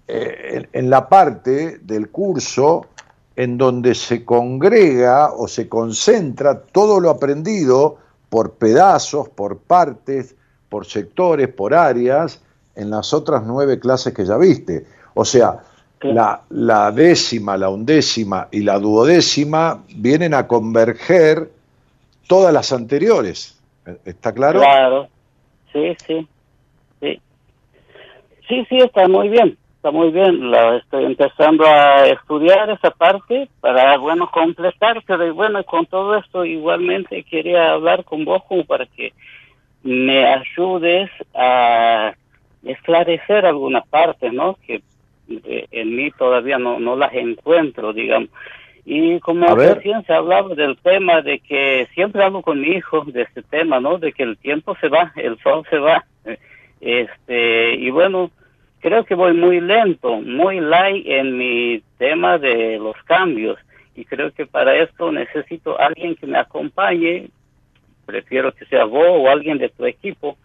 eh, 0.08 0.68
en, 0.72 0.90
la 0.90 1.08
parte 1.08 1.78
del 1.78 2.10
curso 2.10 2.86
en 3.36 3.56
donde 3.56 3.94
se 3.94 4.24
congrega 4.24 5.32
o 5.32 5.48
se 5.48 5.68
concentra 5.68 6.60
todo 6.60 7.00
lo 7.00 7.10
aprendido 7.10 7.98
por 8.28 8.54
pedazos, 8.54 9.28
por 9.28 9.58
partes, 9.58 10.34
por 10.68 10.86
sectores, 10.86 11.48
por 11.48 11.74
áreas, 11.74 12.42
en 12.74 12.90
las 12.90 13.12
otras 13.12 13.42
nueve 13.44 13.78
clases 13.78 14.14
que 14.14 14.24
ya 14.24 14.36
viste. 14.36 14.86
O 15.14 15.24
sea, 15.24 15.62
la, 16.00 16.42
la, 16.50 16.90
décima, 16.90 17.56
la 17.56 17.68
undécima 17.68 18.48
y 18.50 18.60
la 18.60 18.78
duodécima 18.78 19.82
vienen 19.94 20.34
a 20.34 20.46
converger 20.46 21.50
todas 22.26 22.52
las 22.52 22.72
anteriores. 22.72 23.58
¿Está 24.04 24.32
claro? 24.32 24.60
Claro, 24.60 25.08
sí, 25.72 25.96
sí. 26.06 26.28
Sí, 27.00 27.20
sí, 28.48 28.66
sí 28.68 28.78
está 28.78 29.08
muy 29.08 29.28
bien 29.28 29.58
está 29.82 29.90
muy 29.90 30.12
bien, 30.12 30.48
la 30.48 30.76
estoy 30.76 31.06
empezando 31.06 31.66
a 31.66 32.06
estudiar 32.06 32.70
esa 32.70 32.92
parte 32.92 33.48
para, 33.60 33.98
bueno, 33.98 34.30
completar, 34.30 35.02
pero 35.04 35.34
bueno, 35.34 35.64
con 35.64 35.86
todo 35.86 36.16
esto 36.16 36.44
igualmente 36.44 37.24
quería 37.24 37.72
hablar 37.72 38.04
con 38.04 38.24
vos 38.24 38.44
como 38.44 38.64
para 38.64 38.86
que 38.86 39.12
me 39.82 40.24
ayudes 40.24 41.10
a 41.34 42.14
esclarecer 42.62 43.44
algunas 43.44 43.84
partes, 43.88 44.32
¿no? 44.32 44.56
Que 44.64 44.82
en 45.26 45.96
mí 45.96 46.12
todavía 46.12 46.58
no, 46.58 46.78
no 46.78 46.94
las 46.94 47.12
encuentro, 47.14 47.92
digamos. 47.92 48.30
Y 48.84 49.18
como 49.18 49.52
recién 49.56 50.04
se 50.04 50.12
hablaba 50.12 50.54
del 50.54 50.78
tema 50.78 51.22
de 51.22 51.40
que 51.40 51.88
siempre 51.92 52.22
hablo 52.22 52.42
con 52.42 52.60
mi 52.60 52.68
hijo 52.68 53.04
de 53.06 53.22
este 53.22 53.42
tema, 53.42 53.80
¿no? 53.80 53.98
De 53.98 54.12
que 54.12 54.22
el 54.22 54.38
tiempo 54.38 54.76
se 54.80 54.86
va, 54.86 55.12
el 55.16 55.36
sol 55.40 55.64
se 55.68 55.78
va. 55.78 56.04
Este, 56.80 57.74
y 57.74 57.90
bueno, 57.90 58.30
creo 58.82 59.04
que 59.04 59.14
voy 59.14 59.32
muy 59.32 59.60
lento, 59.60 60.20
muy 60.20 60.60
light 60.60 61.06
en 61.06 61.38
mi 61.38 61.82
tema 61.98 62.36
de 62.36 62.78
los 62.78 62.96
cambios 63.04 63.56
y 63.94 64.04
creo 64.04 64.32
que 64.32 64.44
para 64.44 64.76
esto 64.76 65.12
necesito 65.12 65.78
alguien 65.78 66.16
que 66.16 66.26
me 66.26 66.38
acompañe, 66.38 67.28
prefiero 68.04 68.52
que 68.52 68.64
sea 68.66 68.84
vos 68.84 69.06
o 69.08 69.28
alguien 69.28 69.58
de 69.58 69.68
tu 69.68 69.86
equipo, 69.86 70.36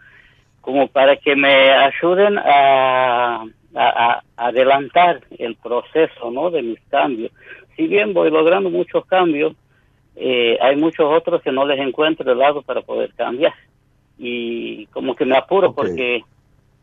como 0.62 0.88
para 0.88 1.18
que 1.18 1.36
me 1.36 1.72
ayuden 1.72 2.38
a, 2.38 3.44
adelantar 4.38 5.22
el 5.38 5.56
proceso 5.56 6.32
¿no? 6.32 6.50
de 6.50 6.62
mis 6.62 6.80
cambios. 6.90 7.32
Si 7.76 7.88
bien 7.88 8.14
voy 8.14 8.32
logrando 8.32 8.70
muchos 8.70 9.06
cambios, 9.06 9.54
eh, 10.16 10.58
hay 10.62 10.76
muchos 10.76 11.06
otros 11.06 11.44
que 11.44 11.52
no 11.52 11.66
les 11.66 11.80
encuentro 11.80 12.32
el 12.32 12.40
lado 12.40 12.64
para 12.64 12.82
poder 12.82 13.14
cambiar. 13.14 13.54
Y 14.18 14.88
como 14.88 15.16
que 15.16 15.26
me 15.26 15.38
apuro 15.38 15.74
porque 15.74 16.24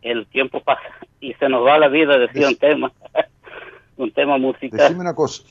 el 0.05 0.27
tiempo 0.27 0.61
pasa 0.61 0.83
y 1.21 1.33
se 1.35 1.49
nos 1.49 1.67
va 1.67 1.79
la 1.79 1.89
vida, 1.89 2.19
decía 2.19 2.49
un 2.49 2.57
tema, 2.57 2.93
un 3.97 4.11
tema 4.13 4.39
musical. 4.39 4.79
Decime 4.79 5.01
una 5.01 5.15
cosa, 5.15 5.43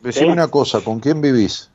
decime 0.00 0.32
una 0.32 0.50
cosa, 0.50 0.82
¿con 0.82 1.00
quién 1.00 1.20
vivís? 1.20 1.70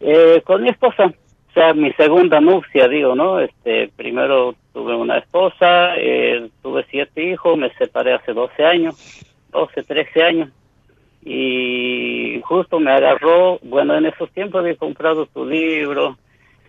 Eh, 0.00 0.42
con 0.44 0.62
mi 0.62 0.68
esposa, 0.68 1.06
o 1.06 1.52
sea, 1.54 1.72
mi 1.72 1.92
segunda 1.92 2.40
nupcia, 2.40 2.88
digo, 2.88 3.14
¿no? 3.14 3.38
Este, 3.40 3.88
primero 3.96 4.54
tuve 4.72 4.96
una 4.96 5.18
esposa, 5.18 5.96
eh, 5.96 6.50
tuve 6.62 6.84
siete 6.90 7.22
hijos, 7.22 7.56
me 7.56 7.72
separé 7.74 8.12
hace 8.12 8.32
12 8.32 8.64
años, 8.64 9.24
12, 9.52 9.84
13 9.84 10.22
años, 10.22 10.50
y 11.24 12.42
justo 12.42 12.80
me 12.80 12.90
agarró, 12.90 13.60
bueno, 13.62 13.96
en 13.96 14.06
esos 14.06 14.30
tiempos 14.32 14.60
había 14.60 14.76
comprado 14.76 15.26
tu 15.26 15.46
libro, 15.46 16.18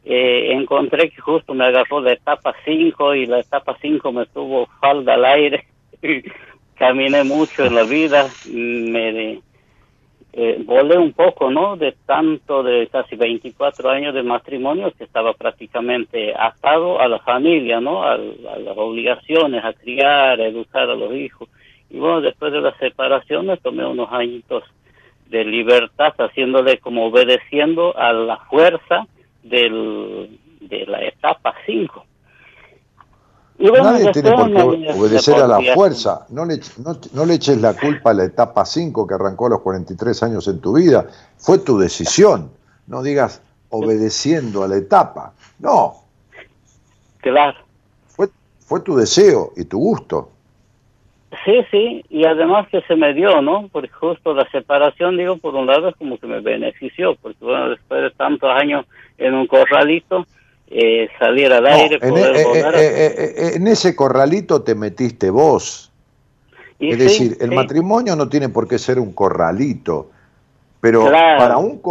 eh, 0.07 0.53
encontré 0.53 1.09
que 1.09 1.19
justo 1.19 1.55
me 1.55 1.65
agarró 1.65 1.99
la 1.99 2.13
etapa 2.13 2.55
5 2.63 3.15
y 3.15 3.25
la 3.25 3.39
etapa 3.39 3.75
5 3.81 4.11
me 4.11 4.27
tuvo 4.27 4.67
falda 4.79 5.15
al 5.15 5.25
aire. 5.25 5.65
Caminé 6.75 7.23
mucho 7.23 7.65
en 7.65 7.73
la 7.73 7.83
vida, 7.83 8.27
me 8.51 9.39
eh, 10.33 10.61
volé 10.63 10.97
un 10.97 11.13
poco, 11.13 11.49
¿no? 11.49 11.75
De 11.75 11.93
tanto, 12.05 12.61
de 12.61 12.87
casi 12.87 13.15
24 13.15 13.89
años 13.89 14.13
de 14.13 14.21
matrimonio 14.21 14.91
que 14.95 15.05
estaba 15.05 15.33
prácticamente 15.33 16.35
atado 16.37 16.99
a 16.99 17.07
la 17.07 17.19
familia, 17.19 17.79
¿no? 17.79 18.03
A, 18.03 18.13
a 18.13 18.17
las 18.17 18.77
obligaciones, 18.77 19.63
a 19.63 19.73
criar, 19.73 20.39
a 20.39 20.45
educar 20.45 20.89
a 20.89 20.95
los 20.95 21.15
hijos. 21.15 21.49
Y 21.89 21.97
bueno, 21.97 22.21
después 22.21 22.51
de 22.51 22.61
la 22.61 22.77
separación 22.77 23.47
me 23.47 23.57
tomé 23.57 23.85
unos 23.85 24.11
añitos 24.11 24.63
de 25.29 25.45
libertad, 25.45 26.13
haciéndole 26.19 26.77
como 26.77 27.05
obedeciendo 27.05 27.97
a 27.97 28.13
la 28.13 28.37
fuerza 28.37 29.07
del, 29.49 30.39
de 30.61 30.85
la 30.85 31.03
etapa 31.05 31.53
5. 31.65 32.05
Nadie 33.57 34.11
tiene 34.11 34.31
por 34.33 34.47
qué 34.51 34.61
obedecer 34.91 35.35
a 35.35 35.47
la 35.47 35.73
fuerza. 35.73 36.25
No 36.29 36.45
le, 36.45 36.59
no, 37.13 37.25
le 37.25 37.33
eches 37.33 37.61
la 37.61 37.73
culpa 37.73 38.11
a 38.11 38.13
la 38.13 38.25
etapa 38.25 38.65
5 38.65 39.07
que 39.07 39.13
arrancó 39.13 39.47
a 39.47 39.51
los 39.51 39.61
43 39.61 40.23
años 40.23 40.47
en 40.47 40.59
tu 40.59 40.73
vida. 40.73 41.07
Fue 41.37 41.59
tu 41.59 41.77
decisión. 41.77 42.51
No 42.87 43.01
digas 43.01 43.41
obedeciendo 43.69 44.63
a 44.63 44.67
la 44.67 44.75
etapa. 44.75 45.33
No. 45.59 45.95
Claro. 47.21 47.57
Fue, 48.07 48.29
fue 48.59 48.81
tu 48.81 48.97
deseo 48.97 49.53
y 49.55 49.63
tu 49.63 49.79
gusto. 49.79 50.31
Sí, 51.43 51.65
sí, 51.71 52.05
y 52.09 52.25
además 52.25 52.67
que 52.69 52.81
se 52.81 52.95
me 52.95 53.13
dio, 53.13 53.41
¿no? 53.41 53.67
Porque 53.71 53.89
justo 53.89 54.33
la 54.33 54.49
separación, 54.51 55.17
digo, 55.17 55.37
por 55.37 55.55
un 55.55 55.65
lado 55.65 55.89
es 55.89 55.95
como 55.95 56.17
que 56.17 56.27
me 56.27 56.39
benefició, 56.39 57.15
porque 57.15 57.43
bueno, 57.43 57.69
después 57.69 58.01
de 58.03 58.11
tantos 58.11 58.49
años 58.49 58.85
en 59.17 59.33
un 59.33 59.47
corralito, 59.47 60.25
eh, 60.67 61.09
salir 61.19 61.51
al 61.51 61.65
aire, 61.65 61.99
en, 62.01 62.09
poder 62.09 62.35
e, 62.35 62.41
eh, 62.41 63.13
eh, 63.17 63.51
en 63.55 63.67
ese 63.67 63.95
corralito 63.95 64.61
te 64.61 64.75
metiste 64.75 65.29
vos. 65.29 65.91
es 66.79 66.97
decir, 66.97 67.37
el 67.39 67.51
matrimonio 67.51 68.15
no 68.15 68.29
tiene 68.29 68.49
por 68.49 68.67
qué 68.67 68.79
ser 68.79 68.99
un 68.99 69.13
corralito, 69.13 70.09
pero 70.79 71.05
para 71.05 71.57
un 71.57 71.81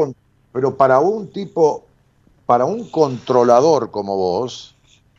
pero 0.53 0.77
para 0.77 1.01
un 1.01 1.31
tipo, 1.33 1.85
para 2.47 2.65
un 2.65 2.89
controlador 2.91 3.91
como 3.91 4.17
vos, 4.17 4.74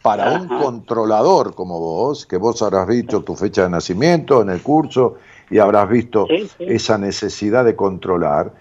para 0.06 0.34
un 0.34 0.48
controlador 0.48 1.56
como 1.56 1.80
vos, 1.80 2.28
que 2.28 2.38
vos 2.38 2.62
habrás 2.62 2.86
visto 2.86 3.24
tu 3.24 3.36
fecha 3.36 3.64
de 3.64 3.72
nacimiento 3.72 4.44
en 4.44 4.52
el 4.52 4.62
curso 4.62 5.16
y 5.50 5.58
habrás 5.58 5.90
visto 5.90 6.28
esa 6.60 7.00
necesidad 7.00 7.66
de 7.66 7.76
controlar, 7.76 8.52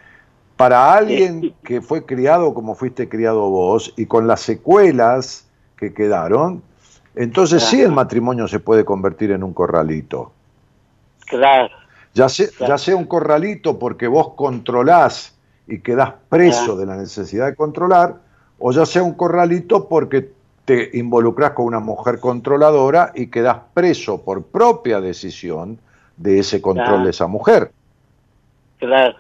para 0.57 0.95
alguien 0.95 1.55
que 1.63 1.83
fue 1.83 2.07
criado 2.07 2.55
como 2.55 2.75
fuiste 2.75 3.11
criado 3.11 3.51
vos 3.51 3.93
y 3.99 4.07
con 4.07 4.27
las 4.27 4.41
secuelas 4.41 5.47
que 5.77 5.93
quedaron, 5.93 6.63
entonces 7.15 7.63
sí 7.63 7.83
el 7.83 7.93
matrimonio 7.93 8.49
se 8.49 8.59
puede 8.59 8.87
convertir 8.87 9.31
en 9.31 9.45
un 9.45 9.53
corralito. 9.53 10.33
Claro. 11.27 11.69
Ya 12.15 12.31
sea, 12.31 12.47
ya 12.59 12.79
sea 12.79 12.97
un 12.97 13.05
corralito 13.05 13.79
porque 13.79 14.07
vos 14.07 14.31
controlás 14.35 15.37
y 15.67 15.81
quedás 15.81 16.15
preso 16.31 16.75
de 16.75 16.87
la 16.87 16.97
necesidad 16.97 17.45
de 17.45 17.55
controlar, 17.55 18.17
o 18.59 18.73
ya 18.73 18.87
sea 18.87 19.03
un 19.03 19.13
corralito 19.13 19.91
porque 19.91 20.33
te 20.65 20.91
involucras 20.95 21.51
con 21.53 21.67
una 21.67 21.81
mujer 21.81 22.21
controladora 22.21 23.13
y 23.15 23.27
quedas 23.29 23.59
preso 23.75 24.23
por 24.25 24.45
propia 24.45 25.01
decisión 25.01 25.79
de 26.17 26.39
ese 26.39 26.63
control 26.63 27.05
de 27.05 27.11
esa 27.11 27.27
mujer. 27.27 27.71
Claro. 28.79 29.17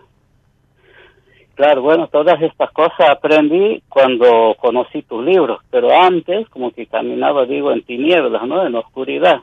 Claro, 1.54 1.82
bueno, 1.82 2.08
todas 2.08 2.42
estas 2.42 2.72
cosas 2.72 3.08
aprendí 3.08 3.80
cuando 3.88 4.56
conocí 4.60 5.02
tus 5.02 5.24
libros, 5.24 5.60
pero 5.70 5.88
antes 5.92 6.48
como 6.48 6.72
que 6.72 6.86
caminaba, 6.86 7.46
digo, 7.46 7.70
en 7.70 7.84
tinieblas, 7.84 8.44
¿no? 8.46 8.66
En 8.66 8.74
oscuridad. 8.74 9.40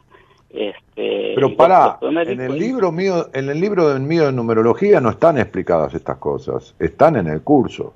Este, 0.49 1.31
pero 1.33 1.55
para, 1.55 1.97
en 2.01 2.41
el 2.41 2.59
libro 2.59 2.91
mío, 2.91 3.27
en 3.33 3.49
el 3.49 3.61
libro 3.61 3.97
mío 3.97 4.25
de 4.25 4.33
numerología 4.33 4.99
no 4.99 5.11
están 5.11 5.37
explicadas 5.37 5.93
estas 5.93 6.17
cosas, 6.17 6.75
están 6.77 7.15
en 7.15 7.27
el 7.27 7.41
curso. 7.41 7.93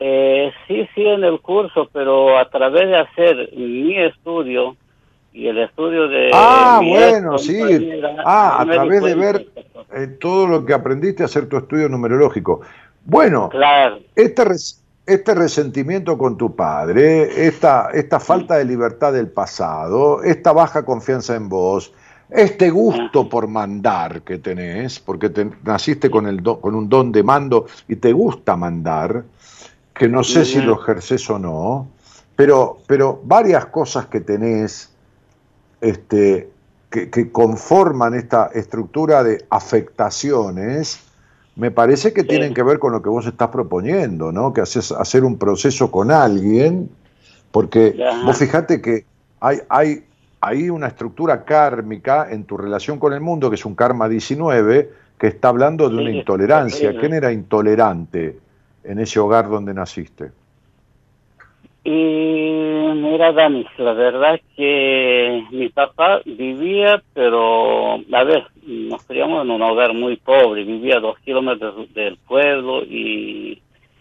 Eh, 0.00 0.52
sí, 0.66 0.88
sí, 0.94 1.06
en 1.06 1.24
el 1.24 1.40
curso, 1.40 1.88
pero 1.92 2.38
a 2.38 2.48
través 2.48 2.88
de 2.88 2.96
hacer 2.96 3.50
mi 3.56 3.96
estudio 3.98 4.76
y 5.32 5.48
el 5.48 5.58
estudio 5.58 6.08
de... 6.08 6.30
Ah, 6.32 6.80
bueno, 6.84 7.38
sí. 7.38 7.60
Ah, 8.24 8.60
a 8.60 8.66
través 8.66 9.02
de 9.02 9.14
ver 9.14 9.46
eh, 9.94 10.06
todo 10.20 10.46
lo 10.46 10.64
que 10.64 10.72
aprendiste 10.72 11.22
a 11.22 11.26
hacer 11.26 11.48
tu 11.48 11.56
estudio 11.56 11.88
numerológico. 11.88 12.60
Bueno, 13.04 13.48
claro. 13.48 13.98
este, 14.14 14.44
este 15.06 15.34
resentimiento 15.34 16.18
con 16.18 16.36
tu 16.36 16.54
padre, 16.54 17.46
esta, 17.46 17.90
esta 17.92 18.20
falta 18.20 18.56
de 18.56 18.64
libertad 18.64 19.12
del 19.12 19.28
pasado, 19.28 20.22
esta 20.22 20.52
baja 20.52 20.84
confianza 20.84 21.34
en 21.34 21.48
vos, 21.48 21.92
este 22.30 22.68
gusto 22.68 23.28
por 23.28 23.48
mandar 23.48 24.20
que 24.22 24.38
tenés, 24.38 25.00
porque 25.00 25.30
te, 25.30 25.50
naciste 25.64 26.10
con, 26.10 26.26
el 26.26 26.42
con 26.42 26.74
un 26.74 26.88
don 26.88 27.10
de 27.10 27.22
mando 27.22 27.66
y 27.88 27.96
te 27.96 28.12
gusta 28.12 28.56
mandar, 28.56 29.24
que 29.98 30.08
no 30.08 30.22
sé 30.22 30.44
si 30.44 30.60
lo 30.60 30.80
ejerces 30.80 31.28
o 31.28 31.38
no, 31.38 31.88
pero, 32.36 32.78
pero 32.86 33.20
varias 33.24 33.66
cosas 33.66 34.06
que 34.06 34.20
tenés 34.20 34.90
este, 35.80 36.48
que, 36.88 37.32
conforman 37.32 38.14
esta 38.14 38.46
estructura 38.54 39.24
de 39.24 39.44
afectaciones, 39.50 41.00
me 41.56 41.72
parece 41.72 42.12
que 42.12 42.22
tienen 42.22 42.54
que 42.54 42.62
ver 42.62 42.78
con 42.78 42.92
lo 42.92 43.02
que 43.02 43.08
vos 43.08 43.26
estás 43.26 43.48
proponiendo, 43.48 44.30
¿no? 44.30 44.52
Que 44.52 44.60
haces 44.60 44.92
hacer 44.92 45.24
un 45.24 45.36
proceso 45.36 45.90
con 45.90 46.12
alguien, 46.12 46.88
porque 47.50 47.98
vos 48.24 48.38
fijate 48.38 48.80
que 48.80 49.04
hay, 49.40 49.58
hay, 49.68 50.04
hay 50.40 50.70
una 50.70 50.86
estructura 50.86 51.44
kármica 51.44 52.28
en 52.30 52.44
tu 52.44 52.56
relación 52.56 53.00
con 53.00 53.12
el 53.12 53.20
mundo, 53.20 53.50
que 53.50 53.56
es 53.56 53.64
un 53.64 53.74
karma 53.74 54.08
19, 54.08 54.92
que 55.18 55.26
está 55.26 55.48
hablando 55.48 55.88
de 55.90 55.96
una 55.96 56.10
intolerancia. 56.12 56.96
¿Quién 56.96 57.14
era 57.14 57.32
intolerante 57.32 58.38
en 58.88 58.98
ese 58.98 59.20
hogar 59.20 59.48
donde 59.48 59.74
naciste? 59.74 60.32
Y 61.84 61.90
mira, 61.90 63.32
Dani, 63.32 63.66
la 63.76 63.92
verdad 63.92 64.40
que 64.56 65.44
mi 65.50 65.68
papá 65.68 66.20
vivía, 66.24 67.02
pero 67.12 67.96
a 67.96 68.24
ver, 68.24 68.46
nos 68.66 69.02
criamos 69.04 69.44
en 69.44 69.50
un 69.50 69.62
hogar 69.62 69.92
muy 69.92 70.16
pobre, 70.16 70.64
vivía 70.64 71.00
dos 71.00 71.18
kilómetros 71.20 71.92
del 71.94 72.16
pueblo 72.16 72.82
y 72.82 73.60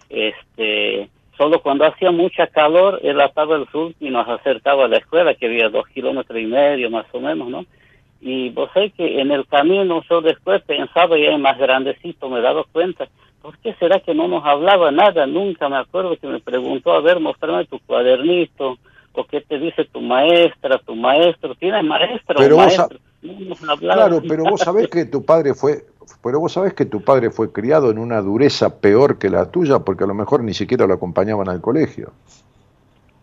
este 0.09 1.09
solo 1.37 1.61
cuando 1.61 1.85
hacía 1.85 2.11
mucha 2.11 2.47
calor 2.47 2.99
él 3.03 3.19
ataba 3.21 3.57
el 3.57 3.67
sur 3.67 3.93
y 3.99 4.09
nos 4.09 4.27
acercaba 4.27 4.85
a 4.85 4.87
la 4.87 4.97
escuela 4.97 5.35
que 5.35 5.45
había 5.45 5.69
dos 5.69 5.87
kilómetros 5.89 6.39
y 6.39 6.45
medio 6.45 6.89
más 6.89 7.05
o 7.11 7.19
menos, 7.19 7.49
¿no? 7.49 7.65
Y 8.21 8.49
vos 8.49 8.71
sé 8.73 8.89
que 8.91 9.19
en 9.19 9.31
el 9.31 9.45
camino 9.45 10.01
yo 10.09 10.21
después 10.21 10.63
pensaba 10.63 11.17
ya 11.17 11.37
más 11.37 11.57
grandecito 11.57 12.29
me 12.29 12.41
dado 12.41 12.65
cuenta 12.71 13.07
¿por 13.41 13.57
qué 13.59 13.73
será 13.79 13.99
que 13.99 14.13
no 14.13 14.27
nos 14.27 14.45
hablaba 14.45 14.91
nada? 14.91 15.25
Nunca 15.25 15.69
me 15.69 15.77
acuerdo 15.77 16.17
que 16.17 16.27
me 16.27 16.39
preguntó, 16.39 16.93
a 16.93 17.01
ver, 17.01 17.19
mostrame 17.19 17.65
tu 17.65 17.79
cuadernito, 17.79 18.77
o 19.13 19.25
qué 19.25 19.41
te 19.41 19.57
dice 19.57 19.85
tu 19.85 19.99
maestra, 19.99 20.77
tu 20.79 20.95
maestro, 20.95 21.55
¿tienes 21.55 21.83
maestra 21.83 22.35
pero 22.37 22.57
maestro? 22.57 22.99
claro, 23.79 24.21
pero 24.27 24.43
vos 24.43 24.61
sabés 24.61 24.87
que 24.89 25.05
tu 25.05 25.25
padre 25.25 25.53
fue, 25.55 25.85
pero 26.23 26.39
vos 26.39 26.53
sabés 26.53 26.73
que 26.73 26.85
tu 26.85 27.01
padre 27.01 27.31
fue 27.31 27.51
criado 27.51 27.89
en 27.89 27.97
una 27.97 28.21
dureza 28.21 28.79
peor 28.79 29.17
que 29.17 29.29
la 29.29 29.49
tuya, 29.49 29.79
porque 29.79 30.03
a 30.03 30.07
lo 30.07 30.13
mejor 30.13 30.43
ni 30.43 30.53
siquiera 30.53 30.85
lo 30.85 30.93
acompañaban 30.93 31.49
al 31.49 31.61
colegio. 31.61 32.11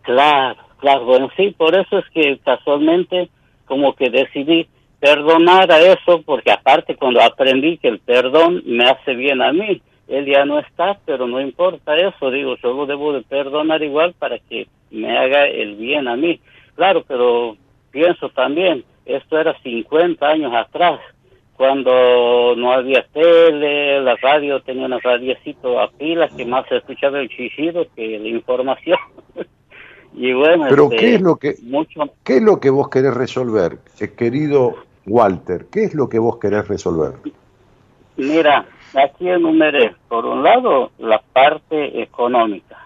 Claro, 0.01 0.59
claro, 0.79 1.05
bueno, 1.05 1.29
sí, 1.37 1.55
por 1.57 1.75
eso 1.75 1.97
es 1.97 2.05
que 2.13 2.39
casualmente 2.43 3.29
como 3.65 3.95
que 3.95 4.09
decidí 4.09 4.67
perdonar 4.99 5.71
a 5.71 5.79
eso, 5.79 6.21
porque 6.25 6.51
aparte 6.51 6.95
cuando 6.95 7.21
aprendí 7.21 7.77
que 7.77 7.87
el 7.87 7.99
perdón 7.99 8.63
me 8.65 8.89
hace 8.89 9.15
bien 9.15 9.41
a 9.41 9.53
mí, 9.53 9.81
él 10.07 10.25
ya 10.25 10.45
no 10.45 10.59
está, 10.59 10.99
pero 11.05 11.27
no 11.27 11.41
importa 11.41 11.97
eso, 11.97 12.29
digo, 12.31 12.55
yo 12.61 12.73
lo 12.73 12.85
debo 12.85 13.13
de 13.13 13.21
perdonar 13.23 13.81
igual 13.81 14.13
para 14.17 14.37
que 14.39 14.67
me 14.91 15.17
haga 15.17 15.45
el 15.45 15.75
bien 15.75 16.07
a 16.07 16.15
mí. 16.15 16.39
Claro, 16.75 17.03
pero 17.07 17.57
pienso 17.91 18.29
también, 18.29 18.83
esto 19.05 19.39
era 19.39 19.57
50 19.61 20.27
años 20.27 20.53
atrás, 20.53 20.99
cuando 21.57 22.53
no 22.57 22.73
había 22.73 23.05
tele, 23.13 24.01
la 24.01 24.15
radio 24.17 24.61
tenía 24.61 24.87
un 24.87 24.99
radiecito 24.99 25.79
a 25.79 25.89
pilas 25.89 26.31
que 26.33 26.45
más 26.45 26.67
se 26.67 26.77
escuchaba 26.77 27.19
el 27.21 27.29
chillido 27.29 27.87
que 27.95 28.19
la 28.19 28.27
información. 28.27 28.99
y 30.13 30.33
bueno, 30.33 30.65
pero 30.69 30.83
este, 30.85 30.97
¿qué 30.97 31.15
es 31.15 31.21
lo 31.21 31.37
que 31.37 31.55
mucho... 31.63 32.01
qué 32.23 32.37
es 32.37 32.43
lo 32.43 32.59
que 32.59 32.69
vos 32.69 32.89
querés 32.89 33.13
resolver, 33.13 33.77
querido 34.17 34.75
Walter? 35.07 35.67
¿Qué 35.71 35.85
es 35.85 35.93
lo 35.93 36.09
que 36.09 36.19
vos 36.19 36.39
querés 36.39 36.67
resolver? 36.67 37.13
Mira, 38.17 38.65
aquí 38.95 39.29
enumeré, 39.29 39.95
por 40.07 40.25
un 40.25 40.43
lado, 40.43 40.91
la 40.97 41.19
parte 41.19 42.01
económica. 42.01 42.77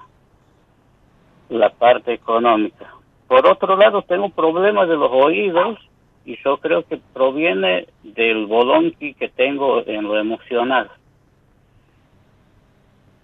La 1.50 1.70
parte 1.70 2.14
económica. 2.14 2.94
Por 3.28 3.46
otro 3.48 3.76
lado, 3.76 4.02
tengo 4.02 4.30
problemas 4.30 4.88
de 4.88 4.96
los 4.96 5.12
oídos 5.12 5.78
y 6.26 6.38
yo 6.44 6.58
creo 6.58 6.84
que 6.86 7.00
proviene 7.14 7.88
del 8.04 8.46
bolonqui 8.46 9.14
que 9.14 9.30
tengo 9.30 9.86
en 9.86 10.04
lo 10.04 10.20
emocional. 10.20 10.90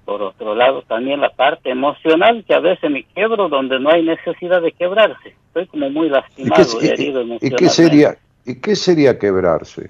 Por 0.05 0.21
otro 0.21 0.53
lado, 0.53 0.83
también 0.83 1.19
la 1.19 1.29
parte 1.29 1.71
emocional, 1.71 2.43
que 2.47 2.53
a 2.53 2.59
veces 2.59 2.89
me 2.91 3.03
quiebro 3.03 3.49
donde 3.49 3.79
no 3.79 3.89
hay 3.89 4.03
necesidad 4.03 4.61
de 4.61 4.71
quebrarse. 4.71 5.35
Estoy 5.47 5.65
como 5.67 5.89
muy 5.89 6.09
lastimado, 6.09 6.63
¿Y 6.81 6.87
herido 6.87 7.21
emocionalmente. 7.21 7.47
¿Y 7.47 7.51
qué 7.55 7.69
sería, 7.69 8.17
¿y 8.45 8.61
qué 8.61 8.75
sería 8.75 9.17
quebrarse? 9.17 9.89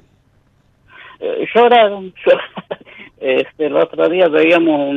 Eh, 1.25 1.47
lloraron, 1.55 2.13
Este, 3.19 3.65
el 3.65 3.77
otro 3.77 4.07
día 4.09 4.27
veíamos 4.27 4.93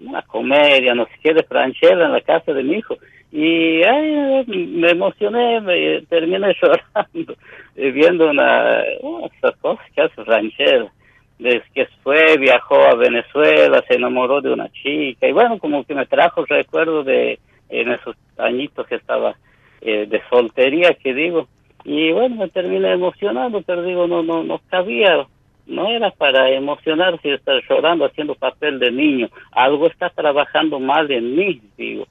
una 0.00 0.22
comedia, 0.22 0.94
no 0.94 1.04
sé 1.04 1.12
qué, 1.22 1.34
de 1.34 1.44
Franchella 1.44 2.06
en 2.06 2.12
la 2.12 2.20
casa 2.20 2.52
de 2.52 2.64
mi 2.64 2.78
hijo. 2.78 2.96
Y 3.30 3.82
ay, 3.84 4.44
me 4.46 4.90
emocioné, 4.90 5.60
me 5.60 6.02
terminé 6.08 6.52
llorando, 6.62 7.34
eh, 7.76 7.90
viendo 7.92 8.30
una, 8.30 8.82
esas 8.82 9.56
cosas 9.60 9.86
que 9.94 10.02
hace 10.02 10.24
Franchella. 10.24 10.90
Desde 11.38 11.62
que 11.74 11.86
fue, 12.02 12.36
viajó 12.38 12.74
a 12.74 12.96
Venezuela, 12.96 13.82
se 13.86 13.94
enamoró 13.94 14.40
de 14.40 14.52
una 14.52 14.68
chica. 14.72 15.28
Y 15.28 15.32
bueno, 15.32 15.58
como 15.58 15.84
que 15.84 15.94
me 15.94 16.06
trajo 16.06 16.44
recuerdo 16.44 17.04
de 17.04 17.38
en 17.68 17.92
esos 17.92 18.16
añitos 18.36 18.86
que 18.88 18.96
estaba 18.96 19.36
eh, 19.80 20.06
de 20.06 20.20
soltería, 20.28 20.92
que 20.94 21.14
digo. 21.14 21.46
Y 21.84 22.10
bueno, 22.10 22.36
me 22.36 22.48
terminé 22.48 22.92
emocionando, 22.92 23.62
pero 23.62 23.82
digo, 23.82 24.06
no, 24.06 24.22
no, 24.22 24.42
no 24.42 24.60
cabía 24.68 25.26
no 25.70 25.88
era 25.88 26.10
para 26.10 26.50
emocionarse 26.50 27.28
y 27.28 27.32
estar 27.32 27.60
llorando 27.68 28.04
haciendo 28.04 28.34
papel 28.34 28.78
de 28.78 28.90
niño. 28.90 29.28
Algo 29.52 29.86
está 29.86 30.10
trabajando 30.10 30.80
mal 30.80 31.10
en 31.10 31.36
mí, 31.36 31.62
digo. 31.78 32.06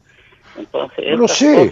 Entonces, 0.58 1.18
no 1.18 1.28
sé, 1.28 1.72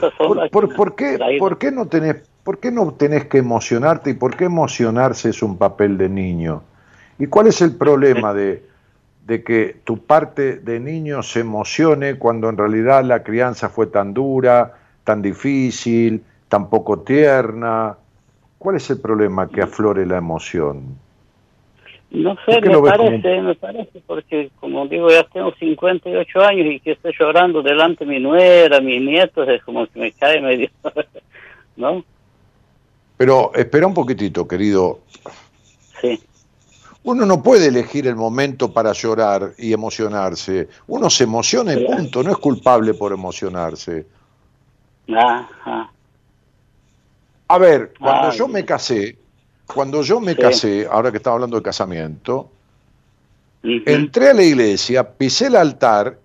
por, 0.51 0.95
qué, 0.95 1.18
¿por, 1.39 1.57
qué 1.57 1.72
no 1.72 1.88
tenés, 1.88 2.30
¿por 2.43 2.59
qué 2.59 2.72
no 2.72 2.93
tenés 2.93 3.26
que 3.26 3.39
emocionarte 3.39 4.11
y 4.11 4.14
por 4.14 4.35
qué 4.38 4.45
emocionarse 4.45 5.30
es 5.30 5.41
un 5.41 5.57
papel 5.57 5.97
de 5.97 6.09
niño? 6.09 6.64
¿Y 7.18 7.27
cuál 7.27 7.47
es 7.47 7.61
el 7.61 7.76
problema 7.76 8.34
de, 8.34 8.64
de 9.26 9.43
que 9.43 9.77
tu 9.84 10.05
parte 10.05 10.57
de 10.57 10.80
niño 10.80 11.23
se 11.23 11.39
emocione 11.39 12.19
cuando 12.19 12.49
en 12.49 12.57
realidad 12.57 13.03
la 13.03 13.23
crianza 13.23 13.69
fue 13.69 13.88
tan 13.88 14.14
dura, 14.14 14.73
tan 15.03 15.22
difícil, 15.22 16.23
tan 16.47 16.69
poco 16.69 16.99
tierna? 16.99 17.97
¿Cuál 18.59 18.76
es 18.76 18.89
el 18.91 18.99
problema 18.99 19.47
que 19.47 19.61
aflore 19.61 20.05
la 20.05 20.18
emoción? 20.18 21.06
No 22.09 22.38
sé, 22.45 22.61
me 22.61 22.79
parece, 22.79 23.41
me 23.41 23.55
parece, 23.55 24.01
porque 24.07 24.49
como 24.59 24.88
digo, 24.88 25.09
ya 25.09 25.23
tengo 25.23 25.53
58 25.53 26.41
años 26.41 26.65
y 26.67 26.79
que 26.79 26.93
estoy 26.93 27.13
llorando 27.19 27.61
delante 27.61 28.05
de 28.05 28.11
mi 28.11 28.19
nuera, 28.19 28.79
mis 28.79 29.01
nietos, 29.01 29.47
es 29.49 29.61
como 29.63 29.85
que 29.88 29.99
me 29.99 30.11
cae 30.13 30.39
medio, 30.39 30.69
¿no? 31.75 32.03
Pero 33.17 33.51
espera 33.55 33.88
un 33.88 33.93
poquitito, 33.93 34.47
querido. 34.47 34.99
Sí. 36.01 36.19
Uno 37.03 37.25
no 37.25 37.41
puede 37.41 37.67
elegir 37.67 38.07
el 38.07 38.15
momento 38.15 38.71
para 38.71 38.93
llorar 38.93 39.53
y 39.57 39.73
emocionarse. 39.73 40.69
Uno 40.88 41.09
se 41.09 41.23
emociona 41.23 41.73
y 41.73 41.85
punto, 41.85 42.23
no 42.23 42.31
es 42.31 42.38
culpable 42.38 42.93
por 42.93 43.11
emocionarse. 43.11 44.05
Ajá. 45.13 45.91
A 47.49 47.57
ver, 47.57 47.93
cuando 47.99 48.31
yo 48.31 48.47
me 48.47 48.65
casé, 48.65 49.17
cuando 49.73 50.02
yo 50.02 50.19
me 50.19 50.35
casé, 50.35 50.88
ahora 50.89 51.11
que 51.11 51.18
estaba 51.18 51.35
hablando 51.35 51.57
de 51.57 51.64
casamiento, 51.64 52.49
entré 53.64 54.30
a 54.30 54.34
la 54.34 54.44
iglesia, 54.44 55.07
pisé 55.07 55.48
el 55.48 55.56
altar 55.56 56.18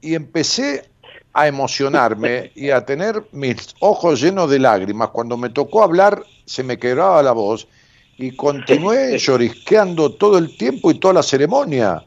y 0.00 0.14
empecé 0.14 0.88
a 1.32 1.46
emocionarme 1.46 2.50
y 2.54 2.70
a 2.70 2.84
tener 2.84 3.22
mis 3.32 3.74
ojos 3.80 4.20
llenos 4.22 4.48
de 4.50 4.58
lágrimas. 4.58 5.10
Cuando 5.10 5.36
me 5.36 5.50
tocó 5.50 5.82
hablar, 5.82 6.22
se 6.46 6.62
me 6.62 6.78
quebraba 6.78 7.22
la 7.22 7.32
voz 7.32 7.68
y 8.16 8.34
continué 8.34 9.18
llorisqueando 9.18 10.12
todo 10.12 10.38
el 10.38 10.56
tiempo 10.56 10.90
y 10.90 10.98
toda 10.98 11.14
la 11.14 11.22
ceremonia. 11.22 12.02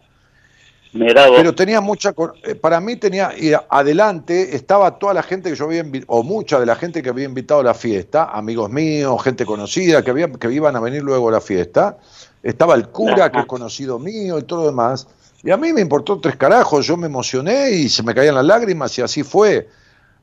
Pero 0.91 1.53
tenía 1.53 1.81
mucha, 1.81 2.13
eh, 2.43 2.55
para 2.55 2.79
mí 2.79 2.95
tenía, 2.95 3.31
y 3.37 3.51
adelante 3.69 4.55
estaba 4.55 4.97
toda 4.97 5.13
la 5.13 5.21
gente 5.21 5.49
que 5.49 5.55
yo 5.55 5.65
había 5.65 5.83
o 6.07 6.23
mucha 6.23 6.59
de 6.59 6.65
la 6.65 6.75
gente 6.75 7.03
que 7.03 7.09
había 7.09 7.25
invitado 7.25 7.59
a 7.59 7.63
la 7.63 7.73
fiesta, 7.75 8.25
amigos 8.25 8.71
míos, 8.71 9.23
gente 9.23 9.45
conocida 9.45 10.03
que, 10.03 10.09
había, 10.09 10.31
que 10.31 10.51
iban 10.51 10.75
a 10.75 10.79
venir 10.79 11.03
luego 11.03 11.29
a 11.29 11.33
la 11.33 11.41
fiesta, 11.41 11.97
estaba 12.41 12.73
el 12.73 12.87
cura 12.89 13.31
que 13.31 13.39
es 13.39 13.45
conocido 13.45 13.99
mío 13.99 14.39
y 14.39 14.43
todo 14.43 14.61
lo 14.61 14.65
demás, 14.67 15.07
y 15.43 15.51
a 15.51 15.57
mí 15.57 15.71
me 15.73 15.81
importó 15.81 16.19
tres 16.19 16.35
carajos, 16.35 16.85
yo 16.85 16.97
me 16.97 17.05
emocioné 17.05 17.71
y 17.71 17.87
se 17.87 18.03
me 18.03 18.15
caían 18.15 18.35
las 18.35 18.45
lágrimas 18.45 18.97
y 18.97 19.01
así 19.01 19.23
fue. 19.23 19.69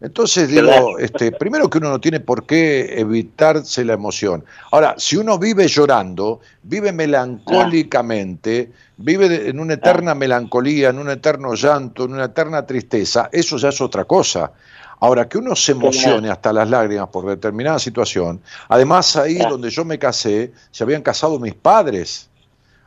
Entonces 0.01 0.51
digo, 0.51 0.99
este, 0.99 1.33
primero 1.33 1.71
que 1.71 1.79
uno 1.79 1.89
no 1.89 2.01
tiene 2.01 2.21
por 2.21 2.45
qué 2.45 3.01
evitarse 3.01 3.83
la 3.83 3.95
emoción. 3.95 4.45
Ahora, 4.71 4.95
si 4.99 5.17
uno 5.17 5.39
vive 5.39 5.67
llorando, 5.69 6.41
vive 6.63 6.93
melancólicamente, 6.93 8.73
vive 8.99 9.49
en 9.49 9.59
una 9.59 9.75
eterna 9.75 10.15
melancolía, 10.15 10.91
en 10.91 10.99
un 10.99 11.09
eterno 11.09 11.55
llanto, 11.55 12.05
en 12.05 12.13
una 12.13 12.25
eterna 12.25 12.67
tristeza, 12.67 13.31
eso 13.33 13.57
ya 13.57 13.71
es 13.71 13.81
otra 13.81 14.05
cosa. 14.05 14.53
Ahora, 15.01 15.29
que 15.29 15.39
uno 15.39 15.57
se 15.57 15.73
emocione 15.73 16.31
hasta 16.31 16.53
las 16.53 16.69
lágrimas 16.69 17.09
por 17.09 17.27
determinada 17.27 17.79
situación, 17.79 18.41
además 18.69 19.17
ahí 19.17 19.39
donde 19.39 19.71
yo 19.71 19.85
me 19.85 19.99
casé, 19.99 20.53
se 20.71 20.85
habían 20.85 21.03
casado 21.03 21.39
mis 21.39 21.55
padres. 21.55 22.29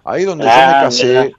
Ahí 0.03 0.25
donde 0.25 0.45
yo 0.45 0.49
me 0.49 0.55
ah, 0.55 0.81
casé, 0.83 1.33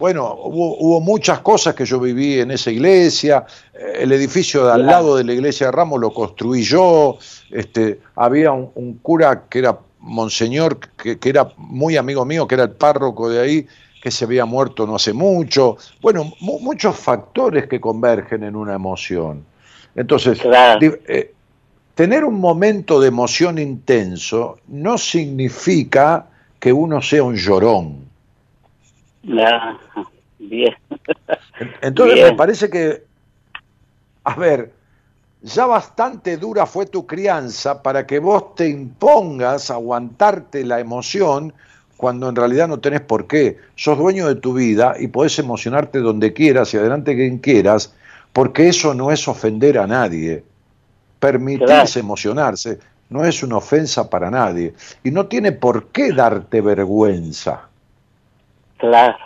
bueno, 0.00 0.34
hubo, 0.44 0.98
muchas 1.02 1.40
cosas 1.40 1.74
que 1.74 1.84
yo 1.84 2.00
viví 2.00 2.40
en 2.40 2.50
esa 2.50 2.70
iglesia, 2.70 3.44
eh, 3.74 3.98
el 4.00 4.12
edificio 4.12 4.64
de 4.64 4.72
al 4.72 4.86
lado 4.86 5.14
de 5.14 5.24
la 5.24 5.34
iglesia 5.34 5.66
de 5.66 5.72
Ramos 5.72 6.00
lo 6.00 6.10
construí 6.10 6.62
yo, 6.62 7.18
este, 7.50 8.00
había 8.16 8.50
un, 8.50 8.98
cura 9.02 9.44
que 9.50 9.58
era 9.58 9.78
monseñor, 9.98 10.78
que, 10.78 11.18
era 11.22 11.52
muy 11.58 11.98
amigo 11.98 12.24
mío, 12.24 12.48
que 12.48 12.54
era 12.54 12.64
el 12.64 12.70
párroco 12.70 13.28
de 13.28 13.42
ahí, 13.42 13.66
que 14.02 14.10
se 14.10 14.24
había 14.24 14.46
muerto 14.46 14.86
no 14.86 14.96
hace 14.96 15.12
mucho, 15.12 15.76
bueno, 16.00 16.32
muchos 16.40 16.96
factores 16.96 17.68
que 17.68 17.78
convergen 17.78 18.42
en 18.44 18.56
una 18.56 18.74
emoción. 18.74 19.44
Entonces, 19.94 20.40
eh, 20.80 21.34
tener 21.94 22.24
un 22.24 22.40
momento 22.40 22.98
de 23.02 23.08
emoción 23.08 23.58
intenso 23.58 24.60
no 24.68 24.96
significa 24.96 26.24
que 26.58 26.72
uno 26.72 27.02
sea 27.02 27.22
un 27.22 27.36
llorón. 27.36 28.09
Bien. 30.38 30.74
Entonces 31.82 32.30
me 32.30 32.36
parece 32.36 32.70
que, 32.70 33.04
a 34.24 34.34
ver, 34.34 34.72
ya 35.42 35.66
bastante 35.66 36.36
dura 36.36 36.66
fue 36.66 36.86
tu 36.86 37.06
crianza 37.06 37.82
para 37.82 38.06
que 38.06 38.18
vos 38.18 38.54
te 38.54 38.68
impongas 38.68 39.70
a 39.70 39.74
aguantarte 39.74 40.64
la 40.64 40.80
emoción 40.80 41.54
cuando 41.96 42.28
en 42.28 42.36
realidad 42.36 42.68
no 42.68 42.80
tenés 42.80 43.00
por 43.02 43.26
qué. 43.26 43.58
Sos 43.74 43.98
dueño 43.98 44.26
de 44.26 44.36
tu 44.36 44.54
vida 44.54 44.94
y 44.98 45.08
podés 45.08 45.38
emocionarte 45.38 45.98
donde 46.00 46.32
quieras 46.32 46.72
y 46.72 46.78
adelante 46.78 47.14
quien 47.14 47.38
quieras, 47.38 47.94
porque 48.32 48.68
eso 48.68 48.94
no 48.94 49.10
es 49.10 49.26
ofender 49.28 49.78
a 49.78 49.86
nadie. 49.86 50.44
Permitirse 51.18 52.00
emocionarse 52.00 52.78
no 53.10 53.24
es 53.24 53.42
una 53.42 53.58
ofensa 53.58 54.08
para 54.08 54.30
nadie 54.30 54.74
y 55.02 55.10
no 55.10 55.26
tiene 55.26 55.52
por 55.52 55.88
qué 55.88 56.12
darte 56.12 56.60
vergüenza. 56.60 57.69
Claro. 58.80 59.16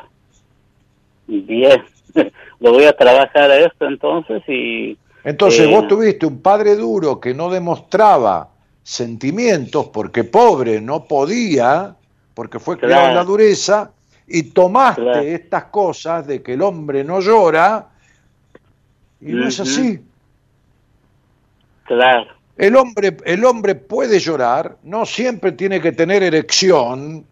Bien. 1.26 1.84
Lo 2.60 2.72
voy 2.72 2.84
a 2.84 2.96
trabajar 2.96 3.50
a 3.50 3.58
esto 3.58 3.86
entonces 3.86 4.42
y... 4.48 4.98
Entonces 5.22 5.68
vos 5.70 5.84
eh, 5.84 5.88
tuviste 5.88 6.26
un 6.26 6.42
padre 6.42 6.76
duro 6.76 7.18
que 7.18 7.32
no 7.32 7.48
demostraba 7.48 8.50
sentimientos 8.82 9.88
porque 9.88 10.24
pobre 10.24 10.82
no 10.82 11.04
podía, 11.04 11.96
porque 12.34 12.58
fue 12.58 12.78
criado 12.78 13.08
en 13.08 13.14
la 13.14 13.24
dureza, 13.24 13.90
y 14.26 14.42
tomaste 14.42 15.34
estas 15.34 15.64
cosas 15.64 16.26
de 16.26 16.42
que 16.42 16.54
el 16.54 16.62
hombre 16.62 17.04
no 17.04 17.20
llora 17.20 17.88
y 19.20 19.32
no 19.32 19.48
es 19.48 19.60
así. 19.60 20.00
Claro. 21.84 22.26
El 22.56 22.76
hombre, 22.76 23.16
el 23.24 23.44
hombre 23.44 23.74
puede 23.74 24.20
llorar, 24.20 24.76
no 24.84 25.06
siempre 25.06 25.52
tiene 25.52 25.80
que 25.80 25.92
tener 25.92 26.22
erección, 26.22 27.24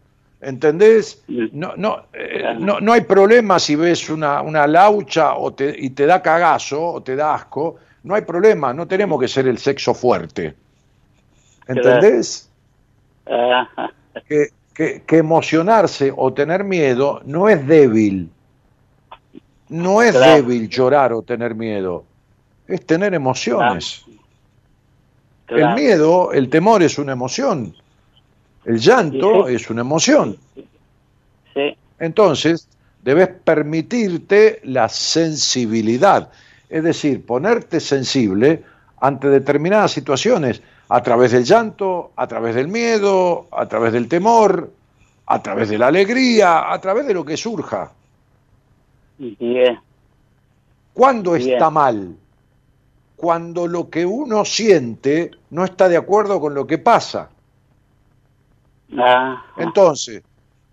¿entendés? 0.43 1.23
No, 1.29 1.75
no, 1.77 2.03
eh, 2.13 2.55
no, 2.59 2.81
no, 2.81 2.93
hay 2.93 3.03
problema 3.03 3.59
si 3.59 3.77
ves 3.77 4.11
una, 4.11 4.43
una 4.43 4.67
laucha 4.67 5.37
o 5.37 5.53
te, 5.55 5.75
y 5.77 5.91
te 5.91 6.05
da 6.05 6.21
cagazo 6.21 6.85
o 6.85 7.03
te 7.03 7.17
da 7.17 7.35
asco, 7.35 7.77
no 8.03 8.15
hay 8.15 8.23
problema, 8.23 8.75
no 8.75 8.87
tenemos 8.87 9.21
que 9.21 9.29
ser 9.29 9.47
el 9.47 9.59
sexo 9.59 9.95
fuerte. 9.95 10.55
¿Entendés? 11.67 12.51
Que, 14.27 14.49
que, 14.75 15.03
que, 15.07 15.19
emocionarse 15.19 16.13
o 16.15 16.33
tener 16.33 16.65
miedo 16.65 17.21
no 17.25 17.49
es 17.49 17.65
débil. 17.67 18.29
No 19.69 20.03
es 20.03 20.13
débil 20.13 20.69
llorar 20.69 21.13
o 21.13 21.23
tener 21.23 21.55
miedo, 21.55 22.05
es 22.67 22.85
tener 22.85 23.15
emociones. 23.15 24.05
El 25.49 25.75
miedo, 25.75 26.33
el 26.33 26.49
temor 26.51 26.83
es 26.83 26.99
una 26.99 27.13
emoción, 27.13 27.75
el 28.65 28.79
llanto 28.79 29.49
es 29.49 29.69
una 29.71 29.81
emoción. 29.81 30.37
Entonces, 31.99 32.69
debes 33.03 33.29
permitirte 33.29 34.61
la 34.65 34.89
sensibilidad, 34.89 36.31
es 36.69 36.83
decir, 36.83 37.25
ponerte 37.25 37.81
sensible 37.81 38.63
ante 39.01 39.29
determinadas 39.29 39.93
situaciones, 39.93 40.63
a 40.89 41.03
través 41.03 41.33
del 41.33 41.45
llanto, 41.45 42.13
a 42.17 42.27
través 42.27 42.55
del 42.55 42.69
miedo, 42.69 43.47
a 43.51 43.67
través 43.67 43.93
del 43.93 44.09
temor, 44.09 44.71
a 45.27 45.43
través 45.43 45.69
de 45.71 45.79
la 45.79 45.87
alegría, 45.87 46.71
a 46.71 46.81
través 46.81 47.07
de 47.07 47.15
lo 47.15 47.25
que 47.25 47.37
surja. 47.37 47.91
Bien. 49.19 49.79
¿Cuándo 50.93 51.35
está 51.35 51.71
mal? 51.71 52.15
Cuando 53.17 53.67
lo 53.67 53.89
que 53.89 54.05
uno 54.05 54.45
siente 54.45 55.31
no 55.51 55.65
está 55.65 55.89
de 55.89 55.97
acuerdo 55.97 56.41
con 56.41 56.55
lo 56.55 56.67
que 56.67 56.79
pasa. 56.79 57.31
Ah. 58.99 59.45
Entonces, 59.57 60.23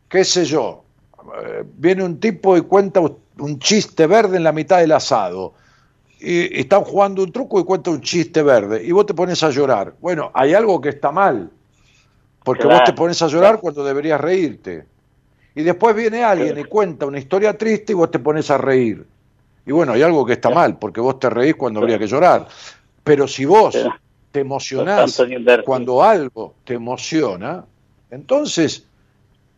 qué 0.07 0.23
sé 0.23 0.45
yo, 0.45 0.83
eh, 1.41 1.63
viene 1.77 2.03
un 2.03 2.19
tipo 2.19 2.57
y 2.57 2.61
cuenta 2.61 3.01
un 3.01 3.59
chiste 3.59 4.07
verde 4.07 4.37
en 4.37 4.43
la 4.43 4.51
mitad 4.51 4.79
del 4.79 4.91
asado. 4.91 5.53
Y, 6.19 6.59
están 6.59 6.83
jugando 6.83 7.23
un 7.23 7.31
truco 7.31 7.59
y 7.59 7.63
cuenta 7.63 7.91
un 7.91 8.01
chiste 8.01 8.43
verde. 8.43 8.83
Y 8.83 8.91
vos 8.91 9.05
te 9.05 9.13
pones 9.13 9.41
a 9.43 9.49
llorar. 9.49 9.93
Bueno, 10.01 10.31
hay 10.33 10.53
algo 10.53 10.81
que 10.81 10.89
está 10.89 11.11
mal. 11.11 11.49
Porque 12.43 12.65
vos 12.65 12.83
te 12.83 12.93
pones 12.93 13.21
a 13.21 13.27
llorar 13.27 13.59
cuando 13.59 13.83
deberías 13.83 14.19
reírte 14.19 14.85
y 15.55 15.63
después 15.63 15.95
viene 15.95 16.23
alguien 16.23 16.57
y 16.57 16.63
cuenta 16.63 17.05
una 17.05 17.19
historia 17.19 17.57
triste 17.57 17.91
y 17.93 17.95
vos 17.95 18.09
te 18.09 18.19
pones 18.19 18.49
a 18.49 18.57
reír. 18.57 19.05
Y 19.65 19.71
bueno, 19.71 19.91
hay 19.91 20.01
algo 20.01 20.25
que 20.25 20.33
está 20.33 20.49
mal, 20.49 20.77
porque 20.77 21.01
vos 21.01 21.19
te 21.19 21.29
reís 21.29 21.55
cuando 21.55 21.81
habría 21.81 21.99
que 21.99 22.07
llorar. 22.07 22.47
Pero 23.03 23.27
si 23.27 23.45
vos 23.45 23.77
te 24.31 24.39
emocionás 24.39 25.21
cuando 25.65 26.01
algo 26.01 26.55
te 26.63 26.75
emociona, 26.75 27.65
entonces 28.11 28.87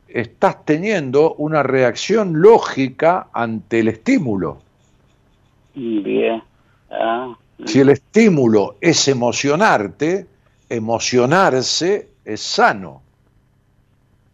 estás 0.07 0.65
teniendo 0.65 1.35
una 1.35 1.63
reacción 1.63 2.41
lógica 2.41 3.27
ante 3.33 3.79
el 3.79 3.87
estímulo. 3.89 4.59
Bien. 5.73 6.43
Ah. 6.89 7.35
Si 7.65 7.79
el 7.79 7.89
estímulo 7.89 8.75
es 8.81 9.07
emocionarte, 9.07 10.27
emocionarse 10.69 12.09
es 12.25 12.41
sano. 12.41 13.01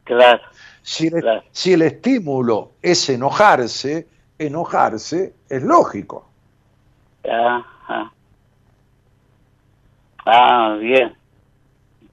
Claro. 0.03 0.41
Si 0.81 1.07
el, 1.73 1.81
estímulo 1.81 2.71
es 2.81 3.09
enojarse, 3.09 4.07
enojarse 4.39 5.33
es 5.49 5.61
lógico. 5.61 6.29
Ah, 10.25 10.77
bien. 10.79 11.13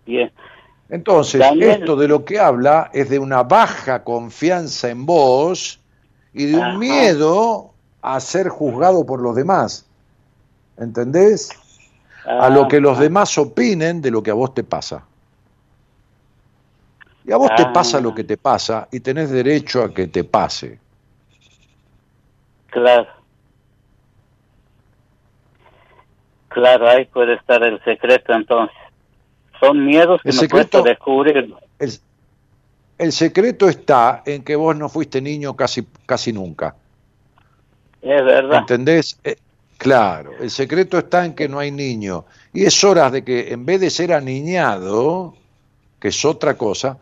Bien. 0.05 0.33
Entonces, 0.95 1.45
esto 1.59 1.97
de 1.97 2.07
lo 2.07 2.25
que 2.25 2.39
habla 2.39 2.89
es 2.93 3.11
de 3.11 3.19
una 3.19 3.43
baja 3.43 4.05
confianza 4.05 4.91
en 4.91 5.05
vos 5.05 5.81
y 6.33 6.45
de 6.45 6.57
un 6.57 6.79
miedo 6.79 7.73
a 8.01 8.21
ser 8.21 8.49
juzgado 8.49 9.05
por 9.05 9.21
los 9.21 9.35
demás. 9.35 9.91
¿Entendés? 10.77 11.51
a 12.25 12.49
lo 12.49 12.69
que 12.69 12.81
los 12.81 12.99
demás 13.01 13.37
opinen 13.37 14.01
de 14.01 14.12
lo 14.12 14.23
que 14.23 14.31
a 14.31 14.35
vos 14.35 14.55
te 14.55 14.62
pasa. 14.62 15.05
Y 17.25 17.33
a 17.33 17.39
vos 17.39 17.51
te 17.57 17.66
pasa 17.66 18.01
lo 18.01 18.11
ah. 18.11 18.15
que 18.15 18.23
te 18.23 18.37
pasa 18.37 18.87
y 18.93 19.01
tenés 19.01 19.31
derecho 19.33 19.83
a 19.83 19.93
que 19.93 20.07
te 20.07 20.23
pase. 20.23 20.79
Claro. 22.69 23.09
Claro, 26.51 26.89
ahí 26.89 27.05
puede 27.07 27.35
estar 27.35 27.65
el 27.65 27.83
secreto 27.83 28.33
entonces. 28.33 28.84
Son 29.66 29.85
miedos 29.85 30.23
que 30.23 30.31
el 30.31 30.35
no 30.36 30.41
secreto, 30.41 30.82
descubrir. 30.82 31.55
El, 31.78 31.93
el, 32.99 33.12
secreto 33.12 33.69
está 33.69 34.23
en 34.27 34.43
que 34.43 34.57
vos 34.57 34.77
no 34.77 34.89
fuiste 34.89 35.20
niño 35.20 35.55
casi, 35.55 35.86
casi 36.07 36.32
nunca. 36.32 36.77
Es 38.03 38.24
verdad. 38.24 38.59
¿Entendés? 38.59 39.19
Eh, 39.24 39.36
claro, 39.78 40.32
el 40.41 40.51
secreto 40.51 40.99
está 40.99 41.24
en 41.24 41.35
que 41.35 41.49
no 41.49 41.59
hay 41.59 41.70
niño. 41.70 42.27
Y 42.53 42.65
es 42.65 42.85
hora 42.85 43.11
de 43.11 43.24
que 43.24 43.53
en 43.53 43.65
vez 43.65 43.81
de 43.81 43.91
ser 43.91 44.12
aniñado, 44.12 45.35
que 45.99 46.09
es 46.09 46.24
otra 46.24 46.57
cosa, 46.57 46.99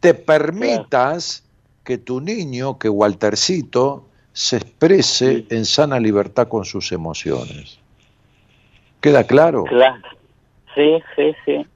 te 0.00 0.14
permitas 0.14 1.44
que 1.84 1.98
tu 1.98 2.20
niño, 2.20 2.78
que 2.78 2.88
Waltercito, 2.88 4.06
se 4.32 4.56
exprese 4.56 5.46
en 5.50 5.64
sana 5.64 6.00
libertad 6.00 6.48
con 6.48 6.64
sus 6.64 6.92
emociones. 6.92 7.78
¿Queda 9.00 9.24
claro? 9.24 9.64
Claro. 9.64 10.02
Sí, 10.74 11.02
sí, 11.16 11.34
sí. 11.44 11.66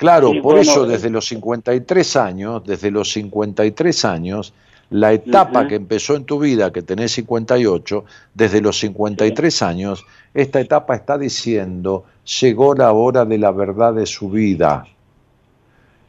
Claro, 0.00 0.32
por 0.40 0.58
eso 0.58 0.86
desde 0.86 1.10
los 1.10 1.28
53 1.28 2.16
años, 2.16 2.62
desde 2.64 2.90
los 2.90 3.12
53 3.12 4.04
años, 4.06 4.54
la 4.88 5.12
etapa 5.12 5.68
que 5.68 5.74
empezó 5.74 6.16
en 6.16 6.24
tu 6.24 6.38
vida, 6.38 6.72
que 6.72 6.80
tenés 6.80 7.12
58, 7.12 8.06
desde 8.32 8.62
los 8.62 8.78
53 8.78 9.60
años, 9.60 10.06
esta 10.32 10.58
etapa 10.58 10.94
está 10.94 11.18
diciendo, 11.18 12.04
llegó 12.40 12.74
la 12.74 12.92
hora 12.92 13.26
de 13.26 13.36
la 13.36 13.50
verdad 13.50 13.92
de 13.92 14.06
su 14.06 14.30
vida. 14.30 14.86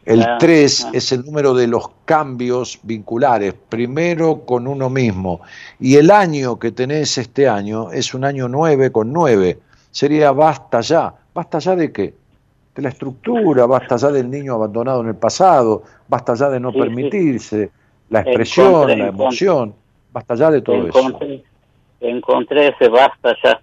El 0.06 0.26
3 0.40 0.88
es 0.94 1.12
el 1.12 1.26
número 1.26 1.54
de 1.54 1.68
los 1.68 1.90
cambios 2.06 2.80
vinculares, 2.84 3.54
primero 3.68 4.46
con 4.46 4.68
uno 4.68 4.90
mismo. 4.90 5.42
Y 5.82 5.98
el 5.98 6.12
año 6.12 6.58
que 6.58 6.72
tenés 6.72 7.18
este 7.18 7.50
año 7.50 7.92
es 7.92 8.14
un 8.14 8.24
año 8.24 8.48
9 8.48 8.90
con 8.94 9.12
9. 9.12 9.60
sería 9.92 10.32
basta 10.32 10.80
ya. 10.80 11.14
¿Basta 11.34 11.60
ya 11.60 11.76
de 11.76 11.92
qué? 11.92 12.21
De 12.76 12.82
la 12.82 12.90
estructura, 12.90 13.66
basta 13.66 13.98
ya 13.98 14.12
del 14.12 14.30
niño 14.30 14.54
abandonado 14.54 15.02
en 15.02 15.10
el 15.10 15.16
pasado, 15.16 15.84
basta 16.08 16.36
ya 16.36 16.50
de 16.50 16.60
no 16.60 16.72
permitirse, 16.72 17.70
la 18.10 18.22
expresión, 18.22 18.88
la 18.88 19.08
emoción, 19.08 19.76
basta 20.12 20.36
ya 20.36 20.52
de 20.52 20.62
todo 20.62 20.88
eso. 20.88 21.20
Encontré 22.00 22.70
ese 22.70 22.88
basta 22.88 23.36
ya. 23.44 23.62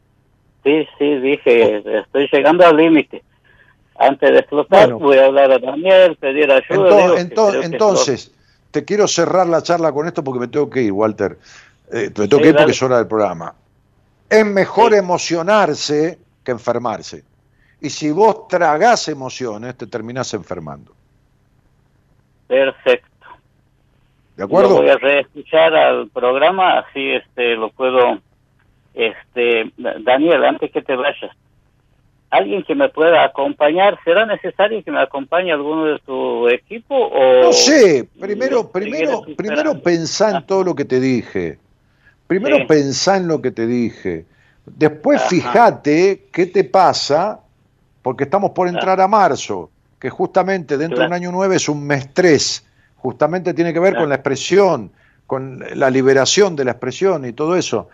Sí, 0.63 0.87
sí, 0.99 1.17
dije, 1.17 1.83
estoy 2.01 2.29
llegando 2.31 2.67
al 2.67 2.77
límite. 2.77 3.23
Antes 3.99 4.31
de 4.31 4.39
explotar, 4.39 4.93
voy 4.93 5.19
a 5.19 5.27
hablar 5.27 5.51
a 5.51 5.59
Daniel, 5.59 6.17
pedir 6.17 6.51
ayuda. 6.51 7.19
entonces, 7.63 8.33
te 8.71 8.85
quiero 8.85 9.09
cerrar 9.09 9.47
la 9.47 9.63
charla 9.63 9.93
con 9.93 10.07
esto 10.07 10.23
porque 10.23 10.41
me 10.41 10.49
tengo 10.49 10.71
que 10.71 10.83
ir, 10.83 10.93
Walter. 10.93 11.39
Eh, 11.91 12.11
me 12.17 12.29
tengo 12.29 12.43
que 12.43 12.49
ir 12.49 12.57
porque 12.57 12.73
es 12.73 12.83
hora 12.83 12.99
del 12.99 13.07
programa. 13.07 13.55
Es 14.29 14.45
mejor 14.45 14.95
emocionarse 14.95 16.19
que 16.45 16.53
enfermarse. 16.53 17.25
Y 17.81 17.91
si 17.91 18.11
vos 18.11 18.49
tragás 18.49 19.09
emociones, 19.09 19.77
te 19.77 19.87
terminás 19.87 20.35
enfermando. 20.35 20.93
Perfecto. 22.47 23.09
¿De 24.37 24.45
acuerdo? 24.45 24.77
voy 24.77 24.89
a 24.89 24.97
reescuchar 24.97 25.75
al 25.75 26.09
programa, 26.09 26.79
así 26.79 27.11
este 27.13 27.57
lo 27.57 27.71
puedo. 27.71 28.21
Este, 28.95 29.71
Daniel, 29.77 30.45
antes 30.45 30.73
que 30.73 30.83
te 30.83 30.97
vayas, 30.97 31.31
alguien 32.31 32.63
que 32.65 32.75
me 32.75 32.89
pueda 32.89 33.25
acompañar, 33.25 33.99
¿será 34.05 34.27
necesario 34.27 34.83
que 34.83 34.91
me 34.91 35.01
acompañe 35.01 35.53
alguno 35.53 35.87
de 35.87 35.99
tu 36.01 36.49
equipo 36.49 36.97
o 36.97 37.43
No 37.43 37.53
sé, 37.53 38.09
primero 38.19 38.71
primero 38.71 39.23
primero 39.37 39.81
pensá 39.81 40.37
en 40.37 40.47
todo 40.47 40.65
lo 40.65 40.75
que 40.75 40.85
te 40.85 41.01
dije. 41.01 41.59
Primero 42.27 42.67
pensá 42.67 43.17
en 43.17 43.29
lo 43.29 43.41
que 43.41 43.51
te 43.51 43.67
dije. 43.67 44.27
Después 44.67 45.23
fíjate 45.29 46.27
qué 46.31 46.47
te 46.47 46.65
pasa 46.65 47.41
porque 48.09 48.25
estamos 48.25 48.53
por 48.53 48.69
entrar 48.69 48.99
a 49.03 49.07
marzo, 49.07 49.69
que 49.99 50.09
justamente 50.09 50.79
dentro 50.79 51.01
de 51.01 51.09
un 51.09 51.13
año 51.13 51.31
nueve 51.31 51.57
es 51.57 51.69
un 51.69 51.87
mes 51.87 52.09
tres, 52.15 52.65
justamente 52.97 53.53
tiene 53.53 53.75
que 53.75 53.81
ver 53.81 53.97
con 53.97 54.09
la 54.09 54.15
expresión, 54.15 54.91
con 55.27 55.63
la 55.75 55.91
liberación 55.91 56.57
de 56.57 56.65
la 56.65 56.71
expresión 56.71 57.27
y 57.27 57.35
todo 57.35 57.55
eso. 57.55 57.91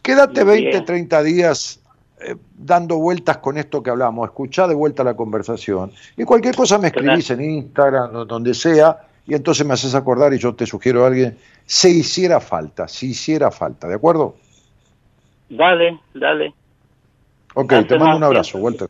Quédate 0.00 0.44
20, 0.44 0.82
30 0.82 1.22
días 1.24 1.80
eh, 2.20 2.36
dando 2.56 2.98
vueltas 2.98 3.38
con 3.38 3.58
esto 3.58 3.82
que 3.82 3.90
hablamos, 3.90 4.28
escuchá 4.28 4.68
de 4.68 4.76
vuelta 4.76 5.02
la 5.02 5.14
conversación. 5.14 5.90
Y 6.16 6.22
cualquier 6.22 6.54
cosa 6.54 6.78
me 6.78 6.86
escribís 6.86 7.28
en 7.30 7.40
Instagram, 7.40 8.28
donde 8.28 8.54
sea, 8.54 8.98
y 9.26 9.34
entonces 9.34 9.66
me 9.66 9.74
haces 9.74 9.96
acordar 9.96 10.32
y 10.32 10.38
yo 10.38 10.54
te 10.54 10.64
sugiero 10.64 11.02
a 11.02 11.08
alguien, 11.08 11.36
si 11.66 11.88
hiciera 11.88 12.38
falta, 12.38 12.86
si 12.86 13.08
hiciera 13.08 13.50
falta, 13.50 13.88
¿de 13.88 13.94
acuerdo? 13.96 14.36
Dale, 15.48 15.98
dale. 16.14 16.54
Ok, 17.54 17.72
te 17.88 17.98
mando 17.98 18.16
un 18.16 18.22
abrazo, 18.22 18.58
Walter. 18.58 18.88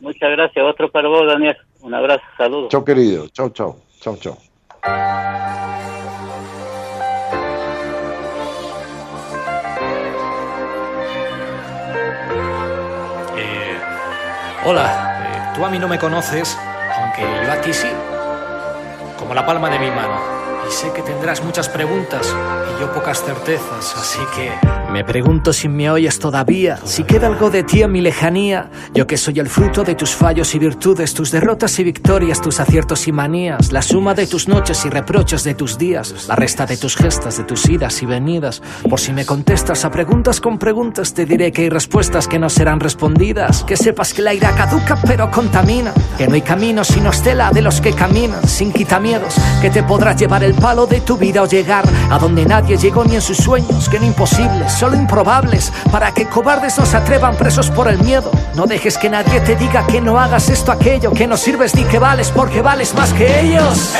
Muchas 0.00 0.30
gracias, 0.30 0.64
otro 0.64 0.90
para 0.90 1.08
vos, 1.08 1.26
Daniel. 1.26 1.56
Un 1.80 1.94
abrazo, 1.94 2.24
saludos. 2.36 2.68
Chao, 2.70 2.84
querido. 2.84 3.28
Chao, 3.28 3.50
chao. 3.50 3.76
Chao, 4.00 4.16
chao. 4.16 4.36
Hola, 14.68 15.22
eh, 15.22 15.52
tú 15.54 15.64
a 15.64 15.70
mí 15.70 15.78
no 15.78 15.86
me 15.86 15.96
conoces, 15.96 16.58
aunque 16.98 17.22
yo 17.22 17.52
a 17.52 17.60
ti 17.60 17.72
sí, 17.72 17.86
como 19.16 19.32
la 19.32 19.46
palma 19.46 19.70
de 19.70 19.78
mi 19.78 19.88
mano. 19.92 20.18
Y 20.68 20.72
sé 20.72 20.92
que 20.92 21.02
tendrás 21.02 21.40
muchas 21.44 21.68
preguntas 21.68 22.34
y 22.74 22.80
yo 22.80 22.92
pocas 22.92 23.22
certezas, 23.22 23.94
así 23.96 24.18
que... 24.34 24.50
Me 24.92 25.04
pregunto 25.04 25.52
si 25.52 25.68
me 25.68 25.90
oyes 25.90 26.18
todavía, 26.18 26.78
si 26.84 27.04
queda 27.04 27.26
algo 27.26 27.50
de 27.50 27.64
ti 27.64 27.82
en 27.82 27.92
mi 27.92 28.00
lejanía. 28.00 28.70
Yo 28.94 29.06
que 29.06 29.16
soy 29.16 29.38
el 29.40 29.48
fruto 29.48 29.84
de 29.84 29.94
tus 29.94 30.14
fallos 30.14 30.54
y 30.54 30.58
virtudes, 30.58 31.12
tus 31.12 31.30
derrotas 31.30 31.78
y 31.78 31.84
victorias, 31.84 32.40
tus 32.40 32.60
aciertos 32.60 33.06
y 33.08 33.12
manías, 33.12 33.72
la 33.72 33.82
suma 33.82 34.14
de 34.14 34.26
tus 34.26 34.48
noches 34.48 34.84
y 34.84 34.90
reproches 34.90 35.44
de 35.44 35.54
tus 35.54 35.76
días, 35.76 36.26
la 36.28 36.36
resta 36.36 36.66
de 36.66 36.76
tus 36.76 36.96
gestas, 36.96 37.36
de 37.36 37.44
tus 37.44 37.68
idas 37.68 38.02
y 38.02 38.06
venidas. 38.06 38.62
Por 38.88 39.00
si 39.00 39.12
me 39.12 39.26
contestas 39.26 39.84
a 39.84 39.90
preguntas 39.90 40.40
con 40.40 40.58
preguntas, 40.58 41.12
te 41.12 41.26
diré 41.26 41.52
que 41.52 41.62
hay 41.62 41.68
respuestas 41.68 42.28
que 42.28 42.38
no 42.38 42.48
serán 42.48 42.80
respondidas. 42.80 43.64
Que 43.64 43.76
sepas 43.76 44.14
que 44.14 44.22
la 44.22 44.34
ira 44.34 44.54
caduca 44.54 44.98
pero 45.06 45.30
contamina, 45.30 45.92
que 46.16 46.26
no 46.26 46.34
hay 46.34 46.42
camino 46.42 46.84
sino 46.84 47.10
estela 47.10 47.50
de 47.50 47.62
los 47.62 47.80
que 47.80 47.92
caminan, 47.92 48.46
sin 48.46 48.72
quitamiedos, 48.72 49.34
que 49.60 49.70
te 49.70 49.82
podrás 49.82 50.16
llevar 50.18 50.44
el 50.44 50.54
palo 50.54 50.86
de 50.86 51.00
tu 51.00 51.16
vida 51.16 51.42
o 51.42 51.46
llegar 51.46 51.84
a 52.10 52.18
donde 52.18 52.46
nadie 52.46 52.76
llegó 52.76 53.04
ni 53.04 53.16
en 53.16 53.22
sus 53.22 53.36
sueños, 53.36 53.88
que 53.88 53.98
no 53.98 54.06
imposibles, 54.06 54.75
solo 54.76 54.96
improbables, 54.96 55.72
para 55.90 56.12
que 56.12 56.26
cobardes 56.26 56.78
no 56.78 56.84
se 56.84 56.96
atrevan 56.96 57.36
presos 57.36 57.70
por 57.70 57.88
el 57.88 57.98
miedo. 57.98 58.30
No 58.54 58.66
dejes 58.66 58.98
que 58.98 59.08
nadie 59.08 59.40
te 59.40 59.56
diga 59.56 59.86
que 59.86 60.00
no 60.00 60.18
hagas 60.18 60.48
esto, 60.50 60.70
aquello, 60.70 61.12
que 61.12 61.26
no 61.26 61.36
sirves 61.36 61.74
ni 61.74 61.84
que 61.84 61.98
vales 61.98 62.30
porque 62.30 62.62
vales 62.62 62.94
más 62.94 63.12
que 63.12 63.40
ellos. 63.40 63.94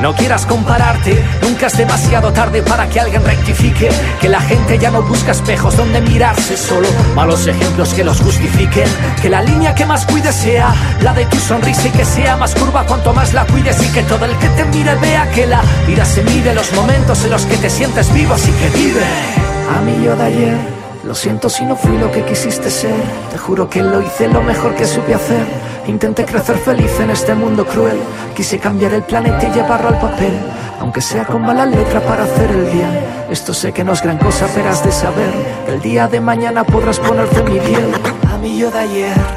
No 0.00 0.14
quieras 0.14 0.46
compararte, 0.46 1.24
nunca 1.42 1.68
es 1.68 1.76
demasiado 1.76 2.32
tarde 2.32 2.62
para 2.62 2.88
que 2.88 3.00
alguien 3.00 3.24
rectifique, 3.24 3.88
que 4.20 4.28
la 4.28 4.40
gente 4.40 4.78
ya 4.78 4.90
no 4.90 5.02
busca 5.02 5.30
espejos 5.30 5.76
donde 5.76 6.00
mirarse, 6.00 6.56
solo 6.56 6.88
malos 7.14 7.46
ejemplos 7.46 7.94
que 7.94 8.02
los 8.02 8.20
justifiquen, 8.20 8.88
que 9.20 9.30
la 9.30 9.42
línea 9.42 9.74
que 9.74 9.86
más 9.86 10.04
cuides 10.04 10.34
sea 10.34 10.74
la 11.00 11.14
de 11.14 11.24
tu 11.26 11.38
sonrisa 11.38 11.86
y 11.86 11.90
que 11.90 12.04
sea 12.04 12.36
más 12.36 12.54
curva 12.54 12.84
cuanto 12.84 13.12
más 13.12 13.32
la 13.32 13.46
cuides 13.46 13.80
y 13.82 13.92
que 13.92 14.02
todo 14.02 14.24
el 14.24 14.36
que 14.38 14.48
te 14.48 14.64
mire 14.64 14.94
vea 14.96 15.30
que 15.30 15.46
la 15.46 15.62
Vida 15.86 16.04
se 16.04 16.22
mide 16.22 16.54
los 16.54 16.72
momentos 16.74 17.24
en 17.24 17.30
los 17.30 17.44
que 17.46 17.56
te 17.56 17.70
sientes 17.70 18.12
vivo, 18.12 18.34
así 18.34 18.50
que 18.52 18.68
vive. 18.70 19.51
A 19.76 19.80
mí 19.80 20.04
yo 20.04 20.14
de 20.14 20.22
ayer, 20.22 20.56
lo 21.04 21.14
siento 21.14 21.48
si 21.48 21.64
no 21.64 21.76
fui 21.76 21.96
lo 21.96 22.10
que 22.12 22.24
quisiste 22.24 22.70
ser. 22.70 22.94
Te 23.30 23.38
juro 23.38 23.68
que 23.68 23.82
lo 23.82 24.02
hice 24.02 24.28
lo 24.28 24.42
mejor 24.42 24.74
que 24.74 24.84
supe 24.84 25.14
hacer. 25.14 25.46
Intenté 25.86 26.24
crecer 26.24 26.56
feliz 26.58 27.00
en 27.00 27.10
este 27.10 27.34
mundo 27.34 27.66
cruel. 27.66 27.98
Quise 28.36 28.58
cambiar 28.58 28.92
el 28.92 29.02
planeta 29.02 29.48
y 29.48 29.52
llevarlo 29.52 29.88
al 29.88 29.98
papel. 29.98 30.38
Aunque 30.80 31.00
sea 31.00 31.24
con 31.24 31.42
mala 31.42 31.64
letra 31.64 32.00
para 32.00 32.24
hacer 32.24 32.50
el 32.50 32.64
bien. 32.66 32.90
Esto 33.30 33.54
sé 33.54 33.72
que 33.72 33.82
no 33.82 33.92
es 33.92 34.02
gran 34.02 34.18
cosa, 34.18 34.46
pero 34.54 34.68
has 34.68 34.84
de 34.84 34.92
saber 34.92 35.32
el 35.68 35.80
día 35.80 36.06
de 36.06 36.20
mañana 36.20 36.64
podrás 36.64 36.98
ponerte 36.98 37.42
mi 37.42 37.58
piel. 37.58 37.92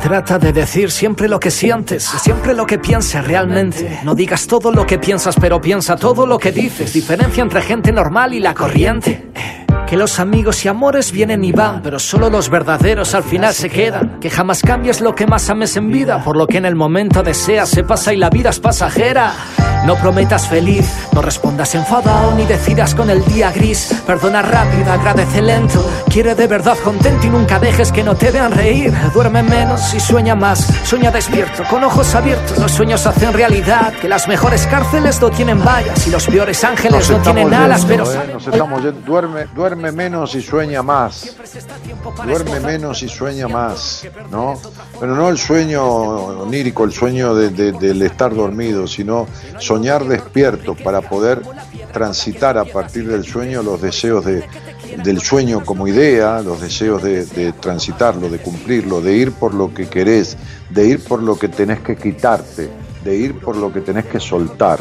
Trata 0.02 0.40
de 0.40 0.52
decir 0.52 0.91
siempre 0.91 1.30
lo 1.30 1.40
que 1.40 1.52
sientes, 1.52 2.03
siempre 2.03 2.53
lo 2.53 2.66
que 2.66 2.78
pienses 2.78 3.26
realmente. 3.26 3.99
No 4.03 4.16
digas 4.16 4.48
todo 4.48 4.72
lo 4.72 4.86
que 4.86 4.98
piensas, 4.98 5.36
pero 5.40 5.62
piensa 5.62 5.95
todo 5.95 6.26
lo 6.26 6.38
que 6.38 6.52
dices. 6.52 6.91
Diferencia 6.94 7.41
entre 7.41 7.62
gente 7.62 7.91
normal 7.91 8.34
y 8.34 8.40
la 8.40 8.53
corriente. 8.53 9.65
Que 9.88 9.98
los 9.98 10.20
amigos 10.20 10.66
y 10.66 10.68
amores 10.68 11.12
vienen 11.12 11.44
y 11.44 11.52
van, 11.52 11.84
pero 11.84 11.99
solo 11.99 12.30
los 12.32 12.49
verdaderos 12.49 13.14
al 13.14 13.24
final 13.24 13.53
se 13.53 13.70
quedan. 13.70 14.20
Que 14.20 14.32
jamás 14.32 14.62
cambies 14.64 14.99
lo 14.99 15.14
que 15.14 15.28
más 15.28 15.48
ames 15.52 15.78
en 15.78 15.91
vida, 15.91 16.24
por 16.24 16.36
lo 16.36 16.48
que 16.48 16.57
en 16.57 16.66
el 16.66 16.76
momento 16.76 17.22
deseas 17.22 17.70
se 17.70 17.84
pasa 17.84 18.12
y 18.12 18.18
la 18.18 18.32
vida 18.32 18.49
es 18.49 18.60
pasajera. 18.60 19.34
No 19.86 19.95
prometas 19.95 20.48
feliz, 20.48 20.91
no 21.14 21.22
respondas 21.22 21.76
enfadado 21.76 22.34
ni 22.34 22.45
decidas 22.45 22.95
con 22.95 23.12
el 23.12 23.24
día 23.26 23.52
gris. 23.52 23.94
Perdona 24.07 24.41
rápido, 24.41 24.91
agradece 24.91 25.44
lento. 25.44 25.88
Quiere 26.12 26.34
de 26.34 26.48
verdad 26.48 26.76
contento 26.84 27.28
y 27.28 27.30
nunca 27.30 27.60
dejes 27.60 27.91
que 27.91 28.03
no 28.03 28.16
te 28.16 28.32
vean 28.32 28.52
reír. 28.52 28.91
Duerme 29.14 29.44
menos 29.44 29.94
y 29.94 29.99
sueña 29.99 30.34
más. 30.34 30.66
Sueña 30.84 31.12
despierto, 31.12 31.64
con 31.70 31.84
ojos 31.84 32.16
abiertos. 32.16 32.57
Los 32.57 32.72
sueños 32.72 33.06
hacen 33.06 33.32
realidad. 33.34 33.94
Que 34.02 34.10
las 34.10 34.28
mejores 34.28 34.66
cárceles 34.66 35.22
no 35.22 35.30
tienen 35.30 35.64
vallas 35.64 36.07
y 36.07 36.10
los 36.10 36.26
peores 36.26 36.64
ángeles 36.64 37.07
no 37.12 37.20
tienen 37.20 37.53
alas, 37.53 37.86
pero. 37.86 38.12
¿eh? 38.12 38.32
Nos 38.34 38.48
estamos 38.48 38.82
Duerme, 39.06 39.45
duerme 39.53 39.74
menos 39.76 40.35
y 40.35 40.41
sueña 40.41 40.81
más. 40.81 41.35
Duerme 42.26 42.60
menos 42.60 43.03
y 43.03 43.10
sueña 43.10 43.47
más, 43.47 44.07
¿no? 44.31 44.60
Pero 44.99 45.15
no 45.15 45.30
el 45.30 45.38
sueño 45.38 45.85
onírico, 45.85 46.84
el 46.84 46.91
sueño 46.91 47.35
del 47.35 48.02
estar 48.02 48.34
dormido, 48.34 48.88
sino 48.88 49.27
soñar 49.60 50.06
despierto 50.06 50.76
para 50.76 51.02
poder 51.02 51.41
transitar 51.91 52.57
a 52.57 52.65
partir 52.65 53.07
del 53.07 53.23
sueño 53.23 53.64
los 53.64 53.81
deseos 53.81 54.26
de, 54.26 54.43
del 55.03 55.22
sueño 55.22 55.64
como 55.64 55.88
idea, 55.88 56.41
los 56.41 56.61
deseos 56.61 57.02
de, 57.03 57.53
transitarlo, 57.60 58.30
de 58.30 58.39
cumplirlo, 58.39 59.02
de 59.02 59.15
ir 59.15 59.31
por 59.31 59.53
lo 59.53 59.73
que 59.73 59.88
querés, 59.88 60.38
de 60.69 60.88
ir 60.88 61.03
por 61.03 61.22
lo 61.22 61.38
que 61.38 61.47
tenés 61.47 61.80
que 61.80 61.95
quitarte, 61.95 62.69
de 63.03 63.15
ir 63.15 63.39
por 63.39 63.56
lo 63.56 63.72
que 63.72 63.81
tenés 63.81 64.06
que 64.06 64.19
soltar, 64.19 64.80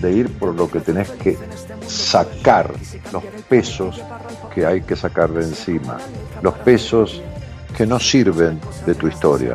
de 0.00 0.12
ir 0.12 0.28
por 0.38 0.54
lo 0.54 0.70
que 0.70 0.80
tenés 0.80 1.10
que 1.10 1.38
sacar, 1.86 2.72
los 3.12 3.22
pesos 3.48 4.00
que 4.54 4.66
hay 4.66 4.82
que 4.82 4.96
sacar 4.96 5.30
de 5.30 5.42
encima, 5.42 5.98
los 6.42 6.54
pesos 6.54 7.22
que 7.76 7.86
no 7.86 7.98
sirven 7.98 8.60
de 8.86 8.94
tu 8.94 9.08
historia. 9.08 9.54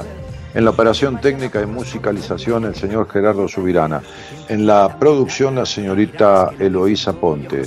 En 0.53 0.65
la 0.65 0.71
operación 0.71 1.21
técnica 1.21 1.61
y 1.61 1.67
musicalización 1.67 2.65
el 2.65 2.75
señor 2.75 3.07
Gerardo 3.09 3.47
Subirana. 3.47 4.01
En 4.47 4.65
la 4.65 4.97
producción 4.97 5.55
la 5.55 5.65
señorita 5.65 6.51
Eloísa 6.57 7.13
Ponte. 7.13 7.63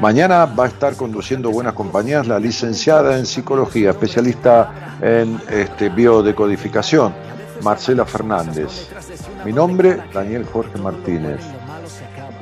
Mañana 0.00 0.46
va 0.46 0.64
a 0.64 0.68
estar 0.68 0.96
conduciendo 0.96 1.50
Buenas 1.50 1.74
Compañías 1.74 2.26
la 2.26 2.38
licenciada 2.38 3.18
en 3.18 3.26
psicología, 3.26 3.90
especialista 3.90 4.98
en 5.00 5.40
este, 5.50 5.90
biodecodificación, 5.90 7.12
Marcela 7.62 8.04
Fernández. 8.04 8.88
Mi 9.44 9.52
nombre, 9.52 10.00
Daniel 10.12 10.44
Jorge 10.44 10.78
Martínez. 10.78 11.40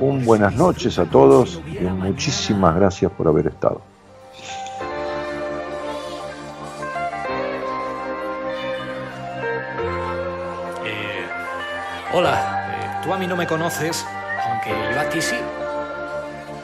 Un 0.00 0.24
buenas 0.24 0.54
noches 0.54 0.98
a 0.98 1.06
todos 1.06 1.60
y 1.66 1.84
muchísimas 1.84 2.76
gracias 2.76 3.10
por 3.12 3.28
haber 3.28 3.48
estado. 3.48 3.95
Hola, 12.18 12.70
eh, 12.72 13.04
tú 13.04 13.12
a 13.12 13.18
mí 13.18 13.26
no 13.26 13.36
me 13.36 13.46
conoces, 13.46 14.02
aunque 14.48 14.70
yo 14.70 14.98
a 14.98 15.06
ti 15.06 15.20
sí. 15.20 15.36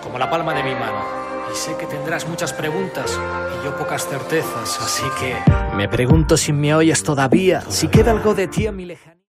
Como 0.03 0.19
la 0.19 0.31
palma 0.31 0.55
de 0.55 0.63
mi 0.63 0.75
mano. 0.75 1.05
Y 1.53 1.55
sé 1.55 1.77
que 1.77 1.85
tendrás 1.85 2.27
muchas 2.27 2.55
preguntas 2.55 3.21
y 3.61 3.65
yo 3.67 3.77
pocas 3.77 4.09
certezas, 4.09 4.81
así 4.81 5.05
que 5.21 5.37
me 5.77 5.91
pregunto 5.91 6.39
si 6.39 6.55
me 6.55 6.75
oyes 6.75 7.03
todavía, 7.03 7.61
si 7.69 7.89
queda 7.89 8.13
algo 8.13 8.35
de 8.35 8.49
ti 8.49 8.67
a 8.67 8.73
mi 8.73 8.87
lejano. 8.87 9.12